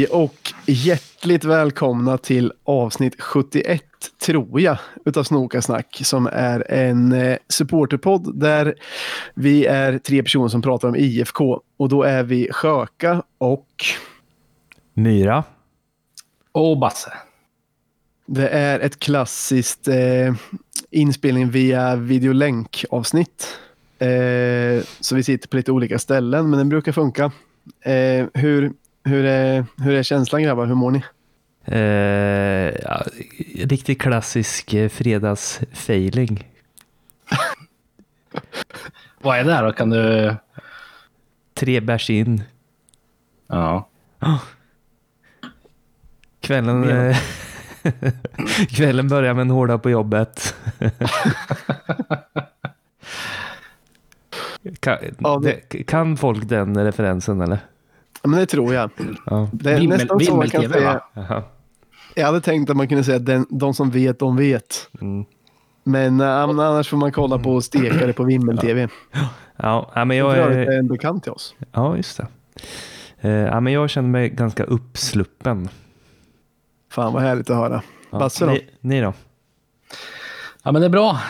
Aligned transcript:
Hej 0.00 0.06
och 0.06 0.52
hjärtligt 0.66 1.44
välkomna 1.44 2.18
till 2.18 2.52
avsnitt 2.64 3.20
71 3.20 3.82
tror 4.26 4.60
jag 4.60 4.78
utav 5.04 5.24
Snokasnack 5.24 6.00
som 6.04 6.26
är 6.32 6.70
en 6.72 7.12
eh, 7.12 7.36
supporterpodd 7.48 8.40
där 8.40 8.74
vi 9.34 9.66
är 9.66 9.98
tre 9.98 10.22
personer 10.22 10.48
som 10.48 10.62
pratar 10.62 10.88
om 10.88 10.96
IFK 10.96 11.60
och 11.76 11.88
då 11.88 12.02
är 12.02 12.22
vi 12.22 12.48
Sjöka 12.52 13.22
och 13.38 13.66
Myra. 14.94 15.44
Och 16.52 16.78
Basse. 16.78 17.12
det 18.26 18.48
är 18.48 18.80
ett 18.80 18.98
klassiskt 18.98 19.88
eh, 19.88 20.34
inspelning 20.90 21.50
via 21.50 21.96
videolänk 21.96 22.84
avsnitt. 22.90 23.58
Eh, 23.98 24.84
så 25.00 25.16
vi 25.16 25.22
sitter 25.22 25.48
på 25.48 25.56
lite 25.56 25.72
olika 25.72 25.98
ställen 25.98 26.50
men 26.50 26.58
den 26.58 26.68
brukar 26.68 26.92
funka. 26.92 27.32
Eh, 27.80 28.26
hur, 28.34 28.72
hur, 29.04 29.24
är, 29.24 29.64
hur 29.78 29.94
är 29.94 30.02
känslan 30.02 30.42
grabbar? 30.42 30.66
Hur 30.66 30.74
mår 30.74 30.90
ni? 30.90 31.02
Eh, 31.64 32.80
ja, 32.84 33.02
riktigt 33.54 34.00
klassisk 34.00 34.74
eh, 34.74 34.88
fredagsfailing. 34.88 36.48
Vad 39.22 39.38
är 39.38 39.44
det 39.44 39.52
här 39.52 39.64
då? 39.64 39.72
Kan 39.72 39.90
du... 39.90 40.34
Tre 41.54 41.80
bärs 41.80 42.10
in. 42.10 42.42
Ja. 43.46 43.88
Kvällen, 46.40 46.84
Ja. 46.84 46.96
eh, 46.96 47.16
kvällen 48.68 49.08
börjar 49.08 49.34
med 49.34 49.42
en 49.42 49.50
hårda 49.50 49.78
på 49.78 49.90
jobbet. 49.90 50.54
kan, 54.80 54.98
Ja, 55.18 55.40
det, 55.42 55.84
kan 55.86 56.16
folk 56.16 56.48
den 56.48 56.84
referensen 56.84 57.40
eller? 57.40 57.58
Ja, 58.22 58.28
men 58.28 58.40
det 58.40 58.46
tror 58.46 58.74
jag. 58.74 58.90
Ja. 59.26 59.48
Det 59.52 59.70
är 59.70 59.78
Vimmel- 59.80 59.88
nästan 59.98 60.20
så 60.20 60.36
man 60.36 60.48
kan 60.50 60.60
Vimmel-TV, 60.60 60.80
säga. 61.14 61.28
va? 61.28 61.42
Jag 62.14 62.26
hade 62.26 62.40
tänkt 62.40 62.70
att 62.70 62.76
man 62.76 62.88
kunde 62.88 63.04
säga 63.04 63.16
att 63.16 63.26
den, 63.26 63.46
de 63.50 63.74
som 63.74 63.90
vet, 63.90 64.18
de 64.18 64.36
vet. 64.36 64.88
Mm. 65.00 65.24
Men 65.84 66.20
äh, 66.20 66.28
annars 66.28 66.88
får 66.88 66.96
man 66.96 67.12
kolla 67.12 67.38
på 67.38 67.60
stekare 67.60 68.12
på 68.12 68.24
Vimmel-TV. 68.24 68.88
Ja, 69.56 69.90
ja, 69.94 70.04
men 70.04 70.16
Jag 70.16 70.36
är, 70.38 70.50
är 70.50 70.78
en 70.78 70.88
bekant 70.88 71.22
till 71.22 71.32
oss. 71.32 71.54
ja, 71.72 71.96
just 71.96 72.16
det. 72.16 72.26
Eh, 73.20 73.30
ja, 73.30 73.60
men 73.60 73.72
jag 73.72 73.90
känner 73.90 74.08
mig 74.08 74.28
ganska 74.28 74.64
uppsluppen. 74.64 75.68
Fan 76.92 77.12
vad 77.12 77.22
härligt 77.22 77.50
att 77.50 77.56
höra. 77.56 77.82
Ja. 78.10 78.18
Basse 78.18 78.44
då? 78.46 78.50
Ni, 78.52 78.68
ni 78.80 79.00
då? 79.00 79.12
ja, 80.62 80.72
men 80.72 80.82
det 80.82 80.86
är 80.86 80.90
bra. 80.90 81.20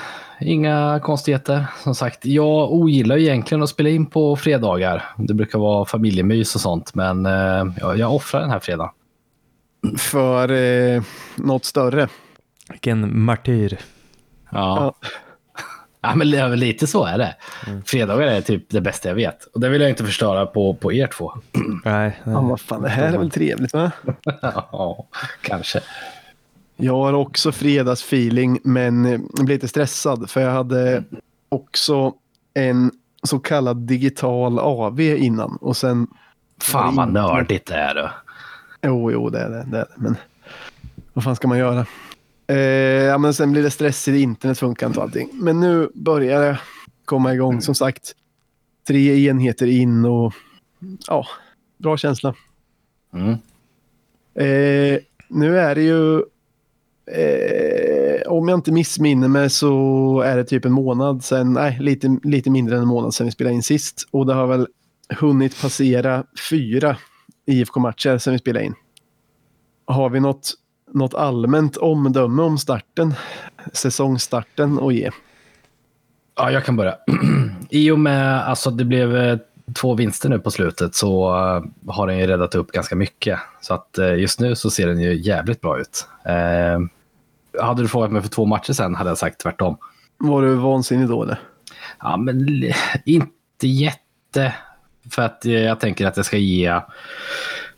Inga 0.41 1.01
konstigheter. 1.03 1.67
Som 1.83 1.95
sagt, 1.95 2.25
jag 2.27 2.73
ogillar 2.73 3.17
egentligen 3.19 3.63
att 3.63 3.69
spela 3.69 3.89
in 3.89 4.07
på 4.07 4.37
fredagar. 4.37 5.05
Det 5.17 5.35
brukar 5.35 5.59
vara 5.59 5.85
familjemys 5.85 6.55
och 6.55 6.61
sånt, 6.61 6.95
men 6.95 7.27
eh, 7.27 7.65
jag, 7.81 7.99
jag 7.99 8.15
offrar 8.15 8.41
den 8.41 8.51
här 8.51 8.59
fredagen. 8.61 8.93
För 9.99 10.53
eh, 10.53 11.03
något 11.37 11.65
större. 11.65 12.09
Vilken 12.71 13.21
martyr. 13.21 13.79
Ja. 14.51 14.95
ja. 16.03 16.15
men 16.15 16.31
li- 16.31 16.57
lite 16.57 16.87
så 16.87 17.05
är 17.05 17.19
det. 17.19 17.35
Fredagar 17.85 18.27
är 18.27 18.41
typ 18.41 18.71
det 18.71 18.81
bästa 18.81 19.09
jag 19.09 19.17
vet. 19.17 19.45
Och 19.45 19.61
det 19.61 19.69
vill 19.69 19.81
jag 19.81 19.91
inte 19.91 20.05
förstöra 20.05 20.47
på, 20.47 20.75
på 20.75 20.93
er 20.93 21.07
två. 21.07 21.33
Nej, 21.85 22.21
Ja, 22.25 22.41
vad 22.41 22.61
fan, 22.61 22.83
det 22.83 22.89
här 22.89 23.13
är 23.13 23.19
väl 23.19 23.31
trevligt 23.31 23.73
va? 23.73 23.91
ja, 24.43 25.07
kanske. 25.43 25.81
Jag 26.81 26.97
har 26.97 27.13
också 27.13 27.53
fredagsfeeling 27.53 28.61
men 28.65 29.05
eh, 29.05 29.11
jag 29.11 29.45
blev 29.45 29.49
lite 29.49 29.69
stressad 29.69 30.31
för 30.31 30.41
jag 30.41 30.51
hade 30.51 31.05
också 31.49 32.15
en 32.55 32.91
så 33.23 33.39
kallad 33.39 33.77
digital 33.77 34.59
AV 34.59 35.01
innan 35.01 35.57
och 35.57 35.77
sen 35.77 36.07
Fan 36.63 36.97
vad 36.97 37.13
nördigt 37.13 37.67
det 37.67 37.75
är. 37.75 37.95
Då. 37.95 38.11
Jo, 38.83 39.13
jo, 39.13 39.31
det 39.31 39.39
är 39.39 39.51
det. 39.51 39.67
det, 39.71 39.79
är 39.79 39.85
det. 39.85 39.95
Men 39.97 40.17
vad 41.13 41.25
fan 41.25 41.37
ska 41.37 41.49
man 41.49 41.59
göra? 41.59 41.87
Eh, 42.47 42.57
ja, 43.05 43.19
men 43.19 43.35
sen 43.35 43.53
blir 43.53 43.63
det 43.63 43.71
stressigt, 43.71 44.17
internet 44.17 44.59
funkar 44.59 44.87
inte 44.87 44.99
och 44.99 45.05
allting. 45.05 45.31
Men 45.33 45.61
nu 45.61 45.91
börjar 45.95 46.41
det 46.41 46.61
komma 47.05 47.35
igång. 47.35 47.63
Som 47.63 47.75
sagt, 47.75 48.15
tre 48.87 49.29
enheter 49.29 49.67
in 49.67 50.05
och 50.05 50.35
ja, 51.07 51.27
bra 51.79 51.97
känsla. 51.97 52.35
Mm. 53.15 53.31
Eh, 54.35 55.01
nu 55.29 55.59
är 55.59 55.75
det 55.75 55.83
ju, 55.83 56.23
eh, 57.13 58.33
om 58.33 58.49
jag 58.49 58.59
inte 58.59 58.73
missminner 58.73 59.29
mig 59.29 59.51
så 59.51 60.21
är 60.21 60.37
det 60.37 60.45
typ 60.45 60.65
en 60.65 60.73
månad 60.73 61.25
sen, 61.25 61.53
nej, 61.53 61.79
lite, 61.81 62.19
lite 62.23 62.51
mindre 62.51 62.77
än 62.77 62.83
en 62.83 62.89
månad 62.89 63.15
sen 63.15 63.27
vi 63.27 63.33
spelade 63.33 63.55
in 63.55 63.63
sist. 63.63 64.09
Och 64.11 64.27
det 64.27 64.35
har 64.35 64.47
väl 64.47 64.67
hunnit 65.09 65.61
passera 65.63 66.25
fyra 66.51 66.97
IFK-matcher 67.47 68.19
sen 68.19 68.33
vi 68.33 68.39
spelade 68.39 68.65
in. 68.65 68.75
Har 69.85 70.11
vi 70.11 70.21
något, 70.21 70.55
något 70.93 71.15
allmänt 71.15 71.77
omdöme 71.77 72.43
om 72.43 72.59
starten, 72.59 73.15
säsongstarten 73.73 74.79
att 74.79 74.95
ge? 74.95 75.11
Ja, 76.37 76.51
jag 76.51 76.65
kan 76.65 76.77
börja. 76.77 76.97
I 77.71 77.91
och 77.91 78.01
med 78.01 78.49
alltså 78.49 78.71
det 78.71 78.85
blev 78.85 79.17
eh, 79.17 79.39
två 79.81 79.95
vinster 79.95 80.29
nu 80.29 80.39
på 80.39 80.51
slutet 80.51 80.95
så 80.95 81.29
eh, 81.29 81.93
har 81.93 82.07
den 82.07 82.19
ju 82.19 82.27
räddat 82.27 82.55
upp 82.55 82.73
ganska 82.73 82.97
mycket. 82.97 83.39
Så 83.61 83.75
att 83.75 83.99
eh, 83.99 84.15
just 84.15 84.41
nu 84.41 84.55
så 84.55 84.71
ser 84.71 84.87
den 84.87 85.01
ju 85.01 85.15
jävligt 85.15 85.61
bra 85.61 85.81
ut. 85.81 86.07
Hade 87.61 87.83
du 87.83 87.89
frågat 87.89 88.13
mig 88.13 88.23
för 88.23 88.29
två 88.29 88.47
matcher 88.47 88.73
sen 88.73 88.95
hade 88.95 89.11
jag 89.11 89.19
sagt 89.19 89.41
tvärtom. 89.41 89.77
Var 90.19 90.43
du 90.43 90.55
vansinnig 90.55 91.09
då 91.09 91.23
eller? 91.23 91.39
Ja, 91.99 92.17
men 92.17 92.65
inte 93.05 93.69
jätte. 93.69 94.55
För 95.11 95.23
att 95.23 95.45
jag 95.45 95.81
tänker 95.81 96.07
att 96.07 96.17
jag 96.17 96.27
ska 96.27 96.37
ge 96.37 96.81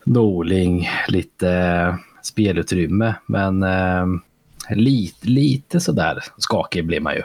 Norling 0.05 0.89
lite 1.09 1.99
spelutrymme. 2.23 3.15
Men 3.27 3.63
eh, 3.63 4.07
lite, 4.71 5.27
lite 5.29 5.81
sådär 5.81 6.25
skakig 6.39 6.87
blir 6.87 7.01
man 7.01 7.15
ju. 7.15 7.23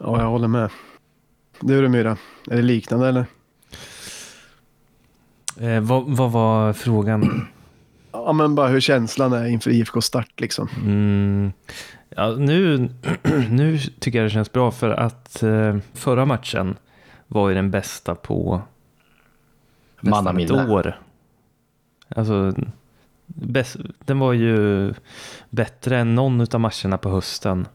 Ja, 0.00 0.20
jag 0.20 0.30
håller 0.30 0.48
med. 0.48 0.70
Du 1.60 1.82
då 1.82 1.88
Myra, 1.88 2.16
är 2.50 2.56
det 2.56 2.62
liknande 2.62 3.08
eller? 3.08 3.26
Eh, 5.60 5.80
vad, 5.80 6.16
vad 6.16 6.32
var 6.32 6.72
frågan? 6.72 7.46
Ja, 8.26 8.32
men 8.32 8.54
bara 8.54 8.68
hur 8.68 8.80
känslan 8.80 9.32
är 9.32 9.46
inför 9.46 9.70
IFK 9.70 10.00
start 10.00 10.40
liksom. 10.40 10.68
Mm, 10.76 11.52
ja, 12.08 12.30
nu, 12.30 12.88
nu 13.50 13.78
tycker 13.78 14.18
jag 14.18 14.26
det 14.26 14.30
känns 14.30 14.52
bra 14.52 14.70
för 14.70 14.90
att 14.90 15.42
eh, 15.42 15.76
förra 15.94 16.24
matchen 16.26 16.76
var 17.26 17.48
ju 17.48 17.54
den 17.54 17.70
bästa 17.70 18.14
på 18.14 18.60
nästan 20.00 20.38
ett 20.40 20.50
år. 20.50 21.00
Alltså, 22.16 22.52
bäst, 23.26 23.76
den 24.04 24.18
var 24.18 24.32
ju 24.32 24.92
bättre 25.50 25.98
än 25.98 26.14
någon 26.14 26.40
av 26.40 26.60
matcherna 26.60 26.98
på 26.98 27.08
hösten. 27.10 27.66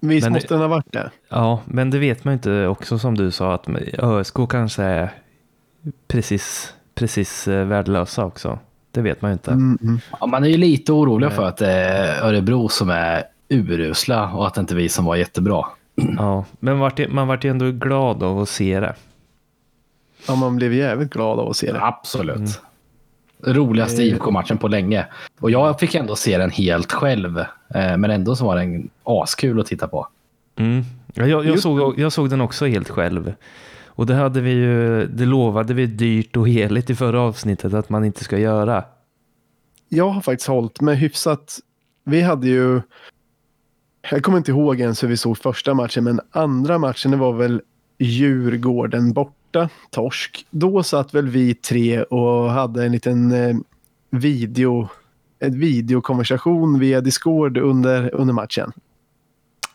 Visst 0.00 0.24
Men 0.24 0.32
det- 0.32 0.36
måste 0.36 0.54
den 0.54 0.60
ha 0.60 0.68
varit 0.68 0.92
det? 0.92 1.10
Ja, 1.28 1.60
men 1.64 1.90
det 1.90 1.98
vet 1.98 2.24
man 2.24 2.32
ju 2.32 2.34
inte 2.34 2.66
också 2.66 2.98
som 2.98 3.14
du 3.16 3.30
sa 3.30 3.54
att 3.54 3.68
ÖSK 3.98 4.36
kanske 4.48 4.82
är 4.82 5.10
precis, 6.08 6.74
precis 6.94 7.48
eh, 7.48 7.66
värdelösa 7.66 8.24
också. 8.24 8.58
Det 8.96 9.02
vet 9.02 9.22
man 9.22 9.30
ju 9.30 9.32
inte. 9.32 9.50
Mm, 9.50 9.78
mm. 9.82 9.98
Ja, 10.20 10.26
man 10.26 10.44
är 10.44 10.48
ju 10.48 10.56
lite 10.56 10.92
orolig 10.92 11.32
för 11.32 11.44
att 11.44 11.56
det 11.56 11.70
är 11.70 12.22
Örebro 12.28 12.68
som 12.68 12.90
är 12.90 13.22
urusla 13.48 14.30
och 14.32 14.46
att 14.46 14.54
det 14.54 14.60
inte 14.60 14.74
är 14.74 14.76
vi 14.76 14.88
som 14.88 15.04
var 15.04 15.16
jättebra. 15.16 15.64
Ja, 16.16 16.44
men 16.60 16.78
vart, 16.78 17.08
man 17.08 17.28
vart 17.28 17.44
ju 17.44 17.50
ändå 17.50 17.70
glad 17.70 18.22
av 18.22 18.38
att 18.40 18.48
se 18.48 18.80
det. 18.80 18.94
Ja, 20.28 20.34
man 20.34 20.56
blev 20.56 20.74
jävligt 20.74 21.10
glad 21.10 21.38
av 21.38 21.48
att 21.50 21.56
se 21.56 21.72
det. 21.72 21.82
Absolut. 21.82 22.60
Roligaste 23.44 24.02
Eh. 24.02 24.08
IFK-matchen 24.08 24.58
på 24.58 24.68
länge. 24.68 25.06
Och 25.40 25.50
jag 25.50 25.80
fick 25.80 25.94
ändå 25.94 26.16
se 26.16 26.38
den 26.38 26.50
helt 26.50 26.92
själv. 26.92 27.38
Eh, 27.74 27.96
Men 27.96 28.04
ändå 28.04 28.36
så 28.36 28.44
var 28.46 28.56
den 28.56 28.90
askul 29.04 29.60
att 29.60 29.66
titta 29.66 29.88
på. 29.88 30.08
Mm. 30.56 30.84
Ja, 31.14 31.26
jag, 31.26 31.46
jag, 31.46 31.58
såg, 31.60 31.98
jag 31.98 32.12
såg 32.12 32.30
den 32.30 32.40
också 32.40 32.66
helt 32.66 32.88
själv. 32.88 33.32
Och 33.96 34.06
det 34.06 34.14
hade 34.14 34.40
vi 34.40 34.50
ju, 34.50 35.06
det 35.06 35.24
lovade 35.26 35.74
vi 35.74 35.86
dyrt 35.86 36.36
och 36.36 36.48
heligt 36.48 36.90
i 36.90 36.94
förra 36.94 37.20
avsnittet 37.20 37.74
att 37.74 37.88
man 37.88 38.04
inte 38.04 38.24
ska 38.24 38.38
göra. 38.38 38.84
Jag 39.88 40.08
har 40.08 40.20
faktiskt 40.20 40.48
hållit 40.48 40.80
mig 40.80 40.96
hyfsat. 40.96 41.58
Vi 42.04 42.20
hade 42.20 42.48
ju. 42.48 42.80
Jag 44.10 44.22
kommer 44.22 44.38
inte 44.38 44.50
ihåg 44.50 44.80
ens 44.80 45.02
hur 45.02 45.08
vi 45.08 45.16
såg 45.16 45.38
första 45.38 45.74
matchen, 45.74 46.04
men 46.04 46.20
andra 46.30 46.78
matchen 46.78 47.10
det 47.10 47.16
var 47.16 47.32
väl 47.32 47.62
Djurgården 47.98 49.12
borta, 49.12 49.68
torsk. 49.90 50.46
Då 50.50 50.82
satt 50.82 51.14
väl 51.14 51.28
vi 51.28 51.54
tre 51.54 52.02
och 52.02 52.50
hade 52.50 52.84
en 52.84 52.92
liten 52.92 53.32
eh, 53.32 53.56
video, 54.10 54.88
en 55.38 55.60
videokonversation 55.60 56.78
via 56.78 57.00
Discord 57.00 57.58
under, 57.58 58.14
under 58.14 58.34
matchen. 58.34 58.72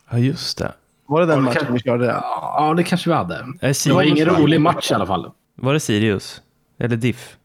Ja, 0.10 0.18
just 0.18 0.58
det. 0.58 0.74
Var 1.12 1.20
det 1.22 1.26
den 1.28 1.38
Ja, 1.38 1.42
matchen 1.44 1.74
vi 1.74 1.80
körde? 1.80 2.06
Ja, 2.06 2.74
det 2.78 2.84
kanske 2.84 3.10
vi 3.10 3.16
hade. 3.16 3.46
Det 3.62 3.92
var 3.94 4.04
ingen 4.04 4.26
rolig 4.26 4.62
match 4.62 4.92
i 4.92 4.94
alla 4.94 5.06
fall. 5.06 5.32
Var 5.56 5.74
det 5.74 5.80
Sirius? 5.80 6.42
Eller 6.80 6.96
Diff? 6.96 7.36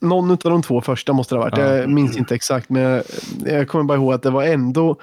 Någon 0.00 0.30
av 0.30 0.36
de 0.42 0.62
två 0.62 0.80
första 0.80 1.12
måste 1.12 1.34
det 1.34 1.38
ha 1.38 1.44
varit. 1.44 1.58
Ja. 1.58 1.64
Jag 1.76 1.88
minns 1.90 2.16
inte 2.16 2.34
exakt, 2.34 2.70
men 2.70 2.82
jag, 2.82 3.02
jag 3.44 3.68
kommer 3.68 3.84
bara 3.84 3.98
ihåg 3.98 4.12
att 4.12 4.22
det 4.22 4.30
var 4.30 4.44
ändå 4.44 4.96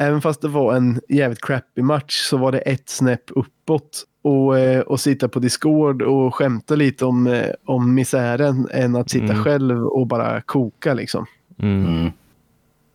även 0.00 0.20
fast 0.22 0.40
det 0.42 0.48
var 0.48 0.74
en 0.74 1.00
jävligt 1.08 1.44
crappy 1.44 1.82
match 1.82 2.14
så 2.16 2.36
var 2.36 2.52
det 2.52 2.58
ett 2.58 2.88
snäpp 2.88 3.24
uppåt. 3.30 4.04
Och, 4.24 4.58
eh, 4.58 4.80
och 4.80 5.00
sitta 5.00 5.28
på 5.28 5.38
Discord 5.38 6.02
och 6.02 6.34
skämta 6.34 6.74
lite 6.74 7.04
om, 7.04 7.26
eh, 7.26 7.46
om 7.66 7.94
misären 7.94 8.68
än 8.72 8.96
att 8.96 9.10
sitta 9.10 9.24
Mm. 9.32 9.44
själv 9.44 9.86
och 9.86 10.06
bara 10.06 10.40
koka 10.40 10.94
liksom. 10.94 11.26
Mm. 11.58 12.10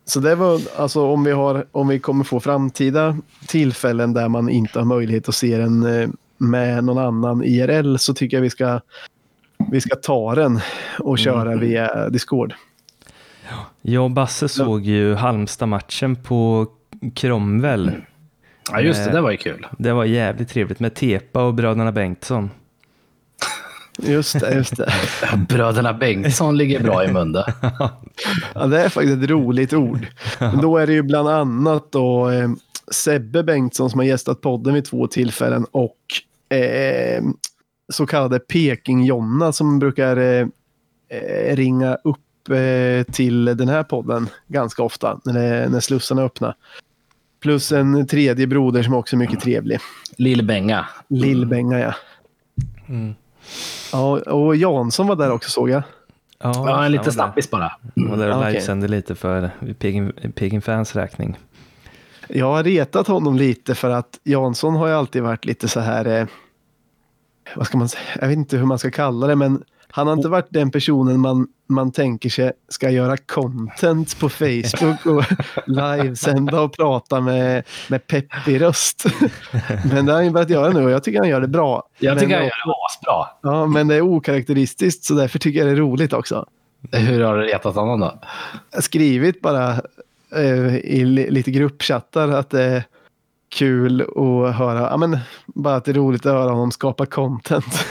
Mm. 0.07 0.12
Så 0.12 0.19
det 0.19 0.36
var 0.36 0.62
alltså 0.77 1.06
om 1.06 1.24
vi, 1.24 1.31
har, 1.31 1.65
om 1.71 1.88
vi 1.88 2.00
kommer 2.00 2.24
få 2.24 2.39
framtida 2.39 3.18
tillfällen 3.48 4.13
där 4.13 4.30
man 4.30 4.50
inte 4.50 4.80
har 4.80 4.86
möjlighet 4.86 5.30
att 5.30 5.36
se 5.36 5.57
den 5.57 6.01
eh, 6.01 6.09
med 6.38 6.83
någon 6.83 6.98
annan 6.98 7.44
IRL 7.44 7.98
så 7.98 8.13
tycker 8.13 8.38
jag 8.38 8.42
vi 8.42 8.50
ska, 8.50 8.81
vi 9.71 9.81
ska 9.81 9.95
ta 9.95 10.36
den 10.36 10.59
och 11.00 11.19
köra 11.19 11.56
via 11.56 12.09
Discord. 12.09 12.54
Jag 13.81 14.04
och 14.04 14.12
Basse 14.12 14.50
såg 14.50 14.81
ju 14.81 15.13
Halmstad-matchen 15.13 16.15
på 16.15 16.68
Cromwell. 17.15 17.92
Ja, 18.71 18.81
just 18.81 19.00
det. 19.00 19.06
Nej. 19.06 19.13
Det 19.13 19.21
var 19.21 19.31
ju 19.31 19.38
kul. 19.38 19.68
Det 19.77 19.94
var 19.94 20.06
jävligt 20.06 20.50
trevligt 20.50 20.80
med 20.80 20.95
Tepa 20.95 21.44
och 21.44 21.53
bröderna 21.53 21.92
Bengtsson. 21.92 22.50
Just 23.97 24.39
det, 24.39 24.53
just 24.53 24.77
det. 24.77 24.94
Bröderna 25.49 25.94
Bengtsson 25.94 26.57
ligger 26.57 26.83
bra 26.83 27.05
i 27.05 27.11
mun 27.11 27.31
där. 27.31 27.53
Ja, 28.55 28.67
det 28.67 28.81
är 28.81 28.89
faktiskt 28.89 29.23
ett 29.23 29.29
roligt 29.29 29.73
ord. 29.73 30.07
Men 30.39 30.61
då 30.61 30.77
är 30.77 30.88
det 30.88 30.94
ju 30.94 31.01
bland 31.01 31.29
annat 31.29 31.91
då 31.91 32.29
eh, 32.29 32.49
Sebbe 32.91 33.44
Bengtsson 33.44 33.89
som 33.89 33.99
har 33.99 34.05
gästat 34.05 34.41
podden 34.41 34.73
vid 34.73 34.85
två 34.85 35.07
tillfällen 35.07 35.65
och 35.71 35.97
eh, 36.57 37.23
så 37.89 38.05
kallade 38.05 38.39
Peking-Jonna 38.39 39.51
som 39.51 39.79
brukar 39.79 40.17
eh, 40.17 40.47
eh, 41.09 41.55
ringa 41.55 41.95
upp 41.95 42.50
eh, 42.50 43.13
till 43.13 43.45
den 43.45 43.69
här 43.69 43.83
podden 43.83 44.29
ganska 44.47 44.83
ofta 44.83 45.19
när, 45.25 45.69
när 45.69 45.79
slussarna 45.79 46.21
är 46.21 46.25
öppna. 46.25 46.55
Plus 47.39 47.71
en 47.71 48.07
tredje 48.07 48.47
broder 48.47 48.83
som 48.83 48.93
också 48.93 49.15
är 49.15 49.17
mycket 49.17 49.39
trevlig. 49.39 49.79
Lill-Benga. 50.17 50.85
Lill-Benga 51.07 51.79
ja. 51.79 51.93
Mm. 52.89 53.15
Ja. 53.91 54.19
Och 54.19 54.55
Jansson 54.55 55.07
var 55.07 55.15
där 55.15 55.31
också 55.31 55.49
såg 55.49 55.69
jag. 55.69 55.83
Ja, 56.39 56.51
Ja, 56.55 56.85
en 56.85 56.91
liten 56.91 57.11
snabbis 57.13 57.51
bara. 57.51 57.71
Han 57.95 58.09
var 58.09 58.17
där 58.17 58.27
och 58.27 58.33
Ja, 58.33 58.39
okej. 58.39 58.51
livesände 58.53 58.88
lite 58.88 59.15
för 59.15 59.49
Peking 60.35 60.61
fans 60.61 60.95
räkning. 60.95 61.38
Jag 62.27 62.45
har 62.45 62.63
retat 62.63 63.07
honom 63.07 63.38
lite 63.38 63.75
för 63.75 63.89
att 63.89 64.19
Jansson 64.23 64.75
har 64.75 64.88
ju 64.88 64.94
alltid 64.94 65.23
varit 65.23 65.45
lite 65.45 65.67
så 65.67 65.79
här. 65.79 66.05
Eh, 66.05 66.27
vad 67.55 67.67
ska 67.67 67.77
man 67.77 67.89
säga? 67.89 68.03
Jag 68.21 68.27
vet 68.27 68.38
inte 68.38 68.57
hur 68.57 68.65
man 68.65 68.79
ska 68.79 68.91
kalla 68.91 69.27
det, 69.27 69.35
men 69.35 69.63
han 69.97 70.07
har 70.07 70.13
inte 70.13 70.29
varit 70.29 70.47
den 70.49 70.71
personen 70.71 71.19
man, 71.19 71.47
man 71.67 71.91
tänker 71.91 72.29
sig 72.29 72.51
ska 72.69 72.89
göra 72.89 73.17
content 73.17 74.19
på 74.19 74.29
Facebook 74.29 75.05
och 75.05 75.23
livesända 75.65 76.61
och 76.61 76.73
prata 76.73 77.21
med, 77.21 77.63
med 77.88 78.07
peppig 78.07 78.61
röst. 78.61 79.05
Men 79.91 80.05
det 80.05 80.11
har 80.11 80.17
han 80.17 80.25
ju 80.25 80.31
börjat 80.31 80.49
göra 80.49 80.69
nu 80.69 80.85
och 80.85 80.91
jag 80.91 81.03
tycker 81.03 81.19
han 81.19 81.29
gör 81.29 81.41
det 81.41 81.47
bra. 81.47 81.83
Jag 81.99 82.19
tycker 82.19 82.27
men, 82.27 82.38
han 82.38 82.45
gör 82.45 82.67
det 82.67 82.73
asbra. 82.89 83.27
Ja, 83.41 83.65
men 83.65 83.88
det 83.88 83.95
är 83.95 84.01
okaraktäristiskt 84.01 85.03
så 85.03 85.13
därför 85.13 85.39
tycker 85.39 85.59
jag 85.59 85.67
det 85.67 85.71
är 85.71 85.75
roligt 85.75 86.13
också. 86.13 86.45
Hur 86.91 87.23
har 87.23 87.38
du 87.38 87.43
retat 87.43 87.75
honom 87.75 88.00
då? 88.00 88.19
Jag 88.71 88.77
har 88.77 88.81
skrivit 88.81 89.41
bara 89.41 89.71
eh, 90.35 90.75
i 90.75 91.05
li- 91.05 91.31
lite 91.31 91.51
gruppchattar 91.51 92.27
att 92.27 92.50
det 92.50 92.63
är 92.63 92.83
kul 93.50 94.01
att 94.01 94.55
höra, 94.55 94.79
ja 94.79 94.97
men 94.97 95.17
bara 95.45 95.75
att 95.75 95.85
det 95.85 95.91
är 95.91 95.95
roligt 95.95 96.25
att 96.25 96.33
höra 96.33 96.51
honom 96.51 96.71
skapa 96.71 97.05
content. 97.05 97.65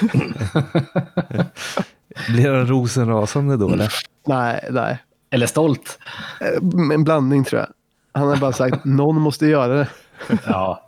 Blir 2.28 2.50
han 2.52 2.66
rosenrasande 2.66 3.56
då 3.56 3.72
eller? 3.72 3.92
nej, 4.26 4.68
nej. 4.70 4.98
Eller 5.30 5.46
stolt? 5.46 5.98
Eh, 6.40 6.92
En 6.94 7.04
blandning 7.04 7.44
tror 7.44 7.60
jag. 7.60 7.68
Han 8.20 8.28
har 8.28 8.36
bara 8.36 8.52
sagt 8.52 8.84
någon 8.84 9.20
måste 9.20 9.46
göra 9.46 9.74
det. 9.74 9.88
Ja. 10.46 10.82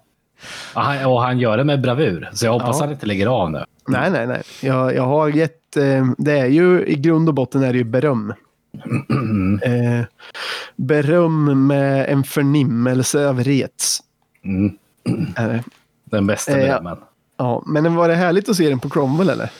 Och 0.75 0.83
han, 0.83 1.05
och 1.07 1.23
han 1.23 1.39
gör 1.39 1.57
det 1.57 1.65
med 1.65 1.81
bravur, 1.81 2.31
så 2.33 2.47
jag 2.47 2.53
hoppas 2.53 2.77
Ja. 2.79 2.85
han 2.85 2.93
inte 2.93 3.07
lägger 3.07 3.27
av 3.27 3.51
nu. 3.51 3.65
Nej, 3.89 4.11
nej, 4.11 4.27
nej. 4.27 4.43
Jag, 4.63 4.95
jag 4.95 5.03
har 5.03 5.29
gett, 5.29 5.77
eh, 5.77 6.07
det 6.19 6.39
är 6.39 6.47
ju 6.47 6.87
i 6.87 6.95
grund 6.97 7.29
och 7.29 7.35
botten 7.35 7.63
är 7.63 7.73
det 7.73 7.79
ju 7.79 7.85
beröm. 7.85 8.33
Eh, 9.63 10.05
beröm 10.77 11.67
med 11.67 12.07
en 12.09 12.25
förnimmelse 12.25 13.29
av 13.29 13.45
rets. 13.45 13.99
Mm. 14.45 14.73
Det. 15.37 15.65
Den 16.05 16.27
bästa 16.27 16.53
Eh, 16.53 16.57
berömmen. 16.59 16.97
Ja, 17.37 17.63
men 17.67 17.95
var 17.95 18.09
det 18.09 18.15
härligt 18.15 18.49
att 18.49 18.57
se 18.57 18.69
den 18.69 18.79
på 18.81 18.91
Cromwell 18.91 19.31
eller? 19.31 19.51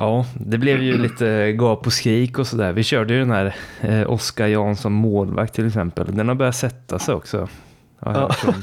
Ja, 0.00 0.26
det 0.34 0.58
blev 0.58 0.82
ju 0.82 0.98
lite 0.98 1.52
gap 1.52 1.86
och 1.86 1.92
skrik 1.92 2.38
och 2.38 2.46
sådär. 2.46 2.72
Vi 2.72 2.82
körde 2.82 3.14
ju 3.14 3.20
den 3.20 3.30
här 3.30 3.54
eh, 3.80 4.10
Oskar 4.10 4.46
Jansson 4.46 4.92
målvakt 4.92 5.54
till 5.54 5.66
exempel. 5.66 6.16
Den 6.16 6.28
har 6.28 6.34
börjat 6.34 6.56
sätta 6.56 6.98
sig 6.98 7.14
också. 7.14 7.48
Ja. 7.98 8.32
Från, 8.32 8.54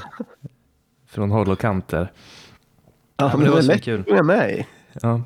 från 1.10 1.32
håll 1.32 1.50
och 1.50 1.60
kanter. 1.60 2.12
Ja, 3.18 3.32
men 3.34 3.44
det 3.44 3.50
var 3.50 3.62
så 3.62 3.68
lätt 3.68 3.84
kul. 3.84 4.24
med 4.24 4.52
i. 4.52 4.66
Ja. 5.02 5.22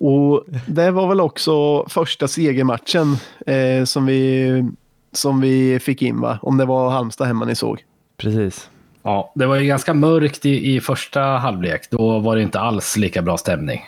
Och 0.00 0.44
det 0.66 0.90
var 0.90 1.08
väl 1.08 1.20
också 1.20 1.84
första 1.88 2.28
segermatchen 2.28 3.16
eh, 3.46 3.84
som, 3.84 4.06
vi, 4.06 4.64
som 5.12 5.40
vi 5.40 5.78
fick 5.80 6.02
in 6.02 6.20
va? 6.20 6.38
Om 6.42 6.56
det 6.56 6.64
var 6.64 6.90
Halmstad 6.90 7.26
hemma 7.26 7.44
ni 7.44 7.54
såg. 7.54 7.84
Precis. 8.16 8.70
Ja, 9.02 9.32
det 9.34 9.46
var 9.46 9.56
ju 9.56 9.66
ganska 9.66 9.94
mörkt 9.94 10.46
i, 10.46 10.76
i 10.76 10.80
första 10.80 11.20
halvlek. 11.20 11.90
Då 11.90 12.18
var 12.18 12.36
det 12.36 12.42
inte 12.42 12.60
alls 12.60 12.96
lika 12.96 13.22
bra 13.22 13.36
stämning. 13.36 13.82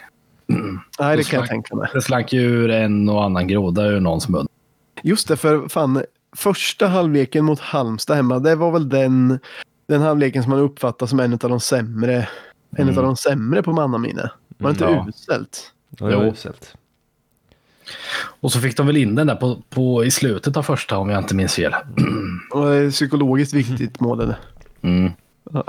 Nej, 0.99 1.17
det 1.17 1.21
Och 1.23 1.27
kan 1.27 1.41
jag 1.41 1.49
tänka 1.49 1.75
mig. 1.77 1.89
Det 1.95 2.03
slank 2.03 2.33
ju 2.33 2.41
ur 2.41 2.71
en 2.71 3.09
och 3.09 3.25
annan 3.25 3.49
groda 3.49 3.85
ur 3.87 4.01
någons 4.01 4.29
mun. 4.29 4.47
Just 5.03 5.29
det, 5.29 5.37
för 5.37 5.69
fan, 5.69 6.03
första 6.37 6.87
halvleken 6.87 7.45
mot 7.45 7.61
Halmstad 7.61 8.17
hemma, 8.17 8.39
det 8.39 8.55
var 8.55 8.71
väl 8.73 8.89
den, 8.89 9.39
den 9.89 10.01
halvleken 10.03 10.43
som 10.43 10.51
man 10.51 10.59
uppfattar 10.61 11.07
som 11.07 11.21
en 11.21 11.33
av 11.33 11.39
de 11.39 11.61
sämre, 11.61 12.29
en 12.77 12.83
Mm. 12.89 12.99
av 12.99 13.05
de 13.05 13.17
sämre 13.17 13.63
på 13.63 13.73
mannaminne. 13.73 14.31
Var 14.59 14.71
det 14.71 14.73
inte 14.73 14.85
Ja. 14.85 15.07
uselt? 15.09 15.73
Det 15.89 16.05
var 16.17 16.25
uselt. 16.27 16.75
Och 18.41 18.53
så 18.53 18.61
fick 18.61 18.77
de 18.77 18.87
väl 18.87 18.97
in 18.97 19.15
den 19.15 19.27
där 19.27 19.35
på, 19.35 19.63
på, 19.71 20.05
i 20.05 20.11
slutet 20.11 20.57
av 20.57 20.63
första 20.63 20.97
om 20.99 21.11
jag 21.11 21.19
inte 21.19 21.35
minns 21.35 21.55
fel. 21.55 21.75
Och 22.53 22.67
det 22.71 22.77
är 22.77 22.91
psykologiskt 22.91 23.55
viktigt 23.55 24.01
mål. 24.01 24.21
är 24.21 24.27
det. 24.27 24.37
Mm. 24.89 25.13
Ja. 25.53 25.65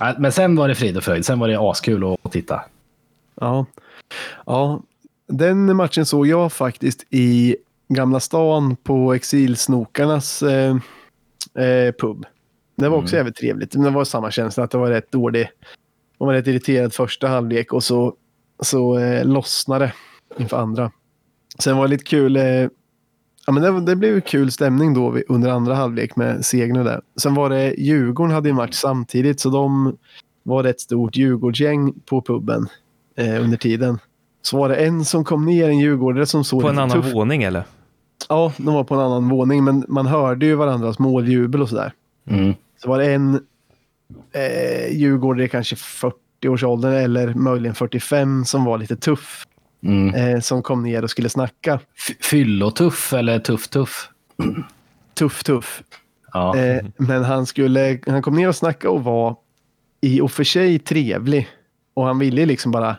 Nej, 0.00 0.14
Men 0.18 0.32
sen 0.32 0.56
var 0.56 0.68
det 0.68 0.74
frid 0.74 0.96
och 0.96 1.02
fröjd. 1.04 1.24
Sen 1.26 1.38
var 1.38 1.48
det 1.48 1.58
askul 1.60 2.16
att 2.24 2.32
titta. 2.32 2.60
Ja. 3.40 3.66
ja, 4.46 4.82
den 5.28 5.76
matchen 5.76 6.06
såg 6.06 6.26
jag 6.26 6.52
faktiskt 6.52 7.06
i 7.10 7.56
Gamla 7.88 8.20
stan 8.20 8.76
på 8.76 9.14
Exilsnokarnas 9.14 10.42
eh, 10.42 10.76
eh, 11.54 11.92
pub. 11.92 12.24
Det 12.76 12.88
var 12.88 12.96
också 12.98 13.14
Mm. 13.14 13.18
jävligt 13.18 13.36
trevligt. 13.36 13.74
Men 13.74 13.84
det 13.84 13.90
var 13.90 14.04
samma 14.04 14.30
känsla 14.30 14.64
att 14.64 14.70
det 14.70 14.78
var 14.78 14.90
rätt 14.90 15.12
dålig. 15.12 15.48
Man 16.20 16.26
var 16.26 16.34
rätt 16.34 16.46
irriterad 16.46 16.94
första 16.94 17.28
halvlek 17.28 17.72
och 17.72 17.84
så, 17.84 18.14
så 18.60 18.98
eh, 18.98 19.24
lossnade 19.24 19.92
inför 20.38 20.56
andra. 20.56 20.92
Sen 21.58 21.76
var 21.76 21.84
det 21.84 21.90
lite 21.90 22.04
kul. 22.04 22.36
Eh, 22.36 22.42
ja, 23.46 23.52
men 23.52 23.62
det, 23.62 23.80
det 23.80 23.96
blev 23.96 24.20
kul 24.20 24.50
stämning 24.52 24.94
då 24.94 25.18
under 25.28 25.50
andra 25.50 25.74
halvlek 25.74 26.16
med 26.16 26.36
och 26.78 26.84
där. 26.84 27.00
Sen 27.16 27.34
var 27.34 27.50
det 27.50 27.74
Djurgården 27.78 28.34
hade 28.34 28.48
ju 28.48 28.54
match 28.54 28.74
samtidigt 28.74 29.40
så 29.40 29.50
de 29.50 29.96
var 30.42 30.64
ett 30.64 30.80
stort 30.80 31.16
Djurgårdsgäng 31.16 31.92
på 32.06 32.22
puben 32.22 32.68
eh, 33.16 33.42
under 33.44 33.56
tiden. 33.56 33.98
Så 34.42 34.58
var 34.58 34.68
det 34.68 34.76
en 34.76 35.04
som 35.04 35.24
kom 35.24 35.44
ner, 35.44 35.68
en 35.68 35.78
djurgårdare 35.78 36.26
som 36.26 36.44
såg 36.44 36.62
På 36.62 36.68
en 36.68 36.78
annan 36.78 37.02
tuff 37.02 37.14
våning 37.14 37.42
eller? 37.42 37.64
Ja, 38.28 38.52
de 38.56 38.74
var 38.74 38.84
på 38.84 38.94
en 38.94 39.00
annan 39.00 39.28
våning, 39.28 39.64
men 39.64 39.84
man 39.88 40.06
hörde 40.06 40.46
ju 40.46 40.54
varandras 40.54 40.98
måljubel 40.98 41.62
och 41.62 41.68
sådär. 41.68 41.92
Mm. 42.30 42.54
Så 42.82 42.88
var 42.88 42.98
det 42.98 43.12
en 43.14 43.34
eh, 44.32 44.96
djurgårdare 44.96 45.48
kanske 45.48 45.76
40-årsåldern 45.76 46.92
eller 46.92 47.34
möjligen 47.34 47.74
45 47.74 48.44
som 48.44 48.64
var 48.64 48.78
lite 48.78 48.96
tuff. 48.96 49.44
Mm. 49.82 50.14
Eh, 50.14 50.40
som 50.40 50.62
kom 50.62 50.82
ner 50.82 51.02
och 51.04 51.10
skulle 51.10 51.28
snacka. 51.28 51.80
F- 51.98 52.16
Fyllotuff 52.30 53.12
eller 53.12 53.38
tuff-tuff? 53.38 54.08
Tuff, 55.14 55.44
tuff. 55.44 55.82
Ja. 56.32 56.56
Eh, 56.58 56.84
men 56.96 57.24
han, 57.24 57.46
skulle, 57.46 57.98
han 58.06 58.22
kom 58.22 58.34
ner 58.36 58.48
och 58.48 58.56
snackade 58.56 58.94
och 58.94 59.04
var 59.04 59.36
i 60.00 60.20
och 60.20 60.32
för 60.32 60.44
sig 60.44 60.78
trevlig. 60.78 61.48
Och 61.94 62.04
han 62.06 62.18
ville 62.18 62.46
liksom 62.46 62.72
bara 62.72 62.96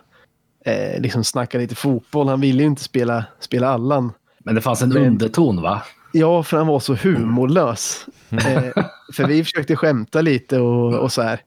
eh, 0.68 1.02
liksom 1.02 1.24
snacka 1.24 1.58
lite 1.58 1.76
fotboll. 1.76 2.28
Han 2.28 2.42
ville 2.42 2.60
ju 2.64 2.68
inte 2.68 2.84
spela, 2.84 3.26
spela 3.40 3.70
Allan. 3.70 4.12
Men 4.40 4.56
det 4.56 4.62
fanns 4.62 4.82
en 4.82 4.90
Men- 4.90 5.06
underton 5.08 5.62
va? 5.62 5.82
Ja, 6.14 6.44
för 6.44 6.58
han 6.58 6.68
var 6.68 6.80
så 6.80 6.96
humorlös. 6.96 8.06
Eh, 8.30 8.84
för 9.16 9.28
vi 9.28 9.44
försökte 9.44 9.76
skämta 9.76 10.22
lite 10.22 10.60
och, 10.60 10.94
och 10.94 11.12
så 11.12 11.22
här. 11.22 11.40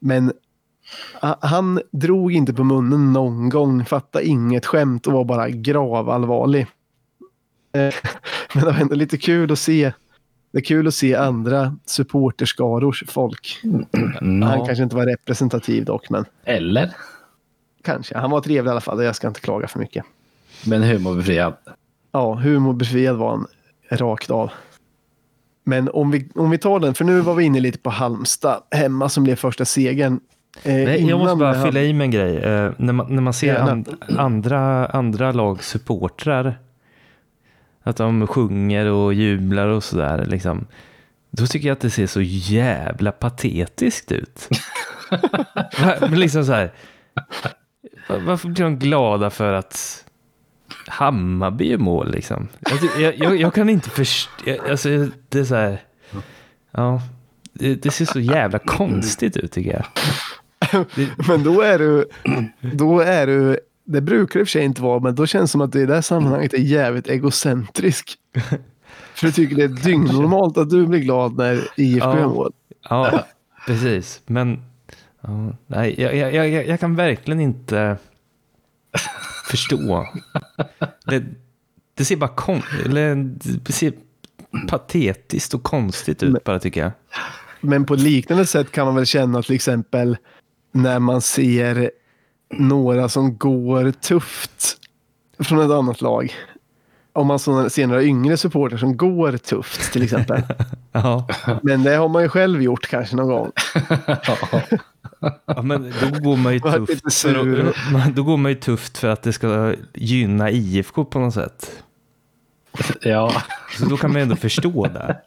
Men 0.00 0.32
ha- 1.22 1.38
han 1.40 1.80
drog 1.92 2.32
inte 2.32 2.54
på 2.54 2.64
munnen 2.64 3.12
någon 3.12 3.48
gång, 3.48 3.84
fattade 3.84 4.24
inget 4.26 4.66
skämt 4.66 5.06
och 5.06 5.12
var 5.12 5.24
bara 5.24 5.48
gravallvarlig. 5.48 6.60
Eh, 7.74 7.94
men 8.54 8.64
det 8.64 8.70
var 8.70 8.78
ändå 8.80 8.94
lite 8.94 9.18
kul 9.18 9.52
att 9.52 9.58
se. 9.58 9.92
Det 10.52 10.58
är 10.58 10.62
kul 10.64 10.86
att 10.88 10.94
se 10.94 11.14
andra 11.14 11.76
supporterskarors 11.86 13.04
folk. 13.08 13.60
Mm. 14.20 14.42
Han 14.42 14.66
kanske 14.66 14.82
inte 14.84 14.96
var 14.96 15.06
representativ 15.06 15.84
dock, 15.84 16.10
men 16.10 16.24
Eller? 16.44 16.90
Kanske. 17.86 18.18
Han 18.18 18.30
var 18.30 18.40
trevlig 18.40 18.68
i 18.68 18.72
alla 18.72 18.80
fall. 18.80 19.04
Jag 19.04 19.16
ska 19.16 19.28
inte 19.28 19.40
klaga 19.40 19.68
för 19.68 19.78
mycket. 19.78 20.04
Men 20.66 20.82
humorbefriad. 20.82 21.54
Ja, 22.12 22.34
humorbefriad 22.34 23.16
var 23.16 23.30
han 23.30 23.46
rakt 23.90 24.30
av. 24.30 24.50
Men 25.64 25.88
om 25.92 26.10
vi, 26.10 26.28
om 26.34 26.50
vi 26.50 26.58
tar 26.58 26.80
den, 26.80 26.94
för 26.94 27.04
nu 27.04 27.20
var 27.20 27.34
vi 27.34 27.44
inne 27.44 27.60
lite 27.60 27.78
på 27.78 27.90
Halmstad 27.90 28.62
hemma 28.70 29.08
som 29.08 29.24
blev 29.24 29.36
första 29.36 29.64
segern. 29.64 30.20
Eh, 30.62 30.74
Nej, 30.74 31.08
jag 31.08 31.18
måste 31.18 31.36
bara 31.36 31.52
här- 31.52 31.64
fylla 31.66 31.80
i 31.82 31.92
med 31.92 32.04
en 32.04 32.10
grej. 32.10 32.36
Eh, 32.36 32.72
när, 32.76 32.92
man, 32.92 33.14
när 33.14 33.22
man 33.22 33.32
ser 33.32 33.56
and, 33.56 33.88
andra, 34.18 34.86
andra 34.86 35.32
lags 35.32 35.68
supportrar, 35.68 36.58
att 37.82 37.96
de 37.96 38.26
sjunger 38.26 38.86
och 38.86 39.14
jublar 39.14 39.68
och 39.68 39.84
sådär, 39.84 40.24
liksom, 40.26 40.66
då 41.30 41.46
tycker 41.46 41.68
jag 41.68 41.72
att 41.72 41.80
det 41.80 41.90
ser 41.90 42.06
så 42.06 42.20
jävla 42.22 43.12
patetiskt 43.12 44.12
ut. 44.12 44.48
Men 46.00 46.20
liksom 46.20 46.44
så 46.44 46.52
här, 46.52 46.72
varför 48.08 48.48
blir 48.48 48.64
de 48.64 48.78
glada 48.78 49.30
för 49.30 49.52
att 49.52 50.04
Hammarby 50.86 51.72
är 51.72 51.78
mål 51.78 52.10
liksom? 52.10 52.48
Jag, 52.98 53.16
jag, 53.18 53.40
jag 53.40 53.54
kan 53.54 53.68
inte 53.68 53.90
förstå, 53.90 54.30
alltså 54.70 54.88
det 55.28 55.38
är 55.38 55.44
så 55.44 55.54
här, 55.54 55.80
ja, 56.70 57.02
det, 57.52 57.74
det 57.74 57.90
ser 57.90 58.04
så 58.04 58.20
jävla 58.20 58.58
konstigt 58.58 59.36
ut 59.36 59.52
tycker 59.52 59.72
jag. 59.72 59.86
Men 61.28 61.42
då 61.44 61.60
är 61.60 61.78
du, 61.78 62.04
då 62.60 63.00
är 63.00 63.26
du, 63.26 63.58
det 63.84 64.00
brukar 64.00 64.34
det 64.34 64.40
i 64.40 64.44
och 64.44 64.48
för 64.48 64.52
sig 64.52 64.64
inte 64.64 64.82
vara, 64.82 65.00
men 65.00 65.14
då 65.14 65.26
känns 65.26 65.50
det 65.50 65.52
som 65.52 65.60
att 65.60 65.72
du 65.72 65.82
i 65.82 65.86
det 65.86 65.94
här 65.94 66.02
sammanhanget 66.02 66.54
är 66.54 66.58
jävligt 66.58 67.06
egocentrisk. 67.08 68.14
För 69.14 69.26
du 69.26 69.32
tycker 69.32 69.56
det 69.56 69.64
är 69.64 69.68
dyngnormalt 69.68 70.58
att 70.58 70.70
du 70.70 70.86
blir 70.86 71.00
glad 71.00 71.36
när 71.36 71.54
IFK 71.76 72.06
Ja. 72.08 72.18
gör 72.18 72.26
mål. 72.28 72.52
Ja, 72.88 73.24
precis. 73.66 74.20
Men 74.26 74.62
ja, 75.26 75.56
nej, 75.66 75.94
jag, 75.98 76.16
jag, 76.16 76.48
jag, 76.48 76.66
jag 76.66 76.80
kan 76.80 76.94
verkligen 76.96 77.40
inte 77.40 77.98
förstå. 79.50 80.06
Det, 81.04 81.24
det 81.94 82.04
ser 82.04 82.16
bara 82.16 82.30
kon, 82.34 82.62
eller, 82.84 83.14
det 83.64 83.72
ser 83.72 83.92
patetiskt 84.68 85.54
och 85.54 85.62
konstigt 85.62 86.22
ut 86.22 86.44
bara 86.44 86.58
tycker 86.58 86.80
jag. 86.80 86.92
Men 87.60 87.86
på 87.86 87.94
liknande 87.94 88.46
sätt 88.46 88.72
kan 88.72 88.86
man 88.86 88.94
väl 88.94 89.06
känna 89.06 89.42
till 89.42 89.54
exempel 89.54 90.16
när 90.72 90.98
man 90.98 91.20
ser 91.20 91.90
några 92.50 93.08
som 93.08 93.38
går 93.38 93.90
tufft 93.90 94.78
från 95.38 95.60
ett 95.60 95.70
annat 95.70 96.00
lag. 96.00 96.34
Om 97.16 97.26
man 97.26 97.38
så 97.38 97.70
ser 97.70 97.86
några 97.86 98.02
yngre 98.02 98.36
supportrar 98.36 98.78
som 98.78 98.96
går 98.96 99.36
tufft 99.36 99.92
till 99.92 100.02
exempel. 100.02 100.42
Ja, 100.92 101.28
Men 101.62 101.82
det 101.82 101.94
har 101.96 102.08
man 102.08 102.22
ju 102.22 102.28
själv 102.28 102.62
gjort 102.62 102.86
kanske 102.86 103.16
någon 103.16 103.28
gång. 103.28 103.52
ja 105.46 105.62
men 105.62 105.92
då 106.00 106.20
går 106.20 106.36
man 106.36 106.52
ju 106.52 106.60
tufft 106.86 107.14
för 107.22 107.34
att, 108.04 108.14
då 108.16 108.22
går 108.22 108.36
man 108.36 108.52
ju 108.52 108.54
tufft 108.54 108.98
för 108.98 109.08
att 109.08 109.22
det 109.22 109.32
ska 109.32 109.74
gynna 109.94 110.50
IFK 110.50 111.04
på 111.04 111.18
något 111.18 111.34
sätt. 111.34 111.82
Ja, 113.00 113.42
Så 113.78 113.84
då 113.84 113.96
kan 113.96 114.10
man 114.10 114.16
ju 114.20 114.22
ändå 114.22 114.36
förstå 114.36 114.86
det. 114.86 115.20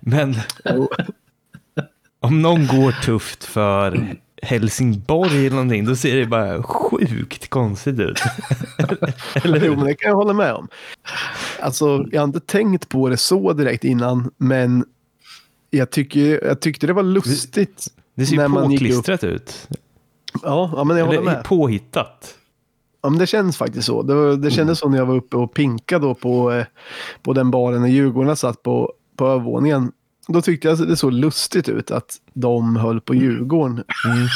Men 0.00 0.34
om 2.20 2.42
någon 2.42 2.66
går 2.66 2.92
tufft 2.92 3.44
för 3.44 4.16
Helsingborg 4.42 5.38
eller 5.46 5.50
någonting, 5.50 5.84
då 5.84 5.96
ser 5.96 6.16
det 6.16 6.26
bara 6.26 6.62
sjukt 6.62 7.50
konstigt 7.50 8.00
ut. 8.00 8.20
Eller 9.34 9.66
Jo, 9.66 9.76
men 9.76 9.84
det 9.84 9.94
kan 9.94 10.08
jag 10.08 10.16
hålla 10.16 10.32
med 10.32 10.52
om. 10.52 10.68
Alltså, 11.60 12.06
jag 12.12 12.20
har 12.20 12.24
inte 12.24 12.40
tänkt 12.40 12.88
på 12.88 13.08
det 13.08 13.16
så 13.16 13.52
direkt 13.52 13.84
innan, 13.84 14.30
men 14.36 14.84
jag, 15.70 15.90
tycker, 15.90 16.44
jag 16.44 16.60
tyckte 16.60 16.86
det 16.86 16.92
var 16.92 17.02
lustigt. 17.02 17.86
Det 18.14 18.26
ser 18.26 18.36
när 18.36 18.48
ju 18.48 18.54
påklistrat 18.54 19.24
ut. 19.24 19.68
Ja, 20.42 20.72
ja 20.76 20.84
men 20.84 20.96
jag 20.96 21.06
håller 21.06 21.18
Eller 21.18 21.32
med. 21.32 21.44
påhittat. 21.44 22.34
Ja, 23.02 23.08
men 23.08 23.18
det 23.18 23.26
känns 23.26 23.56
faktiskt 23.56 23.86
så. 23.86 24.02
Det, 24.02 24.14
var, 24.14 24.36
det 24.36 24.50
kändes 24.50 24.78
så 24.78 24.88
när 24.88 24.98
jag 24.98 25.06
var 25.06 25.16
uppe 25.16 25.36
och 25.36 25.54
pinkade 25.54 26.06
då 26.06 26.14
på, 26.14 26.52
eh, 26.52 26.66
på 27.22 27.32
den 27.32 27.50
baren 27.50 27.80
när 27.80 27.88
Djurgården 27.88 28.36
satt 28.36 28.62
på, 28.62 28.92
på 29.16 29.26
övervåningen. 29.26 29.92
Då 30.32 30.42
tyckte 30.42 30.68
jag 30.68 30.80
att 30.82 30.88
det 30.88 30.96
såg 30.96 31.12
lustigt 31.12 31.68
ut 31.68 31.90
att 31.90 32.16
de 32.34 32.76
höll 32.76 33.00
på 33.00 33.14
Djurgården. 33.14 33.78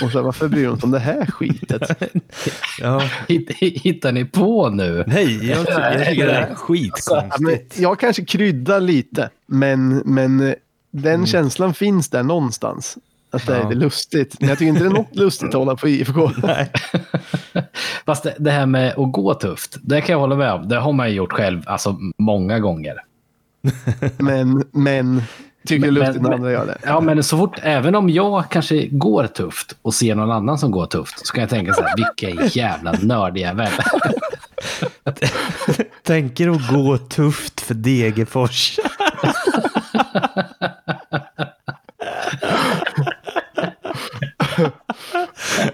Och 0.05 0.11
så 0.13 0.19
här, 0.19 0.23
varför 0.23 0.49
bryr 0.49 0.67
de 0.67 0.77
sig 0.77 0.85
om 0.87 0.91
det 0.91 0.99
här 0.99 1.27
skitet? 1.27 1.83
Ja. 2.81 3.03
Hitt- 3.29 3.53
hittar 3.61 4.13
ni 4.13 4.25
på 4.25 4.69
nu? 4.69 5.05
Nej, 5.07 5.47
jag, 5.49 5.67
ty- 5.67 5.73
jag 5.73 6.07
tycker 6.09 6.27
det 6.27 6.33
är 6.33 6.55
skitkonstigt. 6.55 7.79
jag 7.79 7.99
kanske 8.01 8.25
kryddar 8.25 8.81
lite, 8.81 9.31
men, 9.47 9.97
men 9.97 10.41
eh, 10.41 10.55
den 10.91 11.27
känslan 11.27 11.75
finns 11.75 12.09
där 12.09 12.23
någonstans. 12.23 12.99
Att 13.31 13.47
det 13.47 13.57
Ja. 13.57 13.71
är 13.71 13.75
lustigt. 13.75 14.37
Men 14.41 14.49
jag 14.49 14.59
tycker 14.59 14.69
inte 14.69 14.81
det 14.85 14.89
är 14.89 14.91
något 14.91 15.17
lustigt 15.17 15.49
att 15.49 15.55
hålla 15.55 15.77
på 15.77 15.89
IFK. 15.89 16.31
Nej. 16.43 16.71
Fast 18.07 18.23
det, 18.23 18.35
det 18.39 18.51
här 18.51 18.67
med 18.67 18.89
att 18.91 19.13
gå 19.13 19.35
tufft, 19.35 19.77
det 19.83 20.01
kan 20.01 20.13
jag 20.13 20.21
hålla 20.21 20.37
med 20.37 20.53
om. 20.53 20.69
Det 20.69 20.77
har 20.77 20.93
man 20.93 21.09
ju 21.11 21.15
gjort 21.17 21.33
själv 21.33 21.63
alltså, 21.67 21.99
många 22.19 22.59
gånger. 22.59 22.95
Men, 24.19 24.65
men 24.73 25.23
tycker 25.67 25.87
Men- 25.87 25.95
lustigt 25.95 26.23
men- 26.23 26.31
när 26.31 26.37
andra 26.37 26.53
gör 26.53 26.67
det. 26.67 26.79
Ja, 26.87 27.01
men 27.01 27.23
så 27.23 27.39
fort, 27.39 27.59
även 27.63 27.95
om 27.95 28.11
jag 28.11 28.51
kanske 28.51 28.87
går 28.87 29.27
tufft 29.27 29.77
och 29.83 29.95
ser 29.95 30.15
någon 30.15 30.31
annan 30.31 30.59
som 30.59 30.71
går 30.71 30.87
tufft, 30.87 31.27
så 31.27 31.33
kan 31.35 31.41
jag 31.41 31.51
tänka 31.51 31.75
så 31.75 31.83
här, 31.83 31.95
vilken 31.97 32.47
jävla 32.49 32.93
nördjävel. 33.03 33.69
Tänker 36.03 36.49
att 36.49 36.69
gå 36.69 36.99
tufft 36.99 37.61
för 37.61 37.75
Degerfors. 37.75 38.79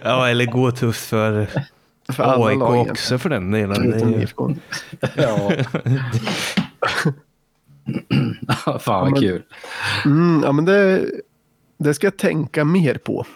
ja, 0.02 0.28
eller 0.28 0.46
gå 0.46 0.70
tufft 0.70 1.06
för 1.08 1.46
För 2.12 2.46
AIK 2.48 2.62
också 2.90 3.18
för 3.18 3.28
den 3.30 3.50
delen. 3.50 4.26
Ja. 5.16 5.52
Fan 8.80 9.00
vad 9.02 9.10
men- 9.10 9.20
kul. 9.20 9.42
Mm, 10.04 10.42
ja, 10.44 10.52
men 10.52 10.64
det, 10.64 11.04
det 11.78 11.94
ska 11.94 12.06
jag 12.06 12.16
tänka 12.16 12.64
mer 12.64 12.94
på 12.94 13.26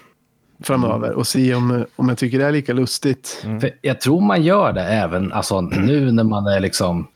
framöver 0.63 1.11
och 1.13 1.27
se 1.27 1.55
om, 1.55 1.85
om 1.97 2.09
jag 2.09 2.19
tycker 2.19 2.39
det 2.39 2.45
är 2.45 2.53
lika 2.53 2.73
lustigt. 2.73 3.47
För 3.61 3.71
jag 3.83 4.01
tror 4.01 4.21
man 4.21 4.43
gör 4.43 4.73
det 4.73 4.83
även 4.85 5.33
alltså, 5.33 5.61
nu 5.61 6.13
när 6.13 6.25
man 6.25 6.47
är 6.47 6.61
liksom 6.61 7.07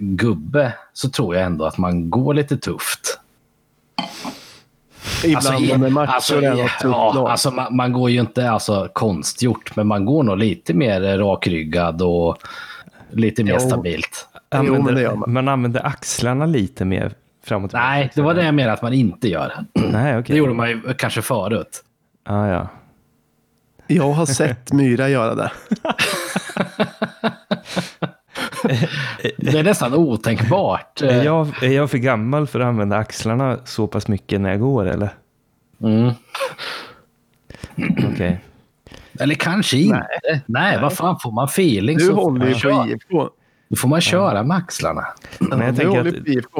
gubbe 0.00 0.72
så 0.92 1.10
tror 1.10 1.34
jag 1.36 1.44
ändå 1.44 1.64
att 1.64 1.78
man 1.78 2.10
går 2.10 2.34
lite 2.34 2.56
tufft. 2.56 3.18
Ibland 5.24 5.46
Alltså, 5.46 5.52
när 5.52 5.78
det 5.78 5.86
är 5.86 5.90
matcher 5.90 6.10
alltså, 6.12 6.40
ja, 6.42 7.12
lag. 7.14 7.30
alltså, 7.30 7.50
man, 7.50 7.76
man 7.76 7.92
går 7.92 8.10
ju 8.10 8.20
inte 8.20 8.50
alltså, 8.50 8.88
konstgjort, 8.92 9.76
men 9.76 9.86
man 9.86 10.04
går 10.04 10.22
nog 10.22 10.38
lite 10.38 10.74
mer 10.74 11.18
rakryggad 11.18 12.02
och 12.02 12.38
lite 13.10 13.44
mer 13.44 13.52
Jo. 13.52 13.60
stabilt. 13.60 14.28
Jo, 14.54 14.62
men 14.62 14.74
Använder, 14.74 14.92
det 14.94 15.00
gör 15.00 15.14
man. 15.14 15.32
man 15.32 15.48
använder 15.48 15.86
axlarna 15.86 16.46
lite 16.46 16.84
mer 16.84 17.12
framåt. 17.44 17.64
och 17.64 17.70
tillbaka. 17.70 17.88
Nej, 17.90 18.10
det 18.14 18.22
var 18.22 18.34
det 18.34 18.44
jag 18.44 18.54
menade 18.54 18.72
att 18.72 18.82
man 18.82 18.92
inte 18.92 19.28
gör. 19.28 19.52
Nej, 19.72 20.18
okej. 20.18 20.32
Det 20.34 20.38
gjorde 20.38 20.54
man 20.54 20.68
ju 20.68 20.80
kanske 20.98 21.22
förut. 21.22 21.84
Ah, 22.24 22.46
ja. 22.46 22.68
Jag 23.86 24.12
har 24.12 24.26
sett 24.26 24.72
Myra 24.72 25.08
göra 25.08 25.34
det. 25.34 25.50
Det 29.36 29.58
är 29.58 29.62
nästan 29.64 29.94
otänkbart. 29.94 31.02
Är, 31.02 31.24
jag, 31.24 31.62
är 31.62 31.70
jag 31.70 31.90
för 31.90 31.98
gammal 31.98 32.46
för 32.46 32.60
att 32.60 32.66
använda 32.66 32.96
axlarna 32.96 33.58
så 33.64 33.86
pass 33.86 34.08
mycket 34.08 34.40
när 34.40 34.50
jag 34.50 34.60
går, 34.60 34.86
eller? 34.86 35.10
Mm. 35.82 36.10
Okej. 38.12 38.40
Eller 39.20 39.34
kanske 39.34 39.76
inte. 39.76 40.40
Nej, 40.46 40.78
vad 40.80 40.92
fan 40.92 41.18
får 41.18 41.32
man 41.32 41.44
feeling 41.44 41.98
Du 41.98 42.04
så 42.04 42.14
håller 42.14 42.46
ju 42.46 42.54
på 42.54 42.86
IFK. 42.88 43.30
Då 43.68 43.76
får 43.76 43.88
man 43.88 44.00
köra 44.00 44.42
med 44.42 44.56
axlarna. 44.56 45.06
Men 45.38 45.60
jag 45.60 45.76
tänker 45.76 46.08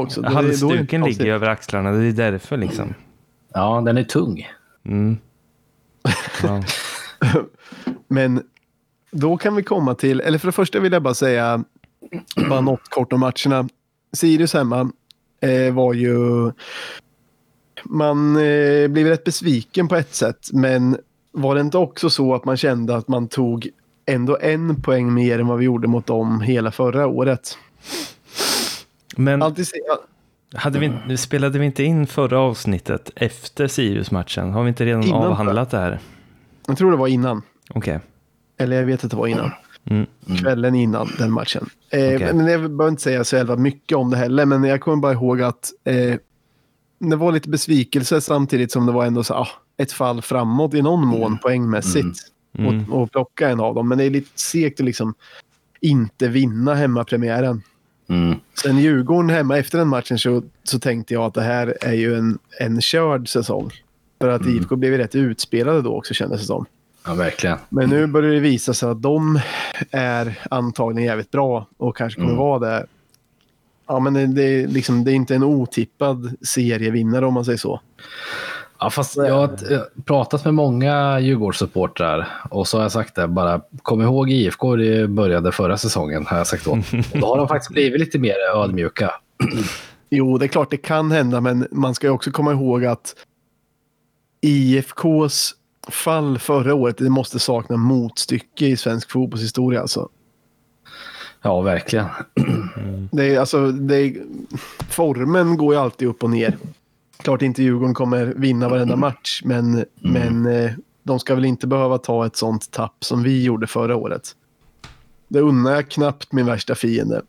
att 0.03 0.15
då 0.15 0.29
halsduken 0.29 1.03
ligger 1.03 1.27
över 1.27 1.49
axlarna, 1.49 1.91
det 1.91 2.07
är 2.07 2.12
därför 2.12 2.57
liksom. 2.57 2.95
Ja, 3.55 3.83
den 3.87 3.97
är 3.97 4.05
tung. 4.05 4.49
Mm. 4.85 5.19
Ja. 6.43 6.62
Men 8.09 8.43
då 9.11 9.37
kan 9.37 9.57
vi 9.57 9.62
komma 9.62 9.95
till, 9.95 10.21
eller 10.21 10.38
för 10.38 10.49
det 10.49 10.53
första 10.53 10.81
vill 10.81 10.93
jag 10.93 11.03
bara 11.03 11.15
säga 11.15 11.65
bara 12.49 12.61
något 12.61 12.88
kort 12.88 13.12
om 13.12 13.21
matcherna. 13.21 13.69
Sirius 14.12 14.55
hemma 14.55 14.91
eh, 15.41 15.75
var 15.75 15.95
ju... 15.95 16.53
Man 17.85 18.37
eh, 18.37 18.88
blev 18.88 19.07
rätt 19.07 19.25
besviken 19.25 19.88
på 19.88 19.97
ett 19.97 20.15
sätt, 20.15 20.49
men 20.53 20.99
var 21.33 21.55
det 21.55 21.61
inte 21.61 21.79
också 21.79 22.11
så 22.11 22.35
att 22.35 22.45
man 22.45 22.57
kände 22.57 22.97
att 22.97 23.09
man 23.09 23.29
tog 23.29 23.69
ändå 24.09 24.38
en 24.41 24.83
poäng 24.83 25.15
mer 25.15 25.38
än 25.38 25.47
vad 25.47 25.59
vi 25.59 25.65
gjorde 25.65 25.88
mot 25.88 26.07
dem 26.07 26.41
hela 26.41 26.71
förra 26.71 27.07
året? 27.07 27.59
Men 29.17 29.43
Alltid 29.43 29.67
hade 30.55 30.79
vi, 30.79 31.17
spelade 31.17 31.59
vi 31.59 31.67
inte 31.67 31.85
in 31.85 32.07
förra 32.07 32.38
avsnittet 32.41 33.11
efter 33.17 33.67
Sirius-matchen? 33.67 34.53
Har 34.53 34.62
vi 34.62 34.69
inte 34.69 34.85
redan 34.85 35.03
Innan, 35.03 35.23
avhandlat 35.23 35.71
det 35.71 35.79
här? 35.79 35.99
jag 36.67 36.79
tror 36.79 36.91
det 36.91 36.97
var 36.97 37.09
innan. 37.09 37.43
Okej. 37.71 38.00
Eller 38.59 38.77
jag 38.77 38.87
vet 38.87 39.05
att 39.05 39.11
det 39.11 39.17
var 39.17 39.27
innan. 39.27 39.50
Mm. 39.91 40.07
Kvällen 40.38 40.75
innan 40.75 41.09
den 41.19 41.33
matchen. 41.33 41.67
Eh, 41.91 42.15
Okej. 42.15 42.35
Men 42.35 42.47
jag 42.47 42.61
behöver 42.61 42.88
inte 42.88 43.03
säga 43.03 43.25
så 43.25 43.37
jävla 43.37 43.57
mycket 43.57 43.99
om 43.99 44.11
det 44.11 44.17
heller. 44.17 44.47
Men 44.47 44.65
jag 44.65 44.81
kommer 44.81 44.97
bara 44.97 45.12
ihåg 45.12 45.43
att 45.43 45.73
eh, 45.85 46.15
det 46.99 47.17
var 47.17 47.33
lite 47.33 47.49
besvikelse 47.49 48.21
samtidigt 48.21 48.73
som 48.73 48.87
det 48.87 48.93
var 48.93 49.07
ändå 49.07 49.25
så, 49.25 49.35
ah, 49.35 49.49
ett 49.77 49.93
fall 49.93 50.23
framåt 50.23 50.75
i 50.75 50.83
någon 50.83 51.07
mån 51.07 51.38
poängmässigt. 51.38 52.19
Mm. 52.59 52.93
Och, 52.93 53.03
och 53.03 53.12
plocka 53.12 53.49
en 53.49 53.61
av 53.61 53.75
dem. 53.75 53.88
Men 53.88 53.99
det 53.99 54.05
är 54.05 54.11
lite 54.11 54.31
segt 54.41 54.81
att 54.81 54.87
liksom 54.87 55.15
inte 55.81 56.29
vinna 56.29 56.75
hemmapremiären. 56.75 57.62
Mm. 58.09 58.38
Sen 58.62 58.79
Djurgården 58.79 59.31
hemma 59.31 59.59
efter 59.59 59.79
den 59.79 59.88
matchen 59.88 60.19
så, 60.19 60.43
så 60.65 60.79
tänkte 60.79 61.15
jag 61.15 61.25
att 61.25 61.35
det 61.35 61.43
här 61.43 61.77
är 61.81 61.93
ju 61.93 62.17
en, 62.17 62.38
en 62.61 62.81
körd 62.81 63.29
säsong. 63.29 63.71
För 64.21 64.29
att 64.29 64.41
Mm. 64.43 64.57
IFK 64.57 64.77
blev 64.77 64.93
ju 64.93 64.99
rätt 64.99 65.15
utspelade 65.15 65.83
då 65.83 65.97
också 65.97 66.15
kändes 66.15 66.41
det 66.41 66.47
som. 66.47 66.67
Ja, 67.07 67.15
verkligen. 67.15 67.59
Men 67.69 67.91
nu 67.91 68.07
börjar 68.07 68.33
det 68.35 68.41
visa 68.41 68.75
sig 68.75 68.88
att 68.88 69.03
de 69.03 69.41
är 69.91 70.38
antagligen 70.50 71.07
jävligt 71.09 71.31
bra 71.31 71.67
och 71.77 71.97
kanske 71.97 72.21
kommer 72.21 72.33
Mm. 72.33 72.43
vara 72.45 72.59
det. 72.59 72.87
Ja, 73.87 74.00
men 74.00 74.15
det, 74.15 74.27
det, 74.27 74.67
liksom, 74.67 75.05
det 75.05 75.12
är 75.12 75.15
inte 75.15 75.35
en 75.35 75.43
otippad 75.43 76.37
serievinnare 76.43 77.27
om 77.27 77.35
man 77.35 77.45
säger 77.45 77.59
så. 77.59 77.81
Ja, 78.80 78.90
fast 78.90 79.16
jag 79.16 79.35
har 79.35 79.73
eh, 79.73 79.80
pratat 80.04 80.44
med 80.44 80.54
många 80.54 81.20
Djurgårdssupportrar 81.20 82.28
och 82.50 82.68
så 82.68 82.76
har 82.76 82.82
jag 82.82 82.92
sagt 82.92 83.14
det 83.14 83.28
bara, 83.28 83.61
kom 83.82 84.02
ihåg 84.02 84.30
IFK 84.30 84.76
det 84.76 85.08
började 85.08 85.52
förra 85.52 85.76
säsongen 85.76 86.26
har 86.26 86.38
jag 86.38 86.47
sagt 86.47 86.64
då. 86.64 86.70
Och 87.12 87.20
då 87.20 87.26
har 87.26 87.37
de 87.37 87.49
faktiskt 87.49 87.70
blivit 87.70 88.00
lite 88.00 88.18
mer 88.18 88.35
ödmjuka. 88.54 89.11
Jo, 90.11 90.38
det 90.38 90.47
är 90.47 90.49
klart 90.49 90.70
det 90.70 90.76
kan 90.76 91.11
hända, 91.11 91.40
men 91.40 91.66
man 91.70 91.94
ska 91.94 92.06
ju 92.06 92.12
också 92.12 92.30
komma 92.30 92.52
ihåg 92.52 92.85
att 92.85 93.14
IFKs 94.40 95.54
fall 95.88 96.38
förra 96.38 96.75
året, 96.75 96.99
det 96.99 97.11
måste 97.11 97.38
sakna 97.38 97.76
motstycke 97.76 98.66
i 98.66 98.76
svensk 98.76 99.11
fotbollshistoria. 99.11 99.80
Alltså. 99.80 100.08
Ja, 101.42 101.61
verkligen. 101.61 102.06
Det 103.12 103.35
är, 103.35 103.40
alltså, 103.40 103.73
det 103.73 103.97
är, 103.97 104.16
formen 104.90 105.56
går 105.56 105.75
ju 105.75 105.80
alltid 105.80 106.08
upp 106.08 106.23
och 106.23 106.30
ner. 106.30 106.56
Klart 107.19 107.43
inte 107.43 107.63
Djurgården 107.63 107.95
kommer 107.95 108.27
vinna 108.27 108.69
varenda 108.69 108.97
match, 108.97 109.41
men, 109.45 109.85
men 109.95 110.47
eh, 110.47 110.71
de 111.03 111.21
ska 111.21 111.35
väl 111.35 111.45
inte 111.45 111.67
behöva 111.67 111.99
ta 111.99 112.27
ett 112.27 112.37
sånt 112.37 112.71
tapp 112.71 113.05
som 113.05 113.23
vi 113.23 113.43
gjorde 113.45 113.67
förra 113.67 113.97
året. 113.97 114.33
Det 115.29 115.41
unnar 115.41 115.73
jag 115.73 115.89
knappt 115.91 116.33
min 116.33 116.47
värsta 116.47 116.75
fiende. 116.75 117.23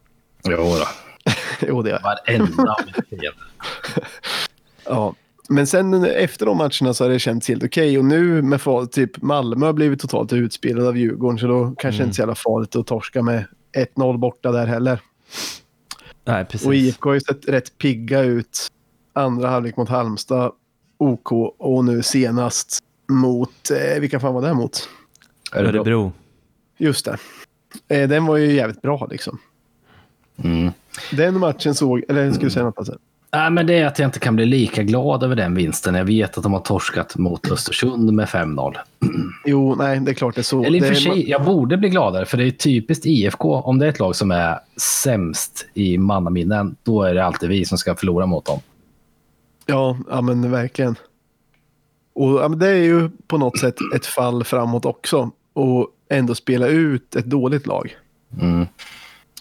Jo 0.43 0.55
då. 0.57 0.85
Jo, 1.67 1.81
det 1.81 1.91
är 1.91 2.01
Varenda 2.03 2.75
fiende. 3.09 3.31
Ja. 4.85 5.13
Men 5.49 5.67
sen 5.67 6.05
efter 6.05 6.45
de 6.45 6.57
matcherna 6.57 6.93
så 6.93 7.03
har 7.03 7.09
det 7.09 7.19
känts 7.19 7.47
helt 7.47 7.63
okej. 7.63 7.97
Och 7.97 8.05
nu 8.05 8.41
med 8.41 8.61
typ 8.91 9.21
Malmö 9.21 9.65
har 9.65 9.73
blivit 9.73 9.99
totalt 9.99 10.33
utspelad 10.33 10.87
av 10.87 10.97
Djurgården. 10.97 11.39
Så 11.39 11.47
då 11.47 11.75
kanske 11.77 11.97
Mm. 12.01 12.07
inte 12.07 12.15
så 12.15 12.21
jävla 12.21 12.35
farligt 12.35 12.75
att 12.75 12.87
torska 12.87 13.21
med 13.21 13.45
1-0 13.95 14.17
borta 14.17 14.51
där 14.51 14.67
heller. 14.67 14.99
Nej, 16.25 16.45
precis. 16.45 16.67
Och 16.67 16.75
IFK 16.75 17.09
har 17.09 17.13
ju 17.13 17.19
sett 17.19 17.47
rätt 17.49 17.77
pigga 17.77 18.21
ut. 18.21 18.67
Andra 19.13 19.49
halvlek 19.49 19.77
mot 19.77 19.89
Halmstad, 19.89 20.51
OK 20.97 21.31
och 21.57 21.85
nu 21.85 22.03
senast 22.03 22.79
mot, 23.09 23.71
eh, 23.71 23.99
vilka 23.99 24.19
fan 24.19 24.33
var 24.33 24.41
det 24.41 24.53
mot? 24.53 24.89
Örebro. 25.53 25.79
Örebro. 25.79 26.11
Just 26.77 27.05
det. 27.05 27.17
Eh, 27.87 28.09
den 28.09 28.25
var 28.25 28.37
ju 28.37 28.53
jävligt 28.53 28.81
bra 28.81 29.07
liksom. 29.11 29.39
Mm. 30.43 30.71
Den 31.11 31.39
matchen 31.39 31.75
såg, 31.75 32.03
eller 32.09 32.31
skulle 32.31 32.47
du 32.47 32.51
säga 32.51 32.65
något 32.65 32.77
Lasse? 32.77 32.97
Nej, 33.31 33.51
men 33.51 33.67
det 33.67 33.79
är 33.79 33.85
att 33.85 33.99
jag 33.99 34.07
inte 34.07 34.19
kan 34.19 34.35
bli 34.35 34.45
lika 34.45 34.83
glad 34.83 35.23
över 35.23 35.35
den 35.35 35.55
vinsten. 35.55 35.95
Jag 35.95 36.05
vet 36.05 36.37
att 36.37 36.43
de 36.43 36.53
har 36.53 36.59
torskat 36.59 37.17
mot 37.17 37.51
Östersund 37.51 38.13
med 38.13 38.27
5-0. 38.27 38.75
Jo, 39.45 39.75
nej, 39.75 39.99
det 39.99 40.11
är 40.11 40.15
klart 40.15 40.35
det 40.35 40.41
är 40.41 40.43
så. 40.43 40.63
Eller 40.63 40.77
i 40.77 40.81
och 40.81 40.85
för 40.85 40.93
sig, 40.93 41.29
jag 41.29 41.43
borde 41.45 41.77
bli 41.77 41.89
gladare 41.89 42.25
för 42.25 42.37
det 42.37 42.43
är 42.43 42.51
typiskt 42.51 43.05
IFK. 43.05 43.55
Om 43.55 43.79
det 43.79 43.85
är 43.85 43.89
ett 43.89 43.99
lag 43.99 44.15
som 44.15 44.31
är 44.31 44.59
sämst 44.77 45.65
i 45.73 45.97
mannaminnen, 45.97 46.75
då 46.83 47.03
är 47.03 47.13
det 47.13 47.25
alltid 47.25 47.49
vi 47.49 47.65
som 47.65 47.77
ska 47.77 47.95
förlora 47.95 48.25
mot 48.25 48.45
dem. 48.45 48.59
Ja, 49.69 49.97
ja 50.09 50.21
men 50.21 50.51
verkligen. 50.51 50.95
Och 52.13 52.39
ja, 52.39 52.47
men 52.47 52.59
det 52.59 52.67
är 52.67 52.83
ju 52.83 53.09
på 53.27 53.37
något 53.37 53.59
sätt 53.59 53.75
ett 53.95 54.05
fall 54.05 54.43
framåt 54.43 54.85
också. 54.85 55.31
Och 55.53 55.87
ändå 56.09 56.35
spela 56.35 56.67
ut 56.67 57.15
ett 57.15 57.25
dåligt 57.25 57.67
lag. 57.67 57.95
Mm. 58.41 58.65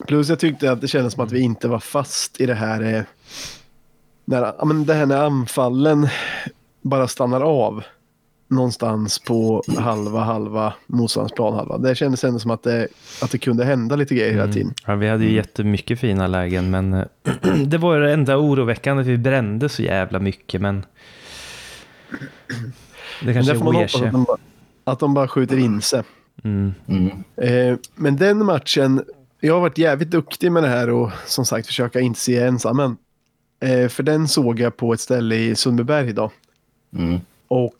Plus 0.07 0.29
jag 0.29 0.39
tyckte 0.39 0.73
att 0.73 0.81
det 0.81 0.89
kändes 0.89 1.13
som 1.13 1.25
att 1.25 1.33
vi 1.33 1.41
inte 1.41 1.69
var 1.69 1.79
fast 1.79 2.41
i 2.41 2.47
det 2.47 2.55
här. 2.55 2.95
Eh, 2.95 3.03
när, 4.25 4.55
ja, 4.59 4.65
men 4.65 4.85
det 4.87 4.95
här 4.95 5.07
när 5.07 5.25
anfallen 5.25 6.09
bara 6.83 7.09
stannar 7.09 7.41
av. 7.41 7.85
Någonstans 8.51 9.19
på 9.19 9.63
halva, 9.79 10.21
halva 10.21 10.75
motståndarens 10.87 11.33
planhalva. 11.33 11.79
Det 11.79 11.95
kändes 11.95 12.25
ändå 12.25 12.39
som 12.39 12.51
att 12.51 12.63
det, 12.63 12.89
att 13.23 13.31
det 13.31 13.39
kunde 13.39 13.65
hända 13.65 13.97
lite 13.97 14.15
grejer 14.15 14.33
hela 14.33 14.53
tiden. 14.53 14.63
Mm. 14.63 14.75
Ja, 14.87 14.95
vi 14.95 15.09
hade 15.09 15.25
ju 15.25 15.33
jättemycket 15.33 16.01
fina 16.01 16.27
lägen, 16.27 16.71
men 16.71 17.05
det 17.67 17.79
var 17.79 17.95
ju 17.95 18.01
det 18.01 18.13
enda 18.13 18.37
oroväckande. 18.37 19.01
att 19.01 19.07
Vi 19.07 19.19
brände 19.19 19.69
så 19.69 19.83
jävla 19.83 20.19
mycket, 20.19 20.61
men 20.61 20.85
det 23.25 23.35
kanske 23.35 23.53
där 23.53 23.59
får 23.59 23.65
man 23.65 23.75
ger 23.75 23.81
hoppas 23.81 23.93
sig. 23.93 24.07
att 24.07 24.13
de, 24.13 24.25
bara, 24.25 24.39
att 24.85 24.99
de 24.99 25.15
bara 25.15 25.29
skjuter 25.29 25.59
in 25.59 25.83
sig. 25.83 26.03
Mm. 26.45 26.75
Mm. 26.87 27.11
Eh, 27.37 27.79
men 27.95 28.17
den 28.17 28.45
matchen, 28.45 29.05
jag 29.41 29.55
har 29.55 29.61
varit 29.61 29.79
jävligt 29.79 30.11
duktig 30.11 30.53
med 30.53 30.63
det 30.63 30.69
här 30.69 30.91
och 30.91 31.11
som 31.27 31.45
sagt 31.45 31.67
försöka 31.67 32.01
inte 32.01 32.21
se 32.21 32.39
ensam. 32.39 32.77
Men, 32.77 32.97
eh, 33.61 33.89
för 33.89 34.03
den 34.03 34.29
såg 34.29 34.61
jag 34.61 34.77
på 34.77 34.93
ett 34.93 35.01
ställe 35.01 35.37
i 35.37 35.55
Sundbyberg 35.55 36.09
idag. 36.09 36.31
Mm. 36.97 37.21
Och 37.49 37.75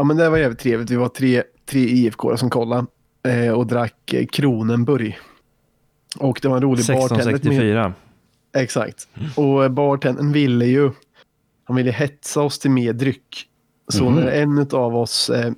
ja, 0.00 0.04
men 0.04 0.16
det 0.16 0.30
var 0.30 0.38
jävligt 0.38 0.58
trevligt. 0.58 0.90
Vi 0.90 0.96
var 0.96 1.08
tre, 1.08 1.42
tre 1.66 1.80
IFK 1.80 2.36
som 2.36 2.50
kollade 2.50 2.86
eh, 3.28 3.52
och 3.52 3.66
drack 3.66 4.12
eh, 4.14 4.26
Kronenburg. 4.26 5.18
Och 6.18 6.38
det 6.42 6.48
var 6.48 6.56
en 6.56 6.62
rolig 6.62 6.86
bartender. 6.86 7.24
med- 7.24 7.34
1664. 7.34 7.94
Exakt. 8.56 9.08
Och 9.36 9.64
eh, 9.64 9.68
bartendern 9.70 10.32
ville 10.32 10.64
ju, 10.66 10.90
han 11.64 11.76
ville 11.76 11.90
hetsa 11.90 12.42
oss 12.42 12.58
till 12.58 12.70
mer 12.70 12.92
dryck. 12.92 13.46
Så 13.88 14.04
Mhm. 14.10 14.14
när 14.20 14.30
en 14.30 14.58
av 14.72 14.96
oss, 14.96 15.30
eh, 15.30 15.52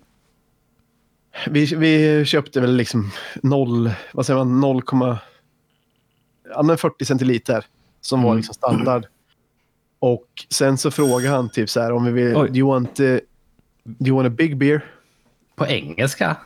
vi, 1.51 1.65
vi 1.75 2.25
köpte 2.25 2.61
väl 2.61 2.77
liksom 2.77 3.11
0, 3.43 3.91
vad 4.13 4.27
säger 4.27 4.45
man, 4.45 4.61
0, 4.61 4.83
ja 6.55 6.63
men 6.63 6.79
40 6.79 7.05
centiliter. 7.05 7.65
Som 8.01 8.23
var 8.23 8.31
Mm. 8.31 8.37
liksom 8.37 8.55
standard. 8.55 9.07
Och 9.99 10.27
sen 10.51 10.79
så 10.79 10.91
frågade 10.91 11.29
han 11.37 11.49
typ 11.51 11.71
så 11.71 11.81
här 11.81 11.93
om 11.93 12.05
vi 12.05 12.11
vill, 12.13 12.37
Oj. 12.37 12.49
do 12.49 12.57
you 12.59 12.69
want, 12.69 13.01
eh, 13.01 13.17
do 13.85 14.07
you 14.09 14.16
want 14.16 14.27
a 14.27 14.35
big 14.38 14.57
beer? 14.57 14.85
På 15.57 15.66
engelska? 15.66 16.37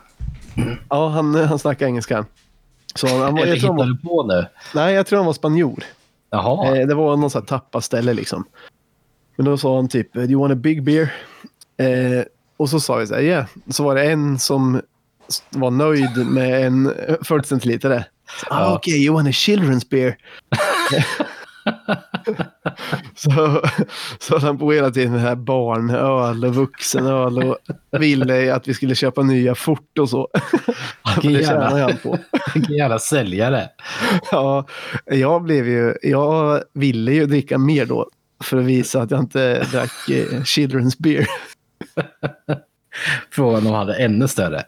Ja, 0.91 1.09
han, 1.09 1.35
han 1.35 1.59
snackade 1.59 1.89
engelska. 1.91 2.27
Så 2.95 3.07
han, 3.07 3.21
han 3.21 3.35
var, 3.35 3.43
Eller 3.43 3.53
jag 3.53 3.61
tror 3.61 3.69
han 3.79 3.79
hittar 3.79 3.87
var, 3.87 3.87
du 3.87 4.09
på 4.09 4.23
nu? 4.41 4.47
nej, 4.75 4.95
jag 4.95 5.07
tror 5.07 5.17
han 5.19 5.27
var 5.27 5.33
spanjor. 5.33 5.85
Jaha. 6.31 6.77
Eh, 6.77 6.87
det 6.87 6.95
var 6.95 7.17
någon 7.17 7.31
sån 7.31 7.43
här 7.43 7.47
tappaställe 7.47 8.15
liksom. 8.15 8.45
Men 9.37 9.47
då 9.47 9.57
sa 9.59 9.77
han 9.77 9.89
typ, 9.89 10.13
do 10.13 10.21
you 10.21 10.41
want 10.41 10.53
a 10.53 10.57
big 10.57 10.83
beer? 10.83 11.15
Eh, 11.77 12.25
och 12.57 12.71
så 12.71 12.81
sa 12.81 12.97
vi 12.97 13.07
så 13.07 13.15
här, 13.15 13.23
yeah. 13.23 13.47
Så 13.69 13.85
var 13.85 13.95
det 13.95 14.11
en 14.11 14.39
som 14.39 14.83
var 15.51 15.71
nöjd 15.71 16.27
med 16.27 16.67
en 16.67 16.87
eh, 17.09 17.15
40 17.23 17.49
centiliter. 17.49 17.91
Ah, 17.91 18.61
Ja. 18.61 18.75
Okej, 18.75 19.05
you 19.05 19.15
want 19.15 19.29
a 19.29 19.31
children's 19.31 19.87
beer? 19.91 20.17
så, 23.15 23.63
så 24.19 24.35
höll 24.35 24.43
han 24.43 24.59
på 24.59 24.73
hela 24.73 24.91
tiden 24.91 25.13
med 25.13 25.21
här 25.21 25.35
barnöl 25.35 26.45
och 26.45 26.55
vuxenöl 26.55 27.43
och 27.43 27.59
ville 28.01 28.55
att 28.55 28.69
vi 28.69 28.75
skulle 28.75 28.95
köpa 28.95 29.23
nya 29.23 29.55
fort 29.55 29.99
och 29.99 30.11
så. 30.11 30.29
Vilken 31.23 31.43
jävla, 31.43 31.97
vilken 32.55 32.77
jävla 32.77 32.99
säljare. 32.99 33.69
Ja, 34.31 34.67
jag 35.05 35.43
blev 35.43 35.69
ju, 35.69 35.95
jag 36.03 36.63
ville 36.73 37.13
ju 37.13 37.27
dricka 37.27 37.59
mer 37.59 37.87
då 37.87 38.09
för 38.45 38.59
att 38.59 38.65
visa 38.65 39.03
att 39.03 39.11
jag 39.11 39.21
inte 39.21 39.65
drack 39.65 40.09
eh, 40.11 40.41
children's 40.41 40.97
beer. 40.99 41.27
Frågan 43.31 43.59
om 43.59 43.65
de 43.65 43.75
hade 43.75 43.95
ännu 43.95 44.29
större. 44.29 44.63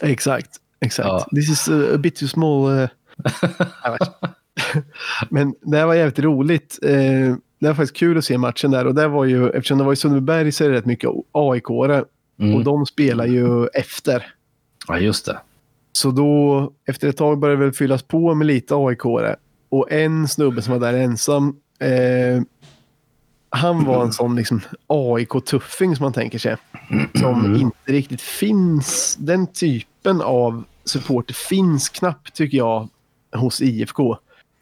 exakt, 0.00 0.50
exakt. 0.80 1.08
Ja. 1.08 1.26
This 1.34 1.50
is 1.50 1.68
a, 1.68 1.98
bit 1.98 2.16
too 2.16 2.28
small. 2.28 2.78
eh. 2.78 2.88
Men 5.30 5.54
det 5.60 5.76
här 5.76 5.86
var 5.86 5.94
jävligt 5.94 6.18
roligt. 6.18 6.78
Eh, 6.82 7.36
det 7.58 7.66
var 7.68 7.74
faktiskt 7.74 7.96
kul 7.96 8.18
att 8.18 8.24
se 8.24 8.38
matchen 8.38 8.70
där 8.70 8.86
och 8.86 8.94
det 8.94 9.08
var 9.08 9.24
ju, 9.24 9.50
eftersom 9.50 9.78
det 9.78 9.84
var 9.84 9.92
i 9.92 9.96
Sundbyberg 9.96 10.52
så 10.52 10.64
är 10.64 10.68
det 10.68 10.74
rätt 10.76 10.86
mycket 10.86 11.10
AIK-are 11.32 12.04
Mm. 12.40 12.54
och 12.54 12.64
de 12.64 12.86
spelar 12.86 13.26
ju 13.26 13.66
efter. 13.66 14.34
Ja, 14.88 14.98
just 14.98 15.26
det. 15.26 15.38
Så 15.92 16.10
då, 16.10 16.72
efter 16.88 17.08
ett 17.08 17.16
tag 17.16 17.38
började 17.38 17.60
det 17.60 17.64
väl 17.64 17.74
fyllas 17.74 18.02
på 18.02 18.34
med 18.34 18.46
lite 18.46 18.74
aik. 18.74 19.04
Och 19.68 19.92
en 19.92 20.28
snubbe 20.28 20.62
som 20.62 20.72
var 20.72 20.80
där 20.80 20.98
ensam, 20.98 21.56
eh, 21.78 22.42
han 23.50 23.84
var 23.84 24.04
en 24.04 24.12
sån 24.12 24.36
liksom 24.36 24.60
AIK-tuffing 24.86 25.94
som 25.96 26.04
man 26.04 26.12
tänker 26.12 26.38
sig. 26.38 26.56
Som 27.14 27.56
inte 27.56 27.92
riktigt 27.92 28.20
finns, 28.20 29.16
den 29.20 29.46
typen 29.46 30.20
av 30.20 30.64
supporter 30.84 31.34
finns 31.34 31.88
knappt 31.88 32.34
tycker 32.34 32.58
jag 32.58 32.88
hos 33.36 33.62
IFK. 33.62 34.16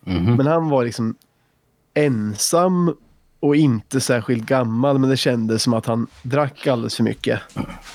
Mhm. 0.06 0.34
Men 0.36 0.46
han 0.46 0.68
var 0.68 0.84
liksom 0.84 1.14
ensam 1.94 2.94
och 3.40 3.56
inte 3.56 4.00
särskilt 4.00 4.46
gammal, 4.46 4.98
men 4.98 5.10
det 5.10 5.16
kändes 5.16 5.62
som 5.62 5.74
att 5.74 5.86
han 5.86 6.06
drack 6.22 6.66
alldeles 6.66 6.96
för 6.96 7.02
mycket. 7.04 7.40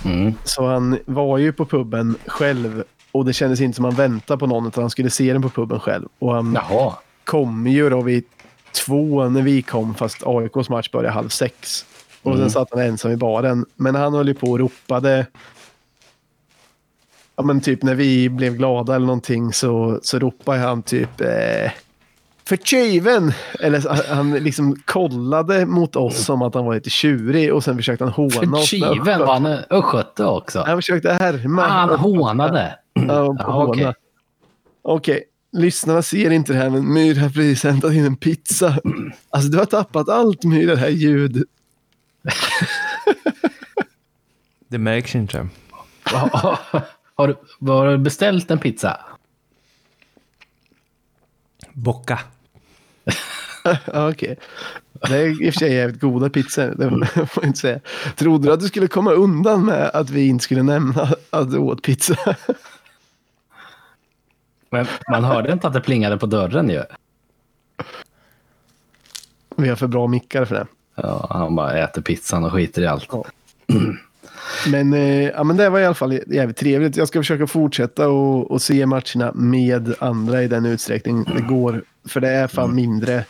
Mm. 0.06 0.34
Så 0.44 0.68
han 0.68 0.98
var 1.06 1.38
ju 1.38 1.54
på 1.54 1.66
puben 1.66 2.16
själv 2.26 2.84
och 3.12 3.26
det 3.26 3.34
kändes 3.34 3.62
inte 3.62 3.76
som 3.76 3.86
att 3.86 3.94
han 3.98 4.12
väntade 4.12 4.38
på 4.40 4.48
någon 4.48 4.68
utan 4.68 4.84
han 4.84 4.90
skulle 4.90 5.10
se 5.10 5.34
den 5.34 5.42
på 5.42 5.50
puben 5.50 5.80
själv. 5.80 6.08
Och 6.20 6.34
han 6.34 6.54
Jaha. 6.70 6.94
kom 7.24 7.68
ju 7.68 7.90
då 7.90 8.02
vid 8.02 8.24
två 8.86 9.30
när 9.30 9.42
vi 9.42 9.62
kom 9.62 9.96
fast 9.96 10.24
AIKs 10.26 10.70
match 10.70 10.92
började 10.92 11.14
halv 11.14 11.30
sex. 11.30 11.86
Och 12.22 12.32
Mm. 12.32 12.44
sen 12.44 12.52
satt 12.52 12.68
han 12.72 12.82
ensam 12.82 13.12
i 13.12 13.16
baren. 13.18 13.66
Men 13.76 13.96
han 13.96 14.14
höll 14.14 14.28
ju 14.28 14.34
på 14.34 14.48
och 14.52 14.60
ropade. 14.60 15.26
Ja 17.36 17.44
men 17.44 17.62
typ 17.62 17.84
när 17.84 17.96
vi 17.96 18.30
blev 18.30 18.54
glada 18.56 18.96
eller 18.96 19.06
någonting 19.06 19.54
så, 19.54 20.00
så 20.04 20.20
ropade 20.20 20.60
han 20.60 20.84
typ 20.84 21.22
eh, 21.22 21.72
för 22.48 22.58
tjuven! 22.58 23.34
Eller 23.60 24.14
han 24.14 24.32
liksom 24.34 24.76
kollade 24.86 25.66
mot 25.66 25.96
oss 25.96 26.26
som 26.26 26.42
att 26.42 26.54
han 26.54 26.66
var 26.66 26.76
lite 26.76 26.90
tjurig 26.90 27.54
och 27.54 27.64
sen 27.64 27.78
försökte 27.78 28.04
han 28.04 28.14
håna 28.14 28.30
För 28.30 28.54
oss. 28.54 28.70
Kiven 28.70 29.20
var 29.20 29.34
han 29.34 29.46
östgöte 29.46 30.26
också. 30.26 30.64
Han 30.68 30.78
försökte 30.78 31.14
härma. 31.14 31.66
Ah, 31.66 31.70
han 31.70 32.00
hånade. 32.00 32.80
Ja, 32.94 33.36
okej. 33.46 33.94
Okej, 34.82 35.24
lyssnarna 35.52 36.02
ser 36.02 36.32
inte 36.32 36.54
det 36.54 36.60
här 36.60 36.70
men 36.70 36.94
Myr 36.94 37.16
har 37.16 37.30
precis 37.30 37.64
hämtat 37.64 37.94
in 37.94 38.06
en 38.06 38.16
pizza. 38.16 38.80
Alltså 39.30 39.50
du 39.50 39.58
har 39.58 39.66
tappat 39.66 40.10
allt 40.10 40.44
Myr, 40.44 40.68
det 40.68 40.78
här 40.78 40.90
ljud. 40.90 41.44
Det 44.68 44.78
märks 44.78 45.16
inte. 45.16 45.48
har, 47.16 47.28
du, 47.28 47.36
har 47.72 47.88
du 47.88 47.98
beställt 47.98 48.52
en 48.52 48.60
pizza? 48.60 48.98
Bocka. 51.74 52.20
Ja, 53.86 54.10
Okej. 54.10 54.38
Det 55.10 55.18
är 55.18 55.44
i 55.44 55.50
och 55.50 55.54
för 55.54 55.60
sig 55.60 55.74
jävligt 55.74 56.02
goda 56.02 56.30
pizzor, 56.30 56.74
det 56.78 57.06
får 57.28 57.44
jag 57.44 57.50
inte 57.50 57.60
säga. 57.60 57.80
Trodde 58.16 58.48
du 58.48 58.54
att 58.54 58.60
du 58.60 58.68
skulle 58.68 58.88
komma 58.88 59.12
undan 59.12 59.66
med 59.66 59.92
att 59.94 60.10
vi 60.10 60.28
inte 60.28 60.44
skulle 60.44 60.64
nämna 60.64 61.10
att 61.30 61.52
du 61.52 61.58
åt 61.58 61.82
pizza? 61.82 62.36
Men 64.70 64.86
man 65.12 65.24
hörde 65.24 65.52
inte 65.52 65.68
att 65.68 65.74
det 65.74 65.82
plingade 65.82 66.18
på 66.18 66.26
dörren 66.26 66.70
ju. 66.70 66.84
Vi 69.56 69.70
har 69.70 69.76
för 69.76 69.88
bra 69.88 70.08
mickar 70.08 70.46
för 70.46 70.56
det. 70.56 70.68
Ja, 70.96 71.28
han 71.30 71.56
bara 71.56 71.78
äter 71.78 72.02
pizzan 72.02 72.44
och 72.44 72.52
skiter 72.52 72.82
i 72.82 72.88
allt. 72.88 73.10
Men, 74.68 74.94
eh, 74.94 75.24
ja, 75.24 75.44
men 75.44 75.58
det 75.58 75.70
var 75.70 75.80
i 75.80 75.86
alla 75.86 75.96
fall 75.96 76.20
jävligt 76.28 76.58
trevligt. 76.58 76.98
Jag 76.98 77.08
ska 77.08 77.20
försöka 77.20 77.48
fortsätta 77.48 78.10
och, 78.10 78.52
och 78.52 78.62
se 78.62 78.86
matcherna 78.86 79.32
med 79.36 79.96
andra 80.00 80.44
i 80.44 80.48
den 80.48 80.66
utsträckning 80.66 81.24
det 81.24 81.42
går. 81.42 81.84
För 82.08 82.22
det 82.22 82.30
är 82.30 82.48
fan 82.48 82.76
mindre. 82.76 83.26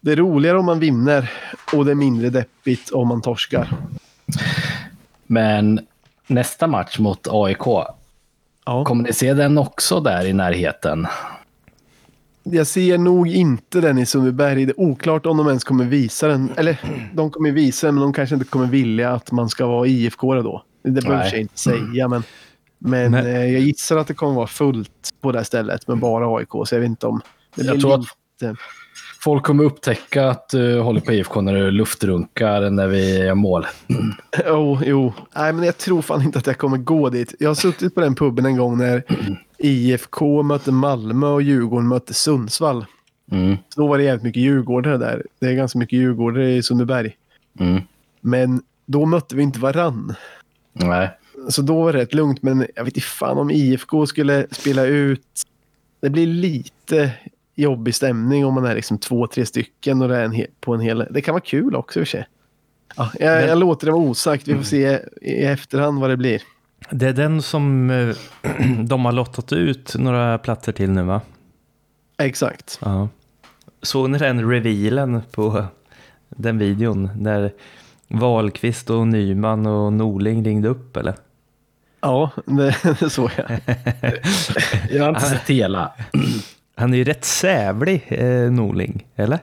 Det 0.00 0.12
är 0.12 0.16
roligare 0.16 0.58
om 0.58 0.64
man 0.66 0.78
vinner 0.80 1.30
och 1.72 1.84
det 1.84 1.90
är 1.90 1.94
mindre 1.94 2.30
deppigt 2.30 2.90
om 2.90 3.08
man 3.08 3.22
torskar. 3.22 3.72
Men 5.26 5.80
nästa 6.26 6.66
match 6.66 6.98
mot 6.98 7.26
AIK, 7.30 7.66
Ja. 8.68 8.84
kommer 8.84 9.04
ni 9.04 9.12
se 9.12 9.34
den 9.34 9.58
också 9.58 10.00
där 10.00 10.26
i 10.26 10.32
närheten? 10.32 11.06
Jag 12.42 12.66
ser 12.66 12.98
nog 12.98 13.28
inte 13.28 13.80
den 13.80 13.98
i 13.98 14.06
Sundbyberg. 14.06 14.66
Det 14.66 14.72
är 14.72 14.80
oklart 14.80 15.26
om 15.26 15.36
de 15.36 15.46
ens 15.48 15.64
kommer 15.64 15.84
visa 15.84 16.28
den. 16.28 16.50
Eller 16.56 16.80
de 17.14 17.30
kommer 17.30 17.50
visa 17.50 17.86
den, 17.86 17.94
men 17.94 18.02
de 18.02 18.12
kanske 18.12 18.34
inte 18.34 18.46
kommer 18.48 18.66
vilja 18.66 19.12
att 19.12 19.32
man 19.32 19.48
ska 19.48 19.66
vara 19.66 19.86
IFK 19.86 20.34
då. 20.34 20.62
Det 20.82 20.90
behöver 20.90 21.24
jag 21.24 21.40
inte 21.40 21.58
säga, 21.58 22.08
men, 22.08 22.22
men 22.78 23.10
Men- 23.10 23.26
eh, 23.26 23.46
jag 23.52 23.60
gissar 23.60 23.96
att 23.96 24.06
det 24.06 24.14
kommer 24.14 24.34
vara 24.34 24.46
fullt 24.46 24.90
på 25.20 25.32
det 25.32 25.38
här 25.38 25.44
stället 25.44 25.88
med 25.88 25.98
bara 25.98 26.36
AIK. 26.36 26.48
Så 26.66 26.74
jag 26.74 26.80
vet 26.80 26.86
inte 26.88 27.06
om... 27.06 27.20
Jag 27.56 27.80
tror 27.80 27.94
att 27.94 28.00
lite- 28.00 28.56
folk 29.20 29.42
kommer 29.44 29.64
upptäcka 29.64 30.28
att 30.28 30.48
du 30.48 30.80
håller 30.80 31.00
på 31.00 31.12
IFK 31.12 31.40
när 31.40 31.54
du 31.54 31.70
luftrunkar 31.70 32.70
när 32.70 32.86
vi 32.86 33.18
gör 33.18 33.34
mål. 33.34 33.66
Jo, 34.46 34.78
jo. 34.84 35.12
Nej, 35.36 35.52
men 35.52 35.64
jag 35.64 35.78
tror 35.78 36.02
fan 36.02 36.22
inte 36.22 36.38
att 36.38 36.46
jag 36.46 36.58
kommer 36.58 36.76
gå 36.78 37.10
dit. 37.10 37.34
Jag 37.38 37.50
har 37.50 37.54
suttit 37.54 37.94
på 37.94 38.00
den 38.00 38.14
puben 38.14 38.46
en 38.46 38.56
gång 38.56 38.78
när 38.78 39.02
IFK 39.58 40.42
mötte 40.42 40.72
Malmö 40.72 41.26
och 41.26 41.42
Djurgården 41.42 41.88
mötte 41.88 42.14
Sundsvall. 42.14 42.86
Mm, 43.32 43.56
Så 43.68 43.80
då 43.80 43.86
var 43.86 43.98
det 43.98 44.04
jävligt 44.04 44.22
mycket 44.24 44.42
djurgårdare 44.42 44.96
där. 44.98 45.22
Det 45.40 45.46
är 45.46 45.54
ganska 45.54 45.78
mycket 45.78 45.98
djurgårdare 45.98 46.52
i 46.56 46.62
Sundbyberg. 46.62 47.16
mm. 47.60 47.82
Men 48.20 48.62
då 48.86 49.06
mötte 49.06 49.36
vi 49.36 49.42
inte 49.42 49.58
varann. 49.60 50.14
Nej. 50.72 51.10
Så 51.48 51.62
då 51.62 51.82
var 51.84 51.92
det 51.92 51.98
rätt 51.98 52.14
lugnt. 52.14 52.42
Men 52.42 52.66
jag 52.74 52.84
vet 52.84 52.96
inte 52.96 53.06
fan 53.06 53.38
om 53.38 53.50
IFK 53.50 54.06
skulle 54.06 54.46
spela 54.50 54.84
ut. 54.84 55.22
Det 56.02 56.10
blir 56.10 56.26
lite 56.26 57.10
jobbig 57.56 57.94
stämning 57.94 58.46
om 58.46 58.54
man 58.54 58.64
är 58.64 58.74
liksom 58.74 58.98
två, 58.98 59.26
tre 59.26 59.46
stycken 59.46 60.02
och 60.02 60.08
det 60.08 60.16
är 60.16 60.24
en 60.24 60.46
på 60.60 60.74
en 60.74 60.80
hel... 60.80 61.06
Det 61.10 61.20
kan 61.20 61.32
vara 61.32 61.42
kul 61.42 61.74
också 61.74 62.00
i 62.00 62.02
och 62.02 62.06
för 62.06 62.10
sig. 62.10 62.26
Ja, 62.96 63.10
jag, 63.18 63.48
jag 63.48 63.58
låter 63.58 63.86
det 63.86 63.92
vara 63.92 64.02
osagt. 64.02 64.48
Vi 64.48 64.54
får 64.54 64.62
se 64.62 65.00
i 65.22 65.44
efterhand 65.44 66.00
vad 66.00 66.10
det 66.10 66.16
blir. 66.16 66.42
Det 66.90 67.06
är 67.08 67.12
den 67.12 67.42
som 67.42 67.90
eh, 67.90 68.16
de 68.84 69.04
har 69.04 69.12
lottat 69.12 69.52
ut 69.52 69.94
några 69.98 70.38
platser 70.38 70.72
till 70.72 70.90
nu 70.90 71.02
va? 71.02 71.20
Exakt. 72.18 72.78
Ja. 72.82 73.08
Såg 73.82 74.10
ni 74.10 74.18
den 74.18 74.50
revealen 74.50 75.22
på 75.30 75.64
den 76.28 76.58
videon? 76.58 77.10
Där 77.14 77.52
Wahlqvist 78.08 78.90
och 78.90 79.06
Nyman 79.08 79.66
och 79.66 79.92
Norling 79.92 80.44
ringde 80.44 80.68
upp 80.68 80.96
eller? 80.96 81.14
Ja, 82.00 82.30
det, 82.46 82.76
det 83.00 83.10
såg 83.10 83.30
jag. 83.36 83.50
Jag 84.90 85.02
har 85.02 85.08
inte 85.08 85.20
sett 85.20 85.50
hela. 85.50 85.92
Han 86.78 86.94
är 86.94 86.98
ju 86.98 87.04
rätt 87.04 87.24
sävlig, 87.24 88.06
eh, 88.08 88.50
Norling, 88.50 89.06
eller? 89.16 89.38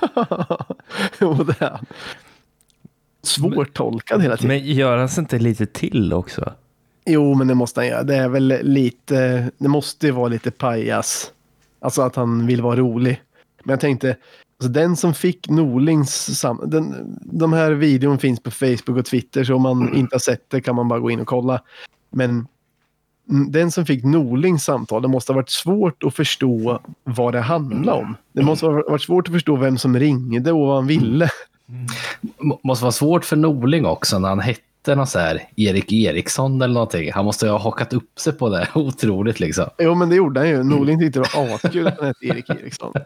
jo, 1.20 1.34
det 1.34 1.62
är 1.62 1.70
han. 1.70 1.86
Svårtolkad 3.22 4.22
hela 4.22 4.36
tiden. 4.36 4.48
Men 4.48 4.66
gör 4.66 4.96
han 4.96 5.08
sig 5.08 5.22
inte 5.22 5.38
lite 5.38 5.66
till 5.66 6.12
också? 6.12 6.52
Jo, 7.06 7.34
men 7.34 7.46
det 7.46 7.54
måste 7.54 7.80
han 7.80 7.88
göra. 7.88 8.02
Det 8.02 8.16
är 8.16 8.28
väl 8.28 8.58
lite, 8.62 9.50
det 9.58 9.68
måste 9.68 10.06
ju 10.06 10.12
vara 10.12 10.28
lite 10.28 10.50
pajas. 10.50 11.32
Alltså 11.80 12.02
att 12.02 12.16
han 12.16 12.46
vill 12.46 12.62
vara 12.62 12.76
rolig. 12.76 13.22
Men 13.64 13.72
jag 13.72 13.80
tänkte, 13.80 14.16
alltså 14.58 14.72
den 14.72 14.96
som 14.96 15.14
fick 15.14 15.48
Norlings, 15.48 16.38
sam, 16.38 16.60
den, 16.66 17.18
de 17.20 17.52
här 17.52 17.70
videon 17.70 18.18
finns 18.18 18.40
på 18.40 18.50
Facebook 18.50 18.98
och 18.98 19.04
Twitter 19.04 19.44
så 19.44 19.54
om 19.54 19.62
man 19.62 19.94
inte 19.94 20.14
har 20.14 20.20
sett 20.20 20.50
det 20.50 20.60
kan 20.60 20.74
man 20.76 20.88
bara 20.88 21.00
gå 21.00 21.10
in 21.10 21.20
och 21.20 21.26
kolla. 21.26 21.62
Men 22.10 22.46
den 23.26 23.70
som 23.70 23.86
fick 23.86 24.04
Norlings 24.04 24.64
samtal, 24.64 25.02
det 25.02 25.08
måste 25.08 25.32
ha 25.32 25.36
varit 25.36 25.50
svårt 25.50 26.04
att 26.04 26.14
förstå 26.14 26.80
vad 27.04 27.32
det 27.32 27.40
handlade 27.40 27.98
om. 27.98 28.16
Det 28.32 28.42
måste 28.42 28.66
ha 28.66 28.72
varit 28.72 29.02
svårt 29.02 29.28
att 29.28 29.34
förstå 29.34 29.56
vem 29.56 29.78
som 29.78 29.98
ringde 29.98 30.52
och 30.52 30.66
vad 30.66 30.74
han 30.74 30.86
ville. 30.86 31.28
M- 32.40 32.52
måste 32.62 32.84
vara 32.84 32.92
svårt 32.92 33.24
för 33.24 33.36
Norling 33.36 33.86
också 33.86 34.18
när 34.18 34.28
han 34.28 34.40
hette 34.40 34.94
någon 34.94 35.06
så 35.06 35.18
här 35.18 35.42
Erik 35.56 35.92
Eriksson 35.92 36.62
eller 36.62 36.74
någonting. 36.74 37.12
Han 37.12 37.24
måste 37.24 37.48
ha 37.48 37.58
hakat 37.58 37.92
upp 37.92 38.18
sig 38.18 38.32
på 38.32 38.48
det. 38.48 38.68
Otroligt 38.74 39.40
liksom. 39.40 39.64
Jo, 39.78 39.94
men 39.94 40.08
det 40.08 40.16
gjorde 40.16 40.40
han 40.40 40.48
ju. 40.48 40.62
Norling 40.62 41.00
tyckte 41.00 41.20
det 41.20 41.28
var 41.36 41.54
askul 41.54 41.86
att 41.86 41.98
han 41.98 42.06
hette 42.06 42.26
Erik 42.26 42.50
Eriksson. 42.50 42.92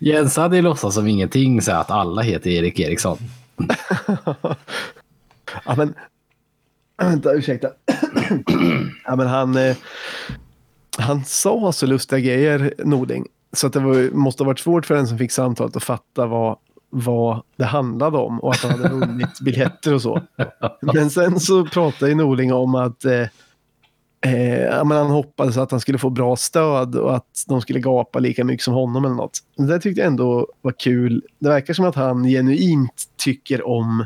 Jens 0.00 0.36
hade 0.36 0.56
ju 0.56 0.62
låtsats 0.62 0.94
som 0.94 1.06
ingenting 1.06 1.62
så 1.62 1.72
att 1.72 1.90
alla 1.90 2.22
heter 2.22 2.50
Erik 2.50 2.80
Eriksson. 2.80 3.18
Ja, 5.64 5.74
men... 5.76 5.94
Vänta, 7.00 7.32
ursäkta. 7.32 7.68
ja, 9.04 9.16
men 9.16 9.26
han, 9.26 9.56
eh, 9.56 9.76
han 10.98 11.24
sa 11.24 11.72
så 11.72 11.86
lustiga 11.86 12.20
grejer, 12.20 12.74
Nording. 12.84 13.26
Så 13.52 13.66
att 13.66 13.72
det 13.72 13.80
var, 13.80 14.14
måste 14.14 14.42
ha 14.42 14.46
varit 14.46 14.58
svårt 14.58 14.86
för 14.86 14.94
den 14.94 15.06
som 15.08 15.18
fick 15.18 15.32
samtalet 15.32 15.76
att 15.76 15.82
fatta 15.82 16.26
vad, 16.26 16.58
vad 16.90 17.42
det 17.56 17.64
handlade 17.64 18.18
om 18.18 18.40
och 18.40 18.52
att 18.52 18.62
han 18.62 18.70
hade 18.70 18.88
vunnit 18.88 19.40
biljetter 19.44 19.94
och 19.94 20.02
så. 20.02 20.22
Men 20.80 21.10
sen 21.10 21.40
så 21.40 21.66
pratade 21.66 22.10
ju 22.10 22.16
Norling 22.16 22.52
om 22.52 22.74
att 22.74 23.04
eh, 23.04 23.26
eh, 24.26 24.60
ja, 24.60 24.84
men 24.84 24.98
han 24.98 25.10
hoppades 25.10 25.56
att 25.56 25.70
han 25.70 25.80
skulle 25.80 25.98
få 25.98 26.10
bra 26.10 26.36
stöd 26.36 26.96
och 26.96 27.16
att 27.16 27.44
de 27.48 27.60
skulle 27.60 27.80
gapa 27.80 28.18
lika 28.18 28.44
mycket 28.44 28.64
som 28.64 28.74
honom 28.74 29.04
eller 29.04 29.14
något. 29.14 29.38
Det 29.56 29.80
tyckte 29.80 30.00
jag 30.00 30.08
ändå 30.08 30.46
var 30.60 30.74
kul. 30.78 31.24
Det 31.38 31.48
verkar 31.48 31.74
som 31.74 31.84
att 31.84 31.96
han 31.96 32.24
genuint 32.24 33.04
tycker 33.16 33.66
om 33.66 34.04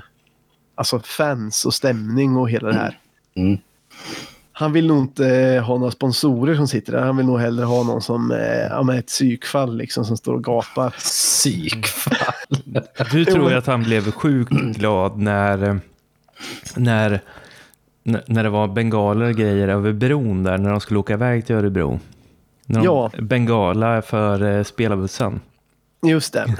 alltså 0.75 1.01
fans 1.01 1.65
och 1.65 1.75
stämning 1.75 2.37
och 2.37 2.51
hela 2.51 2.69
det 2.69 2.75
här. 2.75 2.99
Mm. 3.37 3.59
Han 4.57 4.73
vill 4.73 4.87
nog 4.87 4.99
inte 4.99 5.63
ha 5.67 5.79
några 5.79 5.91
sponsorer 5.91 6.55
som 6.55 6.69
sitter 6.69 6.93
där. 6.93 7.01
Han 7.01 7.17
vill 7.17 7.27
nog 7.27 7.41
hellre 7.41 7.65
ha 7.65 7.83
någon 7.83 8.03
som 8.03 8.31
eh, 8.33 8.67
ja, 8.71 8.83
men 8.83 8.99
ett 8.99 9.07
psykfall 9.07 9.77
liksom, 9.77 10.05
som 10.05 10.17
står 10.17 10.35
och 10.35 10.45
gapar. 10.45 10.91
Psykfall. 10.91 12.17
Du 13.13 13.25
tror 13.25 13.51
ju 13.51 13.57
att 13.57 13.67
han 13.67 13.83
blev 13.83 14.13
sjukt 14.13 14.53
glad 14.53 15.19
när, 15.19 15.69
eh, 15.69 15.77
när, 16.77 17.21
när 18.27 18.43
det 18.43 18.51
var 18.51 18.69
bengaler 18.69 19.27
och 19.27 19.35
grejer 19.35 19.69
över 19.69 19.93
bron 19.93 20.43
där, 20.43 20.59
när 20.59 20.71
de 20.71 20.81
skulle 20.81 21.01
åka 21.01 21.13
iväg 21.13 21.47
till 21.47 21.57
Örebro. 21.57 22.01
När 22.67 22.79
de 22.79 22.85
Ja. 22.85 23.11
Bengala 23.19 24.03
för 24.03 24.43
eh, 24.43 24.63
spelarbussen. 24.63 25.41
Just 26.07 26.33
det. 26.33 26.57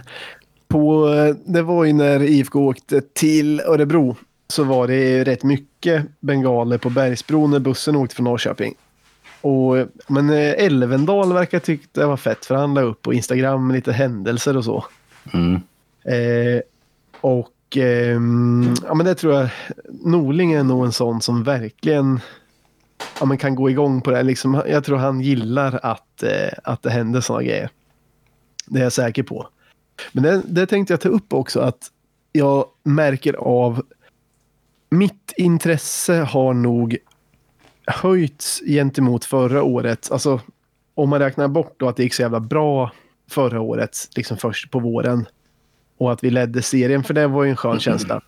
På, 0.75 1.09
eh, 1.09 1.37
det 1.45 1.63
var 1.63 1.85
ju 1.85 1.93
när 1.93 2.23
IFK 2.23 2.61
åkte 2.61 3.01
till 3.01 3.61
Örebro 3.61 4.17
så 4.49 4.65
var 4.65 4.87
det 4.87 4.95
ju 4.97 5.25
rätt 5.25 5.43
mycket 5.43 6.07
bengaler 6.21 6.79
på 6.79 6.91
Bergsbron 6.91 7.51
när 7.51 7.59
bussen 7.59 7.97
åkte 7.97 8.15
från 8.15 8.25
Norrköping. 8.25 8.75
Och, 9.41 9.79
eh, 9.79 9.87
men 10.07 10.31
eh, 10.31 10.65
Elvendal 10.65 11.33
verkar 11.33 11.59
tycka 11.59 11.87
det 11.93 12.07
var 12.07 12.17
fett 12.17 12.45
för 12.45 12.55
han 12.55 12.75
la 12.75 12.81
upp 12.81 13.03
på 13.03 13.15
Instagram 13.15 13.71
lite 13.71 13.93
händelser 13.93 14.57
och 14.57 14.65
så. 14.65 14.85
Mm. 15.33 15.55
Eh, 16.05 16.61
och 17.21 17.77
ehm, 17.77 18.75
ja, 18.85 18.95
men 18.95 19.07
det 19.07 19.15
tror 19.15 19.35
jag, 19.35 19.49
Norling 20.05 20.53
är 20.53 20.65
nog 20.65 20.85
en 20.85 20.93
sån 20.93 21.21
som 21.21 21.45
verkligen 21.45 22.21
ja, 23.21 23.27
men 23.27 23.39
kan 23.39 23.55
gå 23.55 23.71
igång 23.71 24.01
på 24.01 24.11
det. 24.11 24.23
Liksom, 24.23 24.63
jag 24.67 24.85
tror 24.85 24.97
han 24.97 25.21
gillar 25.21 25.81
att, 25.83 26.23
eh, 26.23 26.53
att 26.65 26.83
det 26.83 26.91
händer 26.91 27.21
såna 27.21 27.43
grejer. 27.43 27.71
Det 28.67 28.79
är 28.79 28.83
jag 28.83 28.93
säker 28.93 29.23
på. 29.23 29.49
Men 30.13 30.23
det, 30.23 30.43
det 30.47 30.67
tänkte 30.67 30.93
jag 30.93 31.01
ta 31.01 31.09
upp 31.09 31.33
också 31.33 31.61
att 31.61 31.91
jag 32.33 32.67
märker 32.83 33.35
av 33.35 33.83
mitt 34.91 35.33
intresse 35.37 36.15
har 36.15 36.55
nog 36.55 36.97
höjts 37.87 38.63
gentemot 38.67 39.25
förra 39.25 39.63
året. 39.63 40.09
Alltså 40.13 40.41
om 40.95 41.09
man 41.09 41.19
räknar 41.19 41.49
bort 41.49 41.75
då 41.77 41.89
att 41.89 41.97
det 41.97 42.03
gick 42.03 42.15
så 42.15 42.23
jävla 42.23 42.41
bra 42.41 42.93
förra 43.31 43.61
året, 43.61 44.09
liksom 44.17 44.37
först 44.37 44.71
på 44.71 44.79
våren. 44.79 45.27
Och 45.99 46.13
att 46.13 46.25
vi 46.25 46.31
ledde 46.31 46.63
serien, 46.63 47.05
för 47.05 47.15
det 47.15 47.27
var 47.27 47.45
ju 47.45 47.51
en 47.51 47.57
skön 47.57 47.81
känsla. 47.81 48.21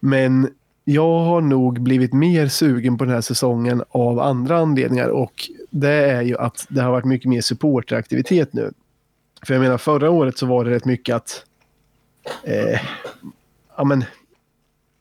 Men 0.00 0.48
jag 0.84 1.18
har 1.18 1.40
nog 1.40 1.80
blivit 1.80 2.12
mer 2.12 2.48
sugen 2.48 2.98
på 2.98 3.04
den 3.04 3.14
här 3.14 3.20
säsongen 3.20 3.82
av 3.88 4.20
andra 4.20 4.58
anledningar 4.58 5.08
och 5.08 5.50
det 5.70 6.10
är 6.10 6.22
ju 6.22 6.38
att 6.38 6.66
det 6.68 6.82
har 6.82 6.90
varit 6.90 7.04
mycket 7.04 7.28
mer 7.28 7.40
supporteraktivitet 7.40 8.52
nu. 8.52 8.72
För 9.46 9.54
jag 9.54 9.60
menar 9.60 9.78
förra 9.78 10.10
året 10.10 10.38
så 10.38 10.46
var 10.46 10.64
det 10.64 10.70
rätt 10.70 10.84
mycket 10.84 11.16
att 11.16 11.44
eh, 12.44 12.80
ja, 13.76 13.84
men, 13.84 14.04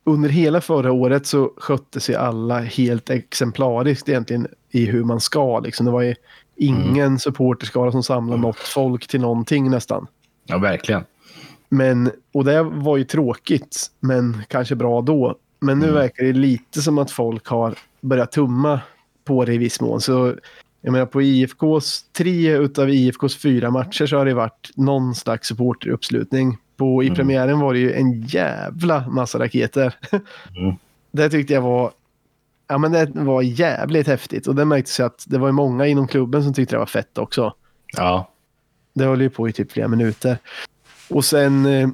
under 0.04 0.30
hela 0.30 0.62
förra 0.62 0.92
året 0.92 1.26
så 1.26 1.52
skötte 1.58 2.00
sig 2.00 2.16
alla 2.16 2.60
helt 2.60 3.10
exemplariskt 3.10 4.10
egentligen 4.10 4.48
i 4.70 4.86
hur 4.86 5.04
man 5.04 5.22
ska. 5.22 5.60
Liksom. 5.60 5.86
Det 5.86 5.92
var 5.92 6.02
ju 6.02 6.16
ingen 6.56 7.08
mm. 7.08 7.20
supporterskara 7.20 7.92
som 7.92 8.04
samlade 8.04 8.42
något 8.42 8.60
folk 8.60 9.08
till 9.08 9.22
någonting 9.22 9.70
nästan. 9.70 10.08
Ja, 10.46 10.58
verkligen. 10.58 11.04
Men, 11.70 12.12
och 12.34 12.46
det 12.46 12.64
var 12.64 12.98
ju 12.98 13.04
tråkigt, 13.04 13.92
men 14.00 14.44
kanske 14.48 14.76
bra 14.76 15.02
då. 15.02 15.36
Men 15.60 15.80
nu 15.80 15.86
mm. 15.86 15.96
verkar 15.96 16.24
det 16.24 16.34
lite 16.34 16.82
som 16.82 16.98
att 16.98 17.12
folk 17.12 17.48
har 17.48 17.76
börjat 18.02 18.32
tumma 18.32 18.80
på 19.24 19.46
det 19.46 19.54
i 19.54 19.58
viss 19.58 19.82
mån. 19.82 20.02
Så 20.02 20.36
jag 20.82 20.92
menar 20.92 21.06
på 21.06 21.22
IFKs, 21.22 22.06
tre 22.12 22.58
utav 22.58 22.90
IFKs 22.90 23.38
fyra 23.38 23.72
matcher 23.72 24.06
så 24.06 24.18
har 24.18 24.26
det 24.26 24.34
varit 24.34 24.72
någon 24.76 25.16
slags 25.16 25.48
supporteruppslutning. 25.48 26.58
På, 26.78 27.04
I 27.04 27.08
mm. 27.08 27.16
premiären 27.16 27.60
var 27.60 27.74
det 27.74 27.80
ju 27.80 27.94
en 27.94 28.22
jävla 28.22 29.08
massa 29.08 29.40
raketer. 29.40 29.96
Mm. 30.58 30.76
det 31.12 31.30
tyckte 31.30 31.54
jag 31.54 31.62
var 31.62 31.92
Ja 32.68 32.78
men 32.78 32.92
det 32.92 33.12
var 33.14 33.42
jävligt 33.42 34.08
häftigt 34.08 34.48
och 34.48 34.56
det 34.56 34.66
märktes 34.66 35.00
att 35.00 35.26
det 35.28 35.38
var 35.38 35.52
många 35.52 35.88
inom 35.88 36.08
klubben 36.08 36.44
som 36.44 36.54
tyckte 36.54 36.76
det 36.76 36.80
var 36.80 36.86
fett 36.86 37.18
också. 37.18 37.54
Ja. 37.98 38.30
Det 38.94 39.06
höll 39.06 39.22
ju 39.22 39.30
på 39.30 39.50
i 39.50 39.54
typ 39.54 39.72
flera 39.72 39.88
minuter. 39.88 40.38
Och 41.10 41.26
sen 41.26 41.66
eh, 41.66 41.90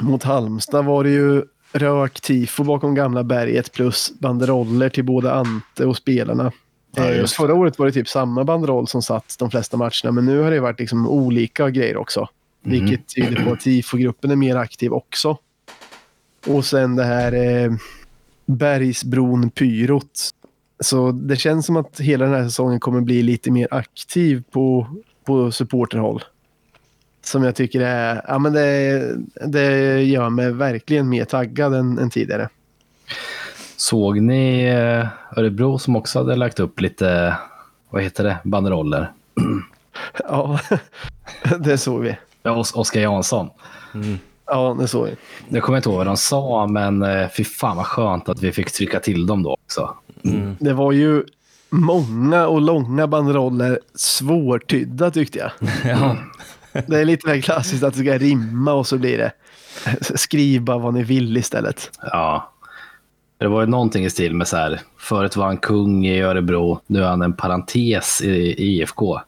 mot 0.00 0.22
Halmstad 0.22 0.84
var 0.84 1.04
det 1.04 1.10
ju 1.10 1.44
rök 1.72 2.20
tifo 2.20 2.64
bakom 2.64 2.94
gamla 2.94 3.24
berget 3.24 3.72
plus 3.72 4.12
banderoller 4.18 4.88
till 4.88 5.04
både 5.04 5.32
Ante 5.32 5.86
och 5.86 5.96
spelarna. 5.96 6.52
Ja, 6.96 7.10
eh, 7.10 7.26
förra 7.26 7.54
året 7.54 7.78
var 7.78 7.86
det 7.86 7.92
typ 7.92 8.08
samma 8.08 8.44
banderoll 8.44 8.88
som 8.88 9.02
satt 9.02 9.36
de 9.38 9.50
flesta 9.50 9.76
matcherna 9.76 10.12
men 10.12 10.26
nu 10.26 10.38
har 10.38 10.50
det 10.50 10.60
varit 10.60 10.80
liksom 10.80 11.08
olika 11.08 11.70
grejer 11.70 11.96
också. 11.96 12.28
Mm. 12.64 12.86
Vilket 12.86 13.08
tyder 13.08 13.44
på 13.44 13.52
att 13.52 13.60
tifogruppen 13.60 14.30
är 14.30 14.36
mer 14.36 14.56
aktiv 14.56 14.92
också. 14.92 15.38
Och 16.46 16.64
sen 16.64 16.96
det 16.96 17.04
här 17.04 17.32
eh, 17.32 17.72
Bergsbron-pyrot. 18.46 20.30
Så 20.80 21.12
det 21.12 21.36
känns 21.36 21.66
som 21.66 21.76
att 21.76 22.00
hela 22.00 22.24
den 22.24 22.34
här 22.34 22.44
säsongen 22.44 22.80
kommer 22.80 23.00
bli 23.00 23.22
lite 23.22 23.50
mer 23.50 23.68
aktiv 23.70 24.42
på, 24.50 24.86
på 25.24 25.52
supporterhåll. 25.52 26.24
Som 27.22 27.44
jag 27.44 27.54
tycker 27.54 27.80
är, 27.80 28.22
ja 28.28 28.38
men 28.38 28.52
det, 28.52 29.16
det 29.46 30.02
gör 30.02 30.30
mig 30.30 30.52
verkligen 30.52 31.08
mer 31.08 31.24
taggad 31.24 31.74
än, 31.74 31.98
än 31.98 32.10
tidigare. 32.10 32.48
Såg 33.80 34.20
ni 34.20 34.64
eh, 34.64 35.38
Örebro 35.38 35.78
som 35.78 35.96
också 35.96 36.18
hade 36.18 36.36
lagt 36.36 36.60
upp 36.60 36.80
lite, 36.80 37.36
vad 37.90 38.02
heter 38.02 38.24
det, 38.24 38.38
banderoller? 38.44 39.12
ja, 40.28 40.60
det 41.58 41.78
såg 41.78 42.00
vi. 42.00 42.16
Ja, 42.42 42.64
Oskar 42.74 43.00
Jansson. 43.00 43.50
Mm. 43.94 44.18
Ja, 44.46 44.76
det 44.80 44.88
såg 44.88 45.06
vi. 45.06 45.16
Jag 45.48 45.62
kommer 45.62 45.78
inte 45.78 45.88
ihåg 45.88 45.98
vad 45.98 46.06
de 46.06 46.16
sa, 46.16 46.66
men 46.66 47.02
eh, 47.02 47.28
fy 47.36 47.44
fan 47.44 47.76
vad 47.76 47.86
skönt 47.86 48.28
att 48.28 48.42
vi 48.42 48.52
fick 48.52 48.72
trycka 48.72 49.00
till 49.00 49.26
dem 49.26 49.42
då 49.42 49.56
också. 49.64 49.94
Mm. 50.24 50.56
Det 50.60 50.72
var 50.72 50.92
ju 50.92 51.24
många 51.70 52.46
och 52.46 52.60
långa 52.60 53.06
banderoller, 53.06 53.80
svårtydda 53.94 55.10
tyckte 55.10 55.38
jag. 55.38 55.50
ja. 55.84 56.16
Det 56.86 57.00
är 57.00 57.04
lite 57.04 57.28
mer 57.28 57.40
klassiskt 57.40 57.82
att 57.82 57.94
det 57.94 58.00
ska 58.00 58.18
rimma 58.18 58.72
och 58.72 58.86
så 58.86 58.98
blir 58.98 59.18
det 59.18 59.32
skriv 60.18 60.62
bara 60.62 60.78
vad 60.78 60.94
ni 60.94 61.02
vill 61.02 61.36
istället. 61.36 61.90
Ja. 62.02 62.52
Det 63.40 63.48
var 63.48 63.60
ju 63.60 63.66
någonting 63.66 64.04
i 64.04 64.10
stil 64.10 64.34
med 64.34 64.48
så 64.48 64.56
här, 64.56 64.80
förut 64.98 65.36
var 65.36 65.46
han 65.46 65.56
kung 65.56 66.06
i 66.06 66.20
Örebro, 66.20 66.80
nu 66.86 67.02
är 67.02 67.08
han 67.08 67.22
en 67.22 67.32
parentes 67.32 68.22
i 68.22 68.54
IFK. 68.58 69.20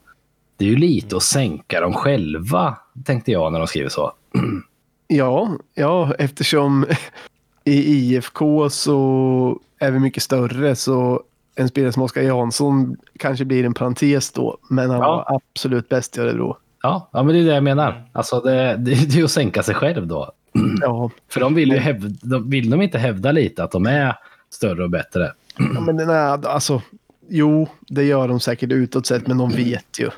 Det 0.56 0.64
är 0.64 0.68
ju 0.68 0.76
lite 0.76 1.16
att 1.16 1.22
sänka 1.22 1.80
dem 1.80 1.92
själva, 1.92 2.76
tänkte 3.04 3.32
jag 3.32 3.52
när 3.52 3.58
de 3.58 3.68
skriver 3.68 3.88
så. 3.88 4.12
Ja, 5.06 5.50
ja 5.74 6.14
eftersom 6.18 6.86
i 7.64 7.72
IFK 7.72 8.70
så 8.70 9.60
är 9.78 9.90
vi 9.90 9.98
mycket 9.98 10.22
större 10.22 10.76
så 10.76 11.22
en 11.54 11.68
spelare 11.68 11.92
som 11.92 12.02
Oskar 12.02 12.22
Jansson 12.22 12.96
kanske 13.18 13.44
blir 13.44 13.64
en 13.64 13.74
parentes 13.74 14.32
då, 14.32 14.58
men 14.70 14.90
han 14.90 15.00
ja. 15.00 15.06
var 15.06 15.36
absolut 15.36 15.88
bäst 15.88 16.16
i 16.16 16.20
Örebro. 16.20 16.56
Ja, 16.82 17.08
ja, 17.12 17.22
men 17.22 17.34
det 17.34 17.40
är 17.40 17.44
det 17.44 17.54
jag 17.54 17.64
menar. 17.64 18.08
Alltså 18.12 18.40
det, 18.40 18.76
det, 18.76 18.94
det 19.12 19.20
är 19.20 19.24
att 19.24 19.30
sänka 19.30 19.62
sig 19.62 19.74
själv 19.74 20.06
då. 20.06 20.32
Ja. 20.80 21.10
För 21.28 21.40
de 21.40 21.54
vill 21.54 21.70
ju 21.70 21.78
hävda, 21.78 22.08
de, 22.22 22.50
vill 22.50 22.70
de 22.70 22.82
inte 22.82 22.98
hävda 22.98 23.32
lite 23.32 23.64
att 23.64 23.70
de 23.70 23.86
är 23.86 24.16
större 24.50 24.84
och 24.84 24.90
bättre? 24.90 25.32
Ja, 25.58 25.80
men 25.80 25.96
nej, 25.96 26.16
alltså, 26.44 26.82
jo, 27.28 27.68
det 27.88 28.04
gör 28.04 28.28
de 28.28 28.40
säkert 28.40 28.72
utåt 28.72 29.06
sett, 29.06 29.26
men 29.26 29.38
de 29.38 29.50
vet 29.50 29.98
ju. 29.98 30.10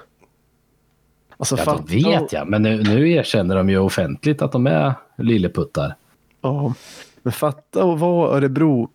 Alltså, 1.36 1.58
ja, 1.66 1.82
de 1.86 2.02
vet 2.02 2.32
jag, 2.32 2.48
men 2.48 2.62
nu, 2.62 2.82
nu 2.82 3.10
erkänner 3.10 3.56
de 3.56 3.70
ju 3.70 3.78
offentligt 3.78 4.42
att 4.42 4.52
de 4.52 4.66
är 4.66 4.94
lilleputtar. 5.18 5.94
Ja, 6.40 6.74
men 7.22 7.32
fatta 7.32 7.92
att 7.92 8.00
vara 8.00 8.36
Örebro. 8.36 8.90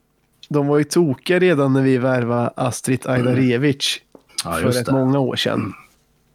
De 0.49 0.67
var 0.67 0.77
ju 0.77 0.83
tokiga 0.83 1.39
redan 1.39 1.73
när 1.73 1.81
vi 1.81 1.97
värvade 1.97 2.51
Astrid 2.55 3.07
Ajdarevic 3.07 4.01
mm. 4.45 4.55
ja, 4.55 4.61
för 4.61 4.79
rätt 4.79 4.91
många 4.91 5.19
år 5.19 5.35
sedan. 5.35 5.73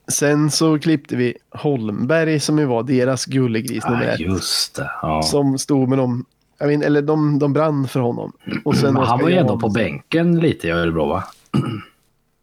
Sen 0.08 0.50
så 0.50 0.78
klippte 0.78 1.16
vi 1.16 1.34
Holmberg 1.50 2.40
som 2.40 2.58
ju 2.58 2.64
var 2.64 2.82
deras 2.82 3.24
gullegris 3.24 3.84
nummer 3.84 4.06
ett. 4.06 4.20
Just 4.20 4.76
det. 4.76 4.90
Ja. 5.02 5.22
Som 5.22 5.58
stod 5.58 5.88
med 5.88 5.98
dem, 5.98 6.24
jag 6.58 6.66
vet, 6.66 6.82
eller 6.82 7.02
de, 7.02 7.38
de 7.38 7.52
brann 7.52 7.88
för 7.88 8.00
honom. 8.00 8.32
Och 8.64 8.76
sen 8.76 8.96
han 8.96 9.22
var 9.22 9.28
ju 9.28 9.36
ändå 9.36 9.58
på 9.58 9.68
bänken 9.68 10.40
lite 10.40 10.68
i 10.68 10.70
Örebro 10.70 11.08
va? 11.08 11.24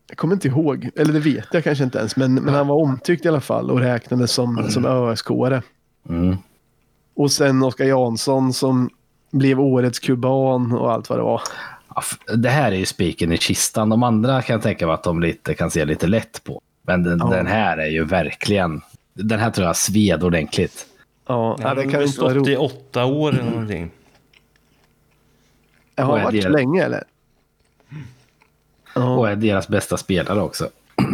Jag 0.10 0.18
kommer 0.18 0.34
inte 0.34 0.48
ihåg, 0.48 0.90
eller 0.96 1.14
det 1.14 1.20
vet 1.20 1.48
jag 1.52 1.64
kanske 1.64 1.84
inte 1.84 1.98
ens, 1.98 2.16
men, 2.16 2.34
men 2.34 2.54
han 2.54 2.68
var 2.68 2.76
omtyckt 2.76 3.26
i 3.26 3.28
alla 3.28 3.42
fall 3.42 3.72
och 3.72 3.80
räknades 3.80 4.32
som, 4.32 4.58
mm. 4.58 4.72
som 4.72 4.86
ÖSK-are. 4.86 5.62
Mm. 6.10 6.38
Och 7.16 7.32
sen 7.32 7.64
Oskar 7.64 7.86
Jansson 7.86 8.54
som 8.54 8.90
blev 9.32 9.60
årets 9.60 10.00
kuban 10.00 10.72
och 10.72 10.92
allt 10.92 11.10
vad 11.10 11.20
det 11.20 11.24
var. 11.24 11.42
Det 12.38 12.50
här 12.50 12.72
är 12.72 12.76
ju 12.76 12.86
spiken 12.86 13.32
i 13.32 13.38
kistan. 13.38 13.90
De 13.90 14.04
andra 14.04 14.42
kan 14.42 14.54
jag 14.54 14.64
tänka 14.64 14.86
mig 14.86 14.94
att 14.94 15.04
de 15.04 15.20
lite, 15.20 15.54
kan 15.54 15.72
se 15.72 15.86
lite 15.86 16.08
lätt 16.08 16.44
på. 16.44 16.62
Men 16.82 17.04
den, 17.04 17.20
ja. 17.20 17.26
den 17.26 17.48
här 17.48 17.78
är 17.78 17.90
ju 17.90 18.04
verkligen... 18.04 18.82
Den 19.14 19.40
här 19.40 19.52
tror 19.52 19.68
jag 19.68 19.76
sved 19.76 20.24
ordentligt. 20.24 20.86
Ja, 21.28 21.58
ja 21.62 21.74
det 21.74 21.84
kan 21.84 22.08
vara 22.20 22.34
roligt. 22.34 22.48
i 22.48 22.56
åtta 22.56 23.06
år 23.06 23.30
eller 23.34 23.44
någonting. 23.44 23.92
Jag 25.96 26.06
har 26.06 26.24
varit 26.24 26.44
det... 26.44 26.50
länge 26.50 26.84
eller? 26.84 27.04
Och 28.96 29.30
är 29.30 29.36
deras 29.36 29.68
bästa 29.68 29.98
spelare 29.98 30.42
också. 30.42 30.70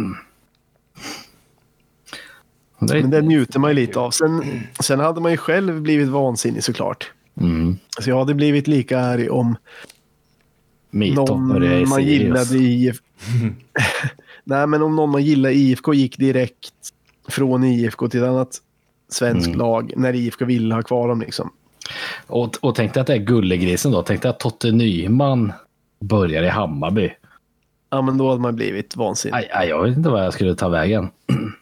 Men 2.80 3.10
det 3.10 3.22
njuter 3.22 3.60
man 3.60 3.70
ju 3.70 3.74
lite 3.76 4.00
av. 4.00 4.12
Sen, 4.12 4.64
sen 4.80 5.00
hade 5.00 5.22
man 5.22 5.32
ju 5.32 5.38
själv 5.38 5.82
blivit 5.82 6.08
vansinnig 6.08 6.64
såklart. 6.64 7.12
Mm. 7.42 7.78
Så 8.00 8.10
jag 8.10 8.20
hade 8.20 8.34
blivit 8.34 8.68
lika 8.68 9.00
arg 9.00 9.30
om 9.30 9.58
någon 10.92 11.90
man 11.90 12.04
gillade 12.04 12.58
i... 12.58 12.94
Nej, 14.50 14.68
men 14.68 14.82
om 14.82 14.96
någon 14.96 15.10
man 15.10 15.24
gillade 15.24 15.54
IFK 15.54 15.94
gick 15.94 16.18
direkt 16.18 16.74
från 17.28 17.64
IFK 17.64 18.08
till 18.10 18.24
ett 18.24 18.30
annat 18.30 18.58
svenskt 19.10 19.48
mm. 19.48 19.60
lag 19.60 19.94
när 19.96 20.16
IFK 20.16 20.46
ville 20.46 20.76
ha 20.76 20.82
kvar 20.82 21.08
dem. 21.08 21.22
Liksom. 21.22 21.52
Och, 22.28 22.58
och 22.62 22.76
tänkte 22.76 23.02
att 23.02 23.08
det 23.08 23.14
är 23.14 23.18
gullegrisen 23.18 23.92
då. 23.92 24.04
Tänkte 24.04 24.30
att 24.30 24.40
Totte 24.40 24.72
Nyman 24.72 25.54
börjar 26.00 26.44
i 26.44 26.48
Hammarby. 26.48 27.12
Ja, 27.90 28.02
men 28.02 28.18
då 28.18 28.30
hade 28.30 28.42
man 28.42 28.56
blivit 28.56 28.96
vansinnig. 28.96 29.38
Aj, 29.38 29.50
aj, 29.52 29.68
jag 29.68 29.84
vet 29.84 29.98
inte 29.98 30.10
vad 30.10 30.26
jag 30.26 30.34
skulle 30.34 30.56
ta 30.56 30.70
vägen. 30.70 31.10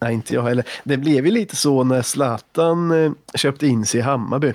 Nej, 0.00 0.14
inte 0.14 0.34
jag 0.34 0.42
heller. 0.42 0.64
Det 0.84 0.96
blev 0.96 1.26
ju 1.26 1.32
lite 1.32 1.56
så 1.56 1.84
när 1.84 2.02
Zlatan 2.02 3.04
eh, 3.04 3.12
köpte 3.34 3.66
in 3.66 3.86
sig 3.86 4.00
i 4.00 4.02
Hammarby. 4.02 4.52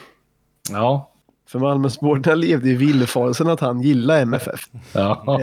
Ja. 0.70 1.09
För 1.52 1.60
Malmösportarna 1.60 2.36
levde 2.36 2.70
i 2.70 2.76
villfarelsen 2.76 3.50
att 3.50 3.60
han 3.60 3.82
gillade 3.82 4.22
MFF. 4.22 4.60
Ja. 4.94 5.40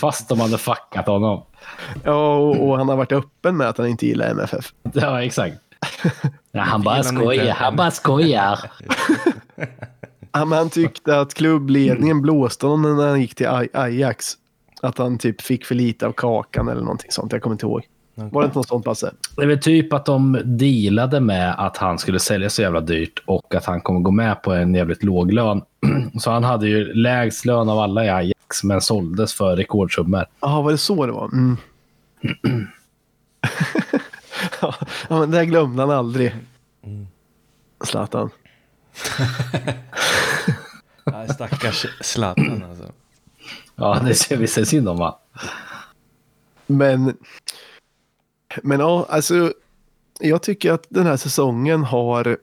Fast 0.00 0.28
de 0.28 0.40
hade 0.40 0.58
fuckat 0.58 1.06
honom. 1.06 1.42
Ja, 2.04 2.36
och, 2.36 2.68
och, 2.68 2.78
han 2.78 2.88
har 2.88 2.96
varit 2.96 3.12
öppen 3.12 3.56
med 3.56 3.68
att 3.68 3.78
han 3.78 3.86
inte 3.86 4.06
gillar 4.06 4.30
MFF. 4.30 4.72
Ja, 4.92 5.22
exakt. 5.22 5.56
Ja, 6.52 6.60
han 6.60 6.82
bara 6.82 7.02
skojar. 7.02 7.54
Han 7.54 7.76
bara 7.76 7.90
skojar. 7.90 8.58
Ja, 10.32 10.44
men 10.44 10.58
han 10.58 10.70
tyckte 10.70 11.20
att 11.20 11.34
klubbledningen 11.34 12.22
blåste 12.22 12.66
honom 12.66 12.96
när 12.96 13.08
han 13.08 13.20
gick 13.20 13.34
till 13.34 13.48
Ajax. 13.72 14.34
Att 14.82 14.98
han 14.98 15.18
typ 15.18 15.40
fick 15.40 15.64
för 15.64 15.74
lite 15.74 16.06
av 16.06 16.12
kakan 16.12 16.68
eller 16.68 16.82
någonting 16.82 17.10
sånt. 17.10 17.32
Jag 17.32 17.42
kommer 17.42 17.54
inte 17.54 17.66
ihåg. 17.66 17.82
Okay. 18.16 18.28
Var 18.30 18.42
det 18.42 18.46
inte 18.46 18.58
något 18.58 18.68
sånt 18.68 18.84
Basse? 18.84 19.12
Det 19.36 19.42
är 19.42 19.46
väl 19.46 19.58
typ 19.58 19.92
att 19.92 20.06
de 20.06 20.40
dealade 20.44 21.20
med 21.20 21.54
att 21.58 21.76
han 21.76 21.98
skulle 21.98 22.20
sälja 22.20 22.50
så 22.50 22.62
jävla 22.62 22.80
dyrt 22.80 23.22
och 23.26 23.54
att 23.54 23.64
han 23.64 23.80
kommer 23.80 24.00
gå 24.00 24.10
med 24.10 24.42
på 24.42 24.52
en 24.52 24.74
jävligt 24.74 25.02
låg 25.02 25.32
lön. 25.32 25.62
Så 26.20 26.30
han 26.30 26.44
hade 26.44 26.68
ju 26.68 26.94
lägst 26.94 27.44
lön 27.44 27.68
av 27.68 27.78
alla 27.78 28.04
i 28.04 28.08
Ajax. 28.08 28.64
men 28.64 28.80
såldes 28.80 29.34
för 29.34 29.56
rekordsummor. 29.56 30.24
Ja, 30.40 30.62
var 30.62 30.70
det 30.70 30.78
så 30.78 31.06
det 31.06 31.12
var? 31.12 31.28
Mm. 31.32 31.56
ja, 34.60 34.74
men 35.08 35.30
det 35.30 35.46
glömde 35.46 35.82
han 35.82 35.90
aldrig. 35.90 36.34
Zlatan. 37.84 38.30
Nej, 41.04 41.28
stackars 41.28 41.86
Zlatan 42.00 42.64
alltså. 42.70 42.92
Ja, 43.74 44.00
det 44.04 44.14
ser 44.14 44.36
vi 44.36 44.46
ser 44.46 44.64
synd 44.64 44.88
om 44.88 44.96
va? 44.96 45.18
Men, 46.66 47.16
men 48.62 48.80
ja, 48.80 49.06
alltså. 49.08 49.52
Jag 50.20 50.42
tycker 50.42 50.72
att 50.72 50.86
den 50.88 51.06
här 51.06 51.16
säsongen 51.16 51.84
har 51.84 52.36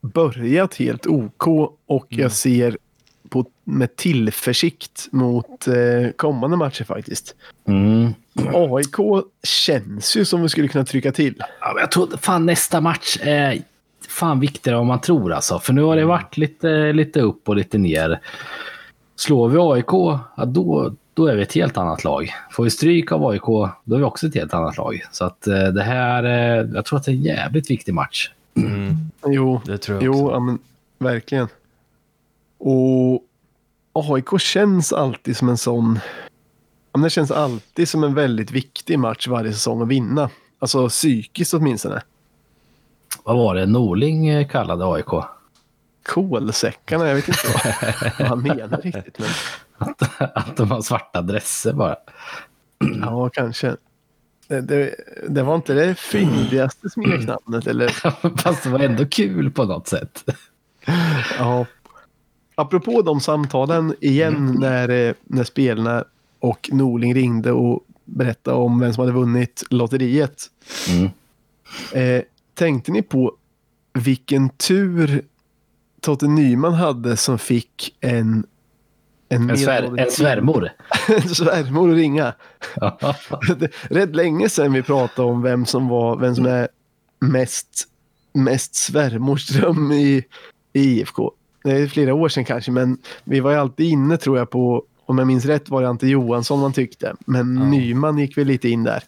börjat 0.00 0.74
helt 0.74 1.06
OK 1.06 1.48
och 1.86 2.06
jag 2.08 2.32
ser 2.32 2.78
på, 3.28 3.44
med 3.64 3.96
tillförsikt 3.96 5.08
mot 5.12 5.68
eh, 5.68 6.10
kommande 6.16 6.56
matcher 6.56 6.84
faktiskt. 6.84 7.34
Mm. 7.68 8.14
AIK 8.54 9.24
känns 9.42 10.16
ju 10.16 10.24
som 10.24 10.42
vi 10.42 10.48
skulle 10.48 10.68
kunna 10.68 10.84
trycka 10.84 11.12
till. 11.12 11.34
Ja, 11.60 11.72
men 11.74 11.80
jag 11.80 11.90
tror 11.90 12.16
fan 12.16 12.46
nästa 12.46 12.80
match 12.80 13.18
är 13.20 13.62
fan 14.08 14.40
viktigare 14.40 14.80
än 14.80 14.86
man 14.86 15.00
tror 15.00 15.32
alltså. 15.32 15.58
För 15.58 15.72
nu 15.72 15.82
har 15.82 15.96
det 15.96 16.04
varit 16.04 16.36
lite, 16.36 16.92
lite 16.92 17.20
upp 17.20 17.48
och 17.48 17.56
lite 17.56 17.78
ner. 17.78 18.20
Slår 19.16 19.48
vi 19.48 19.58
AIK, 19.58 19.92
ja, 20.36 20.44
då, 20.46 20.94
då 21.18 21.26
är 21.26 21.36
vi 21.36 21.42
ett 21.42 21.52
helt 21.54 21.76
annat 21.76 22.04
lag. 22.04 22.34
Får 22.50 22.64
vi 22.64 22.70
stryk 22.70 23.12
av 23.12 23.26
AIK, 23.26 23.42
då 23.84 23.94
är 23.94 23.98
vi 23.98 24.02
också 24.04 24.26
ett 24.26 24.34
helt 24.34 24.54
annat 24.54 24.76
lag. 24.76 25.02
Så 25.12 25.24
att 25.24 25.46
eh, 25.46 25.64
det 25.64 25.82
här, 25.82 26.24
eh, 26.24 26.66
jag 26.74 26.84
tror 26.84 26.98
att 26.98 27.04
det 27.04 27.10
är 27.10 27.14
en 27.14 27.22
jävligt 27.22 27.70
viktig 27.70 27.94
match. 27.94 28.30
Mm, 28.56 28.96
Jo, 29.26 29.60
det 29.64 29.78
tror 29.78 29.96
jag 29.96 30.04
jo 30.04 30.12
också. 30.12 30.34
ja, 30.34 30.40
men, 30.40 30.58
verkligen. 30.98 31.48
Och 32.58 33.22
AIK 33.92 34.40
känns 34.40 34.92
alltid 34.92 35.36
som 35.36 35.48
en 35.48 35.56
sån... 35.58 35.98
Ja, 36.92 36.98
men 36.98 37.02
det 37.02 37.10
känns 37.10 37.30
alltid 37.30 37.88
som 37.88 38.04
en 38.04 38.14
väldigt 38.14 38.50
viktig 38.50 38.98
match 38.98 39.28
varje 39.28 39.52
säsong 39.52 39.82
att 39.82 39.88
vinna. 39.88 40.30
Alltså 40.58 40.88
psykiskt 40.88 41.54
åtminstone. 41.54 42.02
Vad 43.24 43.36
var 43.36 43.54
det 43.54 43.66
Norling 43.66 44.28
eh, 44.28 44.48
kallade 44.48 44.84
AIK? 44.84 45.24
Kolsäckarna, 46.02 47.08
jag 47.08 47.14
vet 47.14 47.28
inte 47.28 47.40
vad, 47.54 47.74
vad 48.18 48.28
han 48.28 48.42
menar 48.42 48.80
riktigt. 48.82 49.18
Men, 49.18 49.28
Att, 49.78 50.20
att 50.36 50.56
de 50.56 50.70
har 50.70 50.80
svarta 50.80 51.22
dresser 51.22 51.72
bara. 51.72 51.96
ja, 53.00 53.30
kanske. 53.32 53.76
Det, 54.48 54.60
det, 54.60 54.94
det 55.28 55.42
var 55.42 55.54
inte 55.54 55.74
det 55.74 55.94
fyndigaste 55.94 56.90
smeknamnet, 56.90 57.66
eller? 57.66 57.88
Fast 58.42 58.62
det 58.62 58.70
var 58.70 58.78
ändå 58.78 59.06
kul 59.06 59.50
på 59.50 59.64
något 59.64 59.88
sätt. 59.88 60.24
Ja. 61.38 61.66
Apropå 62.54 63.02
de 63.02 63.20
samtalen 63.20 63.94
igen 64.00 64.56
när, 64.60 64.88
eh, 64.88 65.14
när 65.24 65.44
spelarna 65.44 66.04
och 66.38 66.70
Norling 66.72 67.14
ringde 67.14 67.52
och 67.52 67.84
berättade 68.04 68.56
om 68.56 68.80
vem 68.80 68.92
som 68.92 69.00
hade 69.00 69.12
vunnit 69.12 69.64
lotteriet. 69.70 70.50
Mm. 70.88 71.10
Eh, 71.92 72.22
tänkte 72.54 72.92
ni 72.92 73.02
på 73.02 73.36
vilken 73.92 74.48
tur 74.48 75.22
Totte 76.00 76.26
Nyman 76.26 76.74
hade 76.74 77.16
som 77.16 77.38
fick 77.38 77.96
en 78.00 78.46
en, 79.28 79.50
En, 79.50 79.58
svär, 79.58 79.98
en 80.00 80.10
svärmor. 80.10 80.68
en 81.08 81.22
svärmor 81.28 81.94
ringa. 81.94 82.32
Rätt 83.90 84.16
länge 84.16 84.48
sedan 84.48 84.72
vi 84.72 84.82
pratade 84.82 85.28
om 85.28 85.42
vem 85.42 85.66
som 85.66 85.88
var 85.88 86.16
vem 86.16 86.34
som 86.34 86.46
är 86.46 86.68
mest, 87.20 87.88
mest 88.32 88.74
svärmorsdröm 88.74 89.92
i, 89.92 90.24
i 90.72 90.80
IFK. 91.00 91.32
Det 91.64 91.70
är 91.70 91.86
flera 91.86 92.14
år 92.14 92.28
sedan 92.28 92.44
kanske, 92.44 92.70
men 92.70 92.98
vi 93.24 93.40
var 93.40 93.50
ju 93.50 93.56
alltid 93.56 93.86
inne 93.86 94.16
tror 94.16 94.38
jag 94.38 94.50
på, 94.50 94.82
om 95.06 95.18
jag 95.18 95.26
minns 95.26 95.44
rätt 95.44 95.68
var 95.68 95.82
det 95.82 95.88
Ante 95.88 96.06
Johansson 96.06 96.60
man 96.60 96.72
tyckte. 96.72 97.14
Men 97.26 97.56
Ja. 97.56 97.64
Nyman 97.64 98.18
gick 98.18 98.38
väl 98.38 98.46
lite 98.46 98.68
in 98.68 98.84
där. 98.84 99.02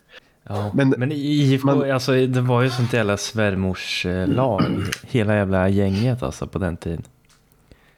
Ja. 0.49 0.71
Men- 0.75 0.95
Men, 0.99 1.13
IFK, 1.13 1.67
man- 1.67 1.91
alltså, 1.91 2.13
det 2.27 2.41
var 2.41 2.63
ju 2.63 2.71
sånt 2.71 2.93
jävla 2.93 3.17
svärmorslag. 3.17 4.65
Hela 5.07 5.35
jävla 5.37 5.69
gänget 5.69 6.23
alltså 6.23 6.47
på 6.47 6.59
den 6.59 6.77
tiden. 6.77 7.03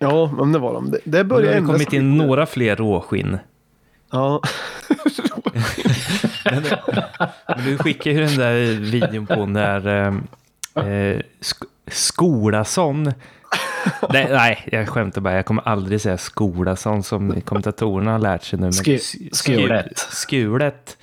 Ja, 0.02 0.30
men 0.38 0.52
det 0.52 0.58
var 0.58 0.74
de. 0.74 0.90
Det, 0.90 0.98
det 1.04 1.18
Det 1.18 1.24
började 1.24 1.46
har 1.48 1.52
ju 1.52 1.58
ändras 1.58 1.76
kommit 1.76 1.92
in 1.92 2.16
några 2.16 2.46
fler 2.46 2.76
råskinn. 2.76 3.38
Ja. 4.10 4.42
Men, 6.44 6.62
men 7.48 7.64
du 7.64 7.78
skickade 7.78 8.16
ju 8.16 8.26
den 8.26 8.36
där 8.38 8.80
videon 8.90 9.26
på 9.26 9.46
när 9.46 9.86
eh, 9.86 10.06
eh, 10.86 11.20
Sk- 11.40 11.66
Skolason 11.86 13.04
nej, 14.12 14.26
nej, 14.30 14.68
jag 14.72 14.88
skämtar 14.88 15.20
bara. 15.20 15.34
Jag 15.34 15.46
kommer 15.46 15.68
aldrig 15.68 16.00
säga 16.00 16.18
Skolason 16.18 17.02
som 17.02 17.40
kommentatorerna 17.40 18.12
har 18.12 18.18
lärt 18.18 18.44
sig 18.44 18.58
nu. 18.58 18.64
Men 18.64 18.72
Sku- 18.72 19.28
skulet. 19.32 19.98
Skulet. 19.98 20.96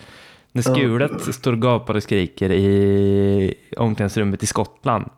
När 0.51 0.61
Skulet 0.61 1.35
står 1.35 1.51
och 1.53 1.61
gapar 1.61 1.93
och 1.95 2.03
skriker 2.03 2.51
i 2.51 3.53
omklädningsrummet 3.77 4.43
i 4.43 4.45
Skottland. 4.45 5.09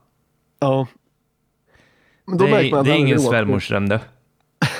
ja. 0.60 0.88
Men 2.26 2.38
då 2.38 2.46
Det 2.46 2.52
märker 2.52 2.72
man 2.76 2.86
det 2.86 2.92
är 2.92 2.96
ingen 2.96 3.20
svärmorsdröm 3.20 3.90
det. 3.90 4.00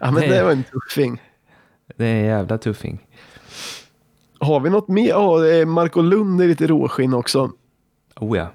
Ja, 0.00 0.10
men 0.10 0.14
Nej. 0.14 0.28
det 0.28 0.42
var 0.44 0.50
en 0.52 0.64
tuffing. 0.64 1.22
Det 1.96 2.04
är 2.06 2.14
en 2.14 2.24
jävla 2.24 2.58
tuffing. 2.58 2.98
Har 4.40 4.60
vi 4.60 4.70
något 4.70 4.88
mer? 4.88 5.44
Är 5.44 5.64
Marco 5.64 6.00
Lund 6.00 6.40
är 6.40 6.48
lite 6.48 6.66
råskinn 6.66 7.14
också. 7.14 7.50
Oh 8.16 8.38
ja. 8.38 8.52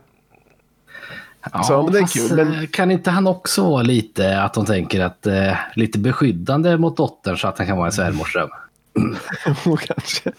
Ja, 1.53 1.63
Så, 1.63 1.83
men 1.83 1.91
det 1.93 1.99
är 1.99 2.01
fast, 2.01 2.13
kul, 2.29 2.35
men- 2.45 2.53
eh, 2.61 2.67
Kan 2.67 2.91
inte 2.91 3.11
han 3.11 3.27
också 3.27 3.69
vara 3.69 3.81
lite 3.83 4.41
att 4.41 4.53
de 4.53 4.65
tänker 4.65 4.99
att 5.01 5.27
eh, 5.27 5.53
lite 5.75 5.99
beskyddande 5.99 6.77
mot 6.77 6.97
dottern 6.97 7.37
så 7.37 7.47
att 7.47 7.57
han 7.57 7.67
kan 7.67 7.77
vara 7.77 7.87
en 7.87 7.91
svärmorsdröm? 7.93 8.49
Och 9.65 9.79
kanske. 9.79 10.31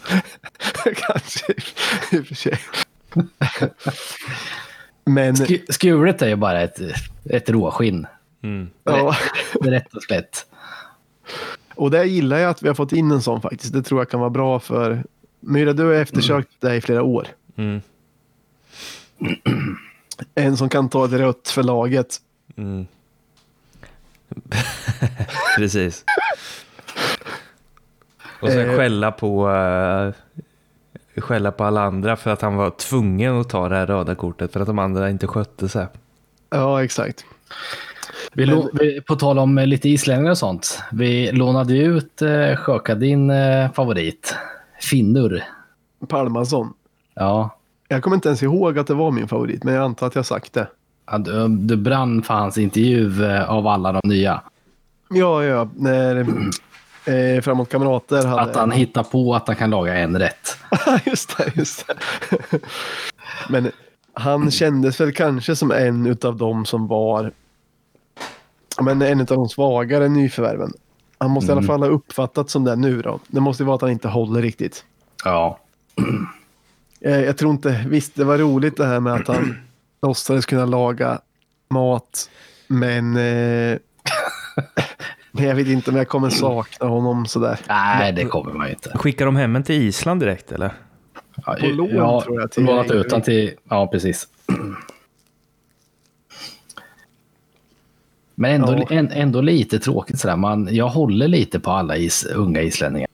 kanske 0.94 1.52
i 2.10 2.18
och 2.20 2.26
för 2.26 2.34
sig. 2.34 2.58
Men 5.04 5.34
Sk- 5.34 5.72
skuret 5.72 6.22
är 6.22 6.28
ju 6.28 6.36
bara 6.36 6.60
ett, 6.60 6.78
ett 7.24 7.50
råskinn. 7.50 8.06
Mm. 8.42 8.70
ja, 8.84 9.16
rätt 9.60 9.94
och 9.94 10.02
slätt. 10.02 10.46
och 11.74 11.90
det 11.90 12.04
gillar 12.04 12.38
jag 12.38 12.50
att 12.50 12.62
vi 12.62 12.68
har 12.68 12.74
fått 12.74 12.92
in 12.92 13.10
en 13.10 13.22
sån 13.22 13.40
faktiskt. 13.40 13.72
Det 13.72 13.82
tror 13.82 14.00
jag 14.00 14.10
kan 14.10 14.20
vara 14.20 14.30
bra 14.30 14.60
för 14.60 15.04
Myra, 15.40 15.72
du 15.72 15.84
har 15.84 15.92
eftersökt 15.92 16.50
det 16.60 16.74
i 16.76 16.80
flera 16.80 17.02
år. 17.02 17.26
Mm. 17.56 17.80
En 20.34 20.56
som 20.56 20.68
kan 20.68 20.88
ta 20.88 21.04
ett 21.04 21.12
rött 21.12 21.48
för 21.48 21.62
laget. 21.62 22.16
Mm. 22.56 22.86
Precis. 25.56 26.04
Och 28.40 28.48
sen 28.48 28.70
Eh. 28.70 28.76
skälla 28.76 29.12
på, 29.12 29.48
uh, 29.48 30.12
skälla 31.20 31.52
på 31.52 31.64
alla 31.64 31.82
andra 31.82 32.16
för 32.16 32.30
att 32.30 32.42
han 32.42 32.56
var 32.56 32.70
tvungen 32.70 33.40
att 33.40 33.48
ta 33.48 33.68
det 33.68 33.76
här 33.76 33.86
röda 33.86 34.14
kortet 34.14 34.52
för 34.52 34.60
att 34.60 34.66
de 34.66 34.78
andra 34.78 35.10
inte 35.10 35.26
skötte 35.26 35.68
sig. 35.68 35.86
Ja, 36.50 36.84
exakt. 36.84 37.24
Vi 38.32 38.46
lå- 38.46 38.68
vi, 38.72 39.00
på 39.00 39.16
tal 39.16 39.38
om 39.38 39.58
eh, 39.58 39.66
lite 39.66 39.88
islänningar 39.88 40.30
och 40.30 40.38
sånt. 40.38 40.82
Vi 40.92 41.32
lånade 41.32 41.78
ut 41.78 42.22
eh, 42.22 42.56
Sjöka, 42.56 42.94
din 42.94 43.30
eh, 43.30 43.72
favorit. 43.72 44.34
Finnur. 44.80 45.44
Palmason. 46.08 46.72
Ja, 47.14 47.56
Jag 47.88 48.02
kommer 48.02 48.14
inte 48.16 48.28
ens 48.28 48.42
ihåg 48.42 48.78
att 48.78 48.86
det 48.86 48.94
var 48.94 49.10
min 49.10 49.28
favorit, 49.28 49.64
men 49.64 49.74
jag 49.74 49.84
antar 49.84 50.06
att 50.06 50.14
jag 50.14 50.26
sagt 50.26 50.52
det. 50.52 50.66
Ja, 51.10 51.18
du, 51.18 51.48
du 51.48 51.76
brann 51.76 52.22
för 52.22 52.34
hans 52.34 52.58
intervju 52.58 53.24
eh, 53.24 53.50
av 53.50 53.66
alla 53.66 53.92
de 53.92 54.00
nya. 54.04 54.40
Ja, 55.10 55.44
ja, 55.44 55.68
när 55.76 56.26
eh, 57.04 57.42
Framåt 57.42 57.68
Kamrater 57.68 58.24
hade... 58.26 58.42
Att 58.42 58.56
han 58.56 58.70
hittar 58.70 59.02
på 59.02 59.34
att 59.34 59.46
han 59.46 59.56
kan 59.56 59.70
laga 59.70 59.94
en 59.94 60.18
rätt. 60.18 60.56
just 61.06 61.36
det, 61.36 61.52
just 61.56 61.86
det. 61.86 61.94
Men 63.48 63.70
han 64.14 64.50
kändes 64.50 65.00
väl 65.00 65.12
kanske 65.12 65.56
som 65.56 65.70
en 65.70 66.06
utav 66.06 66.36
dem 66.36 66.64
som 66.64 66.86
var 66.86 67.32
men 68.80 69.02
en 69.02 69.20
utav 69.20 69.36
de 69.36 69.48
svagare 69.48 70.08
nyförvärven. 70.08 70.72
Han 71.18 71.30
måste 71.30 71.48
i 71.48 71.52
alla 71.52 71.62
fall 71.62 71.80
ha 71.82 71.88
uppfattat 71.88 72.50
som 72.50 72.64
det 72.64 72.76
nu 72.76 73.02
då. 73.02 73.20
Det 73.28 73.40
måste 73.40 73.64
vara 73.64 73.74
att 73.76 73.80
han 73.82 73.90
inte 73.90 74.08
håller 74.08 74.42
riktigt. 74.42 74.84
Ja. 75.24 75.58
Eh, 77.04 77.20
Jag 77.20 77.38
tror 77.38 77.50
inte, 77.50 77.84
visst 77.88 78.14
det 78.14 78.24
var 78.24 78.38
roligt 78.38 78.76
det 78.76 78.86
här 78.86 79.00
med 79.00 79.12
att 79.14 79.28
han 79.28 79.56
låtsades 80.02 80.46
kunna 80.46 80.64
laga 80.66 81.20
mat. 81.70 82.30
Men, 82.66 83.16
eh, 83.16 83.78
men 85.32 85.44
jag 85.44 85.54
vet 85.54 85.66
inte 85.68 85.90
om 85.90 85.96
jag 85.96 86.08
kommer 86.08 86.30
sakna 86.30 86.86
honom 86.86 87.26
sådär. 87.26 87.60
Nej, 87.68 88.12
det 88.12 88.24
kommer 88.24 88.52
man 88.52 88.66
ju 88.66 88.72
inte. 88.72 88.98
Skickar 88.98 89.26
de 89.26 89.36
hem 89.36 89.56
en 89.56 89.62
till 89.62 89.82
Island 89.82 90.20
direkt 90.20 90.52
eller? 90.52 90.72
Ja, 91.46 91.56
På 91.60 91.66
lån, 91.66 91.88
ja, 91.94 92.22
tror 92.22 92.40
jag, 92.40 92.50
till- 92.50 92.64
Lånat 92.64 92.90
ut 92.90 93.12
han 93.12 93.22
till... 93.22 93.50
Ja, 93.68 93.86
precis. 93.86 94.28
Men 98.34 98.50
ändå, 98.54 98.72
Ja. 98.78 98.86
en, 98.96 99.10
ändå 99.12 99.40
lite 99.40 99.78
tråkigt 99.78 100.20
sådär. 100.20 100.36
Man, 100.36 100.68
jag 100.74 100.88
håller 100.88 101.28
lite 101.28 101.60
på 101.60 101.70
alla 101.70 101.96
is, 101.96 102.24
unga 102.24 102.60
islänningar. 102.62 103.08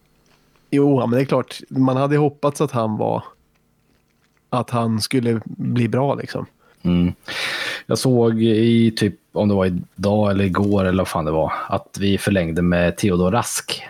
Jo, 0.70 1.00
men 1.00 1.10
det 1.10 1.20
är 1.20 1.24
klart. 1.24 1.60
Man 1.68 1.96
hade 1.96 2.16
hoppats 2.16 2.60
att 2.60 2.70
han 2.72 2.96
var... 2.96 3.24
Att 4.50 4.70
han 4.70 5.00
skulle 5.00 5.40
bli 5.46 5.88
bra 5.88 6.14
liksom. 6.14 6.46
Mm. 6.83 7.12
Jag 7.87 7.99
såg 7.99 8.43
i 8.43 8.91
typ, 8.97 9.14
om 9.33 9.49
det 9.49 9.55
var 9.55 9.66
idag 9.66 10.31
eller 10.31 10.45
igår 10.45 10.85
eller 10.85 10.99
vad 10.99 11.09
fan 11.09 11.24
det 11.24 11.31
var, 11.31 11.53
att 11.68 11.97
vi 12.01 12.18
förlängde 12.18 12.62
med 12.62 12.97
Theodor 12.97 13.31
Rask. 13.31 13.83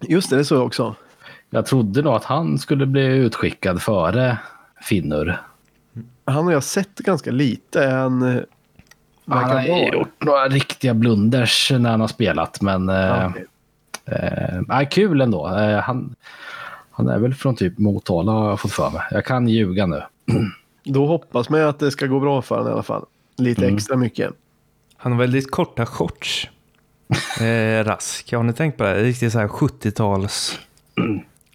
Just 0.00 0.30
det, 0.30 0.36
det 0.36 0.44
såg 0.44 0.58
jag 0.58 0.66
också. 0.66 0.94
Jag 1.50 1.66
trodde 1.66 2.02
nog 2.02 2.14
att 2.14 2.24
han 2.24 2.58
skulle 2.58 2.86
bli 2.86 3.06
utskickad 3.06 3.82
före 3.82 4.38
Finnur. 4.82 5.40
Han 6.24 6.44
har 6.44 6.52
jag 6.52 6.64
sett 6.64 6.98
ganska 6.98 7.30
lite. 7.30 7.86
Han, 7.86 8.22
eh, 8.22 8.42
Han 9.26 9.38
verkar 9.42 9.72
har 9.72 9.90
bra. 9.90 9.98
gjort 9.98 10.24
några 10.24 10.48
riktiga 10.48 10.94
blunders 10.94 11.72
när 11.78 11.90
han 11.90 12.00
har 12.00 12.08
spelat, 12.08 12.60
men 12.60 12.88
Ja, 12.88 13.32
eh, 14.06 14.58
eh, 14.80 14.88
kul 14.88 15.20
ändå. 15.20 15.48
Eh, 15.48 15.78
han, 15.78 16.14
han 16.90 17.08
är 17.08 17.18
väl 17.18 17.34
från 17.34 17.56
typ 17.56 17.78
Motala 17.78 18.32
har 18.32 18.48
jag 18.48 18.60
fått 18.60 18.72
för 18.72 18.90
mig. 18.90 19.02
Jag 19.10 19.24
kan 19.24 19.48
ljuga 19.48 19.86
nu. 19.86 20.02
Då 20.86 21.06
hoppas 21.06 21.48
man 21.48 21.60
ju 21.60 21.66
att 21.66 21.78
det 21.78 21.90
ska 21.90 22.06
gå 22.06 22.20
bra 22.20 22.42
för 22.42 22.54
honom 22.56 22.70
i 22.70 22.72
alla 22.72 22.82
fall. 22.82 23.04
Lite 23.36 23.62
Mm. 23.64 23.76
extra 23.76 23.96
mycket. 23.96 24.32
Han 24.96 25.12
har 25.12 25.18
väldigt 25.18 25.50
korta 25.50 25.86
shorts. 25.86 26.50
Eh, 27.40 27.84
rask. 27.84 28.32
Har 28.32 28.42
ni 28.42 28.52
tänkt 28.52 28.78
på 28.78 28.84
det? 28.84 29.02
Riktigt 29.02 29.32
så 29.32 29.38
här 29.38 29.48
70-tals... 29.48 30.58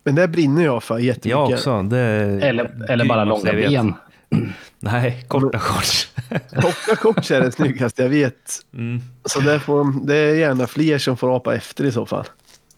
Men 0.04 0.16
det 0.16 0.28
brinner 0.28 0.64
jag 0.66 0.84
för 0.84 0.98
jättemycket. 1.00 1.32
Jag 1.32 1.52
också. 1.52 1.82
Det 1.84 1.98
är 1.98 2.40
Eller, 2.42 2.92
eller 2.92 3.06
bara 3.06 3.24
långa 3.24 3.54
ben. 3.54 3.94
Nej, 4.80 5.26
korta 5.28 5.60
shorts. 5.60 6.08
Korta 6.62 6.96
kort 6.96 7.32
är 7.32 7.42
det 7.42 7.52
snyggaste 7.52 8.02
jag 8.02 8.10
vet. 8.10 8.52
Mm. 8.74 9.02
Så 9.26 9.40
det, 9.40 9.60
får, 9.60 9.78
de- 9.78 10.06
det 10.06 10.16
är 10.16 10.36
gärna 10.36 10.68
fler 10.68 10.98
som 10.98 11.18
får 11.18 11.36
apa 11.36 11.56
efter 11.56 11.84
i 11.86 11.92
så 11.92 12.06
fall. 12.06 12.26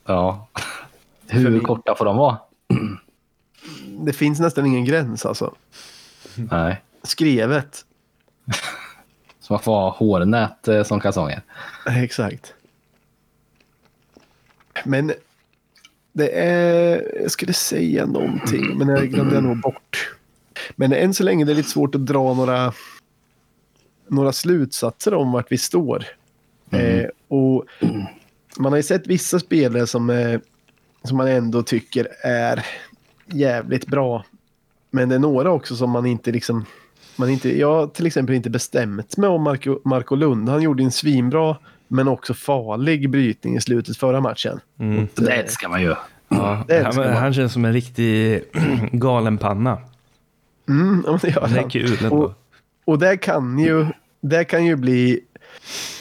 Ja. 0.05 0.47
Hur 1.27 1.59
korta 1.59 1.95
får 1.95 2.05
de 2.05 2.17
vara? 2.17 2.37
Det 4.05 4.13
finns 4.13 4.39
nästan 4.39 4.65
ingen 4.65 4.85
gräns 4.85 5.25
alltså. 5.25 5.53
Nej. 6.51 6.81
Skrevet. 7.03 7.85
Så 9.39 9.53
man 9.53 9.59
får 9.59 9.71
ha 9.71 9.89
hårnät 9.89 10.67
eh, 10.67 10.83
som 10.83 10.99
kalsonger. 10.99 11.41
Exakt. 11.85 12.53
Men 14.85 15.13
det 16.13 16.29
är... 16.29 17.11
Jag 17.21 17.31
skulle 17.31 17.53
säga 17.53 18.05
någonting, 18.05 18.77
men 18.77 18.87
det 18.87 19.07
glömde 19.07 19.35
jag 19.35 19.43
nog 19.43 19.61
bort. 19.61 20.15
Men 20.75 20.93
än 20.93 21.13
så 21.13 21.23
länge 21.23 21.43
är 21.43 21.45
det 21.45 21.53
lite 21.53 21.69
svårt 21.69 21.95
att 21.95 22.05
dra 22.05 22.33
några, 22.33 22.73
några 24.07 24.31
slutsatser 24.31 25.13
om 25.13 25.31
vart 25.31 25.51
vi 25.51 25.57
står. 25.57 26.05
Eh, 26.71 27.05
och 27.27 27.65
man 28.57 28.71
har 28.71 28.77
ju 28.77 28.83
sett 28.83 29.07
vissa 29.07 29.39
spelare 29.39 29.87
som, 29.87 30.09
eh, 30.09 30.39
som 31.03 31.17
man 31.17 31.27
ändå 31.27 31.63
tycker 31.63 32.07
är 32.21 32.65
jävligt 33.25 33.87
bra. 33.87 34.25
Men 34.95 35.09
det 35.09 35.15
är 35.15 35.19
några 35.19 35.51
också 35.51 35.75
som 35.75 35.89
man 35.89 36.05
inte 36.05 36.31
liksom... 36.31 36.65
Man 37.15 37.29
inte, 37.29 37.59
jag 37.59 37.73
har 37.73 37.87
till 37.87 38.05
exempel 38.05 38.35
inte 38.35 38.49
bestämt 38.49 39.17
mig 39.17 39.29
om 39.29 39.43
Marco, 39.43 39.79
Marco 39.85 40.15
Lund. 40.15 40.49
Han 40.49 40.61
gjorde 40.61 40.83
en 40.83 40.91
svinbra 40.91 41.57
men 41.87 42.07
också 42.07 42.33
farlig 42.33 43.09
brytning 43.09 43.55
i 43.55 43.61
slutet 43.61 43.97
förra 43.97 44.21
matchen. 44.21 44.59
Mm. 44.79 45.07
Det 45.15 45.31
älskar 45.31 45.69
man 45.69 45.81
ju. 45.81 45.95
Ja, 46.29 46.63
Det 46.67 46.83
han, 46.83 46.95
man. 46.95 47.13
han 47.13 47.33
känns 47.33 47.53
som 47.53 47.65
en 47.65 47.73
riktig 47.73 48.43
galen 48.91 49.37
panna. 49.37 49.77
Mm, 50.69 51.03
ja, 51.07 51.19
det 51.21 51.27
gör 51.29 51.47
Det 51.47 51.55
är 51.55 51.59
han. 51.61 51.69
kul 51.69 51.97
ändå. 52.03 52.15
Och, 52.15 52.33
och 52.85 52.99
det 52.99 53.17
kan 53.17 53.59
ju, 53.59 53.85
det 54.21 54.43
kan 54.45 54.65
ju 54.65 54.75
bli 54.75 55.19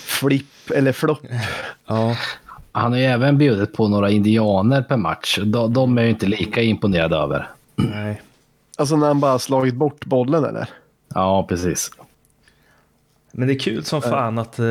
flipp 0.06 0.70
eller 0.74 0.92
flopp. 0.92 1.20
Ja, 1.86 2.16
Han 2.72 2.92
har 2.92 2.98
ju 2.98 3.04
även 3.04 3.38
bjudit 3.38 3.72
på 3.72 3.88
några 3.88 4.10
indianer 4.10 4.82
per 4.82 4.96
match. 4.96 5.38
De, 5.44 5.72
de 5.72 5.98
är 5.98 6.02
ju 6.02 6.10
inte 6.10 6.26
lika 6.26 6.62
imponerade 6.62 7.16
över. 7.16 7.48
nej. 7.76 8.22
Alltså 8.82 8.96
när 8.96 9.06
han 9.06 9.20
bara 9.20 9.38
slagit 9.38 9.74
bort 9.74 10.04
bollen 10.04 10.44
eller? 10.44 10.68
Ja, 11.14 11.46
precis. 11.48 11.90
Men 13.32 13.48
det 13.48 13.54
är 13.54 13.58
kul 13.58 13.84
som 13.84 14.02
fan 14.02 14.38
att 14.38 14.58
eh, 14.58 14.66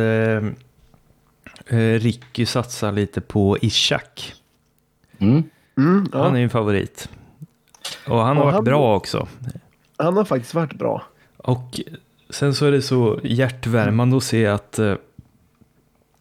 eh, 1.67 1.99
Ricky 1.99 2.45
satsar 2.45 2.91
lite 2.91 3.21
på 3.21 3.57
Ishak. 3.61 4.33
Mm. 5.19 5.43
Mm, 5.77 6.07
ja. 6.13 6.23
Han 6.23 6.33
är 6.35 6.37
ju 6.39 6.43
en 6.43 6.49
favorit. 6.49 7.09
Och 8.07 8.17
han 8.19 8.37
har 8.37 8.43
Och 8.43 8.45
varit 8.45 8.53
han- 8.55 8.63
bra 8.63 8.95
också. 8.95 9.27
Han 9.97 10.17
har 10.17 10.25
faktiskt 10.25 10.53
varit 10.53 10.73
bra. 10.73 11.03
Och 11.37 11.79
sen 12.29 12.53
så 12.55 12.65
är 12.65 12.71
det 12.71 12.81
så 12.81 13.19
hjärtvärmande 13.23 14.17
att 14.17 14.23
se 14.23 14.47
att 14.47 14.79
eh, 14.79 14.95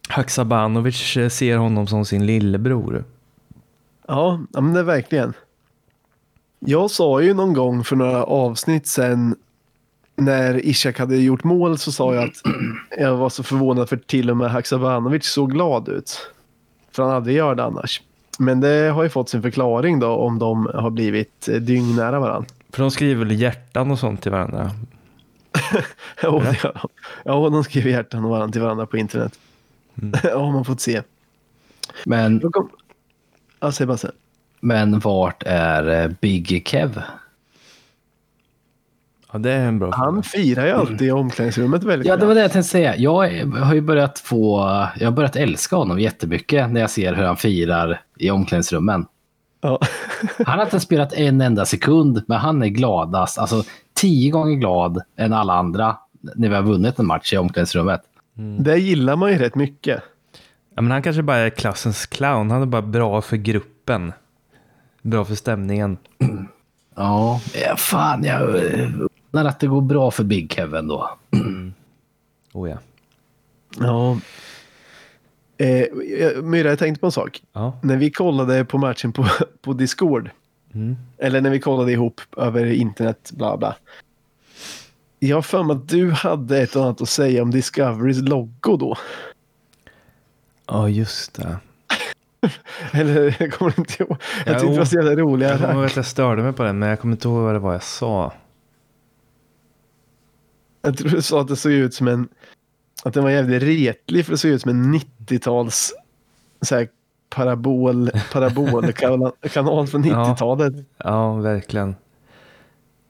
Haksabanovic 0.09 1.17
eh, 1.17 1.29
ser 1.29 1.57
honom 1.57 1.87
som 1.87 2.05
sin 2.05 2.25
lillebror. 2.25 3.03
Ja, 4.07 4.39
ja, 4.53 4.61
men 4.61 4.73
det 4.73 4.79
är 4.79 4.83
verkligen. 4.83 5.33
Jag 6.65 6.91
sa 6.91 7.21
ju 7.21 7.33
någon 7.33 7.53
gång 7.53 7.83
för 7.83 7.95
några 7.95 8.23
avsnitt 8.23 8.87
sen 8.87 9.35
när 10.15 10.65
Ishak 10.65 10.99
hade 10.99 11.17
gjort 11.17 11.43
mål 11.43 11.77
så 11.77 11.91
sa 11.91 12.15
jag 12.15 12.23
att 12.23 12.35
jag 12.97 13.17
var 13.17 13.29
så 13.29 13.43
förvånad 13.43 13.89
för 13.89 13.97
till 13.97 14.29
och 14.29 14.37
med 14.37 14.51
Haksabanovic 14.51 15.25
såg 15.25 15.51
glad 15.51 15.89
ut. 15.89 16.31
För 16.91 17.03
han 17.03 17.11
aldrig 17.11 17.35
gör 17.35 17.55
det 17.55 17.63
annars. 17.63 18.01
Men 18.39 18.59
det 18.59 18.91
har 18.93 19.03
ju 19.03 19.09
fått 19.09 19.29
sin 19.29 19.41
förklaring 19.41 19.99
då 19.99 20.07
om 20.07 20.39
de 20.39 20.69
har 20.73 20.89
blivit 20.89 21.47
eh, 21.47 21.55
dyngnära 21.55 22.19
varandra. 22.19 22.49
För 22.69 22.81
de 22.81 22.91
skriver 22.91 23.25
väl 23.25 23.41
hjärtan 23.41 23.91
och 23.91 23.99
sånt 23.99 24.21
till 24.21 24.31
varandra. 24.31 24.71
Ja, 26.21 26.31
det 26.31 26.63
gör 26.63 26.73
de. 26.73 26.87
Ja, 27.23 27.49
de 27.49 27.63
skriver 27.63 27.91
hjärtan 27.91 28.25
och 28.25 28.31
varandra 28.31 28.51
till 28.51 28.61
varandra 28.61 28.85
på 28.85 28.97
internet. 28.97 29.39
Ja, 30.23 30.51
man 30.51 30.65
fått 30.65 30.81
se. 30.81 31.01
Men, 32.05 32.39
Då 32.39 32.51
kom... 32.51 32.69
Ja, 33.59 33.71
Sebastian. 33.71 34.13
Men 34.61 34.99
vart 34.99 35.43
är 35.45 36.03
eh, 36.03 36.11
Big 36.21 36.67
Kev? 36.67 37.01
Ja, 39.31 39.39
det 39.39 39.51
är 39.51 39.67
en 39.67 39.79
bra 39.79 39.91
Han 39.93 40.23
firar 40.23 40.65
ju 40.65 40.71
alltid 40.71 41.01
i 41.01 41.11
omklädningsrummet 41.11 41.83
väldigt 41.83 42.07
Ja, 42.07 42.17
det 42.17 42.25
var 42.25 42.35
det 42.35 42.41
jag 42.41 42.51
tänkte 42.51 42.69
säga. 42.69 42.95
Jag 42.95 43.43
har 43.61 43.73
ju 43.73 43.81
börjat 43.81 44.19
få... 44.19 44.59
Jag 44.99 45.07
har 45.07 45.11
börjat 45.11 45.35
älska 45.35 45.75
honom 45.75 45.99
jättemycket 45.99 46.71
när 46.71 46.81
jag 46.81 46.89
ser 46.89 47.13
hur 47.13 47.23
han 47.23 47.37
firar 47.37 48.01
i 48.17 48.31
omklädningsrummen. 48.31 49.05
Ja. 49.61 49.79
Han 50.45 50.57
har 50.57 50.65
inte 50.65 50.79
spelat 50.79 51.13
en 51.13 51.41
enda 51.41 51.65
sekund, 51.65 52.23
men 52.27 52.37
han 52.37 52.63
är 52.63 52.67
gladast. 52.67 53.37
Alltså 53.37 53.63
tio 53.93 54.31
gånger 54.31 54.55
glad 54.55 55.01
än 55.17 55.33
alla 55.33 55.53
andra 55.53 55.97
när 56.35 56.49
vi 56.49 56.55
har 56.55 56.61
vunnit 56.63 56.99
en 56.99 57.05
match 57.05 57.33
i 57.33 57.37
omklädningsrummet. 57.37 58.01
Det 58.59 58.77
gillar 58.77 59.15
man 59.15 59.31
ju 59.31 59.37
rätt 59.37 59.55
mycket. 59.55 60.03
Ja, 60.75 60.81
men 60.81 60.91
han 60.91 61.01
kanske 61.01 61.21
bara 61.21 61.37
är 61.37 61.49
klassens 61.49 62.05
clown. 62.05 62.51
Han 62.51 62.61
är 62.61 62.65
bara 62.65 62.81
bra 62.81 63.21
för 63.21 63.37
gruppen. 63.37 64.13
Bra 65.01 65.25
för 65.25 65.35
stämningen. 65.35 65.97
Ja, 66.95 67.41
ja 67.65 67.75
fan 67.75 68.23
jag 68.23 68.41
undrar 68.41 69.49
att 69.49 69.59
det 69.59 69.67
går 69.67 69.81
bra 69.81 70.11
för 70.11 70.23
Big 70.23 70.51
Kevin 70.53 70.87
då. 70.87 71.09
Oh 72.53 72.69
ja. 72.69 72.77
Ja. 73.79 74.17
Eh, 75.65 76.43
Myra, 76.43 76.69
jag 76.69 76.79
tänkte 76.79 76.99
på 76.99 77.05
en 77.05 77.11
sak. 77.11 77.41
Ja. 77.53 77.79
När 77.83 77.97
vi 77.97 78.11
kollade 78.11 78.65
på 78.65 78.77
matchen 78.77 79.13
på, 79.13 79.25
på 79.61 79.73
Discord, 79.73 80.29
Mm. 80.73 80.95
eller 81.17 81.41
när 81.41 81.49
vi 81.49 81.59
kollade 81.59 81.91
ihop 81.91 82.21
över 82.37 82.65
internet, 82.65 83.31
bla 83.33 83.57
bla. 83.57 83.75
Jag 85.19 85.37
har 85.37 85.41
för 85.41 85.63
mig 85.63 85.75
att 85.75 85.89
du 85.89 86.11
hade 86.11 86.61
ett 86.61 86.75
och 86.75 86.83
annat 86.83 87.01
att 87.01 87.09
säga 87.09 87.41
om 87.41 87.51
Discoverys 87.51 88.17
logo 88.21 88.77
då. 88.77 88.97
Ja, 90.67 90.89
just 90.89 91.33
det. 91.33 91.57
Eller 92.91 93.35
jag 93.39 93.53
kommer 93.53 93.79
inte 93.79 94.03
ihåg. 94.03 94.17
Jag 94.45 94.55
Ja, 94.55 94.59
tyckte 94.59 94.73
det 94.73 94.77
var 94.77 94.85
så 94.85 94.95
jävla 94.95 95.15
roliga. 95.15 95.49
Jag 95.49 95.59
kommer 95.59 95.73
ihåg 95.73 95.85
att 95.85 95.95
jag 95.95 96.05
störde 96.05 96.43
mig 96.43 96.53
på 96.53 96.63
det, 96.63 96.73
men 96.73 96.89
jag 96.89 96.99
kommer 96.99 97.11
inte 97.15 97.27
ihåg 97.27 97.43
vad 97.43 97.55
det 97.55 97.59
var 97.59 97.73
jag 97.73 97.83
sa. 97.83 98.33
Jag 100.81 100.97
tror 100.97 101.09
du 101.09 101.21
sa 101.21 101.41
att 101.41 101.47
det 101.47 101.55
såg 101.55 101.71
ut 101.71 101.93
som 101.93 102.07
en... 102.07 102.27
Att 103.03 103.13
den 103.13 103.23
var 103.23 103.31
jävligt 103.31 103.63
retlig 103.63 104.25
för 104.25 104.31
det 104.31 104.37
såg 104.37 104.51
ut 104.51 104.61
som 104.61 104.71
en 104.71 104.95
90-tals 104.95 105.93
så 106.61 106.75
här, 106.75 106.87
parabol, 107.29 108.09
parabolkanal 108.33 109.31
från 109.87 110.03
Ja. 110.03 110.25
90-talet. 110.33 110.73
Ja, 110.97 111.33
verkligen. 111.33 111.95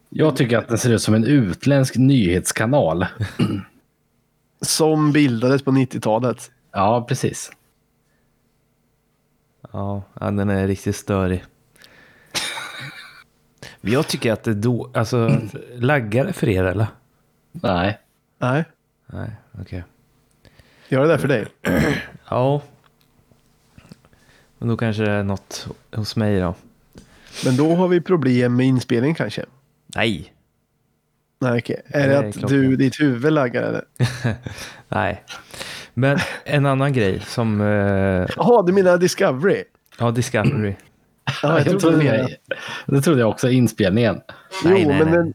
Jag 0.09 0.36
tycker 0.36 0.57
att 0.57 0.67
den 0.67 0.77
ser 0.77 0.89
ut 0.93 1.01
som 1.01 1.13
en 1.13 1.23
utländsk 1.23 1.95
nyhetskanal. 1.97 3.05
Som 4.61 5.11
bildades 5.11 5.63
på 5.63 5.71
90-talet. 5.71 6.51
Ja, 6.71 7.05
precis. 7.07 7.51
Ja, 9.72 10.03
den 10.14 10.49
är 10.49 10.68
riktigt 10.68 10.95
störig. 10.95 11.43
Jag 13.82 14.07
tycker 14.07 14.34
att 14.34 14.43
det 14.43 14.53
då, 14.53 14.89
alltså, 14.93 15.39
laggar 15.76 16.26
det 16.26 16.34
för 16.34 16.49
er 16.49 16.64
eller? 16.64 16.88
Nej. 17.51 17.99
Nej, 18.39 18.64
Nej, 19.05 19.30
okej. 19.62 19.84
gör 20.88 21.01
det 21.01 21.07
där 21.07 21.18
för 21.18 21.28
dig. 21.28 21.45
Ja. 22.30 22.62
Men 24.57 24.68
då 24.70 24.78
kanske 24.78 25.03
det 25.03 25.12
är 25.12 25.24
något 25.24 25.68
hos 25.95 26.16
mig 26.16 26.39
då. 26.39 26.55
Men 27.45 27.57
då 27.57 27.76
har 27.76 27.88
vi 27.88 28.01
problem 28.01 28.55
med 28.55 28.66
inspelning 28.66 29.16
kanske. 29.16 29.45
Nej. 29.95 30.34
Nej, 31.39 31.59
okej. 31.59 31.82
Är 31.88 32.07
Det 32.07 32.14
det 32.14 32.16
är 32.20 32.30
att 32.30 32.34
klockan. 32.38 32.57
du, 32.59 32.76
ditt 32.76 32.99
huvud 32.99 33.34
laggar 33.34 33.62
eller? 33.64 33.84
Nej. 34.89 35.24
Men 35.93 36.17
en 36.45 36.65
annan 36.65 36.93
grej 36.93 37.19
som, 37.19 37.61
eh, 37.61 37.67
Jaha, 38.35 38.61
du 38.63 38.73
menar 38.73 38.97
Discovery? 38.97 39.63
ja, 39.99 40.11
Discovery. 40.11 40.75
Ja, 41.43 41.59
jag 41.59 41.67
jag 41.67 41.79
trodde 41.79 42.03
jag, 42.03 42.29
det 42.87 43.01
trodde 43.01 43.19
jag 43.19 43.29
också, 43.29 43.49
inspelningen. 43.49 44.21
Jo, 44.63 44.69
Nej, 44.69 44.85
nej, 44.85 44.97
men 44.99 45.07
nej. 45.07 45.17
Den, 45.17 45.33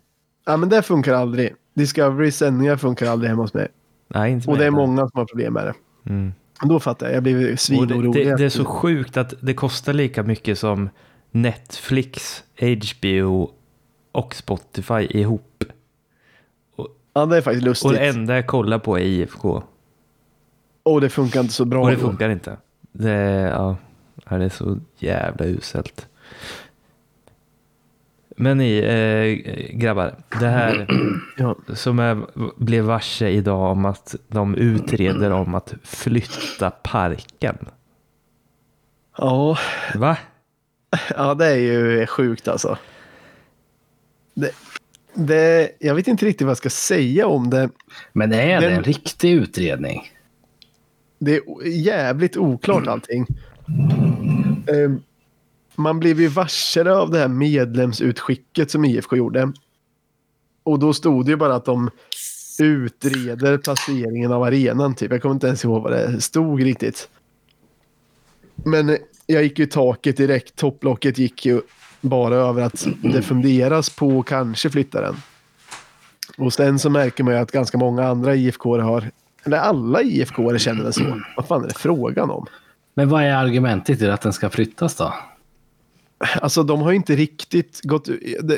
Ja, 0.49 0.57
men 0.57 0.69
det 0.69 0.83
funkar 0.83 1.15
aldrig. 1.15 1.55
Discoverys 1.75 2.37
sändningar 2.37 2.77
funkar 2.77 3.07
aldrig 3.11 3.31
hemma 3.31 3.43
hos 3.43 3.55
mig. 3.55 3.69
Nej, 4.09 4.33
inte 4.33 4.51
Och 4.51 4.59
det 4.59 4.67
är 4.67 4.71
med. 4.71 4.79
många 4.79 5.09
som 5.09 5.19
har 5.19 5.25
problem 5.25 5.53
med 5.53 5.67
det. 5.67 5.75
Mm. 6.11 6.33
Då 6.63 6.81
fattar 6.81 7.07
jag. 7.07 7.17
Jag 7.17 7.23
blir 7.23 7.35
Och 7.37 7.41
det, 7.51 7.57
svinorolig. 7.57 8.27
det, 8.27 8.37
det 8.37 8.45
är 8.45 8.49
så 8.49 8.65
sjukt 8.65 9.17
att 9.17 9.35
det 9.41 9.55
kostar 9.55 9.93
lika 9.93 10.23
mycket 10.23 10.59
som 10.59 10.89
Netflix, 11.31 12.45
HBO 12.61 13.51
och 14.13 14.35
Spotify 14.35 15.07
ihop. 15.11 15.65
Ja, 17.15 17.27
det 17.27 17.37
är 17.37 17.41
faktiskt 17.43 17.65
lustigt. 17.65 17.87
Och 17.87 17.93
det 17.93 18.09
enda 18.09 18.35
jag 18.35 18.47
kollar 18.47 18.79
på 18.79 18.99
är 18.99 19.03
IFK. 19.03 19.63
Och 20.87 21.01
det 21.01 21.11
funkar 21.11 21.41
inte 21.41 21.53
så 21.53 21.65
bra. 21.65 21.83
Och 21.83 21.91
det 21.91 21.97
funkar 21.97 22.31
inte. 22.31 22.57
Det, 22.93 23.13
ja, 23.55 23.77
det 24.29 24.45
är 24.45 24.49
så 24.49 24.79
jävla 24.99 25.45
uselt. 25.47 26.07
Men 28.37 28.59
ni 28.59 28.79
eh, 28.79 29.77
grabbar, 29.77 30.15
det 30.41 30.47
här 30.49 30.87
Ja. 31.37 31.57
som 31.75 31.99
jag 31.99 32.27
blev 32.57 32.85
varse 32.85 33.29
idag 33.31 33.71
om 33.73 33.85
att 33.85 34.15
de 34.29 34.55
utreder 34.55 35.31
om 35.31 35.55
att 35.55 35.75
flytta 35.83 36.71
parken. 36.71 37.59
Ja, 39.19 39.59
Va? 39.95 40.17
ja, 41.17 41.35
det 41.35 41.47
är 41.47 41.57
ju 41.57 42.07
sjukt 42.07 42.49
alltså. 42.49 42.79
Det, 44.35 44.51
det, 45.15 45.71
jag 45.79 45.95
vet 45.95 46.09
inte 46.09 46.27
riktigt 46.27 46.45
vad 46.45 46.51
jag 46.51 46.57
ska 46.59 46.71
säga 46.71 47.27
om 47.27 47.51
det. 47.51 47.69
Men 48.13 48.33
är 48.33 48.61
det 48.61 48.69
Den- 48.69 48.77
en 48.79 48.83
riktig 48.85 49.33
utredning? 49.33 50.13
Det 51.19 51.37
är 51.37 51.69
jävligt 51.69 52.37
oklart 52.37 52.87
allting. 52.87 53.27
Ehm, 54.67 55.03
Man 55.77 55.99
blev 55.99 56.21
ju 56.21 56.29
varslade 56.29 56.99
av 56.99 57.11
det 57.11 57.19
här 57.19 57.29
medlemsutskicket 57.29 58.71
som 58.71 58.85
IFK 58.85 59.17
gjorde. 59.17 59.53
Och 60.63 60.79
då 60.79 60.93
stod 60.93 61.25
det 61.25 61.31
ju 61.31 61.37
bara 61.37 61.55
att 61.55 61.65
de 61.65 61.91
utreder 62.59 63.59
placeringen 63.59 64.33
av 64.33 64.43
arenan. 64.43 64.95
Typ. 64.95 65.13
Jag 65.13 65.23
kommer 65.23 65.35
inte 65.35 65.47
ens 65.47 65.65
ihåg 65.65 65.83
vad 65.83 65.93
det 65.93 66.21
stod 66.21 66.63
riktigt. 66.63 67.09
Men 68.55 68.99
jag 69.27 69.43
gick 69.43 69.59
ju 69.59 69.67
taket 69.67 70.17
direkt. 70.17 70.57
Topplocket 70.57 71.19
gick 71.19 71.47
ju 71.47 71.61
bara 72.01 72.35
över 72.37 72.63
att 72.63 72.87
det 73.03 73.23
funderas 73.23 73.91
på 73.91 74.21
att 74.21 74.27
kanske 74.27 74.71
flytta 74.71 75.01
den. 75.01 75.17
Och 76.39 76.53
sen 76.53 76.79
så 76.79 76.91
märker 76.91 77.25
man 77.25 77.35
ju 77.35 77.41
att 77.41 77.53
ganska 77.53 77.79
många 77.79 78.09
andra 78.09 78.35
IFK 78.35 78.81
har, 78.81 79.11
eller 79.47 79.59
alla 79.59 80.03
IFK 80.03 80.59
känner 80.59 80.85
det 80.85 80.93
så. 80.93 81.21
Vad 81.37 81.49
fan 81.49 81.65
är 81.65 81.69
det 81.69 81.79
frågan 81.79 82.31
om? 82.31 82.47
Men 82.95 83.09
vad 83.09 83.23
är 83.23 83.33
argumentet 83.33 83.99
till 83.99 84.11
att 84.11 84.21
den 84.21 84.33
ska 84.33 84.51
flyttas 84.51 84.95
då? 84.95 85.15
Alltså 86.43 86.63
de 86.63 86.81
har 86.81 86.93
inte 86.93 87.17
riktigt 87.17 87.81
gått... 87.83 88.09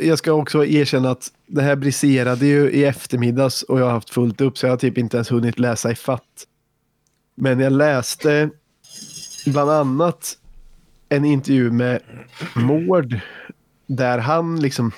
Jag 0.02 0.18
ska 0.18 0.32
också 0.32 0.64
erkänna 0.64 1.10
att 1.10 1.32
det 1.46 1.62
här 1.62 1.76
briserade 1.76 2.46
ju 2.46 2.70
i 2.70 2.84
eftermiddags 2.84 3.62
och 3.62 3.80
jag 3.80 3.84
har 3.84 3.92
haft 3.92 4.10
fullt 4.10 4.40
upp 4.40 4.58
så 4.58 4.66
jag 4.66 4.72
har 4.72 4.76
typ 4.76 4.98
inte 4.98 5.16
ens 5.16 5.32
hunnit 5.32 5.58
läsa 5.58 5.90
i 5.90 5.94
fatt. 5.94 6.46
Men 7.34 7.60
jag 7.60 7.72
läste 7.72 8.50
bland 9.46 9.70
annat 9.70 10.38
en 11.08 11.24
intervju 11.24 11.70
med 11.70 12.00
Mård 12.54 13.20
där 13.86 14.18
han 14.18 14.60
liksom... 14.60 14.92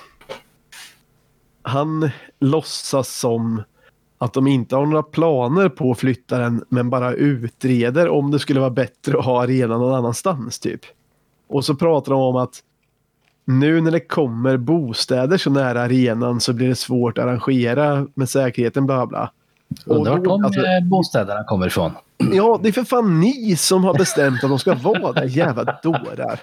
Han 1.63 2.09
låtsas 2.39 3.15
som 3.15 3.63
att 4.21 4.33
de 4.33 4.47
inte 4.47 4.75
har 4.75 4.85
några 4.85 5.03
planer 5.03 5.69
på 5.69 5.91
att 5.91 5.99
flytta 5.99 6.37
den 6.37 6.63
men 6.69 6.89
bara 6.89 7.13
utreder 7.13 8.09
om 8.09 8.31
det 8.31 8.39
skulle 8.39 8.59
vara 8.59 8.69
bättre 8.69 9.17
att 9.17 9.25
ha 9.25 9.43
arenan 9.43 9.79
någon 9.79 9.95
annanstans 9.95 10.59
typ. 10.59 10.81
Och 11.47 11.65
så 11.65 11.75
pratar 11.75 12.11
de 12.11 12.21
om 12.21 12.35
att 12.35 12.59
nu 13.45 13.81
när 13.81 13.91
det 13.91 13.99
kommer 13.99 14.57
bostäder 14.57 15.37
så 15.37 15.49
nära 15.49 15.81
arenan 15.81 16.39
så 16.39 16.53
blir 16.53 16.67
det 16.67 16.75
svårt 16.75 17.17
att 17.17 17.25
arrangera 17.25 18.07
med 18.13 18.29
säkerheten 18.29 18.85
bla 18.85 19.05
bla. 19.07 19.31
Undrar 19.85 20.11
vart 20.11 20.23
de 20.23 20.45
alltså- 20.45 20.61
eh, 20.61 20.83
bostäderna 20.83 21.43
kommer 21.43 21.67
ifrån. 21.67 21.91
Ja, 22.33 22.59
det 22.63 22.69
är 22.69 22.73
för 22.73 22.83
fan 22.83 23.19
ni 23.19 23.55
som 23.55 23.83
har 23.83 23.93
bestämt 23.93 24.43
att 24.43 24.49
de 24.49 24.59
ska 24.59 24.73
vara 24.73 25.11
där, 25.11 25.23
jävla 25.23 25.63
dårar. 25.83 26.39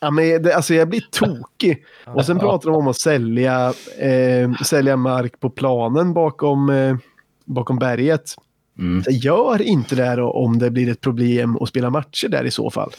Ja, 0.00 0.10
men 0.10 0.42
det, 0.42 0.54
alltså 0.54 0.74
jag 0.74 0.88
blir 0.88 1.02
tokig. 1.10 1.84
Och 2.06 2.24
sen 2.24 2.38
pratar 2.38 2.70
de 2.70 2.76
om 2.76 2.88
att 2.88 3.00
sälja, 3.00 3.72
eh, 3.98 4.52
sälja 4.64 4.96
mark 4.96 5.40
på 5.40 5.50
planen 5.50 6.12
bakom, 6.12 6.70
eh, 6.70 6.96
bakom 7.44 7.78
berget. 7.78 8.34
Mm. 8.78 9.02
Gör 9.10 9.62
inte 9.62 9.94
det 9.94 10.16
då 10.16 10.30
om 10.30 10.58
det 10.58 10.70
blir 10.70 10.90
ett 10.90 11.00
problem 11.00 11.56
att 11.60 11.68
spela 11.68 11.90
matcher 11.90 12.28
där 12.28 12.44
i 12.44 12.50
så 12.50 12.70
fall. 12.70 12.90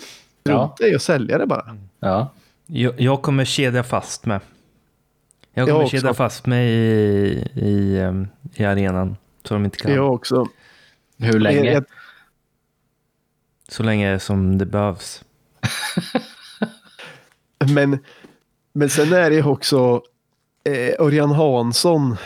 Ja. 0.43 0.73
Strunta 0.75 0.93
i 0.93 0.95
att 0.95 1.01
sälja 1.01 1.37
det 1.37 1.45
bara. 1.47 1.77
Ja. 1.99 2.31
Jag, 2.67 3.01
jag 3.01 3.21
kommer 3.21 3.45
kedja 3.45 3.83
fast 3.83 4.25
mig. 4.25 4.39
Jag 5.53 5.69
kommer 5.69 5.87
kedja 5.87 6.13
fast 6.13 6.45
mig 6.45 6.69
i, 6.69 7.47
i, 7.55 7.99
ehm, 7.99 8.27
i 8.55 8.65
arenan. 8.65 9.17
Så 9.43 9.53
de 9.53 9.65
inte 9.65 9.77
kan. 9.77 9.93
Jag 9.93 10.13
också. 10.13 10.47
Hur 11.17 11.39
länge? 11.39 11.73
Jag, 11.73 11.85
Så 13.67 13.83
länge 13.83 14.19
som 14.19 14.57
det 14.57 14.65
behövs. 14.65 15.23
Men, 17.73 17.99
men 18.73 18.89
sen 18.89 19.13
är 19.13 19.29
det 19.29 19.43
också 19.43 20.01
eh, 20.63 21.05
Örjan 21.05 21.31
Hansson 21.31 22.17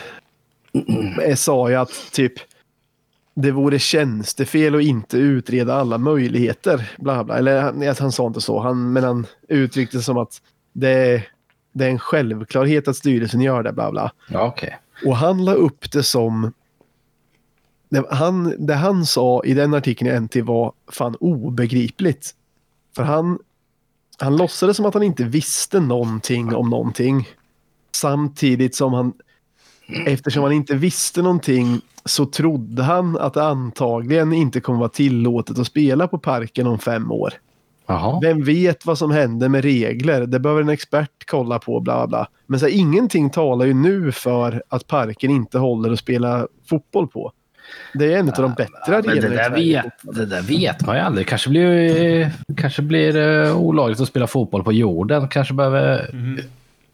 sa 1.36 1.70
ju 1.70 1.74
att 1.74 2.10
typ 2.12 2.32
det 3.34 3.50
vore 3.50 3.78
tjänstefel 3.78 4.74
att 4.74 4.82
inte 4.82 5.18
utreda 5.18 5.74
alla 5.74 5.98
möjligheter. 5.98 6.90
Bla 6.98 7.24
bla. 7.24 7.38
Eller 7.38 7.60
han, 7.60 7.94
han, 7.98 8.12
sa 8.12 8.26
inte 8.26 8.40
så, 8.40 8.60
han, 8.60 8.92
men 8.92 9.04
han 9.04 9.26
uttryckte 9.48 10.02
som 10.02 10.18
att 10.18 10.42
det 10.72 10.88
är, 10.88 11.28
det 11.72 11.84
är 11.84 11.90
en 11.90 11.98
självklarhet 11.98 12.88
att 12.88 12.96
styrelsen 12.96 13.40
gör 13.40 13.62
det. 13.62 13.72
Bla 13.72 13.90
bla. 13.90 14.12
Ja, 14.28 14.42
okej. 14.46 14.78
Och 15.04 15.16
han 15.16 15.44
la 15.44 15.52
upp 15.52 15.92
det 15.92 16.02
som... 16.02 16.52
Det 17.90 18.04
han, 18.10 18.66
det 18.66 18.74
han 18.74 19.06
sa 19.06 19.42
i 19.44 19.54
den 19.54 19.74
artikeln 19.74 20.10
i 20.10 20.20
NT 20.20 20.36
var 20.36 20.72
fan 20.92 21.14
obegripligt. 21.20 22.34
För 22.96 23.02
han, 23.02 23.38
han 24.18 24.36
låtsades 24.36 24.76
som 24.76 24.86
att 24.86 24.94
han 24.94 25.02
inte 25.02 25.24
visste 25.24 25.80
någonting 25.80 26.54
om 26.54 26.70
någonting. 26.70 27.28
Samtidigt 27.96 28.74
som 28.74 28.92
han, 28.92 29.12
eftersom 30.06 30.42
han 30.42 30.52
inte 30.52 30.74
visste 30.74 31.22
någonting 31.22 31.80
så 32.04 32.26
trodde 32.26 32.82
han 32.82 33.16
att 33.16 33.34
det 33.34 33.44
antagligen 33.44 34.32
inte 34.32 34.60
kommer 34.60 34.78
vara 34.78 34.88
tillåtet 34.88 35.58
att 35.58 35.66
spela 35.66 36.08
på 36.08 36.18
parken 36.18 36.66
om 36.66 36.78
fem 36.78 37.12
år. 37.12 37.34
Jaha. 37.88 38.20
Vem 38.22 38.44
vet 38.44 38.86
vad 38.86 38.98
som 38.98 39.10
händer 39.10 39.48
med 39.48 39.64
regler? 39.64 40.26
Det 40.26 40.40
behöver 40.40 40.62
en 40.62 40.68
expert 40.68 41.24
kolla 41.26 41.58
på, 41.58 41.80
bla 41.80 42.06
bla. 42.06 42.28
Men 42.46 42.60
så 42.60 42.66
här, 42.66 42.72
ingenting 42.72 43.30
talar 43.30 43.66
ju 43.66 43.74
nu 43.74 44.12
för 44.12 44.62
att 44.68 44.86
parken 44.86 45.30
inte 45.30 45.58
håller 45.58 45.92
att 45.92 45.98
spela 45.98 46.46
fotboll 46.68 47.08
på. 47.08 47.32
Det 47.94 48.14
är 48.14 48.18
en 48.18 48.28
av 48.28 48.34
de 48.34 48.54
bättre 48.54 48.70
Men 48.88 49.02
det 49.02 49.10
arenorna 49.10 49.36
där, 49.36 49.48
Sverige. 49.48 49.82
vet, 49.82 50.16
det 50.16 50.26
där 50.26 50.42
vet 50.42 50.86
man 50.86 50.96
ju 50.96 51.02
aldrig. 51.02 51.26
Kanske 51.26 51.50
blir, 51.50 52.30
kanske 52.56 52.82
blir 52.82 53.12
det 53.12 53.52
olagligt 53.52 54.00
att 54.00 54.08
spela 54.08 54.26
fotboll 54.26 54.64
på 54.64 54.72
jorden. 54.72 55.28
Kanske 55.28 55.54
behöver 55.54 56.10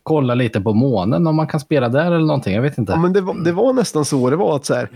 kolla 0.02 0.34
lite 0.34 0.60
på 0.60 0.72
månen 0.72 1.26
om 1.26 1.36
man 1.36 1.46
kan 1.46 1.60
spela 1.60 1.88
där 1.88 2.06
eller 2.06 2.26
någonting. 2.26 2.54
Jag 2.54 2.62
vet 2.62 2.78
inte. 2.78 2.92
Ja, 2.92 2.98
men 2.98 3.12
det, 3.12 3.20
var, 3.20 3.34
det 3.44 3.52
var 3.52 3.72
nästan 3.72 4.04
så 4.04 4.30
det 4.30 4.36
var. 4.36 4.56
att 4.56 4.64
så 4.66 4.74
här, 4.74 4.88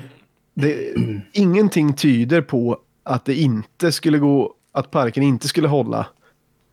det, 0.55 0.95
Ingenting 1.33 1.93
tyder 1.93 2.41
på 2.41 2.79
att 3.05 3.25
det 3.25 3.35
inte 3.35 3.93
skulle 3.93 4.19
gå, 4.19 4.55
att 4.79 4.91
parken 4.91 5.23
inte 5.23 5.49
skulle 5.49 5.69
hålla. 5.69 6.07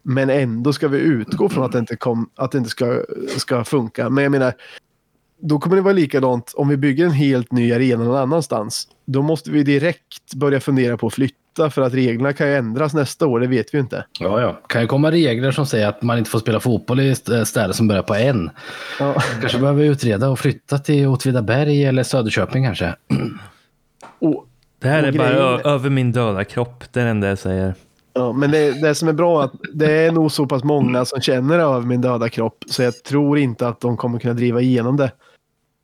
Men 0.03 0.29
ändå 0.29 0.73
ska 0.73 0.87
vi 0.87 0.97
utgå 0.97 1.49
från 1.49 1.63
att 1.63 1.71
det 1.71 1.79
inte, 1.79 1.95
kom, 1.95 2.29
att 2.35 2.51
det 2.51 2.57
inte 2.57 2.69
ska, 2.69 3.01
ska 3.37 3.63
funka. 3.63 4.09
Men 4.09 4.23
jag 4.23 4.31
menar, 4.31 4.53
då 5.41 5.59
kommer 5.59 5.75
det 5.75 5.81
vara 5.81 5.93
likadant 5.93 6.53
om 6.57 6.67
vi 6.67 6.77
bygger 6.77 7.05
en 7.05 7.11
helt 7.11 7.51
ny 7.51 7.73
arena 7.73 8.03
någon 8.03 8.15
annanstans. 8.17 8.87
Då 9.05 9.21
måste 9.21 9.51
vi 9.51 9.63
direkt 9.63 10.33
börja 10.35 10.59
fundera 10.59 10.97
på 10.97 11.07
att 11.07 11.13
flytta 11.13 11.69
för 11.71 11.81
att 11.81 11.93
reglerna 11.93 12.33
kan 12.33 12.47
ju 12.47 12.55
ändras 12.55 12.93
nästa 12.93 13.27
år, 13.27 13.39
det 13.39 13.47
vet 13.47 13.73
vi 13.73 13.79
inte. 13.79 14.05
Ja, 14.19 14.41
ja. 14.41 14.59
Kan 14.67 14.81
ju 14.81 14.87
komma 14.87 15.11
regler 15.11 15.51
som 15.51 15.65
säger 15.65 15.87
att 15.87 16.01
man 16.01 16.17
inte 16.17 16.29
får 16.29 16.39
spela 16.39 16.59
fotboll 16.59 16.99
i 16.99 17.09
st- 17.11 17.45
städer 17.45 17.73
som 17.73 17.87
börjar 17.87 18.03
på 18.03 18.15
en. 18.15 18.49
Ja. 18.99 19.13
Kanske 19.39 19.59
behöver 19.59 19.81
vi 19.81 19.87
utreda 19.87 20.29
och 20.29 20.39
flytta 20.39 20.77
till 20.79 21.07
Åtvidaberg 21.07 21.83
eller 21.85 22.03
Söderköping 22.03 22.63
kanske. 22.65 22.95
Och, 24.19 24.45
Det 24.79 24.87
här 24.87 25.01
Och 25.01 25.07
är 25.07 25.11
bara 25.17 25.27
grejen- 25.29 25.43
ö- 25.43 25.61
över 25.69 25.89
min 25.89 26.11
döda 26.11 26.43
kropp. 26.43 26.83
Det 26.91 26.99
är 26.99 27.03
det 27.03 27.09
enda 27.11 27.27
jag 27.27 27.39
säger. 27.39 27.73
Ja, 28.17 28.31
men 28.33 28.51
det, 28.51 28.81
det 28.81 28.95
som 28.95 29.07
är 29.07 29.13
bra 29.13 29.41
är 29.41 29.45
att 29.45 29.53
det 29.73 29.91
är 29.91 30.11
nog 30.11 30.31
så 30.31 30.45
pass 30.45 30.63
många 30.63 31.05
som 31.05 31.21
känner 31.21 31.59
över 31.59 31.81
min 31.81 32.01
döda 32.01 32.29
kropp 32.29 32.63
så 32.67 32.81
jag 32.83 33.03
tror 33.03 33.37
inte 33.37 33.67
att 33.67 33.79
de 33.79 33.97
kommer 33.97 34.19
kunna 34.19 34.33
driva 34.33 34.61
igenom 34.61 34.97
det. 34.97 35.11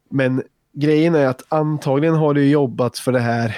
Men 0.09 0.43
grejen 0.73 1.15
är 1.15 1.27
att 1.27 1.43
antagligen 1.49 2.15
har 2.15 2.33
det 2.33 2.41
ju 2.41 2.49
jobbat 2.49 2.97
för 2.97 3.11
det 3.11 3.19
här 3.19 3.55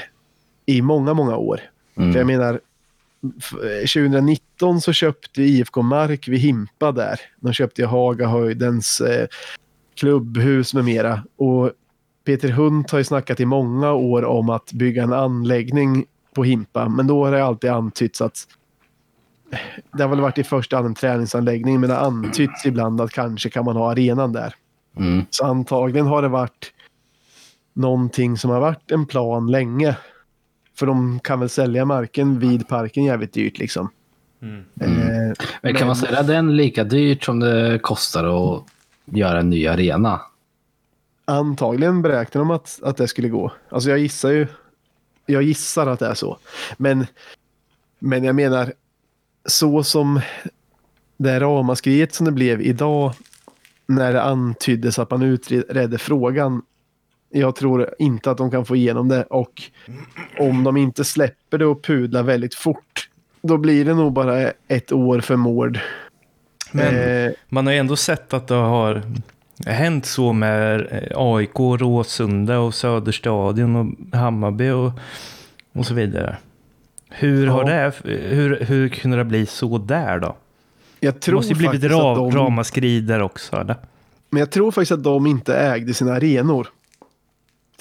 i 0.65 0.81
många, 0.81 1.13
många 1.13 1.37
år. 1.37 1.61
För 1.95 2.01
jag 2.03 2.15
Mm. 2.15 2.27
menar, 2.27 2.59
f- 3.37 3.53
2019 3.93 4.81
så 4.81 4.93
köpte 4.93 5.41
IFK 5.43 5.81
mark 5.81 6.27
vid 6.27 6.39
Himpa 6.39 6.91
där. 6.91 7.19
De 7.39 7.53
köpte 7.53 7.81
ju 7.81 7.87
Hagahöjdens 7.87 9.01
eh, 9.01 9.27
klubbhus 9.95 10.73
med 10.73 10.85
mera. 10.85 11.23
Och 11.37 11.71
Peter 12.25 12.49
Hunt 12.49 12.91
har 12.91 12.97
ju 12.97 13.03
snackat 13.03 13.39
i 13.39 13.45
många 13.45 13.93
år 13.93 14.25
om 14.25 14.49
att 14.49 14.73
bygga 14.73 15.03
en 15.03 15.13
anläggning 15.13 16.05
på 16.35 16.43
Himpa. 16.43 16.89
Men 16.89 17.07
då 17.07 17.25
har 17.25 17.31
det 17.31 17.45
alltid 17.45 17.69
antytts 17.69 18.21
att 18.21 18.37
det 19.91 20.03
har 20.03 20.09
väl 20.09 20.21
varit 20.21 20.37
i 20.37 20.43
första 20.43 20.75
hand 20.75 20.87
en 20.87 20.95
träningsanläggning 20.95 21.79
men 21.79 21.89
det 21.89 21.95
har 21.95 22.05
antytts 22.05 22.65
ibland 22.65 23.01
att 23.01 23.11
kanske 23.11 23.49
kan 23.49 23.65
man 23.65 23.75
ha 23.75 23.91
arenan 23.91 24.33
där. 24.33 24.55
Mm. 24.97 25.25
Så 25.29 25.45
antagligen 25.45 26.07
har 26.07 26.21
det 26.21 26.27
varit 26.27 26.71
någonting 27.73 28.37
som 28.37 28.49
har 28.49 28.59
varit 28.59 28.91
en 28.91 29.05
plan 29.05 29.51
länge. 29.51 29.97
För 30.75 30.85
de 30.85 31.19
kan 31.19 31.39
väl 31.39 31.49
sälja 31.49 31.85
marken 31.85 32.39
vid 32.39 32.67
parken 32.67 33.03
jävligt 33.03 33.33
dyrt 33.33 33.57
liksom. 33.57 33.89
Mm. 34.41 34.63
Eh, 34.81 35.33
Men 35.61 35.75
kan 35.75 35.87
man 35.87 35.95
sälja 35.95 36.23
den 36.23 36.55
lika 36.55 36.83
dyrt 36.83 37.23
som 37.23 37.39
det 37.39 37.79
kostar 37.81 38.23
att 38.23 38.63
göra 39.05 39.39
en 39.39 39.49
ny 39.49 39.67
arena? 39.67 40.21
antagligen 41.25 42.01
beräknar 42.01 42.39
de 42.39 42.51
att, 42.51 42.79
att 42.83 42.97
det 42.97 43.07
skulle 43.07 43.29
gå. 43.29 43.51
Alltså 43.69 43.89
jag 43.89 43.99
gissar 43.99 44.29
ju. 44.29 44.47
Jag 45.25 45.43
gissar 45.43 45.87
att 45.87 45.99
det 45.99 46.07
är 46.07 46.13
så. 46.13 46.37
Men, 46.77 47.05
men 47.99 48.23
jag 48.23 48.35
menar 48.35 48.73
så 49.45 49.83
som 49.83 50.21
det 51.17 51.39
ramaskriet 51.39 52.13
som 52.13 52.25
det 52.25 52.31
blev 52.31 52.61
idag 52.61 53.13
när 53.85 54.13
det 54.13 54.21
antyddes 54.21 54.99
att 54.99 55.11
man 55.11 55.21
utredde 55.21 55.97
frågan. 55.97 56.61
Jag 57.29 57.55
tror 57.55 57.89
inte 57.99 58.31
att 58.31 58.37
de 58.37 58.51
kan 58.51 58.65
få 58.65 58.75
igenom 58.75 59.07
det 59.07 59.23
och 59.23 59.61
om 60.39 60.63
de 60.63 60.77
inte 60.77 61.03
släpper 61.03 61.57
det 61.57 61.65
och 61.65 61.83
pudlar 61.83 62.23
väldigt 62.23 62.55
fort 62.55 63.09
då 63.43 63.57
blir 63.57 63.85
det 63.85 63.93
nog 63.93 64.13
bara 64.13 64.51
ett 64.67 64.91
år 64.91 65.19
för 65.19 65.35
mord. 65.35 65.79
Men 66.71 66.95
Eh, 66.95 67.31
man 67.49 67.65
har 67.65 67.73
ju 67.73 67.79
ändå 67.79 67.95
sett 67.95 68.33
att 68.33 68.47
det 68.47 68.55
har 68.55 69.01
hänt 69.65 70.05
så 70.05 70.33
med 70.33 70.87
eh, 70.91 71.17
AIK, 71.17 71.59
Råsunda 71.59 72.59
och 72.59 72.73
Söderstadion 72.73 73.75
och 73.75 74.17
Hammarby 74.17 74.69
och, 74.69 74.91
och 75.73 75.85
så 75.85 75.93
vidare. 75.93 76.37
Hur, 77.15 77.47
har 77.47 77.69
Ja. 77.71 77.91
det, 78.03 78.09
hur, 78.11 78.59
hur 78.59 78.89
kunde 78.89 79.17
det 79.17 79.23
bli 79.25 79.45
så 79.45 79.77
där 79.77 80.19
då? 80.19 80.35
jag 80.99 81.13
Det 81.13 81.19
tror 81.19 81.35
måste 81.35 81.53
ju 81.53 81.57
blivit 81.57 81.83
ra, 81.91 82.15
de... 82.15 82.31
ramaskri 82.31 82.99
där 83.01 83.21
också, 83.21 83.55
eller? 83.55 83.75
Men 84.29 84.39
jag 84.39 84.51
tror 84.51 84.71
faktiskt 84.71 84.91
att 84.91 85.03
de 85.03 85.27
inte 85.27 85.55
ägde 85.57 85.93
sina 85.93 86.13
arenor. 86.13 86.67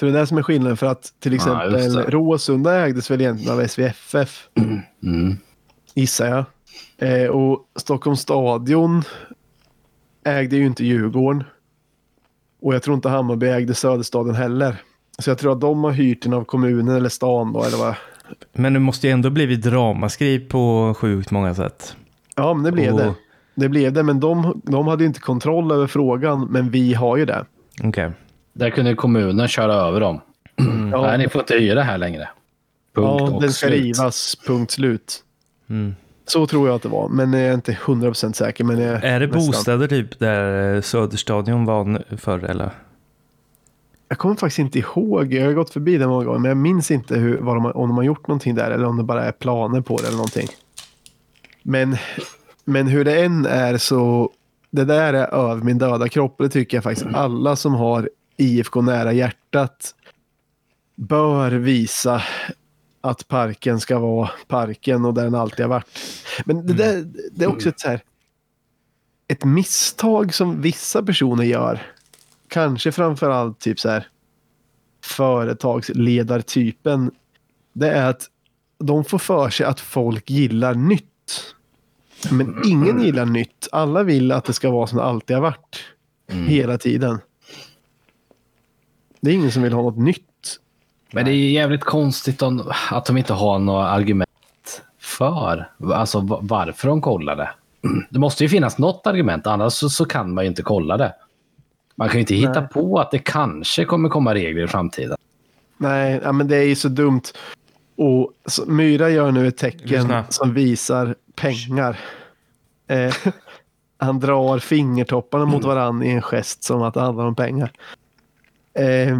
Så 0.00 0.04
det 0.06 0.12
är 0.12 0.20
det 0.20 0.26
som 0.26 0.38
är 0.38 0.42
skillnaden 0.42 0.76
för 0.76 0.86
att 0.86 1.12
till 1.20 1.34
exempel 1.34 1.72
det. 1.72 1.88
Råsunda 2.10 2.74
ägdes 2.86 3.10
väl 3.10 3.20
egentligen 3.20 3.52
av 3.58 3.66
SVFF, 3.68 4.48
Mm. 5.02 5.36
gissar 5.94 6.26
jag. 6.26 6.44
Eh, 7.24 7.28
och 7.30 7.64
Stockholms 7.76 8.20
stadion 8.20 9.02
ägde 10.24 10.56
ju 10.56 10.66
inte 10.66 10.84
Djurgården. 10.84 11.44
Och 12.62 12.74
jag 12.74 12.82
tror 12.82 12.94
inte 12.96 13.08
Hammarby 13.08 13.46
ägde 13.46 13.74
Söderstaden 13.74 14.34
heller. 14.34 14.76
Så 15.18 15.30
jag 15.30 15.38
tror 15.38 15.52
att 15.52 15.60
de 15.60 15.84
har 15.84 15.90
hyrt 15.90 16.22
den 16.22 16.32
av 16.32 16.44
kommunen 16.44 16.96
eller 16.96 17.08
stan 17.08 17.52
då, 17.52 17.64
eller 17.64 17.76
vad. 17.78 17.94
Men 18.52 18.72
det 18.72 18.78
måste 18.80 19.06
ju 19.06 19.12
ändå 19.12 19.30
blivit 19.30 19.66
ramaskri 19.66 20.38
på 20.40 20.94
sjukt 20.98 21.30
många 21.30 21.54
sätt. 21.54 21.96
Ja, 22.36 22.54
men 22.54 22.64
det 22.64 22.72
blev 22.72 22.92
Och- 22.94 23.00
det. 23.00 23.14
Det 23.54 23.68
blev 23.68 23.92
det, 23.92 24.02
men 24.02 24.20
de, 24.20 24.62
de 24.64 24.86
hade 24.86 25.02
ju 25.02 25.06
inte 25.08 25.20
kontroll 25.20 25.72
över 25.72 25.86
frågan, 25.86 26.46
men 26.50 26.70
vi 26.70 26.94
har 26.94 27.16
ju 27.16 27.24
det. 27.24 27.44
Okej. 27.84 28.10
Där 28.52 28.70
kunde 28.70 28.94
kommunen 28.94 29.48
köra 29.48 29.74
över 29.74 30.00
dem. 30.00 30.20
Ja, 30.92 31.02
Nej, 31.02 31.18
ni 31.18 31.28
får 31.28 31.40
inte 31.40 31.54
hyra 31.54 31.82
här 31.82 31.98
längre. 31.98 32.28
Punkt 32.94 33.20
ja 33.20 33.34
och 33.34 33.40
den 33.42 33.52
ska 33.52 33.66
slut. 33.66 33.80
rivas, 33.80 34.36
punkt 34.46 34.70
slut. 34.70 35.22
Mm. 35.70 35.94
Så 36.26 36.46
tror 36.46 36.68
jag 36.68 36.74
att 36.76 36.82
det 36.82 36.88
var, 36.88 37.08
men 37.08 37.32
jag 37.32 37.42
är 37.42 37.54
inte 37.54 37.72
100% 37.72 38.32
säker. 38.32 38.64
Men 38.64 38.78
jag 38.80 39.04
Är 39.04 39.20
det 39.20 39.26
nästan. 39.26 39.46
bostäder 39.46 39.86
typ 39.88 40.18
där 40.18 40.80
Söderstadion 40.80 41.64
var 41.64 42.02
förr 42.16 42.44
eller? 42.44 42.70
Jag 44.12 44.18
kommer 44.18 44.34
faktiskt 44.34 44.58
inte 44.58 44.78
ihåg. 44.78 45.34
Jag 45.34 45.46
har 45.46 45.52
gått 45.52 45.70
förbi 45.70 45.98
den 45.98 46.08
många 46.08 46.24
gånger, 46.24 46.38
men 46.38 46.48
jag 46.48 46.56
minns 46.56 46.90
inte 46.90 47.18
hur, 47.18 47.38
vad 47.38 47.56
de, 47.56 47.66
om 47.66 47.88
de 47.88 47.96
har 47.96 48.04
gjort 48.04 48.26
någonting 48.26 48.54
där 48.54 48.70
eller 48.70 48.84
om 48.84 48.96
det 48.96 49.02
bara 49.02 49.24
är 49.24 49.32
planer 49.32 49.80
på 49.80 49.96
det 49.96 50.06
eller 50.06 50.16
någonting. 50.16 50.48
Men, 51.62 51.96
men 52.64 52.86
hur 52.86 53.04
det 53.04 53.24
än 53.24 53.46
är 53.46 53.76
så 53.76 54.30
det 54.70 54.84
där 54.84 55.14
är 55.14 55.34
över 55.34 55.62
min 55.62 55.78
döda 55.78 56.08
kropp 56.08 56.34
och 56.38 56.44
det 56.44 56.50
tycker 56.50 56.76
jag 56.76 56.84
faktiskt 56.84 57.06
alla 57.14 57.56
som 57.56 57.74
har 57.74 58.10
IFK 58.36 58.80
nära 58.80 59.12
hjärtat 59.12 59.94
bör 60.96 61.50
visa 61.50 62.22
att 63.00 63.28
parken 63.28 63.80
ska 63.80 63.98
vara 63.98 64.30
parken 64.48 65.04
och 65.04 65.14
där 65.14 65.24
den 65.24 65.34
alltid 65.34 65.60
har 65.60 65.70
varit. 65.70 65.98
Men 66.44 66.66
det, 66.66 66.72
där, 66.72 67.12
det 67.32 67.44
är 67.44 67.48
också 67.48 67.68
ett 67.68 67.80
så 67.80 67.88
här 67.88 68.02
ett 69.28 69.44
misstag 69.44 70.34
som 70.34 70.60
vissa 70.60 71.02
personer 71.02 71.44
gör. 71.44 71.91
Kanske 72.52 72.92
framförallt 72.92 73.60
typ 73.60 73.80
så 73.80 73.88
här 73.88 74.06
företagsledartypen. 75.04 77.10
Det 77.72 77.90
är 77.90 78.10
att 78.10 78.26
de 78.78 79.04
får 79.04 79.18
för 79.18 79.50
sig 79.50 79.66
att 79.66 79.80
folk 79.80 80.30
gillar 80.30 80.74
nytt. 80.74 81.04
Men 82.30 82.62
ingen 82.64 83.02
gillar 83.02 83.26
nytt. 83.26 83.68
Alla 83.72 84.02
vill 84.02 84.32
att 84.32 84.44
det 84.44 84.52
ska 84.52 84.70
vara 84.70 84.86
som 84.86 84.98
det 84.98 85.04
alltid 85.04 85.36
har 85.36 85.42
varit. 85.42 85.76
Mm. 86.30 86.46
Hela 86.46 86.78
tiden. 86.78 87.18
Det 89.20 89.30
är 89.30 89.34
ingen 89.34 89.52
som 89.52 89.62
vill 89.62 89.72
ha 89.72 89.82
något 89.82 89.98
nytt. 89.98 90.58
Men 91.12 91.24
det 91.24 91.30
är 91.30 91.50
jävligt 91.50 91.84
konstigt 91.84 92.42
om, 92.42 92.72
att 92.90 93.06
de 93.06 93.16
inte 93.16 93.32
har 93.32 93.58
några 93.58 93.88
argument 93.88 94.28
för 94.98 95.70
alltså, 95.94 96.20
va- 96.20 96.38
varför 96.42 96.88
de 96.88 97.00
kollar 97.00 97.36
det. 97.36 97.50
Det 98.10 98.18
måste 98.18 98.44
ju 98.44 98.48
finnas 98.48 98.78
något 98.78 99.06
argument, 99.06 99.46
annars 99.46 99.72
så, 99.72 99.90
så 99.90 100.04
kan 100.04 100.34
man 100.34 100.44
ju 100.44 100.48
inte 100.48 100.62
kolla 100.62 100.96
det. 100.96 101.14
Man 102.02 102.08
kan 102.08 102.16
ju 102.16 102.20
inte 102.20 102.34
hitta 102.34 102.60
Nej. 102.60 102.68
på 102.68 103.00
att 103.00 103.10
det 103.10 103.18
kanske 103.18 103.84
kommer 103.84 104.08
komma 104.08 104.34
regler 104.34 104.64
i 104.64 104.68
framtiden. 104.68 105.16
Nej, 105.76 106.20
ja, 106.24 106.32
men 106.32 106.48
det 106.48 106.56
är 106.56 106.64
ju 106.64 106.74
så 106.74 106.88
dumt. 106.88 107.22
Och 107.96 108.32
så, 108.46 108.66
Myra 108.66 109.10
gör 109.10 109.32
nu 109.32 109.46
ett 109.48 109.56
tecken 109.56 109.88
Lyssna. 109.88 110.24
som 110.28 110.54
visar 110.54 111.14
pengar. 111.34 111.98
Eh, 112.88 113.14
han 113.98 114.20
drar 114.20 114.58
fingertopparna 114.58 115.44
mot 115.44 115.64
varann 115.64 116.02
i 116.02 116.10
en 116.10 116.22
gest 116.22 116.64
som 116.64 116.82
att 116.82 116.94
det 116.94 117.00
handlar 117.00 117.24
om 117.26 117.34
pengar. 117.34 117.72
Eh, 118.74 119.18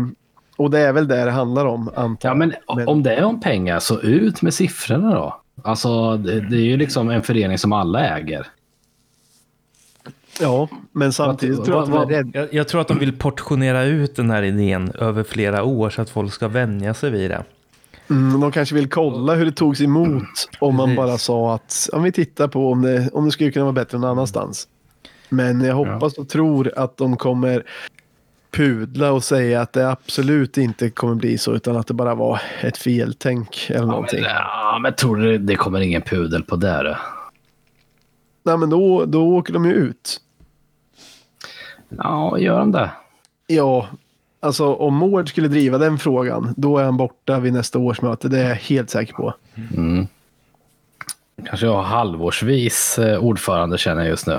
och 0.57 0.71
det 0.71 0.79
är 0.79 0.93
väl 0.93 1.09
det 1.09 1.25
det 1.25 1.31
handlar 1.31 1.67
om, 1.67 1.91
antar 1.95 2.29
Ja, 2.29 2.31
jag. 2.31 2.39
men, 2.39 2.55
om 2.87 3.03
det 3.03 3.15
är 3.15 3.25
om 3.25 3.41
pengar, 3.41 3.79
så 3.79 4.01
ut 4.01 4.43
med 4.43 4.55
siffrorna 4.55 5.15
då. 5.15 5.41
Alltså, 5.65 6.17
det, 6.17 6.41
det 6.41 6.57
är 6.57 6.65
ju 6.65 6.77
liksom 6.77 7.11
en 7.11 7.23
förening 7.23 7.59
som 7.59 7.73
alla 7.73 8.07
äger. 8.19 8.47
Ja, 10.41 10.69
men 10.93 11.13
samtidigt 11.13 11.65
tror 11.65 11.77
jag 11.77 11.83
att 11.83 11.89
de 11.91 11.93
vad- 11.99 12.13
är 12.13 12.17
rädda. 12.17 12.39
Jag, 12.39 12.55
jag 12.55 12.69
tror 12.69 12.81
att 12.81 12.89
de 12.89 12.99
vill 12.99 13.19
portionera 13.19 13.85
ut 13.85 14.17
den 14.17 14.31
här 14.31 14.43
idén 14.43 14.93
över 14.99 15.23
flera 15.23 15.63
år 15.65 15.91
så 15.91 16.03
att 16.03 16.11
folk 16.11 16.33
ska 16.33 16.49
vänja 16.49 16.95
sig 16.95 17.11
vid 17.11 17.31
det. 17.31 17.45
Mm, 18.11 18.41
de 18.41 18.53
kanske 18.53 18.75
vill 18.75 18.89
kolla 18.91 19.35
hur 19.35 19.45
det 19.45 19.53
togs 19.53 19.81
emot 19.81 20.23
om 20.59 20.75
man 20.77 20.87
Precis. 20.87 20.97
bara 20.97 21.19
sa 21.19 21.55
att 21.55 21.89
om 21.93 22.03
vi 22.03 22.13
tittar 22.13 22.49
på 22.49 22.71
om 22.73 22.83
det, 22.83 23.11
om 23.13 23.25
det 23.25 23.31
skulle 23.31 23.51
kunna 23.51 23.65
vara 23.65 23.73
bättre 23.73 23.99
någon 23.99 24.11
annanstans. 24.11 24.69
Men 25.29 25.61
jag 25.61 25.75
hoppas 25.75 26.19
och 26.19 26.29
tror 26.29 26.73
att 26.77 26.97
de 26.97 27.17
kommer 27.17 27.63
pudla 28.57 29.13
och 29.13 29.25
säga 29.25 29.61
att 29.61 29.73
det 29.73 29.91
absolut 29.91 30.59
inte 30.59 30.91
kommer 30.91 31.15
bli 31.15 31.39
så 31.39 31.55
utan 31.55 31.77
att 31.77 31.87
det 31.87 31.95
bara 31.95 32.15
var 32.15 32.41
ett 32.61 32.77
feltänk 32.77 33.67
eller 33.71 33.87
någonting. 33.87 34.23
Ja, 34.25 34.79
men 34.83 34.95
tror 34.95 35.17
du 35.17 35.39
det 35.39 35.55
kommer 35.55 35.81
ingen 35.81 36.03
pudel 36.03 36.43
på 36.43 36.57
det? 36.57 36.83
då? 36.83 36.97
Nej, 38.43 38.57
men 38.59 38.71
då, 38.71 39.05
då 39.05 39.37
åker 39.37 39.53
de 39.53 39.65
ju 39.65 39.73
ut. 39.73 40.21
Ja, 41.89 42.39
gör 42.39 42.59
de 42.59 42.73
det? 42.73 42.91
Ja, 43.47 43.89
alltså 44.41 44.75
om 44.75 44.95
Mård 44.95 45.29
skulle 45.29 45.49
driva 45.49 45.79
den 45.79 45.99
frågan, 45.99 46.55
då 46.57 46.79
är 46.79 46.85
han 46.85 46.97
borta 46.97 47.41
vid 47.41 47.53
nästa 47.53 47.79
årsmöte. 47.79 48.29
Det 48.29 48.39
är 48.39 48.49
jag 48.49 48.57
helt 48.57 48.91
säker 48.91 49.15
på. 49.15 49.35
Mm. 49.77 50.07
Kanske 51.45 51.67
jag 51.67 51.75
har 51.75 51.83
halvårsvis 51.83 52.99
eh, 52.99 53.19
ordförande 53.19 53.79
känner 53.79 54.03
jag 54.03 54.09
just 54.11 54.27
nu. 54.27 54.39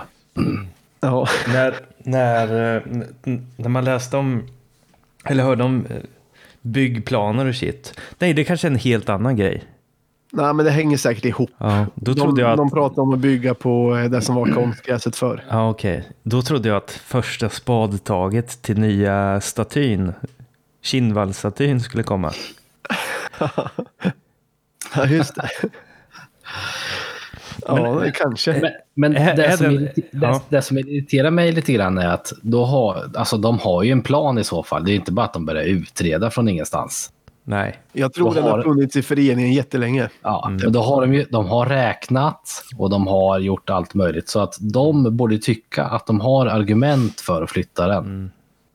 Ja, 0.99 1.27
När, 1.47 1.75
när, 1.97 2.83
när 3.55 3.69
man 3.69 3.85
läste 3.85 4.17
om, 4.17 4.43
eller 5.25 5.43
hörde 5.43 5.63
om 5.63 5.85
eh, 5.85 5.97
byggplaner 6.61 7.45
och 7.45 7.55
shit. 7.55 7.99
Nej, 8.19 8.33
det 8.33 8.43
kanske 8.43 8.67
är 8.67 8.71
en 8.71 8.77
helt 8.77 9.09
annan 9.09 9.35
grej. 9.35 9.63
Nej, 10.33 10.53
men 10.53 10.65
det 10.65 10.71
hänger 10.71 10.97
säkert 10.97 11.25
ihop. 11.25 11.49
Ja, 11.57 11.85
då 11.95 12.13
De, 12.13 12.21
trodde 12.21 12.41
jag 12.41 12.51
att... 12.51 12.57
de 12.57 12.69
pratar 12.71 13.01
om 13.01 13.13
att 13.13 13.19
bygga 13.19 13.53
på 13.53 13.97
eh, 13.97 14.09
det 14.09 14.21
som 14.21 14.35
var 14.35 14.45
konstgräset 14.45 15.15
förr. 15.15 15.43
Ja, 15.49 15.69
okej. 15.69 16.03
Då 16.23 16.41
trodde 16.41 16.67
jag 16.69 16.77
att 16.77 16.91
första 16.91 17.49
spadtaget 17.49 18.61
till 18.61 18.79
nya 18.79 19.41
statyn, 19.41 20.13
Kinnvallstatyn, 20.81 21.79
skulle 21.81 22.03
komma. 22.03 22.31
Ja, 24.95 25.05
just 25.05 25.35
det. 25.35 25.49
ja, 27.67 27.99
det 28.03 28.11
kanske. 28.11 28.51
Men, 28.61 28.71
men 28.93 29.17
Är- 29.17 29.35
det, 29.35 29.45
är 29.45 29.57
som 29.57 29.75
det, 29.75 29.91
ja. 30.11 30.41
det 30.49 30.61
som 30.61 30.77
irriterar 30.77 31.31
mig 31.31 31.51
lite 31.51 31.73
grann 31.73 31.97
är 31.97 32.07
att 32.07 32.33
då 32.41 32.65
har, 32.65 33.11
alltså, 33.15 33.37
de 33.37 33.59
har 33.59 33.83
ju 33.83 33.91
en 33.91 34.01
plan 34.01 34.37
i 34.37 34.43
så 34.43 34.63
fall. 34.63 34.85
Det 34.85 34.91
är 34.91 34.95
inte 34.95 35.11
bara 35.11 35.25
att 35.25 35.33
de 35.33 35.45
börjar 35.45 35.63
utreda 35.63 36.29
från 36.31 36.47
ingenstans. 36.49 37.11
Nej. 37.43 37.79
Jag 37.93 38.13
tror 38.13 38.33
den 38.33 38.43
har 38.43 38.51
har- 38.51 38.63
funnits 38.63 38.95
i 38.95 39.01
föreningen 39.01 39.53
jättelänge. 39.53 40.09
Ja, 40.21 40.51
men 40.61 40.71
då 40.71 40.81
har 40.81 41.01
de, 41.01 41.13
ju, 41.13 41.25
de 41.29 41.45
har 41.45 41.65
räknat 41.65 42.63
och 42.77 42.89
de 42.89 43.07
har 43.07 43.39
gjort 43.39 43.69
allt 43.69 43.93
möjligt. 43.93 44.29
Så 44.29 44.39
att 44.39 44.57
de 44.59 45.17
borde 45.17 45.37
tycka 45.37 45.83
att 45.83 46.07
de 46.07 46.19
har 46.19 46.45
argument 46.45 47.21
för 47.21 47.43
att 47.43 47.51
flytta 47.51 47.87
den. 47.87 48.31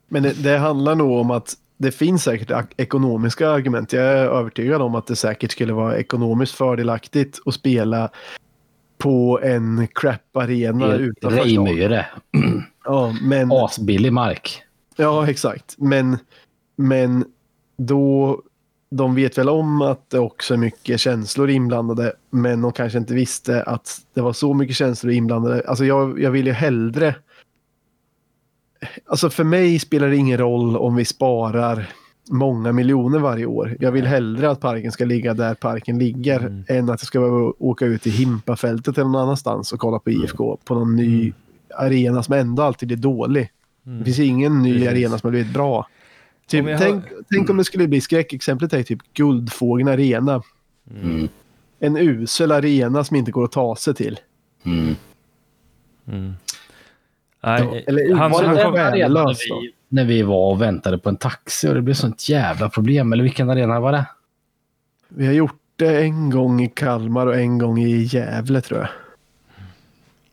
Men 0.08 0.22
det, 0.22 0.42
det 0.42 0.58
handlar 0.58 0.94
nog 0.94 1.18
om 1.18 1.30
att 1.30 1.54
det 1.76 1.92
finns 1.92 2.22
säkert 2.22 2.72
ekonomiska 2.76 3.50
argument. 3.50 3.92
Jag 3.92 4.04
är 4.04 4.26
övertygad 4.26 4.82
om 4.82 4.94
att 4.94 5.06
det 5.06 5.16
säkert 5.16 5.52
skulle 5.52 5.72
vara 5.72 5.96
ekonomiskt 5.96 6.54
fördelaktigt 6.54 7.38
att 7.46 7.54
spela 7.54 8.10
på 8.98 9.40
en 9.42 9.88
crap-arena 9.94 10.94
utanför. 10.94 11.38
Rejmyre. 11.38 12.06
Ja, 12.84 13.14
men, 13.22 13.52
Asbillig 13.52 14.12
mark. 14.12 14.62
Ja, 14.96 15.28
exakt. 15.28 15.74
Men, 15.78 16.18
men 16.76 17.24
då, 17.76 18.42
de 18.90 19.14
vet 19.14 19.38
väl 19.38 19.48
om 19.48 19.82
att 19.82 20.10
det 20.10 20.18
också 20.18 20.54
är 20.54 20.58
mycket 20.58 21.00
känslor 21.00 21.50
inblandade, 21.50 22.12
men 22.30 22.62
de 22.62 22.72
kanske 22.72 22.98
inte 22.98 23.14
visste 23.14 23.62
att 23.62 23.98
det 24.14 24.20
var 24.20 24.32
så 24.32 24.54
mycket 24.54 24.76
känslor 24.76 25.12
inblandade. 25.12 25.62
Alltså 25.66 25.84
jag, 25.84 26.20
jag 26.20 26.30
vill 26.30 26.46
ju 26.46 26.52
hellre... 26.52 27.14
Alltså 29.06 29.30
för 29.30 29.44
mig 29.44 29.78
spelar 29.78 30.08
det 30.08 30.16
ingen 30.16 30.38
roll 30.38 30.76
om 30.76 30.96
vi 30.96 31.04
sparar 31.04 31.88
många 32.30 32.72
miljoner 32.72 33.18
varje 33.18 33.46
år. 33.46 33.76
Jag 33.80 33.92
vill 33.92 34.06
hellre 34.06 34.50
att 34.50 34.60
parken 34.60 34.92
ska 34.92 35.04
ligga 35.04 35.34
där 35.34 35.54
parken 35.54 35.98
ligger 35.98 36.38
Mm. 36.40 36.64
än 36.68 36.84
att 36.84 37.00
jag 37.00 37.06
ska 37.06 37.20
behöva 37.20 37.52
åka 37.58 37.84
ut 37.84 38.02
till 38.02 38.12
Himpafältet 38.12 38.98
eller 38.98 39.08
någon 39.10 39.22
annanstans 39.22 39.72
och 39.72 39.78
kolla 39.80 39.98
på 39.98 40.10
IFK 40.10 40.58
på 40.64 40.74
någon 40.74 40.96
ny 40.96 41.32
arena 41.76 42.22
som 42.22 42.34
ändå 42.34 42.62
alltid 42.62 42.92
är 42.92 42.96
dålig. 42.96 43.50
Det 43.82 44.04
finns 44.04 44.18
ingen 44.18 44.62
ny 44.62 44.72
Precis. 44.72 44.88
arena 44.88 45.18
som 45.18 45.26
har 45.26 45.30
blivit 45.30 45.52
bra. 45.52 45.88
Typ, 46.48 46.66
Om 46.66 46.76
tänk, 46.78 47.04
tänk 47.30 47.50
om 47.50 47.56
det 47.56 47.64
skulle 47.64 47.88
bli 47.88 48.00
skräckexemplet 48.00 48.72
är 48.72 48.82
typ 48.82 48.98
Guldfågeln 49.14 49.88
Arena. 49.88 50.42
Mm. 50.90 51.28
En 51.78 51.96
usel 51.96 52.52
arena 52.52 53.04
som 53.04 53.16
inte 53.16 53.30
går 53.30 53.44
att 53.44 53.52
ta 53.52 53.76
sig 53.76 53.94
till. 53.94 54.20
Mm. 54.64 54.94
Mm. 56.06 56.34
Nej, 57.42 57.84
Eller 57.86 58.14
han, 58.14 58.30
var 58.30 58.42
det 58.42 58.46
han 58.46 58.56
den 58.56 58.64
kom, 58.64 58.74
arena? 58.74 58.88
arenan 58.88 59.24
när 59.24 59.60
vi, 59.60 59.72
när 59.88 60.04
vi 60.04 60.22
var 60.22 60.50
och 60.50 60.62
väntade 60.62 60.98
på 60.98 61.08
en 61.08 61.16
taxi 61.16 61.68
och 61.68 61.74
det 61.74 61.82
blev 61.82 61.94
sånt 61.94 62.28
jävla 62.28 62.68
problem. 62.68 63.12
Eller 63.12 63.22
vilken 63.22 63.50
arena 63.50 63.80
var 63.80 63.92
det? 63.92 64.04
Vi 65.08 65.26
har 65.26 65.32
gjort 65.32 65.60
det 65.76 66.00
en 66.02 66.30
gång 66.30 66.62
i 66.62 66.68
Kalmar 66.68 67.26
och 67.26 67.36
en 67.36 67.58
gång 67.58 67.78
i 67.78 68.02
Gävle 68.02 68.60
tror 68.60 68.80
jag. 68.80 68.88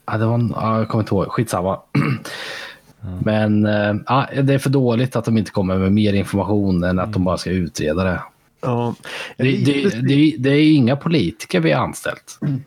Ja, 0.05 0.17
det 0.17 0.25
var 0.25 0.35
en, 0.35 0.53
ja, 0.55 0.77
jag 0.77 0.89
kommer 0.89 1.03
inte 1.03 1.15
ihåg. 1.15 1.27
Skitsamma. 1.27 1.79
Men 3.23 3.65
eh, 3.65 3.95
ja, 4.07 4.27
det 4.43 4.53
är 4.53 4.59
för 4.59 4.69
dåligt 4.69 5.15
att 5.15 5.25
de 5.25 5.37
inte 5.37 5.51
kommer 5.51 5.77
med 5.77 5.91
mer 5.91 6.13
information 6.13 6.83
än 6.83 6.99
att 6.99 7.13
de 7.13 7.23
bara 7.23 7.37
ska 7.37 7.49
utreda 7.49 8.03
det. 8.03 8.21
Ja. 8.61 8.95
Det, 9.37 9.43
det, 9.43 9.89
det, 9.89 10.35
det 10.37 10.49
är 10.49 10.75
inga 10.75 10.95
politiker 10.95 11.59
vi 11.59 11.71
har 11.71 11.83
anställt. 11.83 12.37
De 12.41 12.63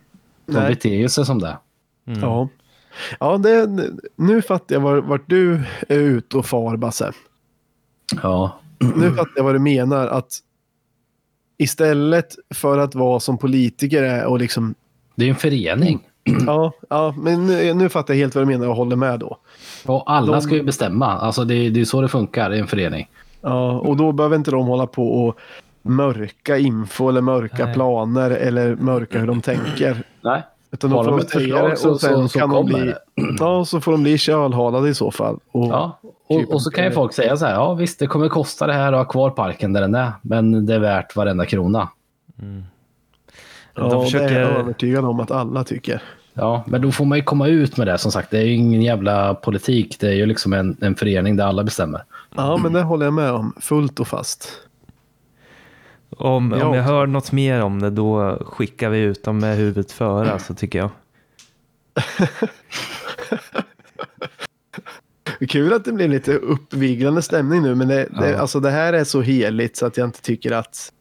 Nej. 0.46 0.68
beter 0.68 0.94
ju 0.94 1.08
sig 1.08 1.26
som 1.26 1.38
det. 1.38 1.58
mm. 2.06 2.20
Ja. 2.20 2.48
Ja, 3.20 3.38
det, 3.38 3.68
nu 4.16 4.42
fattar 4.42 4.74
jag 4.74 4.80
vart, 4.80 5.04
vart 5.04 5.28
du 5.28 5.62
är 5.88 5.98
ute 5.98 6.36
och 6.36 6.46
far, 6.46 6.76
Basse. 6.76 7.12
Ja. 8.22 8.60
Nu 8.96 9.10
fattar 9.10 9.32
jag 9.36 9.44
vad 9.44 9.54
du 9.54 9.58
menar. 9.58 10.06
Att 10.06 10.38
istället 11.58 12.36
för 12.54 12.78
att 12.78 12.94
vara 12.94 13.20
som 13.20 13.38
politiker 13.38 14.02
är 14.02 14.24
och 14.26 14.38
liksom... 14.38 14.74
Det 15.14 15.24
är 15.24 15.28
en 15.28 15.36
förening. 15.36 16.00
Ja, 16.46 16.72
ja 16.88 17.14
men 17.18 17.46
nu, 17.46 17.74
nu 17.74 17.88
fattar 17.88 18.14
jag 18.14 18.18
helt 18.18 18.34
vad 18.34 18.42
du 18.42 18.46
menar 18.46 18.68
och 18.68 18.76
håller 18.76 18.96
med 18.96 19.20
då. 19.20 19.38
Och 19.88 20.12
alla 20.12 20.32
De- 20.32 20.40
ska 20.42 20.54
ju 20.54 20.62
bestämma. 20.62 21.06
Alltså 21.06 21.44
det, 21.44 21.70
det 21.70 21.80
är 21.80 21.84
så 21.84 22.00
det 22.00 22.08
funkar 22.08 22.54
i 22.54 22.58
en 22.58 22.66
förening. 22.66 23.08
Ja, 23.40 23.72
och 23.72 23.96
då 23.96 24.12
behöver 24.12 24.36
inte 24.36 24.50
de 24.50 24.66
hålla 24.66 24.86
på 24.86 25.26
och 25.26 25.38
mörka 25.82 26.58
info 26.58 27.08
eller 27.08 27.20
mörka 27.20 27.64
Nej. 27.64 27.74
planer 27.74 28.30
eller 28.30 28.76
mörka 28.76 29.18
hur 29.18 29.26
de 29.26 29.40
tänker. 29.42 30.02
Nej. 30.20 30.42
Utan 30.70 30.92
Har 30.92 31.04
de 31.04 31.10
får 31.12 31.20
ett 31.20 31.30
säga 31.30 31.40
förslag 31.40 31.70
det 31.70 31.76
så, 31.76 31.90
och 31.90 32.00
sen 32.00 32.14
så, 32.14 32.28
så 32.28 32.38
kan 32.38 32.50
de 32.50 32.66
bli, 32.66 32.80
det. 32.80 32.98
Ja, 33.38 33.64
så 33.64 33.80
får 33.80 33.92
de 33.92 34.02
bli 34.02 34.18
kölhalade 34.18 34.88
i 34.88 34.94
så 34.94 35.10
fall. 35.10 35.38
Och, 35.52 35.66
Ja. 35.66 36.00
Och, 36.28 36.54
och 36.54 36.62
så 36.62 36.70
kan 36.70 36.84
ju 36.84 36.90
folk 36.90 37.12
säga 37.12 37.36
så 37.36 37.46
här. 37.46 37.54
Ja 37.54 37.74
visst, 37.74 37.98
det 37.98 38.06
kommer 38.06 38.28
kosta 38.28 38.66
det 38.66 38.72
här 38.72 38.92
att 38.92 38.98
ha 38.98 39.04
kvar 39.04 39.30
parken 39.30 39.72
där 39.72 39.80
den 39.80 39.94
är. 39.94 40.12
Men 40.22 40.66
det 40.66 40.74
är 40.74 40.78
värt 40.78 41.16
varenda 41.16 41.46
krona. 41.46 41.88
ja, 42.36 43.82
de 43.82 43.88
det 43.90 43.96
är 43.96 44.04
försöker- 44.04 44.40
jag 44.40 44.50
övertygad 44.50 45.04
om 45.04 45.20
att 45.20 45.30
alla 45.30 45.64
tycker. 45.64 46.02
Ja, 46.38 46.64
men 46.66 46.82
då 46.82 46.92
får 46.92 47.04
man 47.04 47.18
ju 47.18 47.24
komma 47.24 47.46
ut 47.48 47.76
med 47.76 47.86
det. 47.86 47.98
Som 47.98 48.12
sagt, 48.12 48.30
det 48.30 48.38
är 48.38 48.42
ju 48.44 48.52
ingen 48.52 48.82
jävla 48.82 49.34
politik. 49.34 49.96
Det 50.00 50.08
är 50.08 50.12
ju 50.14 50.26
liksom 50.26 50.52
en, 50.52 50.76
en 50.80 50.94
förening 50.94 51.36
där 51.36 51.44
alla 51.44 51.64
bestämmer. 51.64 52.04
Ja, 52.36 52.56
men 52.56 52.72
det 52.72 52.82
håller 52.82 53.06
jag 53.06 53.12
med 53.14 53.30
om. 53.30 53.52
Fullt 53.60 54.00
och 54.00 54.08
fast. 54.08 54.52
Om, 56.10 56.54
Ja. 56.58 56.66
om 56.66 56.74
jag 56.74 56.82
hör 56.82 57.06
något 57.06 57.32
mer 57.32 57.62
om 57.62 57.80
det 57.80 57.90
då 57.90 58.38
skickar 58.46 58.90
vi 58.90 58.98
ut 58.98 59.24
dem 59.24 59.38
med 59.38 59.56
huvudet 59.56 59.92
före 59.92 60.32
alltså, 60.32 60.54
tycker 60.54 60.78
jag. 60.78 60.90
Kul 65.48 65.72
att 65.72 65.84
det 65.84 65.92
blir 65.92 66.08
lite 66.08 66.34
uppviglande 66.34 67.22
stämning 67.22 67.62
nu, 67.62 67.74
men 67.74 67.88
det, 67.88 68.08
det, 68.20 68.30
Ja. 68.30 68.38
alltså, 68.38 68.60
det 68.60 68.70
här 68.70 68.92
är 68.92 69.04
så 69.04 69.20
heligt 69.20 69.76
så 69.76 69.86
att 69.86 69.96
jag 69.96 70.04
inte 70.08 70.22
tycker 70.22 70.52
att... 70.52 70.92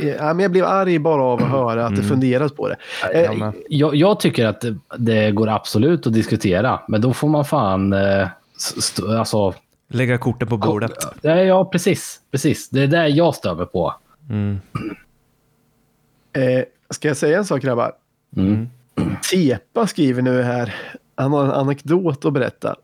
Ja. 0.00 0.08
Ja, 0.18 0.24
men 0.34 0.38
jag 0.38 0.50
blev 0.52 0.64
arg 0.64 0.98
bara 0.98 1.22
av 1.22 1.42
att 1.42 1.50
höra 1.50 1.84
att 1.86 1.90
det 1.96 2.00
Mm. 2.02 2.08
funderas 2.08 2.52
på 2.52 2.68
det. 2.68 2.76
Jag 3.12 3.40
Eh. 3.40 3.50
Jag, 3.68 3.94
jag 3.94 4.20
tycker 4.20 4.46
att 4.46 4.60
det, 4.60 4.76
det 4.98 5.30
går 5.30 5.48
absolut 5.48 6.06
att 6.06 6.12
diskutera. 6.12 6.80
Men 6.88 7.00
då 7.00 7.12
får 7.12 7.28
man 7.28 7.44
fan... 7.44 7.92
Eh, 7.92 8.28
st- 8.56 9.02
alltså, 9.18 9.54
Lägga 9.90 10.18
korten 10.18 10.48
på 10.48 10.56
bordet. 10.56 10.92
ja, 11.22 11.36
ja, 11.36 11.64
precis. 11.64 12.20
precis. 12.30 12.68
Det 12.68 12.82
är 12.82 12.86
det 12.86 13.08
jag 13.08 13.34
stör 13.34 13.54
mig 13.54 13.66
på. 13.66 13.94
Mm. 14.30 14.60
Eh, 16.32 16.64
ska 16.90 17.08
jag 17.08 17.16
säga 17.16 17.38
en 17.38 17.44
sak 17.44 17.62
grabbar? 17.62 17.92
Mm. 18.36 18.68
Tepa 19.32 19.86
skriver 19.86 20.22
nu 20.22 20.42
här. 20.42 20.74
Han 21.16 21.32
har 21.32 21.44
en 21.44 21.50
anekdot 21.50 22.24
att 22.24 22.32
berätta. 22.32 22.76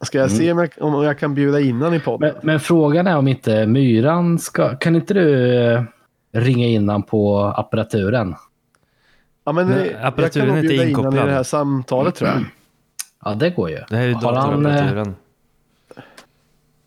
Ska 0.00 0.18
jag 0.18 0.30
se 0.30 0.52
om 0.52 0.58
jag, 0.58 0.70
om 0.80 1.04
jag 1.04 1.18
kan 1.18 1.34
bjuda 1.34 1.60
in 1.60 1.82
han 1.82 1.94
i 1.94 2.00
podden? 2.00 2.32
Men, 2.34 2.46
men 2.46 2.60
frågan 2.60 3.06
är 3.06 3.16
om 3.16 3.28
inte 3.28 3.66
Myran 3.66 4.38
ska... 4.38 4.76
Kan 4.76 4.96
inte 4.96 5.14
du 5.14 5.54
eh, 5.54 5.82
ringa 6.32 6.66
in 6.66 6.88
han 6.88 7.02
på 7.02 7.40
apparaturen? 7.40 8.34
ja, 9.48 9.52
men, 9.52 9.68
men 9.68 9.78
eh, 9.78 9.86
jag 9.86 10.02
apparaturen 10.02 10.46
kan 10.46 10.56
nog 10.56 10.56
är 10.56 10.62
inte 10.62 10.68
bjuda 10.68 10.88
in 10.88 11.04
han 11.04 11.14
i 11.14 11.30
det 11.30 11.32
här 11.32 11.42
samtalet 11.42 12.14
tror 12.14 12.30
jag. 12.30 12.44
Ja, 13.24 13.34
det 13.34 13.50
går 13.50 13.70
ju. 13.70 13.78
Det 13.88 13.96
här 13.96 14.04
är 14.04 14.08
ju 14.08 14.14
har, 14.14 14.32
han, 14.32 14.66
eh, 14.66 15.06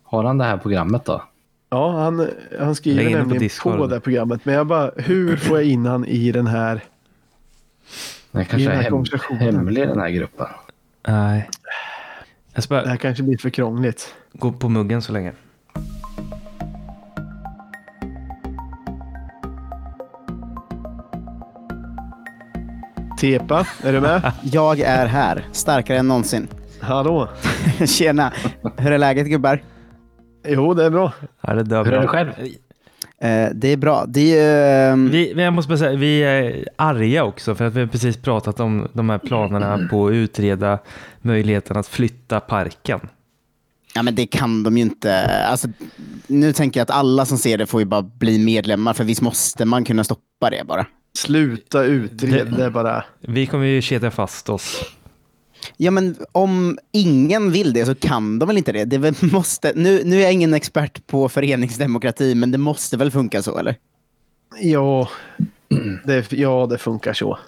har 0.02 0.24
han 0.24 0.38
det 0.38 0.44
här 0.44 0.56
programmet 0.56 1.04
då? 1.04 1.22
Ja, 1.70 1.90
han, 1.90 2.28
han 2.60 2.74
skriver 2.74 3.04
på 3.04 3.10
nämligen 3.10 3.28
på, 3.28 3.34
Discord. 3.34 3.88
det 3.88 3.94
här 3.94 4.00
programmet. 4.00 4.44
Men 4.44 4.54
jag 4.54 4.66
bara, 4.66 4.90
hur 4.96 5.36
får 5.36 5.58
jag 5.60 5.68
in 5.68 5.86
han 5.86 6.04
i 6.04 6.32
den 6.32 6.46
här? 6.46 6.84
Den 8.30 8.42
I 8.42 8.44
kanske 8.44 8.68
den 8.68 8.72
är 8.72 8.76
här 8.76 8.82
hem, 8.82 8.92
konversationen. 8.92 9.40
hemlig 9.40 9.88
den 9.88 10.00
här 10.00 10.10
gruppen. 10.10 10.46
Nej. 11.08 11.48
Jag 12.54 12.64
ska 12.64 12.74
Det 12.74 12.88
här 12.88 12.96
kanske 12.96 13.22
blir 13.22 13.38
för 13.38 13.50
krångligt. 13.50 14.14
gå 14.32 14.52
på 14.52 14.68
muggen 14.68 15.02
så 15.02 15.12
länge. 15.12 15.32
Tepa, 23.20 23.66
är 23.84 23.92
du 23.92 24.00
med? 24.00 24.32
Jag 24.42 24.80
är 24.80 25.06
här, 25.06 25.44
starkare 25.52 25.98
än 25.98 26.08
någonsin. 26.08 26.48
Hallå? 26.80 27.28
Tjena! 27.86 28.32
Hur 28.76 28.92
är 28.92 28.98
läget 28.98 29.26
gubbar? 29.26 29.62
Jo, 30.48 30.74
det 30.74 30.84
är 30.84 30.90
bra. 30.90 31.12
Ja, 31.40 31.54
det 31.54 31.62
dör 31.62 31.84
Hur 31.84 31.92
är 31.92 31.96
bra. 31.96 32.00
det 32.02 32.08
själv? 32.08 32.30
Eh, 33.22 33.48
det 33.54 33.68
är 33.68 33.76
bra. 33.76 34.04
Det 34.08 34.38
är 34.38 34.92
ehm, 34.92 35.10
Vi, 35.10 35.32
jag 35.36 35.52
måste 35.52 35.68
bara 35.68 35.78
säga, 35.78 35.96
vi 35.96 36.22
är 36.22 36.68
arga 36.76 37.24
också 37.24 37.54
för 37.54 37.64
att 37.64 37.74
vi 37.74 37.80
har 37.80 37.86
precis 37.86 38.16
pratat 38.16 38.60
om 38.60 38.88
de 38.92 39.10
här 39.10 39.18
planerna 39.18 39.78
på 39.90 40.06
att 40.06 40.12
utreda 40.12 40.78
möjligheten 41.20 41.76
att 41.76 41.86
flytta 41.86 42.40
parken. 42.40 43.00
Ja, 43.94 44.02
men 44.02 44.14
det 44.14 44.26
kan 44.26 44.62
de 44.62 44.76
ju 44.76 44.82
inte. 44.82 45.26
Alltså, 45.26 45.68
nu 46.26 46.52
tänker 46.52 46.80
jag 46.80 46.82
att 46.82 46.90
alla 46.90 47.24
som 47.26 47.38
ser 47.38 47.58
det 47.58 47.66
får 47.66 47.80
ju 47.80 47.84
bara 47.84 48.02
bli 48.02 48.38
medlemmar, 48.38 48.92
för 48.92 49.04
visst 49.04 49.20
måste 49.22 49.64
man 49.64 49.84
kunna 49.84 50.04
stoppa 50.04 50.50
det 50.50 50.64
bara. 50.66 50.86
Sluta 51.18 51.84
utreda, 51.84 52.56
Det- 52.64 52.70
bara... 52.70 53.04
Vi 53.20 53.46
kommer 53.46 53.66
ju 53.66 53.82
kedja 53.82 54.10
fast 54.10 54.48
oss. 54.48 54.84
Ja, 55.76 55.90
men 55.90 56.16
om 56.32 56.78
ingen 56.92 57.52
vill 57.52 57.72
det 57.72 57.86
så 57.86 57.94
kan 57.94 58.38
de 58.38 58.46
väl 58.46 58.58
inte 58.58 58.72
det? 58.72 58.84
det 58.84 58.98
väl 58.98 59.14
måste, 59.32 59.72
nu, 59.76 60.02
nu 60.04 60.16
är 60.16 60.22
jag 60.22 60.32
ingen 60.32 60.54
expert 60.54 61.06
på 61.06 61.28
föreningsdemokrati, 61.28 62.34
men 62.34 62.50
det 62.50 62.58
måste 62.58 62.96
väl 62.96 63.10
funka 63.10 63.42
så, 63.42 63.58
eller? 63.58 63.76
Ja, 64.60 65.08
det, 66.04 66.32
ja, 66.32 66.66
det 66.70 66.78
funkar 66.78 67.12
så. 67.12 67.38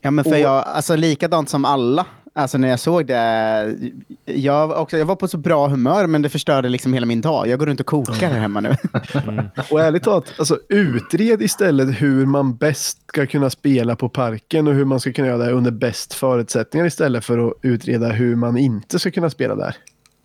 Ja, 0.00 0.10
men 0.10 0.24
för 0.24 0.30
Och- 0.32 0.38
jag, 0.38 0.64
alltså 0.66 0.96
likadant 0.96 1.48
som 1.50 1.64
alla, 1.64 2.06
alltså 2.34 2.58
när 2.58 2.68
jag 2.68 2.80
såg 2.80 3.06
det, 3.06 3.76
jag, 4.24 4.66
var 4.66 4.76
också, 4.76 4.98
jag 4.98 5.06
var 5.06 5.16
på 5.16 5.28
så 5.28 5.38
bra 5.38 5.68
humör, 5.68 6.06
men 6.06 6.22
det 6.22 6.28
förstörde 6.28 6.68
liksom 6.68 6.92
hela 6.92 7.06
min 7.06 7.20
dag. 7.20 7.48
Jag 7.48 7.58
går 7.58 7.66
runt 7.66 7.80
och 7.80 7.86
kokar 7.86 8.28
här 8.28 8.38
hemma 8.38 8.60
nu. 8.60 8.76
Och 9.70 9.80
ärligt 9.80 10.02
talat, 10.02 10.32
alltså, 10.38 10.58
utred 10.68 11.42
istället 11.42 12.02
hur 12.02 12.26
man 12.26 12.56
bäst 12.56 12.98
ska 13.08 13.26
kunna 13.26 13.50
spela 13.50 13.96
på 13.96 14.08
parken 14.08 14.68
och 14.68 14.74
hur 14.74 14.84
man 14.84 15.00
ska 15.00 15.12
kunna 15.12 15.28
göra 15.28 15.44
det 15.44 15.52
under 15.52 15.70
bäst 15.70 16.14
förutsättningar 16.14 16.86
istället 16.86 17.24
för 17.24 17.48
att 17.48 17.54
utreda 17.62 18.08
hur 18.08 18.36
man 18.36 18.56
inte 18.56 18.98
ska 18.98 19.10
kunna 19.10 19.30
spela 19.30 19.54
där. 19.54 19.76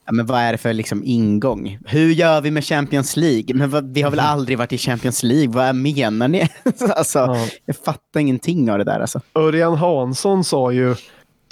Ja, 0.05 0.11
men 0.11 0.25
vad 0.25 0.39
är 0.39 0.51
det 0.51 0.57
för 0.57 0.73
liksom 0.73 1.03
ingång? 1.05 1.79
Hur 1.85 2.09
gör 2.09 2.41
vi 2.41 2.51
med 2.51 2.65
Champions 2.65 3.17
League? 3.17 3.55
Men 3.55 3.69
vad, 3.69 3.93
vi 3.93 4.01
har 4.01 4.11
väl 4.11 4.19
aldrig 4.19 4.57
varit 4.57 4.73
i 4.73 4.77
Champions 4.77 5.23
League? 5.23 5.47
Vad 5.49 5.75
menar 5.75 6.27
ni? 6.27 6.49
alltså, 6.89 7.19
Ja. 7.19 7.47
Jag 7.65 7.75
fattar 7.75 8.19
ingenting 8.19 8.71
av 8.71 8.77
det 8.77 8.83
där. 8.83 8.99
Alltså. 8.99 9.21
Örjan 9.35 9.75
Hansson 9.77 10.43
sa 10.43 10.71
ju 10.71 10.95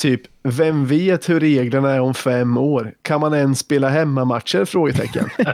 typ, 0.03 0.21
vem 0.43 0.85
vet 0.85 1.29
hur 1.29 1.39
reglerna 1.39 1.91
är 1.91 1.99
om 1.99 2.13
fem 2.13 2.57
år? 2.57 2.93
Kan 3.01 3.21
man 3.21 3.33
ens 3.33 3.59
spela 3.59 3.89
hemmamatcher? 3.89 4.65
Frågetecken. 4.65 5.29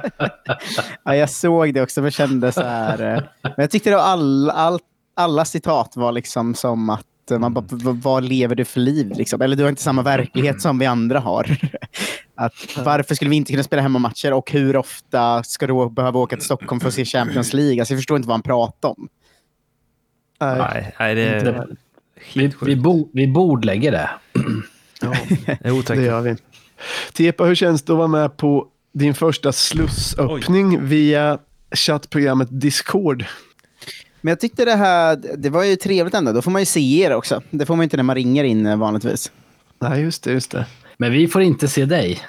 Ja, 1.03 1.15
jag 1.15 1.29
såg 1.29 1.73
det 1.73 1.81
också, 1.81 2.01
men 2.01 2.11
kände 2.11 2.51
så 2.51 2.61
här... 2.61 3.15
eh, 3.15 3.21
Men 3.41 3.53
jag 3.57 3.71
tyckte 3.71 3.95
att 3.95 4.01
all, 4.01 4.49
all, 4.49 4.79
alla 5.15 5.45
citat 5.45 5.91
var 5.95 6.11
liksom 6.11 6.55
som 6.55 6.89
att 6.89 7.05
man 7.39 7.53
bara, 7.53 7.65
"V- 7.71 7.99
vad 8.03 8.23
lever 8.23 8.55
du 8.55 8.65
för 8.65 8.79
liv? 8.79 9.11
Liksom? 9.15 9.41
Eller 9.41 9.55
du 9.55 9.63
har 9.63 9.69
inte 9.69 9.81
samma 9.81 10.01
verklighet 10.01 10.61
som 10.61 10.79
vi 10.79 10.85
andra 10.85 11.19
har. 11.19 11.57
Att 12.35 12.53
varför 12.85 13.15
skulle 13.15 13.29
vi 13.29 13.35
inte 13.35 13.51
kunna 13.51 13.63
spela 13.63 13.81
hemmamatcher 13.81 14.33
och 14.33 14.51
hur 14.51 14.75
ofta 14.75 15.43
ska 15.43 15.67
du 15.67 15.89
behöva 15.89 16.19
åka 16.19 16.35
till 16.35 16.45
Stockholm 16.45 16.79
för 16.79 16.87
att 16.87 16.93
se 16.93 17.05
Champions 17.05 17.53
League? 17.53 17.81
Alltså, 17.81 17.93
jag 17.93 17.99
förstår 17.99 18.17
inte 18.17 18.27
vad 18.27 18.33
han 18.33 18.41
pratar 18.41 18.89
om. 18.89 19.07
Nej. 20.41 20.57
Nej, 20.57 20.95
nej, 20.99 21.15
det 21.15 21.21
är 21.21 21.43
Det- 21.45 21.67
Vi, 22.35 22.51
vi, 22.61 22.75
bo, 22.75 23.09
vi 23.13 23.27
bordlägger 23.27 23.91
det. 23.91 24.09
Ja, 25.01 25.13
Jo, 25.65 25.81
det 25.87 25.95
gör 25.95 26.21
vi. 26.21 26.35
Tepa, 27.13 27.43
hur 27.43 27.55
känns 27.55 27.81
det 27.81 27.93
att 27.93 27.97
vara 27.97 28.07
med 28.07 28.37
på 28.37 28.67
din 28.93 29.13
första 29.13 29.51
slussöppning 29.51 30.85
via 30.85 31.39
chattprogrammet 31.71 32.47
Discord? 32.51 33.25
Men 34.21 34.31
jag 34.31 34.39
tyckte 34.39 34.65
det 34.65 34.75
här, 34.75 35.19
det 35.37 35.49
var 35.49 35.63
ju 35.63 35.75
trevligt 35.75 36.13
ändå. 36.13 36.31
Då 36.31 36.41
får 36.41 36.51
man 36.51 36.61
ju 36.61 36.65
se 36.65 37.01
er 37.01 37.15
också. 37.15 37.41
Det 37.49 37.65
får 37.65 37.75
man 37.75 37.81
ju 37.81 37.83
inte 37.83 37.97
när 37.97 38.03
man 38.03 38.15
ringer 38.15 38.43
in 38.43 38.65
eh, 38.65 38.77
vanligtvis. 38.77 39.31
Nej, 39.79 40.01
just 40.01 40.23
det. 40.23 40.31
Just 40.31 40.51
det. 40.51 40.65
Men 40.97 41.11
vi 41.11 41.27
får 41.27 41.41
inte 41.41 41.67
se 41.67 41.85
dig. 41.85 42.19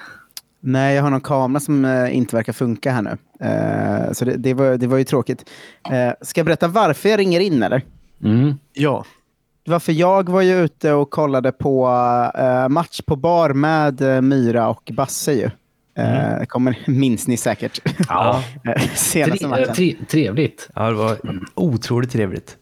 Nej, 0.60 0.96
jag 0.96 1.02
har 1.02 1.10
någon 1.10 1.20
kamera 1.20 1.60
som 1.60 1.84
eh, 1.84 2.16
inte 2.16 2.36
verkar 2.36 2.52
funka 2.52 2.92
här 2.92 3.02
nu. 3.02 3.16
Eh, 3.46 4.12
så 4.12 4.24
det, 4.24 4.36
det, 4.36 4.54
var, 4.54 4.76
det 4.76 4.86
var 4.86 4.98
ju 4.98 5.04
tråkigt. 5.04 5.44
Eh, 5.90 6.12
ska 6.22 6.40
jag 6.40 6.46
berätta 6.46 6.68
varför 6.68 7.08
jag 7.08 7.18
ringer 7.18 7.40
in 7.40 7.62
eller? 7.62 7.82
Mm. 8.24 8.54
Ja, 8.72 9.04
Varför 9.70 9.92
jag 9.92 10.28
var 10.28 10.42
ju 10.42 10.64
ute 10.64 10.92
och 10.92 11.10
kollade 11.10 11.52
på 11.52 11.88
eh, 12.38 12.68
match 12.68 13.00
på 13.06 13.16
bar 13.16 13.50
med 13.50 14.00
uh, 14.02 14.20
Myra 14.20 14.68
och 14.68 14.90
Basse 14.92 15.32
ju. 15.32 15.50
Eh, 15.98 16.44
kommer, 16.46 16.78
minns 16.90 17.26
ni 17.28 17.36
säkert. 17.36 17.80
Ja. 18.08 18.42
Senaste 18.94 19.38
Tre, 19.38 19.48
matchen. 19.48 19.74
tre, 19.74 19.94
trevligt. 20.10 20.68
Ja, 20.74 20.82
det 20.88 20.94
var 20.94 21.16
otroligt 21.54 22.10
trevligt. 22.12 22.56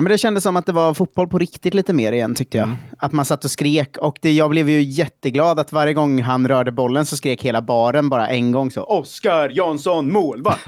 Men 0.00 0.04
det 0.12 0.18
kändes 0.18 0.42
som 0.44 0.56
att 0.56 0.66
det 0.66 0.72
var 0.72 0.94
fotboll 0.94 1.28
på 1.28 1.38
riktigt 1.38 1.74
lite 1.74 1.92
mer 1.92 2.12
igen 2.12 2.34
tyckte 2.34 2.58
jag. 2.58 2.76
Att 2.98 3.12
man 3.12 3.24
satt 3.24 3.44
och 3.44 3.50
skrek. 3.50 3.96
Och 3.96 4.18
det, 4.22 4.32
jag 4.32 4.50
blev 4.50 4.70
ju 4.70 4.82
jätteglad 4.82 5.58
att 5.60 5.72
varje 5.72 5.94
gång 5.94 6.22
han 6.22 6.48
rörde 6.48 6.72
bollen 6.72 7.06
så 7.06 7.16
skrek 7.16 7.42
hela 7.44 7.62
baren 7.62 8.08
bara 8.08 8.28
en 8.28 8.52
gång 8.52 8.70
så. 8.70 8.82
Oskar 8.82 9.48
Jansson, 9.54 10.12
målvakt! 10.12 10.64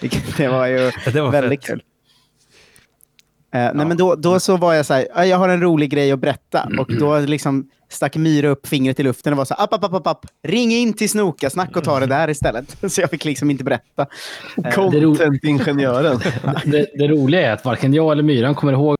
det, 0.00 0.10
det 0.36 0.48
var 0.48 0.66
ju 0.66 0.90
Det 1.12 1.20
var 1.20 1.30
väldigt 1.30 1.60
fett. 1.60 1.68
kul. 1.68 1.82
Eh, 3.52 3.70
nej, 3.74 3.86
men 3.86 3.96
då, 3.96 4.14
då 4.14 4.40
så 4.40 4.56
var 4.56 4.74
jag 4.74 4.86
så 4.86 4.94
här, 4.94 5.06
"Ja, 5.14 5.24
jag 5.26 5.36
har 5.36 5.48
en 5.48 5.62
rolig 5.62 5.90
grej 5.90 6.12
att 6.12 6.18
berätta. 6.20 6.68
Och 6.78 6.96
då 6.98 7.18
liksom 7.18 7.68
stack 7.88 8.16
Myra 8.16 8.48
upp 8.48 8.66
fingret 8.66 9.00
i 9.00 9.02
luften 9.02 9.32
och 9.32 9.36
var 9.36 9.44
så 9.44 9.54
här, 9.54 9.64
app, 9.64 9.72
app, 9.74 9.84
app, 9.94 10.06
app, 10.06 10.26
ring 10.42 10.72
in 10.72 10.92
till 10.92 11.10
Snoka, 11.10 11.50
snack 11.50 11.76
och 11.76 11.84
ta 11.84 12.00
det 12.00 12.06
där 12.06 12.30
istället. 12.30 12.76
Så 12.92 13.00
jag 13.00 13.10
fick 13.10 13.24
liksom 13.24 13.50
inte 13.50 13.64
berätta. 13.64 14.06
content-ingenjören. 14.74 16.20
Det, 16.64 16.86
det 16.98 17.08
roliga 17.08 17.48
är 17.48 17.52
att 17.52 17.64
varken 17.64 17.94
jag 17.94 18.12
eller 18.12 18.22
Myran 18.22 18.54
kommer 18.54 18.72
ihåg. 18.72 18.96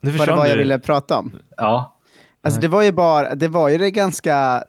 Nu 0.00 0.10
Vad 0.10 0.28
det 0.28 0.34
var 0.34 0.46
jag 0.46 0.56
du. 0.56 0.62
ville 0.62 0.78
prata 0.78 1.18
om. 1.18 1.32
Ja. 1.56 1.94
Alltså 2.42 2.60
det 2.60 2.68
var 2.68 2.82
ju 2.82 2.92
bara, 2.92 3.34
det 3.34 3.48
var 3.48 3.68
ju 3.68 3.78
det 3.78 3.90
ganska, 3.90 4.64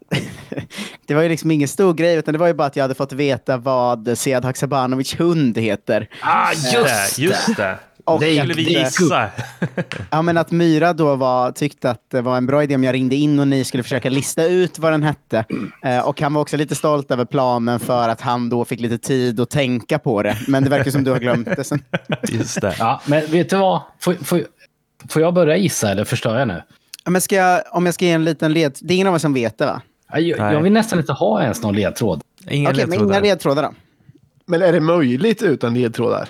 det 1.07 1.13
var 1.15 1.21
ju 1.21 1.29
liksom 1.29 1.51
ingen 1.51 1.67
stor 1.67 1.93
grej, 1.93 2.15
utan 2.15 2.33
det 2.33 2.37
var 2.37 2.47
ju 2.47 2.53
bara 2.53 2.67
att 2.67 2.75
jag 2.75 2.83
hade 2.83 2.93
fått 2.95 3.11
veta 3.13 3.57
vad 3.57 4.17
Sead 4.17 4.45
Haksabanovic 4.45 5.19
hund 5.19 5.57
heter. 5.57 6.09
Ah, 6.21 6.51
Just 6.51 7.15
det, 7.17 7.21
just 7.21 7.57
det. 7.57 7.79
Och 8.13 8.19
Det 8.21 8.37
skulle 8.37 8.53
vi 8.53 8.63
gissa. 8.79 9.29
Ja, 10.09 10.21
men 10.21 10.37
att 10.37 10.51
Myra 10.51 10.93
då 10.93 11.15
var, 11.15 11.51
tyckte 11.51 11.89
att 11.89 12.01
det 12.11 12.21
var 12.21 12.37
en 12.37 12.45
bra 12.45 12.63
idé 12.63 12.75
om 12.75 12.83
jag 12.83 12.93
ringde 12.93 13.15
in 13.15 13.39
och 13.39 13.47
ni 13.47 13.63
skulle 13.63 13.83
försöka 13.83 14.09
lista 14.09 14.45
ut 14.45 14.79
vad 14.79 14.91
den 14.91 15.03
hette. 15.03 15.45
Eh, 15.83 15.99
och 16.07 16.21
han 16.21 16.33
var 16.33 16.41
också 16.41 16.57
lite 16.57 16.75
stolt 16.75 17.11
över 17.11 17.25
planen 17.25 17.79
för 17.79 18.09
att 18.09 18.21
han 18.21 18.49
då 18.49 18.65
fick 18.65 18.79
lite 18.79 18.97
tid 18.97 19.39
att 19.39 19.49
tänka 19.49 19.99
på 19.99 20.23
det. 20.23 20.37
Men 20.47 20.63
det 20.63 20.69
verkar 20.69 20.91
som 20.91 21.03
du 21.03 21.11
har 21.11 21.19
glömt 21.19 21.47
det 21.55 21.63
sen. 21.63 21.83
Just 22.27 22.61
det. 22.61 22.75
ja, 22.79 23.01
men 23.05 23.25
vet 23.31 23.49
du 23.49 23.55
vad? 23.57 23.81
Får, 23.99 24.13
får, 24.13 24.41
får 25.09 25.21
jag 25.21 25.33
börja 25.33 25.57
gissa 25.57 25.91
eller 25.91 26.03
förstör 26.05 26.39
jag 26.39 26.47
nu? 26.47 26.61
Ja, 27.03 27.11
Men 27.11 27.21
ska 27.21 27.35
jag, 27.35 27.61
om 27.71 27.85
jag 27.85 27.93
ska 27.95 28.05
ge 28.05 28.11
en 28.11 28.25
liten 28.25 28.53
led... 28.53 28.77
Det 28.81 28.93
är 28.93 28.95
ingen 28.95 29.07
av 29.07 29.13
oss 29.13 29.21
som 29.21 29.33
vet 29.33 29.57
det 29.57 29.65
va? 29.65 29.81
Ja, 30.11 30.19
Jag, 30.19 30.53
jag 30.53 30.61
vill 30.61 30.73
nästan 30.73 30.99
inte 30.99 31.13
ha 31.13 31.41
ens 31.41 31.61
någon 31.63 31.75
ledtråd. 31.75 32.21
Inga 32.49 32.69
Okej, 32.69 32.85
men 32.87 32.93
inga 32.93 33.03
ledtrådar. 33.03 33.21
ledtrådar 33.21 33.63
då. 33.63 33.73
Men 34.45 34.61
är 34.61 34.73
det 34.73 34.79
möjligt 34.79 35.41
utan 35.41 35.73
ledtrådar? 35.73 36.29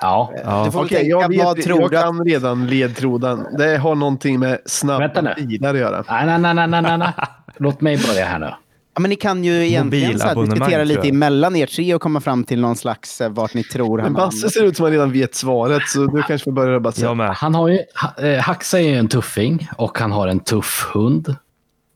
Ja. 0.00 0.32
Ja. 0.44 0.64
Du 0.64 0.70
får 0.70 0.86
tänka, 0.86 1.02
jag, 1.02 1.28
vet, 1.28 1.44
vad 1.44 1.62
tror 1.62 1.80
jag 1.80 1.90
du 1.90 1.96
att... 1.96 2.04
kan 2.04 2.24
redan 2.24 2.66
ledtråden. 2.66 3.46
Det 3.58 3.78
har 3.78 3.94
någonting 3.94 4.40
med 4.40 4.58
snabba 4.66 5.34
bilar 5.36 5.74
att 5.74 5.80
göra. 5.80 6.04
Nej, 6.08 6.38
nej, 6.38 6.54
nej, 6.54 6.68
nej, 6.68 6.82
nej, 6.82 6.98
nej. 6.98 7.12
Låt 7.56 7.80
mig 7.80 7.96
börja 7.96 8.24
här 8.24 8.38
nu. 8.38 8.50
Ja, 8.94 9.00
men 9.00 9.08
ni 9.08 9.16
kan 9.16 9.44
ju 9.44 9.66
egentligen 9.66 10.18
så 10.18 10.26
här, 10.26 10.34
diskutera 10.34 10.84
lite 10.84 11.08
emellan 11.08 11.56
er 11.56 11.66
tre 11.66 11.94
och 11.94 12.02
komma 12.02 12.20
fram 12.20 12.44
till 12.44 12.60
någon 12.60 12.76
slags 12.76 13.20
eh, 13.20 13.30
vart 13.30 13.54
ni 13.54 13.64
tror 13.64 13.98
han 13.98 14.12
Men 14.12 14.22
Basse 14.22 14.50
ser 14.50 14.64
ut 14.64 14.76
som 14.76 14.84
att 14.84 14.88
han 14.88 14.92
redan 14.92 15.12
vet 15.12 15.34
svaret, 15.34 15.82
så 15.88 16.06
du 16.06 16.22
kanske 16.22 16.44
får 16.44 16.52
börja 16.52 16.80
Basse. 16.80 17.04
Jag 17.04 17.16
med. 17.16 17.30
Han 17.30 17.54
har 17.54 17.68
ju, 17.68 17.78
eh, 18.18 18.40
Haxa 18.40 18.80
är 18.80 18.82
ju 18.82 18.96
en 18.96 19.08
tuffing 19.08 19.68
och 19.76 19.98
han 19.98 20.12
har 20.12 20.28
en 20.28 20.40
tuff 20.40 20.90
hund. 20.94 21.36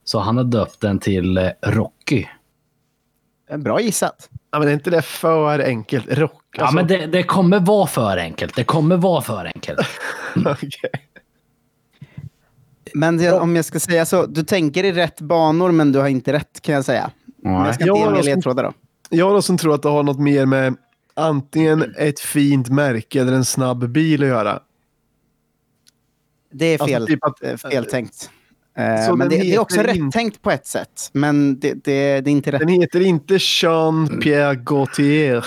Så 0.04 0.18
han 0.18 0.36
har 0.36 0.44
döpt 0.44 0.80
den 0.80 0.98
till 0.98 1.38
eh, 1.38 1.48
Rocky. 1.62 2.26
Bra 3.56 3.80
gissat. 3.80 4.28
Ja, 4.54 4.58
men 4.58 4.68
är 4.68 4.72
inte 4.72 4.90
det 4.90 5.02
för 5.02 5.58
enkelt? 5.60 6.06
Rock, 6.08 6.42
Ja, 6.56 6.62
alltså. 6.62 6.76
men 6.76 6.86
det, 6.86 7.06
det 7.06 7.22
kommer 7.22 7.60
vara 7.60 7.86
för 7.86 8.16
enkelt. 8.16 8.56
Det 8.56 8.64
kommer 8.64 8.96
vara 8.96 9.22
för 9.22 9.44
enkelt. 9.54 9.80
Okej. 10.46 10.90
Men 12.94 13.16
det, 13.16 13.32
om 13.32 13.56
jag 13.56 13.64
ska 13.64 13.80
säga 13.80 14.06
så, 14.06 14.26
du 14.26 14.42
tänker 14.44 14.84
i 14.84 14.92
rätt 14.92 15.20
banor 15.20 15.70
men 15.72 15.92
du 15.92 15.98
har 15.98 16.08
inte 16.08 16.32
rätt 16.32 16.60
kan 16.60 16.74
jag 16.74 16.84
säga. 16.84 17.10
Men 17.36 17.52
jag 17.52 17.74
ska 17.74 17.84
inte 17.84 17.88
Ja, 17.88 17.96
ge 17.98 18.04
mer 18.10 18.16
alltså- 18.16 18.34
ledtrådar 18.34 18.62
då. 18.64 18.72
Jag 19.08 19.32
då 19.34 19.42
som 19.42 19.58
tror 19.58 19.74
att 19.74 19.82
det 19.82 19.88
har 19.88 20.02
något 20.02 20.18
mer 20.20 20.46
med 20.46 20.74
antingen 21.14 21.94
ett 21.98 22.20
fint 22.20 22.68
märke 22.68 23.20
eller 23.20 23.32
en 23.32 23.44
snabb 23.44 23.88
bil 23.88 24.22
att 24.22 24.28
göra. 24.28 24.60
Det 26.52 26.64
är 26.66 26.72
Alltså, 26.82 26.86
fel, 26.96 27.06
typ 27.06 27.24
att- 27.24 27.42
eh, 27.42 27.56
fel 27.56 27.84
tänkt. 27.84 28.30
Så 29.06 29.16
men 29.16 29.28
det, 29.28 29.36
det 29.36 29.54
är 29.54 29.58
också 29.58 29.80
heter 29.80 29.94
rätt 29.94 30.12
tänkt 30.12 30.42
på 30.42 30.50
ett 30.50 30.66
sätt. 30.66 31.10
Men 31.12 31.60
det, 31.60 31.72
det, 31.84 32.20
det 32.20 32.30
är 32.30 32.32
inte 32.32 32.52
rätt. 32.52 32.60
Den 32.60 32.68
heter 32.68 33.00
inte 33.06 33.34
Jean-Pierre 33.34 34.54
Gaultier. 34.54 35.44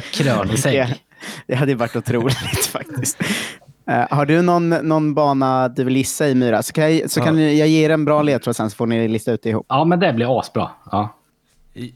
Krönisägg. 0.12 0.74
Det, 0.74 0.94
det 1.46 1.54
hade 1.54 1.74
varit 1.74 1.96
otroligt 1.96 2.36
faktiskt. 2.72 3.22
Eh, 3.90 4.06
har 4.10 4.26
du 4.26 4.42
någon, 4.42 4.68
någon 4.70 5.14
bana 5.14 5.68
du 5.68 5.84
vill 5.84 5.96
gissa 5.96 6.28
i 6.28 6.34
Myra? 6.34 6.62
Så 6.62 6.72
kan, 6.72 6.96
jag, 6.96 7.10
så 7.10 7.20
kan 7.20 7.56
jag 7.56 7.68
ge 7.68 7.84
er 7.84 7.90
en 7.90 8.04
bra 8.04 8.22
ledtråd 8.22 8.56
sen 8.56 8.70
så 8.70 8.76
får 8.76 8.86
ni 8.86 9.08
lista 9.08 9.32
ut 9.32 9.42
det 9.42 9.48
ihop. 9.50 9.66
Ja, 9.68 9.84
men 9.84 10.00
det 10.00 10.12
blir 10.12 10.40
asbra. 10.40 10.70
Ja. 10.90 11.16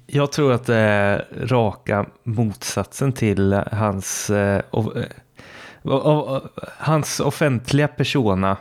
Jag 0.06 0.32
tror 0.32 0.52
att 0.52 0.66
det 0.66 0.76
är 0.76 1.26
raka 1.46 2.06
motsatsen 2.24 3.12
till 3.12 3.52
hans, 3.72 4.30
o- 4.70 4.92
o- 5.82 6.40
hans 6.78 7.20
offentliga 7.20 7.88
persona. 7.88 8.56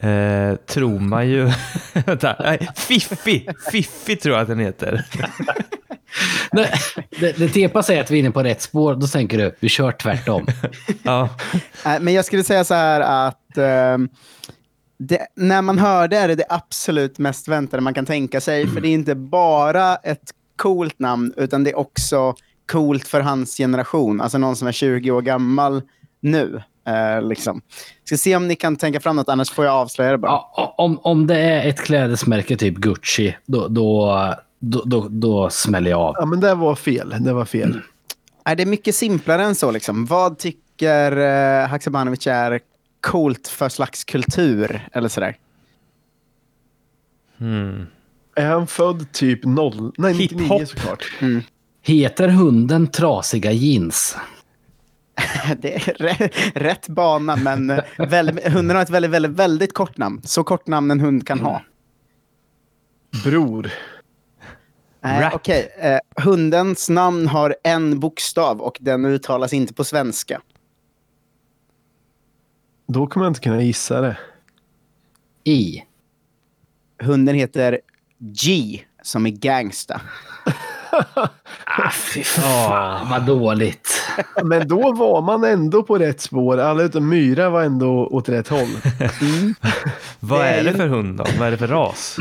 Eh, 0.00 0.56
tror 0.56 0.98
man 1.00 1.28
ju... 1.28 1.50
Vänta, 2.06 2.36
nej, 2.40 2.68
Fiffi! 2.76 3.48
Fiffi 3.72 4.16
tror 4.16 4.34
jag 4.34 4.42
att 4.42 4.48
den 4.48 4.58
heter. 4.58 5.04
Nej, 6.52 6.72
det, 7.20 7.38
det 7.38 7.48
Tepa 7.48 7.82
säger 7.82 8.00
att 8.00 8.10
vi 8.10 8.14
är 8.14 8.20
inne 8.20 8.30
på 8.30 8.42
rätt 8.42 8.62
spår, 8.62 8.94
då 8.94 9.06
tänker 9.06 9.38
du 9.38 9.56
vi 9.60 9.68
kör 9.68 9.92
tvärtom. 9.92 10.46
Ja, 11.02 11.28
Eh, 11.86 12.00
men 12.00 12.14
jag 12.14 12.24
skulle 12.24 12.44
säga 12.44 12.64
så 12.64 12.74
här 12.74 13.00
att 13.28 13.58
ehm, 13.58 14.08
det, 14.98 15.26
när 15.36 15.62
man 15.62 15.78
hör 15.78 16.08
det 16.08 16.16
är 16.16 16.28
det 16.28 16.34
det 16.34 16.46
absolut 16.48 17.18
mest 17.18 17.48
väntade 17.48 17.82
man 17.82 17.94
kan 17.94 18.06
tänka 18.06 18.40
sig. 18.40 18.66
För 18.66 18.80
det 18.80 18.88
är 18.88 18.92
inte 18.92 19.14
bara 19.14 19.96
ett 19.96 20.30
coolt 20.56 20.98
namn, 20.98 21.34
utan 21.36 21.64
det 21.64 21.70
är 21.70 21.78
också 21.78 22.34
coolt 22.72 23.08
för 23.08 23.20
hans 23.20 23.56
generation. 23.56 24.20
Alltså 24.20 24.38
någon 24.38 24.56
som 24.56 24.68
är 24.68 24.72
20 24.72 25.10
år 25.10 25.22
gammal 25.22 25.82
nu. 26.20 26.62
Eh, 26.90 27.22
liksom. 27.22 27.60
Ska 28.04 28.16
se 28.16 28.36
om 28.36 28.48
ni 28.48 28.56
kan 28.56 28.76
tänka 28.76 29.00
fram 29.00 29.16
något, 29.16 29.28
annars 29.28 29.50
får 29.50 29.64
jag 29.64 29.74
avslöja 29.74 30.10
det 30.12 30.18
bara. 30.18 30.30
Ja, 30.30 30.74
om, 30.78 30.98
om 31.02 31.26
det 31.26 31.36
är 31.38 31.68
ett 31.68 31.80
klädesmärke 31.80 32.56
typ 32.56 32.74
Gucci, 32.76 33.36
då, 33.46 33.68
då, 33.68 34.34
då, 34.58 34.82
då, 34.84 35.06
då 35.10 35.50
smäller 35.50 35.90
jag 35.90 36.00
av. 36.00 36.14
Ja, 36.18 36.26
men 36.26 36.40
det 36.40 36.54
var 36.54 36.74
fel. 36.74 37.14
Det 37.20 37.32
var 37.32 37.44
fel. 37.44 37.80
Det 38.56 38.62
är 38.62 38.66
mycket 38.66 38.94
simplare 38.94 39.42
än 39.42 39.54
så. 39.54 39.70
Liksom. 39.70 40.06
Vad 40.06 40.38
tycker 40.38 41.18
uh, 41.18 41.68
Haksabanovic 41.68 42.26
är 42.26 42.60
coolt 43.00 43.48
för 43.48 43.68
slags 43.68 44.04
kultur? 44.04 44.88
Eller 44.92 45.08
sådär. 45.08 45.36
hmm. 47.38 47.86
Är 48.36 48.46
han 48.46 48.66
född 48.66 49.12
typ 49.12 49.44
0? 49.44 49.92
Nej, 49.98 50.14
99 50.14 50.42
Hiphop. 50.42 50.68
såklart. 50.68 51.04
Heter 51.82 52.28
hunden 52.28 52.86
Trasiga 52.86 53.52
jeans? 53.52 54.16
Det 55.58 55.74
är 55.74 55.94
rätt, 55.94 56.56
rätt 56.56 56.88
bana, 56.88 57.36
men 57.36 57.80
väldigt, 57.98 58.48
hunden 58.48 58.76
har 58.76 58.82
ett 58.82 58.90
väldigt, 58.90 59.10
väldigt, 59.10 59.32
väldigt 59.32 59.74
kort 59.74 59.96
namn. 59.96 60.22
Så 60.24 60.44
kort 60.44 60.66
namn 60.66 60.90
en 60.90 61.00
hund 61.00 61.26
kan 61.26 61.40
ha. 61.40 61.62
Bror. 63.24 63.70
Nej, 65.02 65.22
Rap. 65.22 65.34
Okej, 65.34 65.72
eh, 65.78 66.24
hundens 66.24 66.88
namn 66.88 67.26
har 67.26 67.56
en 67.64 68.00
bokstav 68.00 68.60
och 68.60 68.78
den 68.80 69.04
uttalas 69.04 69.52
inte 69.52 69.74
på 69.74 69.84
svenska. 69.84 70.40
Då 72.86 73.06
kommer 73.06 73.26
jag 73.26 73.30
inte 73.30 73.40
kunna 73.40 73.62
gissa 73.62 74.00
det. 74.00 74.18
I. 75.44 75.82
Hunden 77.02 77.34
heter 77.34 77.80
G, 78.18 78.80
som 79.02 79.26
är 79.26 79.30
gangsta. 79.30 80.00
Ah, 81.64 81.90
fy 81.90 82.22
fan 82.22 83.10
vad 83.10 83.26
dåligt. 83.26 84.02
Men 84.44 84.68
då 84.68 84.92
var 84.92 85.22
man 85.22 85.44
ändå 85.44 85.82
på 85.82 85.98
rätt 85.98 86.20
spår. 86.20 86.58
Alla 86.58 86.82
utom 86.82 87.08
Myra 87.08 87.50
var 87.50 87.62
ändå 87.62 88.06
åt 88.06 88.28
rätt 88.28 88.48
håll. 88.48 88.68
Vad 90.20 90.40
Det 90.40 90.46
är 90.46 90.64
det 90.64 90.72
för 90.72 90.86
hund 90.88 91.18
då? 91.18 91.24
Vad 91.38 91.46
är 91.46 91.50
det 91.50 91.56
för 91.58 91.66
ras? 91.66 92.16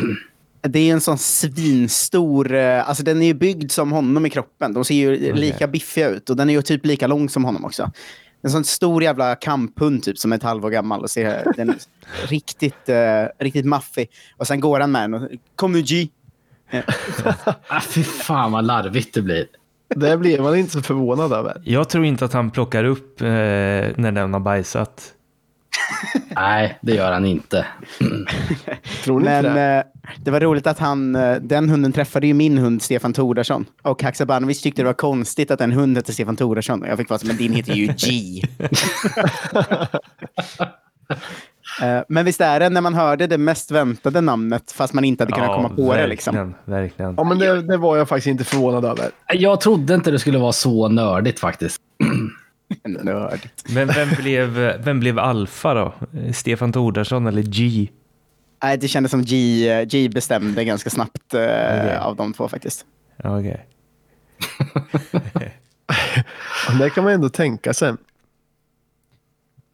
Det 0.62 0.80
är 0.90 0.94
en 0.94 1.02
sån 1.02 1.18
svinstor, 1.18 2.54
eh, 2.56 2.90
alltså 2.90 3.04
den 3.04 3.22
är 3.22 3.26
ju 3.26 3.34
byggd 3.34 3.72
som 3.72 3.92
honom 3.92 4.26
i 4.26 4.30
kroppen. 4.30 4.74
De 4.74 4.86
ser 4.86 4.96
ju 4.96 5.34
lika 5.34 5.68
biffiga 5.68 6.10
ut 6.10 6.30
och 6.30 6.36
den 6.36 6.50
är 6.50 6.54
ju 6.54 6.62
typ 6.62 6.86
lika 6.86 7.08
lång 7.08 7.30
som 7.30 7.46
honom 7.46 7.66
också. 7.66 7.92
En 8.44 8.50
sån 8.50 8.64
stor 8.64 9.04
jävla 9.04 9.36
kamphund 9.36 10.04
typ 10.04 10.18
som 10.18 10.32
är 10.32 10.36
ett 10.38 10.44
halvår 10.44 10.70
gammal 10.70 11.02
och 11.02 11.10
ser 11.10 11.54
den 11.58 11.70
är 11.70 11.76
riktigt, 12.28 12.90
eh, 12.90 13.24
riktigt 13.40 13.66
maffig. 13.66 14.10
Och 14.38 14.48
sen 14.48 14.60
går 14.60 14.80
han 14.80 14.92
med 14.92 15.02
den 15.02 15.14
och 15.14 15.30
kom 15.56 15.72
nu 15.72 15.82
G. 15.82 16.08
Ah, 17.68 17.82
fy 17.82 18.04
fan 18.04 18.52
vad 18.52 18.66
larvigt 18.66 19.14
det 19.14 19.22
blir. 19.22 19.46
Det 19.96 20.18
blev 20.18 20.42
man 20.42 20.56
inte 20.58 20.72
så 20.72 20.82
förvånad 20.82 21.34
över. 21.34 21.62
Jag 21.66 21.90
tror 21.90 22.06
inte 22.06 22.26
att 22.26 22.34
han 22.34 22.52
plockar 22.52 22.84
upp 22.84 23.22
eh, 23.22 23.28
när 23.28 24.12
den 24.12 24.34
har 24.34 24.40
bajsat. 24.40 25.14
Nej, 26.36 26.78
det 26.82 26.96
gör 26.96 27.12
han 27.12 27.26
inte. 27.26 27.66
Tror 29.04 29.20
ni 29.20 29.26
Men 29.26 29.46
inte 29.46 29.54
det? 29.54 29.78
eh, 29.78 29.84
det 30.24 30.32
var 30.32 30.40
roligt 30.40 30.68
att 30.68 30.80
han, 30.80 31.16
eh, 31.16 31.36
den 31.36 31.70
hunden 31.70 31.92
träffade 31.94 32.28
ju 32.28 32.34
min 32.34 32.58
hund 32.58 32.82
Stefan 32.82 33.14
Tordarsson. 33.14 33.66
Och 33.82 34.04
Haksabanovic 34.04 34.62
tyckte 34.62 34.82
det 34.82 34.86
var 34.86 34.94
konstigt 34.94 35.52
att 35.52 35.62
en 35.62 35.72
hund 35.72 35.98
hette 35.98 36.14
Stefan 36.14 36.36
Tordarsson. 36.36 36.82
Och 36.82 36.88
jag 36.88 36.98
fick 36.98 37.10
vara 37.10 37.20
så, 37.20 37.28
men 37.28 37.38
din 37.38 37.54
heter 37.54 37.74
ju 37.74 37.88
G. 37.98 38.42
Eh, 41.82 42.02
men 42.08 42.26
visst 42.26 42.42
är 42.42 42.60
det 42.60 42.70
när 42.70 42.82
man 42.82 42.94
hörde 42.94 43.28
det 43.28 43.38
mest 43.38 43.72
väntade 43.72 44.22
namnet 44.22 44.72
fast 44.72 44.94
man 44.94 45.04
inte 45.04 45.24
hade 45.24 45.34
kunnat 45.34 45.56
komma 45.56 45.70
på 45.70 45.94
det 45.96 46.08
liksom. 46.08 46.36
verkligen, 46.36 46.56
verkligen. 46.66 47.14
Ja, 47.18 47.24
men 47.24 47.40
det, 47.40 47.62
det 47.62 47.78
var 47.78 47.98
jag 47.98 48.10
faktiskt 48.10 48.28
inte 48.28 48.44
förvånad 48.44 48.86
över. 48.86 49.06
Jag 49.34 49.62
trodde 49.62 49.96
inte 49.96 50.12
det 50.12 50.20
skulle 50.20 50.38
vara 50.38 50.52
så 50.52 50.88
nördigt 50.88 51.40
faktiskt. 51.40 51.82
Nördigt. 53.04 53.64
Men 53.70 53.88
vem 53.88 54.10
blev, 54.10 54.50
vem 54.84 55.00
blev 55.00 55.20
alfa 55.20 55.74
då? 55.74 55.94
Stefan 56.34 56.72
Tordarsson 56.72 57.28
eller 57.28 57.42
G? 57.42 57.88
Nej, 58.64 58.78
det 58.78 58.88
kändes 58.88 59.12
som 59.12 59.24
G, 59.26 59.86
G 59.86 60.10
bestämde 60.10 60.64
ganska 60.66 60.90
snabbt 60.90 61.34
eh, 61.34 61.40
Okej. 61.42 61.98
av 61.98 62.16
de 62.16 62.34
två 62.34 62.48
faktiskt. 62.48 62.86
Ja, 63.24 63.40
Okej. 63.40 63.66
Ja, 66.68 66.74
Det 66.80 66.90
kan 66.90 67.04
man 67.04 67.14
ändå 67.14 67.30
tänka 67.30 67.74
sig. 67.74 67.94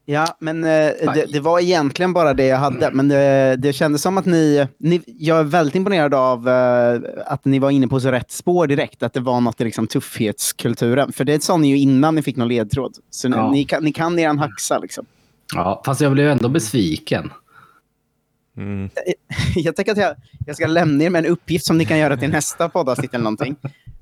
Ja, 0.08 0.38
men 0.40 0.64
eh, 0.64 0.70
det, 1.14 1.26
det 1.30 1.40
var 1.40 1.60
egentligen 1.60 2.14
bara 2.14 2.34
det 2.34 2.46
jag 2.46 2.58
hade. 2.58 2.90
Men 2.94 3.08
det, 3.08 3.56
det 3.60 3.74
kändes 3.74 4.02
som 4.02 4.18
att 4.18 4.26
ni, 4.26 4.68
ni... 4.78 5.02
Jag 5.06 5.40
är 5.40 5.44
väldigt 5.44 5.76
imponerad 5.76 6.14
av 6.14 6.50
eh, 6.50 7.02
att 7.26 7.46
ni 7.46 7.60
var 7.60 7.72
inne 7.72 7.88
på 7.88 8.00
så 8.00 8.12
rätt 8.12 8.32
spår 8.32 8.68
direkt. 8.68 9.04
Att 9.04 9.14
det 9.14 9.20
var 9.20 9.42
något 9.42 9.62
i 9.62 9.64
liksom, 9.64 9.88
tuffhetskulturen. 9.88 11.12
För 11.12 11.24
det 11.24 11.44
sa 11.44 11.58
ni 11.58 11.70
ju 11.70 11.78
innan 11.78 12.16
ni 12.16 12.22
fick 12.22 12.36
någon 12.36 12.48
ledtråd. 12.48 12.98
Så 13.10 13.30
ni, 13.30 13.36
Ja. 13.38 13.52
ni, 13.52 13.66
kan, 13.66 13.84
ni 13.84 13.92
kan 13.92 14.20
er 14.20 14.34
haxa 14.34 14.80
liksom. 14.80 15.06
Ja, 15.56 15.82
fast 15.86 16.02
jag 16.02 16.12
blev 16.12 16.30
ändå 16.30 16.50
besviken. 16.50 17.32
Mm. 18.58 18.90
Jag 19.56 19.76
tänker 19.76 19.92
att 19.92 19.98
jag, 19.98 20.16
jag 20.46 20.56
ska 20.56 20.68
lämna 20.68 21.04
er 21.04 21.10
med 21.10 21.26
en 21.26 21.32
uppgift 21.32 21.66
som 21.66 21.78
ni 21.78 21.86
kan 21.86 21.98
göra 22.00 22.18
till 22.18 22.30
nästa 22.30 22.70
poddavsnitt 22.70 23.14
eller 23.14 23.24
någonting. 23.24 23.56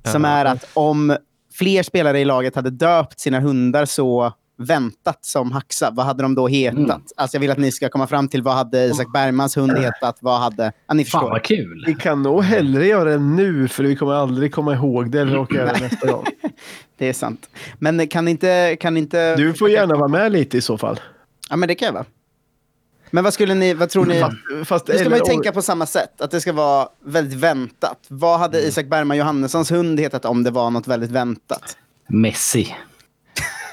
Som 0.03 0.25
är 0.25 0.45
att 0.45 0.69
om 0.73 1.17
fler 1.53 1.83
spelare 1.83 2.19
i 2.19 2.25
laget 2.25 2.55
hade 2.55 2.69
döpt 2.69 3.19
sina 3.19 3.39
hundar 3.39 3.85
så 3.85 4.33
väntat 4.57 5.25
som 5.25 5.51
Haxa, 5.51 5.91
vad 5.91 6.05
hade 6.05 6.23
de 6.23 6.35
då 6.35 6.47
hetat? 6.47 6.77
Mm. 6.77 7.01
Alltså 7.17 7.35
jag 7.35 7.39
vill 7.41 7.51
att 7.51 7.57
ni 7.57 7.71
ska 7.71 7.89
komma 7.89 8.07
fram 8.07 8.27
till 8.27 8.41
vad 8.43 8.53
hade 8.53 8.85
Isak 8.85 9.13
Bergmans 9.13 9.57
hund 9.57 9.77
hetat? 9.77 10.17
Vad 10.19 10.39
hade... 10.39 10.71
Ja, 10.87 10.93
ni 10.93 11.05
Fan 11.05 11.21
förstår. 11.21 11.29
vad 11.29 11.43
kul. 11.43 11.83
Vi 11.87 11.93
kan 11.95 12.23
nog 12.23 12.43
hellre 12.43 12.87
göra 12.87 13.09
det 13.09 13.17
nu 13.17 13.67
för 13.67 13.83
vi 13.83 13.95
kommer 13.95 14.13
aldrig 14.13 14.53
komma 14.53 14.73
ihåg 14.73 15.11
det 15.11 15.21
eller 15.21 15.37
åka 15.37 15.55
göra 15.55 15.73
det 15.73 15.79
nästa 15.79 16.11
gång. 16.11 16.25
Det 16.97 17.09
är 17.09 17.13
sant. 17.13 17.49
Men 17.79 18.07
kan 18.07 18.27
inte... 18.27 18.77
Kan 18.79 18.97
inte 18.97 19.35
Du 19.35 19.53
får 19.53 19.69
gärna 19.69 19.95
vara 19.95 20.07
med 20.07 20.31
lite 20.31 20.57
i 20.57 20.61
så 20.61 20.77
fall. 20.77 20.99
Ja, 21.49 21.55
men 21.55 21.67
det 21.67 21.75
kan 21.75 21.85
jag 21.85 21.93
vara. 21.93 22.05
Men 23.11 23.23
vad 23.23 23.33
skulle 23.33 23.53
ni... 23.53 23.73
Vad 23.73 23.89
tror 23.89 24.05
ni... 24.05 24.19
Fast, 24.19 24.35
fast 24.65 24.87
Nu 24.87 24.97
ska 24.97 25.09
man 25.09 25.19
ju 25.19 25.25
tänka 25.25 25.51
på 25.51 25.61
samma 25.61 25.85
sätt, 25.85 26.21
att 26.21 26.31
det 26.31 26.41
ska 26.41 26.53
vara 26.53 26.87
väldigt 27.05 27.39
väntat. 27.39 27.97
Vad 28.07 28.39
hade 28.39 28.57
Mm. 28.57 28.69
Isak 28.69 28.85
Bergman 28.85 29.17
Johannessons 29.17 29.71
hund 29.71 29.99
hetat 29.99 30.25
om 30.25 30.43
det 30.43 30.51
var 30.51 30.69
något 30.69 30.87
väldigt 30.87 31.11
väntat? 31.11 31.77
Messi. 32.07 32.75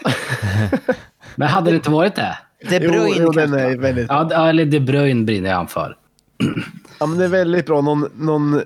Men 1.34 1.48
hade 1.48 1.70
det 1.70 1.76
inte 1.76 1.90
varit 1.90 2.14
det? 2.14 2.38
De 2.68 2.78
Jo, 2.78 2.90
Bruyne 2.90 3.16
jo, 3.18 3.30
den 3.32 3.48
kanske? 3.50 3.60
är 3.60 3.76
väldigt 3.76 4.06
Ja, 4.08 4.24
d- 4.24 4.34
eller 4.34 4.64
De 4.64 4.80
Bruyne 4.80 5.24
brinner 5.24 5.50
jag 5.50 5.70
för. 5.70 5.96
Ja, 7.00 7.06
men 7.06 7.18
det 7.18 7.24
är 7.24 7.28
väldigt 7.28 7.66
bra. 7.66 7.80
Någon, 7.80 8.08
någon 8.16 8.62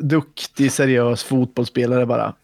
duktig, 0.00 0.72
seriös 0.72 1.22
fotbollsspelare 1.24 2.06
bara. 2.06 2.34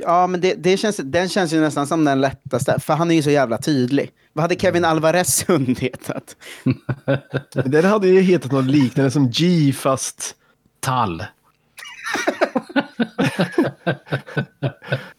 Ja, 0.00 0.26
men 0.26 0.40
det, 0.40 0.54
det 0.54 0.76
känns, 0.76 0.96
den 0.96 1.28
känns 1.28 1.52
ju 1.52 1.60
nästan 1.60 1.86
som 1.86 2.04
den 2.04 2.20
lättaste, 2.20 2.80
för 2.80 2.94
han 2.94 3.10
är 3.10 3.14
ju 3.14 3.22
så 3.22 3.30
jävla 3.30 3.58
tydlig. 3.58 4.10
Vad 4.32 4.42
hade 4.42 4.54
Kevin 4.56 4.84
Alvarez 4.84 5.44
hund 5.48 5.78
hetat? 5.78 6.36
Den 7.64 7.84
hade 7.84 8.08
ju 8.08 8.20
hetat 8.20 8.52
något 8.52 8.64
liknande 8.64 9.10
som 9.10 9.30
G 9.30 9.72
fast 9.72 10.34
Tall. 10.80 11.24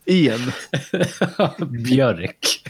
En. 0.05 0.51
Björk. 1.83 2.63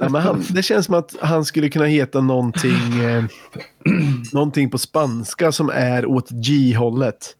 Ja, 0.00 0.08
men 0.08 0.22
han, 0.22 0.44
det 0.50 0.62
känns 0.62 0.86
som 0.86 0.94
att 0.94 1.16
han 1.20 1.44
skulle 1.44 1.68
kunna 1.68 1.84
heta 1.84 2.20
någonting, 2.20 3.00
eh, 3.04 3.24
någonting 4.32 4.70
på 4.70 4.78
spanska 4.78 5.52
som 5.52 5.70
är 5.74 6.06
åt 6.06 6.30
G-hållet. 6.30 7.36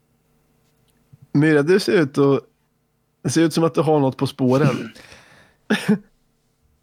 Myra, 1.33 1.63
du 1.63 1.81
ser 1.81 1.93
ut 1.93 2.19
att... 2.19 2.41
Det 3.23 3.31
ser 3.31 3.43
ut 3.43 3.55
som 3.55 3.65
att 3.65 3.75
du 3.75 3.81
har 3.81 4.01
något 4.01 4.17
på 4.17 4.27
spåren. 4.27 4.93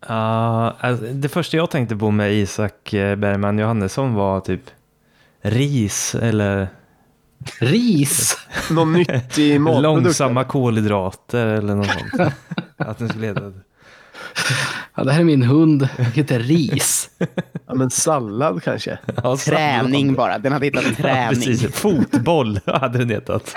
Ja, 0.08 0.76
alltså, 0.80 1.06
det 1.06 1.30
första 1.30 1.58
jag 1.58 1.70
tänkte 1.70 1.96
på 1.96 2.12
med 2.12 2.34
Isak 2.34 2.94
eh, 2.94 3.16
Bergman 3.16 3.60
Johannesson 3.60 4.14
var 4.14 4.40
typ 4.40 4.62
ris 5.42 6.16
eller 6.16 6.68
Ris. 7.60 8.38
Någon 8.72 8.94
nyttig 8.94 9.62
matprodukt. 9.62 9.84
långsamma 9.84 10.44
kolhydrater 10.44 11.46
eller 11.48 11.76
något 11.76 11.88
sånt. 11.88 12.34
Att 12.78 12.98
den 12.98 13.10
skulle 13.10 13.28
heta 13.28 13.52
Ja, 14.96 15.04
det 15.04 15.12
här 15.12 15.20
är 15.20 15.24
min 15.24 15.44
hund. 15.44 15.90
Den 15.98 16.06
heter 16.06 16.40
Ris. 16.40 17.10
Ja, 17.68 17.74
men 17.76 17.90
sallad 17.90 18.64
kanske. 18.64 18.98
ja, 19.24 19.38
Träning 19.38 20.06
sallad. 20.06 20.16
bara, 20.18 20.38
den 20.40 20.52
hade 20.54 20.66
Ja, 20.68 20.82
träning. 20.98 21.30
precis. 21.30 21.76
Fotboll 21.76 22.60
hade 22.66 22.98
den 22.98 23.10
hetat. 23.10 23.56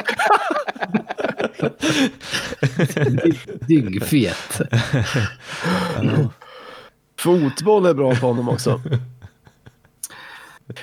Dyngfet. 3.67 4.61
Fotboll 7.19 7.87
är 7.87 7.95
bra 7.95 8.15
på 8.15 8.27
honom 8.27 8.49
också. 8.49 8.81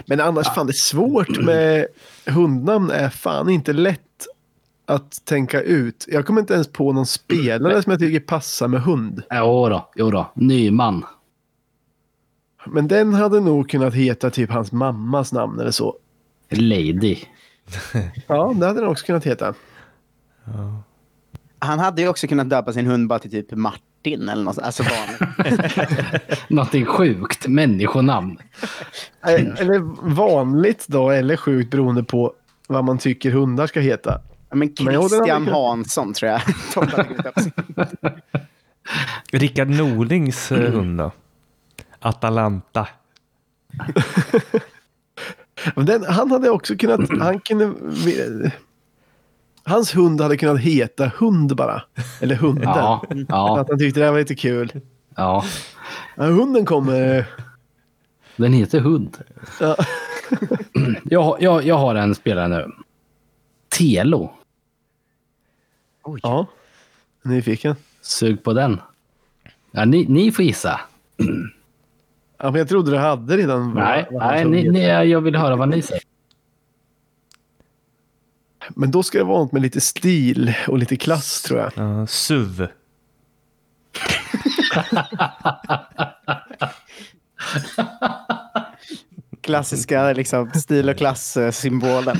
Men 0.06 0.20
annars, 0.20 0.48
fan 0.56 0.68
det 0.68 0.72
är 0.72 0.74
svårt 0.74 1.40
med 1.40 1.88
hundnamn 2.26 2.92
är 2.92 3.10
fan 3.10 3.50
inte 3.50 3.74
lätt 3.74 4.00
att 4.86 5.26
tänka 5.26 5.62
ut. 5.62 6.06
Jag 6.08 6.26
kommer 6.26 6.42
inte 6.42 6.54
ens 6.54 6.68
på 6.68 6.94
någon 6.94 7.06
spelare 7.06 7.84
som 7.84 7.92
jag 7.92 8.00
tycker 8.00 8.20
passar 8.20 8.68
med 8.68 8.82
hund. 8.82 9.24
Jo 9.32 9.70
då, 9.70 9.90
jo 9.96 10.12
då. 10.12 10.32
Nyman. 10.36 11.06
Men 12.68 12.88
den 12.88 13.14
hade 13.14 13.40
nog 13.40 13.70
kunnat 13.70 13.94
heta 13.94 14.30
typ 14.30 14.52
hans 14.52 14.72
mammas 14.72 15.34
namn 15.34 15.60
eller 15.60 15.72
så. 15.72 15.96
Lady. 16.50 17.18
Ja, 18.28 18.54
det 18.56 18.66
hade 18.66 18.80
den 18.80 18.90
också 18.90 19.06
kunnat 19.06 19.26
heta. 19.26 19.54
Han 21.60 21.80
hade 21.80 22.02
ju 22.02 22.08
också 22.08 22.28
kunnat 22.28 22.50
döpa 22.50 22.74
sin 22.74 22.88
hund 22.88 23.08
bara 23.08 23.20
till 23.20 23.32
typ 23.32 23.52
Martin 23.52 23.86
eller 24.08 24.44
något. 24.44 24.60
Alltså 24.60 24.84
vanligt. 24.84 25.22
Någonting 26.50 26.86
sjukt. 26.86 27.48
Människonamn. 27.48 28.38
Eh, 29.28 29.34
Eller 29.34 29.80
vanligt 30.16 30.86
då, 30.88 31.10
eller 31.10 31.38
sjukt 31.38 31.72
beroende 31.72 32.04
på 32.04 32.34
vad 32.68 32.84
man 32.84 32.98
tycker 32.98 33.32
hundar 33.32 33.68
ska 33.68 33.80
heta. 33.80 34.22
Ja, 34.50 34.56
men 34.56 34.76
Christian 34.76 35.48
Hansson 35.48 36.14
tror 36.14 36.32
jag. 36.32 36.42
Rickard 39.32 39.70
Norlings 39.70 40.52
eh, 40.52 40.72
hund 40.72 40.98
då? 40.98 41.12
Atalanta. 42.00 42.88
Den, 45.76 46.04
han 46.04 46.32
hade 46.32 46.50
också 46.50 46.76
kunnat, 46.76 47.20
han 47.20 47.40
kunde, 47.40 47.74
hans 49.64 49.96
hund 49.96 50.22
hade 50.22 50.38
kunnat 50.38 50.60
heta 50.60 51.12
hund 51.18 51.56
bara. 51.56 51.82
Eller 52.22 52.36
hunden. 52.36 52.64
Ja, 52.64 53.04
ja, 53.28 53.60
Att 53.60 53.70
han 53.70 53.80
tyckte 53.80 54.00
det 54.00 54.06
här 54.06 54.12
var 54.12 54.20
lite 54.20 54.36
kul. 54.36 54.72
ja. 55.16 55.46
Ja, 56.16 56.24
hunden 56.24 56.66
kommer. 56.66 57.26
Den 58.36 58.54
heter 58.54 58.80
hund. 58.80 59.18
Ja. 59.60 59.76
Jag, 61.04 61.38
jag, 61.42 61.64
jag 61.66 61.78
har 61.78 61.96
en 61.96 62.16
spelare 62.16 62.48
nu. 62.48 62.72
Telo. 63.70 64.34
ja. 66.24 66.46
Nyfiken. 67.24 67.76
Sug 68.02 68.44
på 68.44 68.54
den. 68.54 68.82
Ja, 69.72 69.86
ni, 69.86 70.06
ni 70.10 70.32
får 70.32 70.46
gissa. 70.46 70.80
Ja, 72.44 72.52
men 72.52 72.60
jag 72.60 72.70
trodde 72.70 72.92
du 72.92 72.98
hade 72.98 73.38
redan. 73.38 73.74
vad- 73.74 73.84
Nej, 73.84 74.08
vad 74.12 74.22
han 74.24 74.32
nej 74.52 74.64
ni, 74.64 74.70
ni, 74.70 74.88
jag 75.10 75.22
vill 75.22 75.36
höra 75.36 75.56
vad 75.56 75.70
ni 75.70 75.82
säger. 75.82 76.04
Men 78.70 78.92
då 78.92 79.04
ska 79.04 79.18
det 79.18 79.24
vara 79.24 79.40
något 79.40 79.52
med 79.52 79.62
lite 79.62 79.82
stil 79.82 80.54
och 80.68 80.78
lite 80.78 80.96
klass 80.96 81.42
tror 81.42 81.60
jag. 81.60 81.72
Ja, 81.76 82.08
SUV. 82.08 82.68
Klassiska 89.42 90.14
liksom, 90.14 90.52
stil 90.52 90.90
och 90.90 90.98
klass-symbolen. 90.98 92.18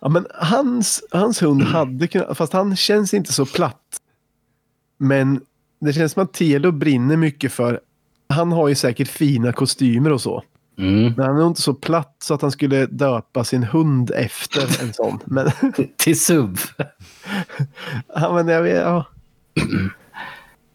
Ja, 0.00 0.08
men 0.08 0.26
hans, 0.34 1.04
hans 1.10 1.42
hund 1.42 1.62
hade 1.62 2.06
kunnat, 2.06 2.36
fast 2.36 2.52
han 2.52 2.76
känns 2.76 3.14
inte 3.14 3.32
så 3.32 3.46
platt. 3.46 4.00
Men 4.98 5.40
det 5.80 5.92
känns 5.92 6.12
som 6.12 6.22
att 6.22 6.32
Telo 6.32 6.72
brinner 6.72 7.16
mycket 7.16 7.52
för, 7.52 7.80
han 8.28 8.52
har 8.52 8.68
ju 8.68 8.74
säkert 8.74 9.08
fina 9.08 9.52
kostymer 9.52 10.12
och 10.12 10.20
så. 10.20 10.42
Mm. 10.78 11.02
Men 11.16 11.26
han 11.26 11.36
är 11.36 11.40
nog 11.40 11.50
inte 11.50 11.62
så 11.62 11.74
platt 11.74 12.16
så 12.18 12.34
att 12.34 12.42
han 12.42 12.50
skulle 12.50 12.86
döpa 12.86 13.44
sin 13.44 13.64
hund 13.64 14.10
efter 14.14 14.82
en 14.82 14.92
sån. 14.92 15.18
Men, 15.24 15.50
Till 15.96 16.20
SUV. 16.20 16.58
ja, 18.14 18.32
men 18.34 18.48
jag 18.48 18.62
vet, 18.62 18.76
ja. 18.76 19.04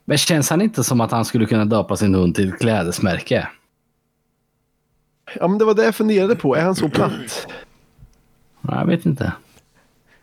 Men 0.06 0.18
känns 0.18 0.50
han 0.50 0.62
inte 0.62 0.84
som 0.84 1.02
att 1.02 1.12
han 1.12 1.26
skulle 1.26 1.46
kunna 1.46 1.66
döpa 1.66 1.98
sin 1.98 2.16
hund 2.16 2.36
till 2.36 2.54
ett 2.54 2.60
klädesmärke? 2.60 3.48
ja, 5.36 5.48
men 5.48 5.58
det 5.58 5.66
var 5.66 5.74
det 5.74 5.84
jag 5.86 5.96
funderade 5.96 6.36
på. 6.36 6.56
Är 6.56 6.62
han 6.62 6.76
så 6.76 6.90
platt? 6.90 7.48
Jag 8.62 8.86
vet 8.86 9.06
inte. 9.06 9.34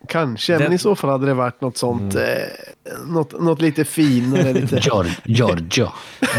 Kanske, 0.07 0.59
men 0.59 0.73
i 0.73 0.77
så 0.77 0.95
fall 0.95 1.09
hade 1.09 1.25
det 1.25 1.33
varit 1.33 1.61
något 1.61 1.77
sånt. 1.77 2.15
Eh, 2.15 2.21
något, 3.07 3.41
något 3.41 3.61
lite 3.61 3.85
finare. 3.85 4.53
Lite... 4.53 4.75
Gior- 4.79 5.21
Giorgio. 5.23 5.87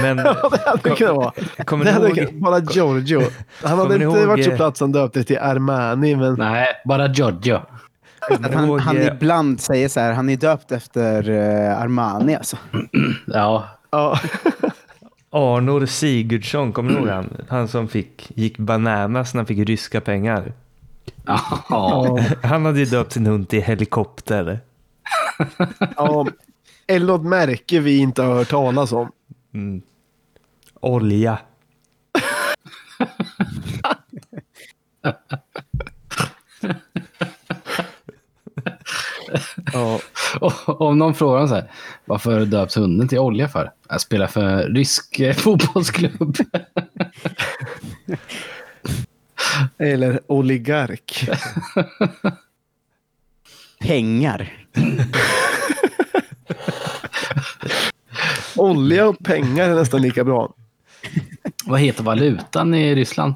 Men 0.03 0.19
ja, 0.25 0.49
det 0.53 0.61
hade 0.67 0.81
det 0.83 0.91
kunnat 0.97 1.17
vara. 1.17 1.33
kommer 1.65 1.85
Det 1.85 1.91
hade 1.91 2.07
ihåg? 2.07 2.17
kunnat, 2.17 2.35
bara 2.35 2.59
Giorgio. 2.59 3.23
Han 3.63 3.79
hade 3.79 3.95
inte 3.95 4.05
ihåg, 4.05 4.27
varit 4.27 4.45
så 4.45 4.51
platt 4.51 4.77
som 4.77 4.93
döpte 4.93 5.25
till 5.25 5.39
Armani, 5.39 6.17
men 6.17 6.35
Nej, 6.35 6.67
bara 6.85 7.07
Giorgio. 7.09 7.61
Att 8.31 8.55
han, 8.55 8.79
han 8.81 9.03
ibland 9.03 9.61
säger 9.61 9.89
så 9.89 10.01
här, 10.01 10.13
han 10.13 10.29
är 10.31 10.37
döpt 10.37 10.73
efter 10.73 11.31
eh, 11.31 11.81
Armani 11.81 12.37
alltså. 12.37 12.57
Ja. 13.27 13.69
ja. 13.91 14.19
Arnor 15.31 15.87
Sigurdsson, 15.87 16.73
kommer 16.73 16.91
ni 16.93 16.99
ihåg 16.99 17.09
han? 17.09 17.37
Han 17.49 17.69
som 17.69 17.89
fick, 17.89 18.31
gick 18.35 18.59
bananas 18.59 19.35
när 19.35 19.39
han 19.39 19.47
fick 19.47 19.69
ryska 19.69 20.01
pengar. 20.01 20.53
Ja. 21.27 22.19
Han 22.43 22.65
hade 22.65 22.79
ju 22.79 22.85
döpt 22.85 23.13
sin 23.13 23.27
hund 23.27 23.49
till 23.49 23.63
helikopter. 23.63 24.61
ja. 25.97 26.27
Eller 26.87 27.07
något 27.07 27.25
märke 27.25 27.81
vi 27.81 27.99
inte 27.99 28.23
har 28.23 28.35
hört 28.35 28.49
talas 28.49 28.93
om. 28.93 29.13
Mm. 29.55 29.83
Olja. 30.81 31.39
Ja. 39.73 40.01
Och 40.41 40.81
om 40.81 40.99
någon 40.99 41.15
frågar 41.15 41.47
så 41.47 41.55
här, 41.55 41.71
varför 42.05 42.45
döps 42.45 42.77
hunden 42.77 43.09
till 43.09 43.19
olja 43.19 43.49
för? 43.49 43.73
Jag 43.89 44.01
spelar 44.01 44.27
för 44.27 44.63
rysk 44.69 45.21
eh, 45.21 45.35
fotbollsklubb. 45.37 46.37
Eller 49.79 50.21
oligark. 50.27 51.29
Pengar. 53.81 54.67
Olja 58.57 59.09
och 59.09 59.19
pengar 59.19 59.71
är 59.71 59.75
nästan 59.75 60.03
lika 60.03 60.25
bra. 60.25 60.55
Vad 61.67 61.81
heter 61.81 62.03
valutan 62.03 62.75
i 62.75 62.95
Ryssland? 62.95 63.35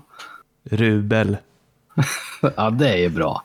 Rubel. 0.65 1.37
Ja, 2.57 2.71
det 2.71 2.89
är 2.89 2.97
ju 2.97 3.09
bra. 3.09 3.45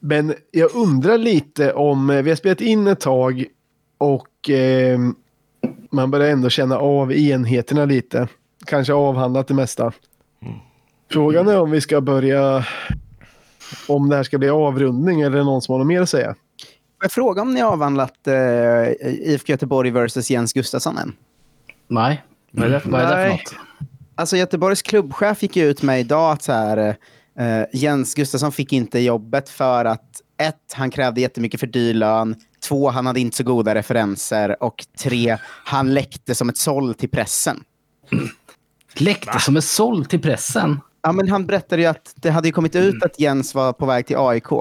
Men 0.00 0.34
jag 0.50 0.74
undrar 0.74 1.18
lite 1.18 1.72
om, 1.72 2.08
vi 2.08 2.28
har 2.30 2.36
spelat 2.36 2.60
in 2.60 2.86
ett 2.86 3.00
tag 3.00 3.44
och 3.98 4.50
eh, 4.50 4.98
man 5.90 6.10
börjar 6.10 6.30
ändå 6.30 6.50
känna 6.50 6.78
av 6.78 7.12
enheterna 7.12 7.84
lite. 7.84 8.28
Kanske 8.66 8.92
avhandlat 8.92 9.48
det 9.48 9.54
mesta. 9.54 9.92
Frågan 11.12 11.48
är 11.48 11.60
om 11.60 11.70
vi 11.70 11.80
ska 11.80 12.00
börja, 12.00 12.66
om 13.88 14.08
det 14.08 14.16
här 14.16 14.22
ska 14.22 14.38
bli 14.38 14.48
avrundning 14.48 15.20
eller 15.20 15.36
är 15.36 15.38
det 15.38 15.44
någon 15.44 15.62
som 15.62 15.72
har 15.72 15.78
något 15.78 15.86
mer 15.86 16.00
att 16.00 16.08
säga? 16.08 16.28
Får 16.28 17.04
jag 17.04 17.12
fråga 17.12 17.42
om 17.42 17.54
ni 17.54 17.60
har 17.60 17.72
avhandlat 17.72 18.26
eh, 18.26 18.34
IFK 19.02 19.52
Göteborg 19.52 19.90
versus 19.90 20.30
Jens 20.30 20.52
Gustafsson 20.52 20.98
än? 20.98 21.12
Nej, 21.88 22.22
vad 22.50 22.66
är 22.66 22.70
det, 22.70 22.82
vad 22.84 23.00
är 23.00 23.16
det 23.16 23.24
för 23.24 23.30
något? 23.30 23.54
Alltså 24.14 24.36
Göteborgs 24.36 24.82
klubbchef 24.82 25.42
gick 25.42 25.56
ju 25.56 25.64
ut 25.64 25.82
med 25.82 26.00
idag 26.00 26.32
att 26.32 26.42
så 26.42 26.52
här, 26.52 26.96
eh, 27.38 27.62
Jens 27.72 28.14
Gustafsson 28.14 28.52
fick 28.52 28.72
inte 28.72 28.98
jobbet 29.00 29.48
för 29.48 29.84
att 29.84 30.20
ett, 30.40 30.72
han 30.72 30.90
krävde 30.90 31.20
jättemycket 31.20 31.60
för 31.60 31.66
dyr 31.66 31.94
lön. 31.94 32.36
Två, 32.68 32.90
han 32.90 33.06
hade 33.06 33.20
inte 33.20 33.36
så 33.36 33.44
goda 33.44 33.74
referenser. 33.74 34.62
Och 34.62 34.84
tre, 34.98 35.38
han 35.44 35.94
läckte 35.94 36.34
som 36.34 36.48
ett 36.48 36.56
såll 36.56 36.94
till 36.94 37.10
pressen. 37.10 37.64
Läckte 38.94 39.40
som 39.40 39.56
är 39.56 39.60
såld 39.60 40.08
till 40.08 40.22
pressen. 40.22 40.80
Ja, 41.02 41.12
men 41.12 41.28
han 41.28 41.46
berättade 41.46 41.82
ju 41.82 41.88
att 41.88 42.12
det 42.14 42.30
hade 42.30 42.48
ju 42.48 42.52
kommit 42.52 42.76
ut 42.76 43.02
att 43.02 43.20
Jens 43.20 43.54
var 43.54 43.72
på 43.72 43.86
väg 43.86 44.06
till 44.06 44.16
AIK. 44.18 44.52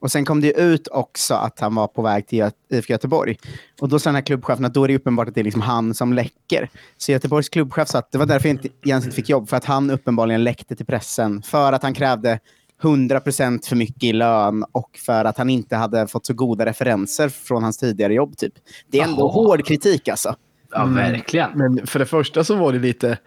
Och 0.00 0.10
sen 0.10 0.24
kom 0.24 0.40
det 0.40 0.46
ju 0.46 0.52
ut 0.52 0.88
också 0.88 1.34
att 1.34 1.60
han 1.60 1.74
var 1.74 1.86
på 1.86 2.02
väg 2.02 2.26
till 2.26 2.38
Gö- 2.38 2.52
IFK 2.70 2.92
Göteborg. 2.92 3.36
Och 3.80 3.88
då 3.88 3.98
sa 3.98 4.08
den 4.10 4.14
här 4.14 4.22
klubbchefen 4.22 4.64
att 4.64 4.74
då 4.74 4.84
är 4.84 4.88
det 4.88 4.96
uppenbart 4.96 5.28
att 5.28 5.34
det 5.34 5.40
är 5.40 5.44
liksom 5.44 5.62
han 5.62 5.94
som 5.94 6.12
läcker. 6.12 6.70
Så 6.96 7.12
Göteborgs 7.12 7.48
klubbchef 7.48 7.88
sa 7.88 7.98
att 7.98 8.12
det 8.12 8.18
var 8.18 8.26
därför 8.26 8.48
inte, 8.48 8.68
Jens 8.84 9.04
inte 9.04 9.16
fick 9.16 9.28
jobb, 9.28 9.48
för 9.48 9.56
att 9.56 9.64
han 9.64 9.90
uppenbarligen 9.90 10.44
läckte 10.44 10.76
till 10.76 10.86
pressen. 10.86 11.42
För 11.42 11.72
att 11.72 11.82
han 11.82 11.94
krävde 11.94 12.40
100% 12.82 13.68
för 13.68 13.76
mycket 13.76 14.02
i 14.04 14.12
lön 14.12 14.64
och 14.72 14.90
för 15.06 15.24
att 15.24 15.38
han 15.38 15.50
inte 15.50 15.76
hade 15.76 16.06
fått 16.06 16.26
så 16.26 16.34
goda 16.34 16.66
referenser 16.66 17.28
från 17.28 17.62
hans 17.62 17.78
tidigare 17.78 18.14
jobb. 18.14 18.36
Typ. 18.36 18.52
Det 18.90 18.98
är 18.98 19.04
ändå 19.04 19.20
Jaha. 19.20 19.32
hård 19.32 19.66
kritik 19.66 20.08
alltså. 20.08 20.34
Ja, 20.70 20.84
verkligen. 20.84 21.50
Men 21.54 21.86
för 21.86 21.98
det 21.98 22.06
första 22.06 22.44
så 22.44 22.54
var 22.56 22.72
det 22.72 22.78
lite... 22.78 23.18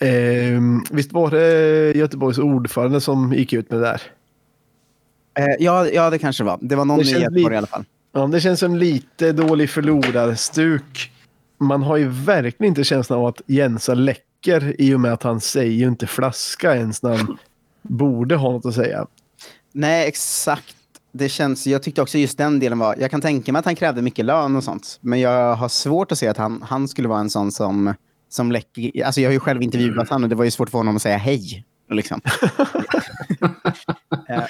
Eh, 0.00 0.60
visst 0.90 1.12
var 1.12 1.30
det 1.30 1.92
Göteborgs 1.98 2.38
ordförande 2.38 3.00
som 3.00 3.32
gick 3.32 3.52
ut 3.52 3.70
med 3.70 3.80
det 3.80 3.84
där? 3.86 4.02
Eh, 5.38 5.56
ja, 5.58 5.88
ja, 5.88 6.10
det 6.10 6.18
kanske 6.18 6.44
var. 6.44 6.58
Det 6.62 6.76
var 6.76 6.84
någon 6.84 6.98
Det 6.98 7.04
i 7.04 7.10
Göteborg 7.10 7.34
lite- 7.42 7.54
i 7.54 7.56
alla 7.56 7.66
fall. 7.66 7.84
Ja, 8.12 8.26
det 8.26 8.40
känns 8.40 8.60
som 8.60 8.76
lite 8.76 9.32
dålig 9.32 9.70
förlorarstuk. 9.70 11.12
Man 11.58 11.82
har 11.82 11.96
ju 11.96 12.08
verkligen 12.08 12.68
inte 12.70 12.84
känslan 12.84 13.18
av 13.18 13.26
att 13.26 13.42
Jensa 13.46 13.94
läcker 13.94 14.80
i 14.80 14.94
och 14.94 15.00
med 15.00 15.12
att 15.12 15.22
han 15.22 15.40
säger 15.40 15.72
ju 15.72 15.88
inte 15.88 16.06
flaska 16.06 16.76
ens 16.76 17.02
när 17.02 17.16
han 17.16 17.38
borde 17.82 18.36
ha 18.36 18.52
något 18.52 18.66
att 18.66 18.74
säga. 18.74 19.06
Nej, 19.72 20.08
exakt. 20.08 20.76
Det 21.12 21.28
känns, 21.28 21.66
jag 21.66 21.82
tyckte 21.82 22.02
också 22.02 22.18
just 22.18 22.38
den 22.38 22.58
delen 22.60 22.78
var... 22.78 22.94
Jag 22.98 23.10
kan 23.10 23.20
tänka 23.20 23.52
mig 23.52 23.58
att 23.58 23.64
han 23.64 23.76
krävde 23.76 24.02
mycket 24.02 24.24
lön 24.24 24.56
och 24.56 24.64
sånt. 24.64 24.98
Men 25.00 25.20
jag 25.20 25.54
har 25.54 25.68
svårt 25.68 26.12
att 26.12 26.18
se 26.18 26.28
att 26.28 26.36
han, 26.36 26.62
han 26.68 26.88
skulle 26.88 27.08
vara 27.08 27.20
en 27.20 27.30
sån 27.30 27.52
som, 27.52 27.94
som 28.30 28.52
läcker... 28.52 29.04
Alltså 29.04 29.20
jag 29.20 29.28
har 29.28 29.32
ju 29.32 29.40
själv 29.40 29.62
intervjuat 29.62 30.08
honom 30.08 30.22
och 30.22 30.28
det 30.28 30.34
var 30.34 30.44
ju 30.44 30.50
svårt 30.50 30.70
för 30.70 30.78
honom 30.78 30.96
att 30.96 31.02
säga 31.02 31.16
hej. 31.16 31.64
Liksom. 31.90 32.20
Eh, 34.28 34.42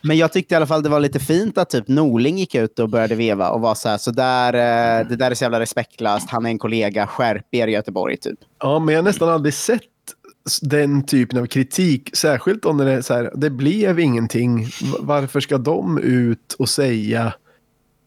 men 0.00 0.16
jag 0.16 0.32
tyckte 0.32 0.54
i 0.54 0.56
alla 0.56 0.66
fall 0.66 0.82
det 0.82 0.88
var 0.88 1.00
lite 1.00 1.18
fint 1.20 1.58
att 1.58 1.70
typ 1.70 1.88
Norling 1.88 2.38
gick 2.38 2.54
ut 2.54 2.78
och 2.78 2.88
började 2.88 3.14
veva 3.14 3.50
och 3.50 3.60
var 3.60 3.74
så 3.74 3.88
här, 3.88 3.98
så 3.98 4.10
där, 4.10 4.54
eh, 4.54 5.08
det 5.08 5.16
där 5.16 5.30
är 5.30 5.34
så 5.34 5.44
jävla 5.44 5.60
respektlöst, 5.60 6.30
han 6.30 6.46
är 6.46 6.50
en 6.50 6.58
kollega, 6.58 7.06
skärp 7.06 7.46
er 7.50 7.68
Göteborg 7.68 8.16
typ. 8.16 8.38
Ja, 8.58 8.78
men 8.78 8.94
jag 8.94 8.98
har 8.98 9.04
nästan 9.04 9.28
aldrig 9.28 9.54
sett 9.54 9.82
den 10.62 11.06
typen 11.06 11.38
av 11.38 11.46
kritik. 11.46 12.10
Särskilt 12.12 12.64
om 12.64 12.76
det 12.76 12.92
är 12.92 13.02
så 13.02 13.14
här, 13.14 13.32
det 13.34 13.50
blev 13.50 14.00
ingenting. 14.00 14.66
Varför 15.00 15.40
ska 15.40 15.58
de 15.58 15.98
ut 15.98 16.56
och 16.58 16.68
säga 16.68 17.32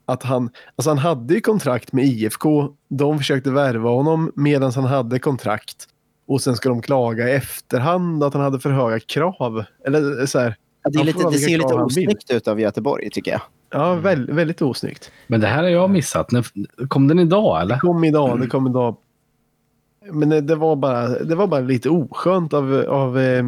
att 0.05 0.23
han... 0.23 0.49
Alltså 0.75 0.89
han 0.89 0.97
hade 0.97 1.33
ju 1.33 1.41
kontrakt 1.41 1.93
med 1.93 2.05
IFK. 2.05 2.69
De 2.89 3.17
försökte 3.17 3.51
värva 3.51 3.89
honom 3.89 4.31
medan 4.35 4.71
han 4.71 4.85
hade 4.85 5.19
kontrakt. 5.19 5.87
Och 6.27 6.41
sen 6.41 6.55
ska 6.55 6.69
de 6.69 6.81
klaga 6.81 7.29
i 7.29 7.33
efterhand 7.33 8.23
att 8.23 8.33
han 8.33 8.43
hade 8.43 8.59
för 8.59 8.69
höga 8.69 8.99
krav. 8.99 9.63
Eller 9.85 10.25
så 10.25 10.39
här. 10.39 10.55
Ja, 10.83 10.89
Det, 10.89 10.99
är 10.99 11.03
lite, 11.03 11.29
det 11.29 11.37
ser 11.37 11.57
lite 11.57 11.73
osnyggt 11.73 12.31
ut 12.31 12.47
av 12.47 12.59
Göteborg 12.59 13.09
tycker 13.09 13.31
jag. 13.31 13.41
Ja, 13.71 13.93
väl, 13.93 14.31
väldigt 14.31 14.61
osnyggt. 14.61 15.11
Men 15.27 15.41
det 15.41 15.47
här 15.47 15.63
har 15.63 15.69
jag 15.69 15.89
missat. 15.89 16.29
Kom 16.87 17.07
den 17.07 17.19
idag 17.19 17.61
eller? 17.61 17.75
Det 17.75 17.81
kom 17.81 18.03
idag, 18.03 18.41
det 18.41 18.47
kom 18.47 18.67
idag. 18.67 18.97
Men 20.11 20.29
det, 20.29 20.41
det, 20.41 20.55
var, 20.55 20.75
bara, 20.75 21.07
det 21.07 21.35
var 21.35 21.47
bara 21.47 21.61
lite 21.61 21.89
oskönt 21.89 22.53
av, 22.53 22.85
av 22.87 23.19
eh, 23.19 23.43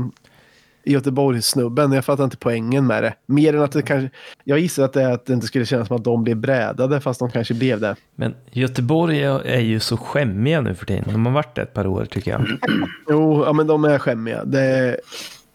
Göteborgssnubben. 0.91 1.91
Jag 1.91 2.05
fattar 2.05 2.23
inte 2.23 2.37
poängen 2.37 2.87
med 2.87 3.03
det. 3.03 3.13
Mer 3.25 3.55
än 3.55 3.61
att 3.61 3.71
det 3.71 3.81
kanske... 3.81 4.09
Jag 4.43 4.59
gissar 4.59 4.83
att 4.83 4.93
det 4.93 5.03
är 5.03 5.11
att 5.11 5.25
det 5.25 5.33
inte 5.33 5.47
skulle 5.47 5.65
kännas 5.65 5.87
som 5.87 5.97
att 5.97 6.03
de 6.03 6.23
blev 6.23 6.37
brädade 6.37 7.01
fast 7.01 7.19
de 7.19 7.31
kanske 7.31 7.53
blev 7.53 7.79
det. 7.79 7.95
Men 8.15 8.35
Göteborg 8.51 9.23
är 9.23 9.59
ju 9.59 9.79
så 9.79 9.97
skämmiga 9.97 10.61
nu 10.61 10.75
för 10.75 10.85
tiden. 10.85 11.03
De 11.07 11.25
har 11.25 11.33
varit 11.33 11.55
det 11.55 11.61
ett 11.61 11.73
par 11.73 11.87
år 11.87 12.05
tycker 12.05 12.31
jag. 12.31 12.47
Jo, 13.09 13.45
ja, 13.45 13.53
men 13.53 13.67
de 13.67 13.85
är 13.85 13.99
skämmiga. 13.99 14.45
Det, 14.45 14.97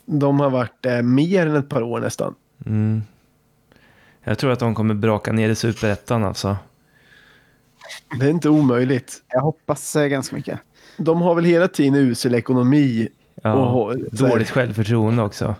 de 0.06 0.40
har 0.40 0.50
varit 0.50 0.76
det 0.80 1.02
mer 1.02 1.46
än 1.46 1.56
ett 1.56 1.68
par 1.68 1.82
år 1.82 2.00
nästan. 2.00 2.34
Mm. 2.66 3.02
Jag 4.24 4.38
tror 4.38 4.50
att 4.52 4.58
de 4.58 4.74
kommer 4.74 4.94
braka 4.94 5.32
ner 5.32 5.48
i 5.48 5.54
superettan 5.54 6.24
alltså. 6.24 6.56
Det 8.20 8.26
är 8.26 8.30
inte 8.30 8.48
omöjligt. 8.48 9.22
Jag 9.28 9.40
hoppas 9.40 9.96
eh, 9.96 10.06
ganska 10.06 10.36
mycket. 10.36 10.58
De 10.96 11.22
har 11.22 11.34
väl 11.34 11.44
hela 11.44 11.68
tiden 11.68 11.94
usel 11.94 12.34
ekonomi 12.34 13.08
Ja, 13.42 13.52
Och 13.52 13.96
dåligt 14.12 14.50
självförtroende 14.50 15.22
också. 15.22 15.54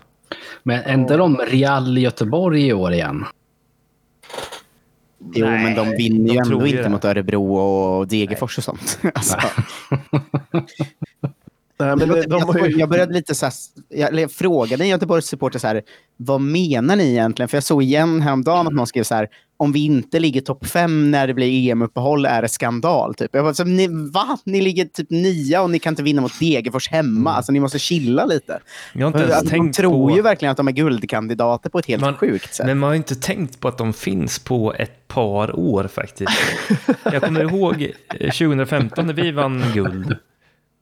Men 0.63 0.99
inte 0.99 1.17
de 1.17 1.37
Real 1.37 1.97
Göteborg 1.97 2.67
i 2.67 2.73
år 2.73 2.93
igen? 2.93 3.25
Jo, 5.33 5.45
Nej, 5.45 5.63
men 5.63 5.75
de 5.75 5.95
vinner 5.97 6.33
ju 6.33 6.37
ändå 6.39 6.67
inte 6.67 6.83
det. 6.83 6.89
mot 6.89 7.05
Örebro 7.05 7.55
och 7.55 8.07
Degerfors 8.07 8.57
och 8.57 8.63
sånt. 8.63 8.99
alltså, 9.13 9.37
Nej, 11.85 11.95
men 11.95 12.09
det, 12.09 12.21
de 12.21 12.39
jag, 12.55 12.69
ju, 12.71 12.77
jag 12.77 12.89
började 12.89 13.13
lite 13.13 13.35
så 13.35 13.45
här, 13.45 13.53
jag, 13.89 14.09
eller 14.09 14.21
jag 14.21 14.31
frågade 14.31 14.87
Göteborgs 14.87 15.25
supporter 15.25 15.59
så 15.59 15.67
här, 15.67 15.81
vad 16.17 16.41
menar 16.41 16.95
ni 16.95 17.09
egentligen? 17.09 17.49
För 17.49 17.57
jag 17.57 17.63
såg 17.63 17.83
igen 17.83 18.21
häromdagen 18.21 18.67
att 18.67 18.73
någon 18.73 18.87
skrev 18.87 19.03
så 19.03 19.15
här, 19.15 19.27
om 19.57 19.71
vi 19.71 19.85
inte 19.85 20.19
ligger 20.19 20.41
topp 20.41 20.65
fem 20.65 21.11
när 21.11 21.27
det 21.27 21.33
blir 21.33 21.71
EM-uppehåll 21.71 22.25
är 22.25 22.41
det 22.41 22.49
skandal. 22.49 23.15
Typ. 23.15 23.29
Jag 23.33 23.43
bara, 23.45 23.53
så, 23.53 23.63
ni, 23.63 23.87
va? 23.87 24.37
Ni 24.45 24.61
ligger 24.61 24.85
typ 24.85 25.09
nia 25.09 25.61
och 25.61 25.69
ni 25.69 25.79
kan 25.79 25.91
inte 25.91 26.03
vinna 26.03 26.21
mot 26.21 26.39
Degerfors 26.39 26.89
hemma. 26.89 27.33
Alltså, 27.33 27.51
ni 27.51 27.59
måste 27.59 27.79
chilla 27.79 28.25
lite. 28.25 28.59
Jag 28.93 29.01
har 29.01 29.07
inte 29.07 29.19
ens 29.19 29.31
Alltså, 29.33 29.45
de 29.45 29.49
tänkt 29.49 29.77
tror 29.77 30.09
på... 30.09 30.15
ju 30.15 30.21
verkligen 30.21 30.51
att 30.51 30.57
de 30.57 30.67
är 30.67 30.71
guldkandidater 30.71 31.69
på 31.69 31.79
ett 31.79 31.85
helt 31.85 32.01
Man- 32.01 32.15
sjukt 32.15 32.53
sätt. 32.53 32.65
Men 32.65 32.79
man 32.79 32.87
har 32.87 32.95
inte 32.95 33.15
tänkt 33.15 33.59
på 33.59 33.67
att 33.67 33.77
de 33.77 33.93
finns 33.93 34.39
på 34.39 34.73
ett 34.73 35.07
par 35.07 35.59
år 35.59 35.87
faktiskt. 35.87 36.31
Jag 37.11 37.21
kommer 37.21 37.41
ihåg 37.41 37.91
eh, 38.19 38.31
2015 38.31 39.07
när 39.07 39.13
vi 39.13 39.31
vann 39.31 39.63
guld. 39.73 40.17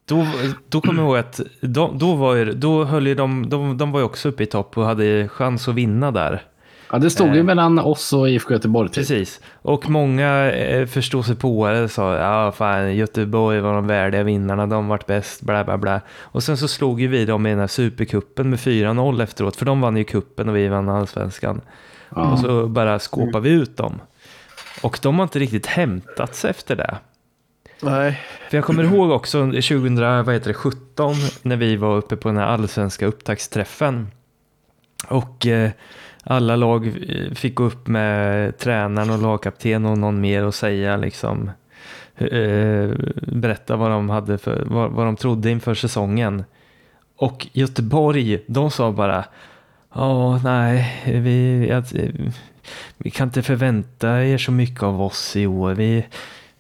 Då, 0.06 0.28
då 0.70 0.82
kommer 0.82 1.02
jag 1.02 1.08
ihåg 1.08 1.18
att 1.18 1.40
de, 1.62 1.98
då, 1.98 2.16
var 2.16 2.36
ju, 2.36 2.54
då 2.54 2.84
höll 2.84 3.08
ju 3.08 3.16
de, 3.16 3.50
de, 3.50 3.78
de 3.78 3.92
var 3.92 4.00
ju 4.00 4.06
också 4.06 4.30
uppe 4.30 4.44
i 4.44 4.46
topp 4.46 4.78
och 4.78 4.86
hade 4.86 5.28
chans 5.28 5.68
att 5.68 5.76
vinna 5.76 6.12
där. 6.12 6.42
Ja, 6.92 6.98
det 6.98 7.10
stod 7.10 7.34
ju 7.34 7.40
Eh. 7.40 7.44
mellan 7.46 7.80
oss 7.80 8.14
och 8.14 8.30
IFK 8.30 8.54
Göteborg. 8.54 8.90
Typ. 8.90 8.96
Precis. 8.96 9.40
Och 9.62 9.90
många 9.90 10.52
eh, 10.52 10.86
förståsigpåare 10.86 11.88
sa 11.90 12.16
ja 12.16 12.52
fan 12.52 12.96
Göteborg 12.96 13.60
var 13.60 13.74
de 13.74 13.88
värdiga 13.88 14.24
vinnarna, 14.24 14.68
de 14.68 14.88
vart 14.88 15.06
bäst, 15.06 15.42
bla 15.42 15.64
bla 15.64 15.78
bla. 15.78 16.02
Och 16.20 16.44
sen 16.44 16.58
så 16.58 16.68
slog 16.68 17.02
ju 17.02 17.08
vi 17.08 17.26
dem 17.26 17.46
i 17.46 17.50
den 17.50 17.60
här 17.60 17.68
supercupen 17.68 18.50
med 18.50 18.60
4-0 18.60 19.24
efteråt, 19.24 19.56
för 19.56 19.66
de 19.66 19.82
vann 19.82 19.98
ju 19.98 20.04
kuppen 20.04 20.50
och 20.50 20.56
vi 20.56 20.68
vann 20.68 20.90
allsvenskan. 20.90 21.62
Och 22.10 22.40
så 22.40 22.68
bara 22.68 23.00
skåpade 23.00 23.50
vi 23.50 23.50
ut 23.50 23.78
dem. 23.78 24.02
Och 24.84 25.00
de 25.02 25.16
har 25.20 25.24
inte 25.24 25.40
riktigt 25.40 25.66
hämtats 25.66 26.46
efter 26.46 26.76
det 26.76 26.98
nej, 27.82 28.20
För 28.50 28.58
jag 28.58 28.66
kommer 28.66 28.84
ihåg 28.84 29.12
också 29.12 29.46
2017 29.46 31.16
när 31.42 31.56
vi 31.56 31.76
var 31.76 31.98
uppe 31.98 32.16
på 32.16 32.28
den 32.28 32.38
här 32.38 32.46
allsvenska 32.46 33.06
upptaktsträffen. 33.06 34.08
Och 35.08 35.48
eh, 35.48 35.72
alla 36.24 36.56
lag 36.56 36.88
eh, 36.88 37.34
fick 37.34 37.56
gå 37.56 37.64
upp 37.64 37.88
med 37.88 38.58
tränaren 38.58 39.10
och 39.10 39.22
lagkapten 39.22 39.86
och 39.86 39.98
någon 39.98 40.22
mer 40.22 40.46
och 40.46 40.56
säga 40.56 40.98
liksom 40.98 41.52
eh, 42.16 42.90
berätta 43.28 43.76
vad 43.76 43.92
de 43.92 44.10
hade 44.10 44.38
för, 44.38 44.64
vad, 44.66 44.92
vad 44.92 45.06
de 45.06 45.16
trodde 45.16 45.52
inför 45.52 45.74
säsongen. 45.74 46.44
Och 47.16 47.48
Göteborg, 47.52 48.44
de 48.48 48.72
sa 48.72 48.92
bara 48.92 49.26
Ja, 49.94 50.38
nej, 50.44 51.02
vi, 51.06 51.82
vi 52.98 53.12
kan 53.12 53.28
inte 53.28 53.44
förvänta 53.44 54.24
er 54.24 54.38
så 54.38 54.52
mycket 54.52 54.84
av 54.84 55.02
oss 55.02 55.36
i 55.36 55.48
år. 55.48 55.74
Vi, 55.74 56.06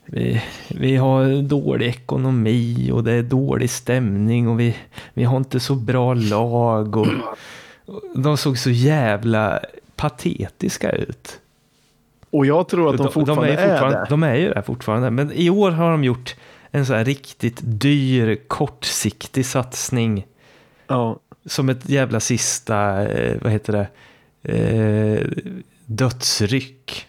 vi, 0.05 0.41
vi 0.69 0.95
har 0.95 1.41
dålig 1.41 1.87
ekonomi 1.87 2.91
och 2.93 3.03
det 3.03 3.11
är 3.11 3.23
dålig 3.23 3.69
stämning 3.69 4.47
och 4.47 4.59
vi, 4.59 4.75
vi 5.13 5.23
har 5.23 5.37
inte 5.37 5.59
så 5.59 5.75
bra 5.75 6.13
lag. 6.13 6.95
Och, 6.95 7.07
och 7.85 8.01
de 8.15 8.37
såg 8.37 8.57
så 8.57 8.69
jävla 8.69 9.59
patetiska 9.95 10.91
ut. 10.91 11.39
och 12.29 12.45
jag 12.45 12.67
tror 12.67 12.89
att 12.89 12.97
de, 12.97 13.11
fortfarande 13.11 13.53
är, 13.53 13.57
är, 13.57 13.69
fortfarande, 13.69 13.99
det. 13.99 14.05
de 14.09 14.23
är 14.23 14.35
ju 14.35 14.53
det 14.53 14.61
fortfarande. 14.61 15.11
Men 15.11 15.31
i 15.31 15.49
år 15.49 15.71
har 15.71 15.91
de 15.91 16.03
gjort 16.03 16.35
en 16.71 16.85
så 16.85 16.93
här 16.93 17.05
riktigt 17.05 17.59
dyr, 17.63 18.37
kortsiktig 18.47 19.45
satsning. 19.45 20.25
Ja. 20.87 21.19
Som 21.45 21.69
ett 21.69 21.89
jävla 21.89 22.19
sista, 22.19 23.07
eh, 23.07 23.37
vad 23.41 23.51
heter 23.51 23.73
det, 23.73 23.87
eh, 24.53 25.27
dödsryck. 25.85 27.07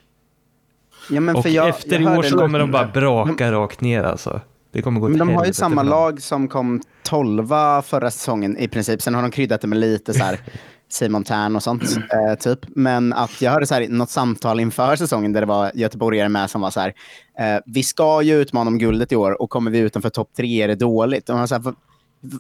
Ja, 1.11 1.20
men 1.20 1.37
Och 1.37 1.43
för 1.43 1.51
jag- 1.51 1.69
efter 1.69 2.01
jag 2.01 2.15
i 2.15 2.19
år 2.19 2.23
så 2.23 2.39
kommer 2.39 2.59
de 2.59 2.70
bara 2.70 2.87
braka 2.87 3.53
rakt 3.53 3.81
ner 3.81 4.03
alltså. 4.03 4.41
Det 4.73 4.83
kommer 4.83 5.01
gå 5.01 5.09
Men 5.09 5.19
de 5.19 5.29
har 5.35 5.45
ju 5.47 5.53
samma 5.53 5.83
lag 5.83 6.23
som 6.23 6.49
kom 6.49 6.81
tolva 7.03 7.83
förra 7.83 8.11
säsongen 8.11 8.57
i 8.59 8.69
princip. 8.69 9.03
Sen 9.03 9.15
har 9.15 9.23
de 9.23 9.31
kryddat 9.31 9.61
det 9.61 9.66
med 9.66 9.79
lite 9.79 10.12
så 10.15 10.24
här 10.24 10.41
Simon 10.89 11.24
Tern 11.24 11.57
och 11.57 11.62
sånt. 11.62 11.83
Eh, 11.83 12.35
typ. 12.39 12.59
Men 12.69 13.12
att 13.12 13.43
jag 13.43 13.51
hörde 13.51 13.66
så 13.66 13.74
här, 13.74 13.89
något 13.89 14.11
samtal 14.11 14.61
inför 14.61 14.97
säsongen 14.97 15.33
där 15.33 15.41
det 15.41 15.47
var 15.47 15.70
göteborgare 15.74 16.29
med 16.29 16.51
som 16.51 16.61
var 16.61 16.70
så 16.70 16.81
här. 16.81 16.93
Eh, 17.39 17.61
vi 17.66 17.83
ska 17.83 18.23
ju 18.23 18.35
utmana 18.41 18.69
om 18.69 18.79
guldet 18.79 19.12
i 19.12 19.16
år 19.16 19.43
och 19.43 19.51
kommer 19.51 19.70
vi 19.70 19.79
utanför 19.79 20.11
topp 20.11 20.31
tre 20.37 20.62
är 20.62 20.69
det 20.69 20.74
dåligt. 20.74 21.29
Och 21.29 21.37
man 21.37 21.49
så 21.49 21.55
här, 21.55 21.74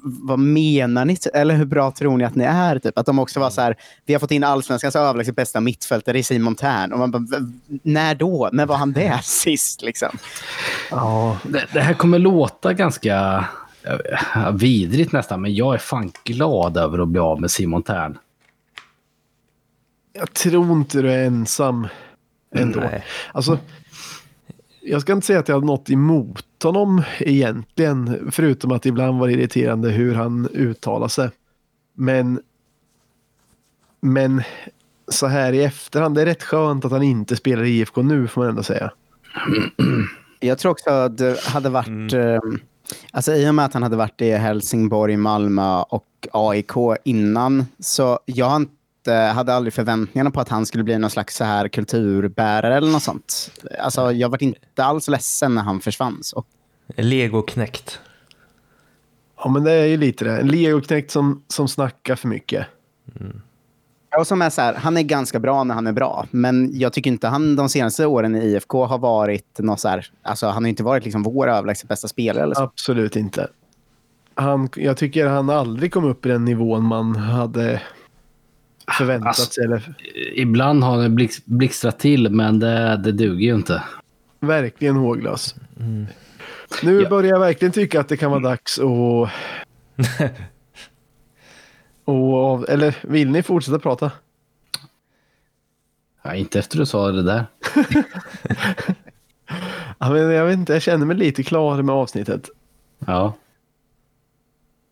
vad, 0.02 0.38
menar 0.38 1.04
ni? 1.04 1.16
Eller 1.34 1.54
hur 1.54 1.64
bra 1.64 1.90
tror 1.90 2.16
ni 2.16 2.24
att 2.24 2.34
ni 2.34 2.44
är? 2.44 2.78
Typ. 2.78 2.98
Att 2.98 3.06
de 3.06 3.18
också 3.18 3.40
var 3.40 3.50
så 3.50 3.60
här, 3.60 3.76
vi 4.06 4.14
har 4.14 4.20
fått 4.20 4.30
in 4.30 4.44
allsvenskans 4.44 4.96
överlägset 4.96 5.36
bästa 5.36 5.60
mittfältare 5.60 6.18
i 6.18 6.22
Simon 6.22 6.54
Tern. 6.54 6.92
Och 6.92 6.98
man 6.98 7.10
bara, 7.10 7.22
när 7.82 8.14
då? 8.14 8.50
När 8.52 8.66
var 8.66 8.76
han 8.76 8.92
det 8.92 9.20
sist? 9.24 9.82
Liksom? 9.82 10.18
ja, 10.90 11.38
Det, 11.42 11.66
det 11.72 11.80
här 11.80 11.94
kommer 11.94 12.18
låta 12.18 12.72
ganska 12.72 13.44
ja, 14.34 14.50
vidrigt 14.54 15.12
nästan, 15.12 15.42
men 15.42 15.54
jag 15.54 15.74
är 15.74 15.78
fan 15.78 16.12
glad 16.24 16.76
över 16.76 16.98
att 16.98 17.08
bli 17.08 17.20
av 17.20 17.40
med 17.40 17.50
Simon 17.50 17.82
Tern. 17.82 18.18
jag 20.12 20.32
tror 20.32 20.72
inte 20.72 21.02
du 21.02 21.12
är 21.12 21.24
ensam 21.26 21.86
ändå. 22.54 22.80
Nej. 22.80 23.04
Alltså, 23.32 23.58
jag 24.84 25.02
ska 25.02 25.12
inte 25.12 25.26
säga 25.26 25.38
att 25.38 25.48
jag 25.48 25.56
hade 25.56 25.66
något 25.66 25.90
emot 25.90 26.62
honom 26.62 27.02
egentligen, 27.18 28.30
förutom 28.32 28.72
att 28.72 28.82
det 28.82 28.88
ibland 28.88 29.18
var 29.18 29.28
irriterande 29.28 29.90
hur 29.90 30.14
han 30.14 30.48
uttalar 30.48 31.08
sig. 31.08 31.30
Men, 31.94 32.40
men 34.00 34.42
så 35.08 35.26
här 35.26 35.52
i 35.52 35.64
efterhand, 35.64 36.14
det 36.14 36.22
är 36.22 36.26
rätt 36.26 36.42
skönt 36.42 36.84
att 36.84 36.92
han 36.92 37.02
inte 37.02 37.36
spelar 37.36 37.64
i 37.64 37.78
IFK 37.78 38.02
nu 38.02 38.28
får 38.28 38.40
man 38.40 38.50
ändå 38.50 38.62
säga. 38.62 38.92
Jag 40.40 40.58
tror 40.58 40.72
också 40.72 40.90
att 40.90 41.18
det 41.18 41.40
hade 41.40 41.68
varit... 41.68 42.12
Eh, 42.12 42.38
alltså 43.10 43.32
I 43.32 43.50
och 43.50 43.54
med 43.54 43.64
att 43.64 43.74
han 43.74 43.82
hade 43.82 43.96
varit 43.96 44.20
i 44.20 44.30
Helsingborg, 44.30 45.16
Malmö 45.16 45.82
och 45.82 46.28
AIK 46.32 46.72
innan, 47.04 47.66
så 47.78 48.20
jag 48.24 48.56
inte, 48.56 48.72
hade 49.08 49.54
aldrig 49.54 49.74
förväntningarna 49.74 50.30
på 50.30 50.40
att 50.40 50.48
han 50.48 50.66
skulle 50.66 50.84
bli 50.84 50.98
någon 50.98 51.10
slags 51.10 51.36
så 51.36 51.44
här 51.44 51.68
kulturbärare 51.68 52.76
eller 52.76 52.92
något 52.92 53.02
sånt. 53.02 53.50
Alltså, 53.80 54.12
jag 54.12 54.28
var 54.28 54.42
inte 54.42 54.84
alls 54.84 55.08
ledsen 55.08 55.54
när 55.54 55.62
han 55.62 55.80
försvann. 55.80 56.18
Så. 56.22 56.44
Legoknäckt. 56.96 58.00
Ja, 59.36 59.50
men 59.50 59.64
det 59.64 59.72
är 59.72 59.86
ju 59.86 59.96
lite 59.96 60.24
det. 60.24 60.40
En 60.40 60.48
legoknekt 60.48 61.10
som, 61.10 61.44
som 61.48 61.68
snackar 61.68 62.16
för 62.16 62.28
mycket. 62.28 62.66
Och 64.18 64.26
som 64.26 64.42
är 64.42 64.50
så 64.50 64.62
här, 64.62 64.74
han 64.74 64.96
är 64.96 65.02
ganska 65.02 65.38
bra 65.40 65.64
när 65.64 65.74
han 65.74 65.86
är 65.86 65.92
bra, 65.92 66.26
men 66.30 66.70
jag 66.78 66.92
tycker 66.92 67.10
inte 67.10 67.28
han 67.28 67.56
de 67.56 67.68
senaste 67.68 68.06
åren 68.06 68.36
i 68.36 68.38
IFK 68.38 68.86
har 68.86 68.98
varit 68.98 69.58
något 69.58 69.80
så 69.80 69.88
här, 69.88 70.06
alltså 70.22 70.46
han 70.46 70.64
har 70.64 70.68
inte 70.68 70.82
varit 70.82 71.04
liksom 71.04 71.22
vår 71.22 71.48
överlägset 71.48 71.88
bästa 71.88 72.08
spelare. 72.08 72.44
Eller 72.44 72.54
så. 72.54 72.62
Absolut 72.62 73.16
inte. 73.16 73.48
Han, 74.34 74.68
jag 74.76 74.96
tycker 74.96 75.26
han 75.26 75.50
aldrig 75.50 75.92
kom 75.92 76.04
upp 76.04 76.26
i 76.26 76.28
den 76.28 76.44
nivån 76.44 76.84
man 76.84 77.16
hade 77.16 77.82
förväntat 78.98 79.26
Alltså- 79.28 79.50
sig. 79.52 79.64
Eller 79.64 79.94
Ibland 80.34 80.84
har 80.84 81.02
han 81.02 81.14
blixt, 81.14 81.46
blixtrat 81.46 81.98
till, 81.98 82.30
men 82.30 82.58
det, 82.58 82.96
det 82.96 83.12
duger 83.12 83.46
ju 83.46 83.54
inte. 83.54 83.82
verkligen 84.40 84.96
håglös. 84.96 85.54
Nu 86.82 87.02
Ja. 87.02 87.08
börjar 87.08 87.30
jag 87.30 87.40
verkligen 87.40 87.72
tycka 87.72 88.00
att 88.00 88.08
det 88.08 88.16
kan 88.16 88.30
vara 88.30 88.40
dags 88.40 88.78
att... 88.78 88.84
och, 92.04 92.68
eller 92.68 92.96
vill 93.02 93.30
ni 93.30 93.42
fortsätta 93.42 93.78
prata? 93.78 94.10
Ja, 96.22 96.34
inte 96.34 96.58
efter 96.58 96.78
du 96.78 96.86
sa 96.86 97.10
det 97.12 97.22
där. 97.22 97.44
Ja, 99.98 100.10
men 100.10 100.30
jag 100.30 100.46
vet 100.46 100.58
inte, 100.58 100.72
jag 100.72 100.82
känner 100.82 101.06
mig 101.06 101.16
lite 101.16 101.42
klar 101.42 101.82
med 101.82 101.94
avsnittet. 101.94 102.48
Ja. 103.06 103.34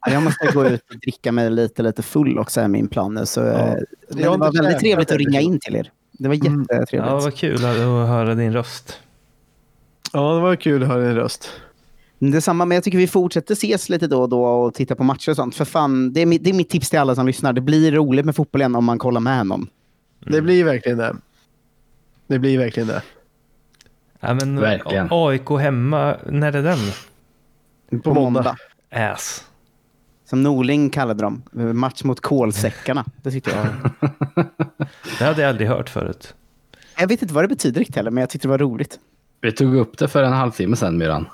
Jag 0.07 0.23
måste 0.23 0.47
gå 0.55 0.67
ut 0.67 0.83
och 0.91 0.99
dricka 1.01 1.33
mig 1.33 1.51
lite, 1.51 1.83
lite 1.83 2.03
full 2.03 2.39
också, 2.39 2.61
är 2.61 2.69
min 2.69 2.89
plan 2.89 3.15
nu. 3.15 3.27
Så, 3.27 3.41
eh, 3.41 3.49
Jag 3.49 3.57
har 3.57 3.77
det 4.17 4.29
var 4.29 4.39
väldigt 4.39 4.63
käkat 4.65 4.81
trevligt 4.81 5.11
att 5.11 5.17
ringa 5.17 5.41
in 5.41 5.59
till 5.61 5.77
er. 5.77 5.91
Det 6.13 6.29
var 6.29 6.35
Mm. 6.35 6.61
jättetrevligt. 6.71 7.11
Ja, 7.11 7.21
vad 7.21 7.35
kul 7.37 7.55
att 7.65 8.09
höra 8.09 8.35
din 8.35 8.53
röst. 8.53 8.99
Ja, 10.13 10.35
det 10.35 10.41
var 10.41 10.57
kul 10.57 10.83
att 10.83 10.89
höra 10.89 11.05
din 11.07 11.15
röst. 11.15 11.51
Detsamma, 12.19 12.65
men 12.65 12.75
jag 12.75 12.85
tycker 12.85 12.99
vi 12.99 13.07
fortsätter 13.07 13.53
ses 13.55 13.89
lite 13.89 14.07
då 14.07 14.23
och 14.23 14.29
då 14.29 14.45
och 14.45 14.75
titta 14.75 14.95
på 14.95 15.05
matcher 15.05 15.31
och 15.31 15.37
sånt. 15.37 15.55
För 15.55 15.65
fan, 15.65 16.13
det 16.13 16.21
är, 16.21 16.27
mitt, 16.27 16.45
det 16.45 16.51
är 16.51 16.55
mitt 16.55 16.71
tips 16.71 16.91
till 16.91 16.99
alla 16.99 17.15
som 17.15 17.27
lyssnar. 17.27 17.53
Det 17.53 17.61
blir 17.61 17.93
roligt 17.93 18.25
med 18.27 18.37
fotboll 18.37 18.61
igen 18.61 18.75
om 18.77 18.85
man 18.85 18.99
kollar 18.99 19.21
med 19.21 19.47
någon. 19.47 19.67
Det 20.27 20.43
blir 20.43 20.65
verkligen 20.65 20.99
det. 20.99 21.17
Det 22.27 22.39
blir 22.39 22.59
verkligen 22.59 22.87
det. 22.87 23.03
Ja, 24.21 24.35
men 24.35 24.61
Verkligen. 24.61 25.09
AIK 25.11 25.49
hemma, 25.61 26.17
när 26.27 26.53
är 26.53 26.63
den? 26.63 26.79
På, 28.03 28.15
måndag. 28.15 28.57
Ass. 28.91 29.45
Som 30.31 30.43
Norling 30.43 30.90
kallade 30.90 31.23
dem. 31.23 31.43
Match 31.52 32.05
mot 32.05 32.20
kolsäckarna. 32.20 33.05
Det 33.23 33.31
tyckte 33.31 33.51
jag. 33.51 33.90
Det 35.19 35.24
hade 35.24 35.43
jag 35.43 35.48
aldrig 35.48 35.69
hört 35.69 35.89
förut. 35.89 36.35
Jag 36.98 37.09
vet 37.09 37.23
inte 37.23 37.35
vad 37.35 37.44
det 37.44 37.48
betyder 37.48 37.78
riktigt 37.78 37.97
heller, 37.97 38.11
men 38.11 38.20
jag 38.20 38.31
tyckte 38.31 38.48
det 38.48 38.51
var 38.51 38.59
roligt. 38.59 38.98
Vi 39.40 39.52
tog 39.52 39.77
upp 39.77 39.98
det 39.98 40.09
för 40.09 40.23
en 40.23 40.32
halvtimme 40.32 40.77
sedan, 40.77 40.98
Myran. 40.98 41.27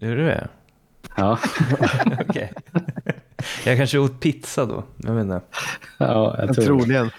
Hur 0.00 0.18
är 0.18 0.24
det? 0.26 0.48
Ja. 1.16 1.38
Okej. 2.28 2.52
Jag 3.64 3.76
kanske 3.76 3.98
åt 3.98 4.20
pizza 4.20 4.66
då. 4.66 4.84
Jag 4.96 5.20
inte. 5.20 5.40
Ja, 5.98 6.36
jag 6.38 6.54
tror 6.54 6.54
det. 6.54 6.66
Troligen. 6.66 7.10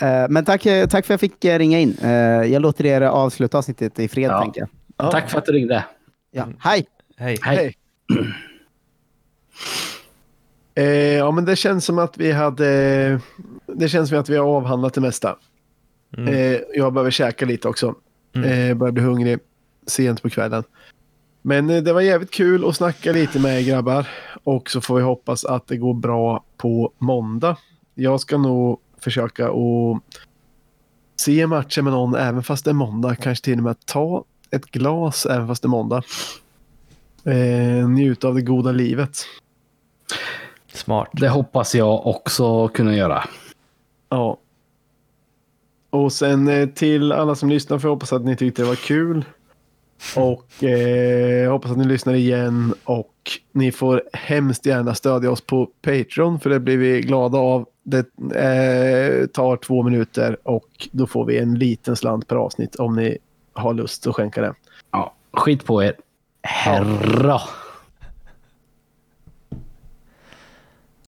Eh, 0.00 0.26
men 0.28 0.44
tack, 0.44 0.66
eh, 0.66 0.86
tack 0.86 1.06
för 1.06 1.14
att 1.14 1.22
jag 1.22 1.30
fick 1.30 1.44
eh, 1.44 1.58
ringa 1.58 1.80
in. 1.80 1.96
Jag 2.52 2.62
låter 2.62 2.86
er 2.86 3.00
avsluta 3.00 3.58
avsnittet 3.58 3.98
i 3.98 4.08
fred, 4.08 4.30
Ja. 4.30 4.40
tänker 4.42 4.60
jag. 4.60 4.68
Ja. 4.96 5.10
Tack 5.10 5.30
för 5.30 5.38
att 5.38 5.46
du 5.46 5.52
ringde. 5.52 5.84
Ja. 6.30 6.48
Hej! 6.58 6.86
Hej. 7.16 7.38
Hej. 7.42 7.74
Eh, 10.74 10.84
ja, 11.14 11.30
men 11.30 11.44
det 11.44 11.56
känns 11.56 11.84
som 11.84 11.98
att 11.98 12.18
vi 12.18 12.32
hade... 12.32 13.20
Det 13.66 13.88
känns 13.88 14.08
som 14.08 14.18
att 14.18 14.28
vi 14.28 14.36
har 14.36 14.46
avhandlat 14.46 14.94
det 14.94 15.00
mesta. 15.00 15.36
Mm. 16.16 16.34
Eh, 16.34 16.60
jag 16.74 16.92
behöver 16.92 17.10
käka 17.10 17.46
lite 17.46 17.68
också. 17.68 17.94
Mm. 18.34 18.70
Eh, 18.70 18.74
börjar 18.74 18.92
bli 18.92 19.02
hungrig 19.02 19.38
sent 19.86 20.22
på 20.22 20.30
kvällen. 20.30 20.64
Men 21.42 21.70
eh, 21.70 21.82
det 21.82 21.92
var 21.92 22.00
jävligt 22.00 22.30
kul 22.30 22.68
att 22.68 22.76
snacka 22.76 23.12
lite 23.12 23.38
med 23.38 23.60
er 23.60 23.64
grabbar. 23.64 24.08
Och 24.44 24.70
så 24.70 24.80
får 24.80 24.96
vi 24.96 25.02
hoppas 25.02 25.44
att 25.44 25.66
det 25.66 25.76
går 25.76 25.94
bra 25.94 26.44
på 26.56 26.92
måndag. 26.98 27.56
Jag 27.94 28.20
ska 28.20 28.38
nog 28.38 28.80
försöka 29.00 29.48
att 29.48 30.02
se 31.16 31.46
matchen 31.46 31.84
med 31.84 31.92
någon 31.92 32.14
även 32.14 32.42
fast 32.42 32.64
det 32.64 32.70
är 32.70 32.74
måndag. 32.74 33.14
Kanske 33.14 33.44
till 33.44 33.58
och 33.58 33.64
med 33.64 33.86
ta 33.86 34.24
ett 34.50 34.66
glas 34.66 35.26
även 35.26 35.48
fast 35.48 35.62
det 35.62 35.66
är 35.66 35.70
måndag. 35.70 36.02
Eh, 37.24 37.88
njuta 37.88 38.28
av 38.28 38.34
det 38.34 38.42
goda 38.42 38.72
livet. 38.72 39.18
Smart. 40.72 41.08
Det 41.12 41.28
hoppas 41.28 41.74
jag 41.74 42.06
också 42.06 42.68
kunna 42.68 42.96
göra. 42.96 43.24
Ja. 44.08 44.38
Och 45.90 46.12
sen 46.12 46.48
eh, 46.48 46.68
till 46.68 47.12
alla 47.12 47.34
som 47.34 47.48
lyssnar 47.48 47.78
får 47.78 47.88
jag 47.88 47.94
hoppas 47.94 48.12
att 48.12 48.24
ni 48.24 48.36
tyckte 48.36 48.62
det 48.62 48.68
var 48.68 48.74
kul. 48.74 49.24
Och 50.16 50.64
eh, 50.64 51.42
jag 51.42 51.50
hoppas 51.50 51.70
att 51.70 51.78
ni 51.78 51.84
lyssnar 51.84 52.14
igen 52.14 52.74
och 52.84 53.14
ni 53.52 53.72
får 53.72 54.02
hemskt 54.12 54.66
gärna 54.66 54.94
stödja 54.94 55.30
oss 55.30 55.40
på 55.40 55.66
Patreon 55.82 56.40
för 56.40 56.50
det 56.50 56.60
blir 56.60 56.76
vi 56.76 57.00
glada 57.00 57.38
av. 57.38 57.66
Det 57.82 57.98
eh, 58.36 59.26
tar 59.26 59.56
två 59.56 59.82
minuter 59.82 60.36
och 60.42 60.88
då 60.92 61.06
får 61.06 61.24
vi 61.24 61.38
en 61.38 61.54
liten 61.54 61.96
slant 61.96 62.28
per 62.28 62.36
avsnitt 62.36 62.74
om 62.74 62.96
ni 62.96 63.18
har 63.52 63.74
lust 63.74 64.06
att 64.06 64.14
skänka 64.14 64.42
det. 64.42 64.54
Ja, 64.90 65.14
skit 65.32 65.64
på 65.64 65.82
er. 65.82 65.96
Herra. 66.44 67.61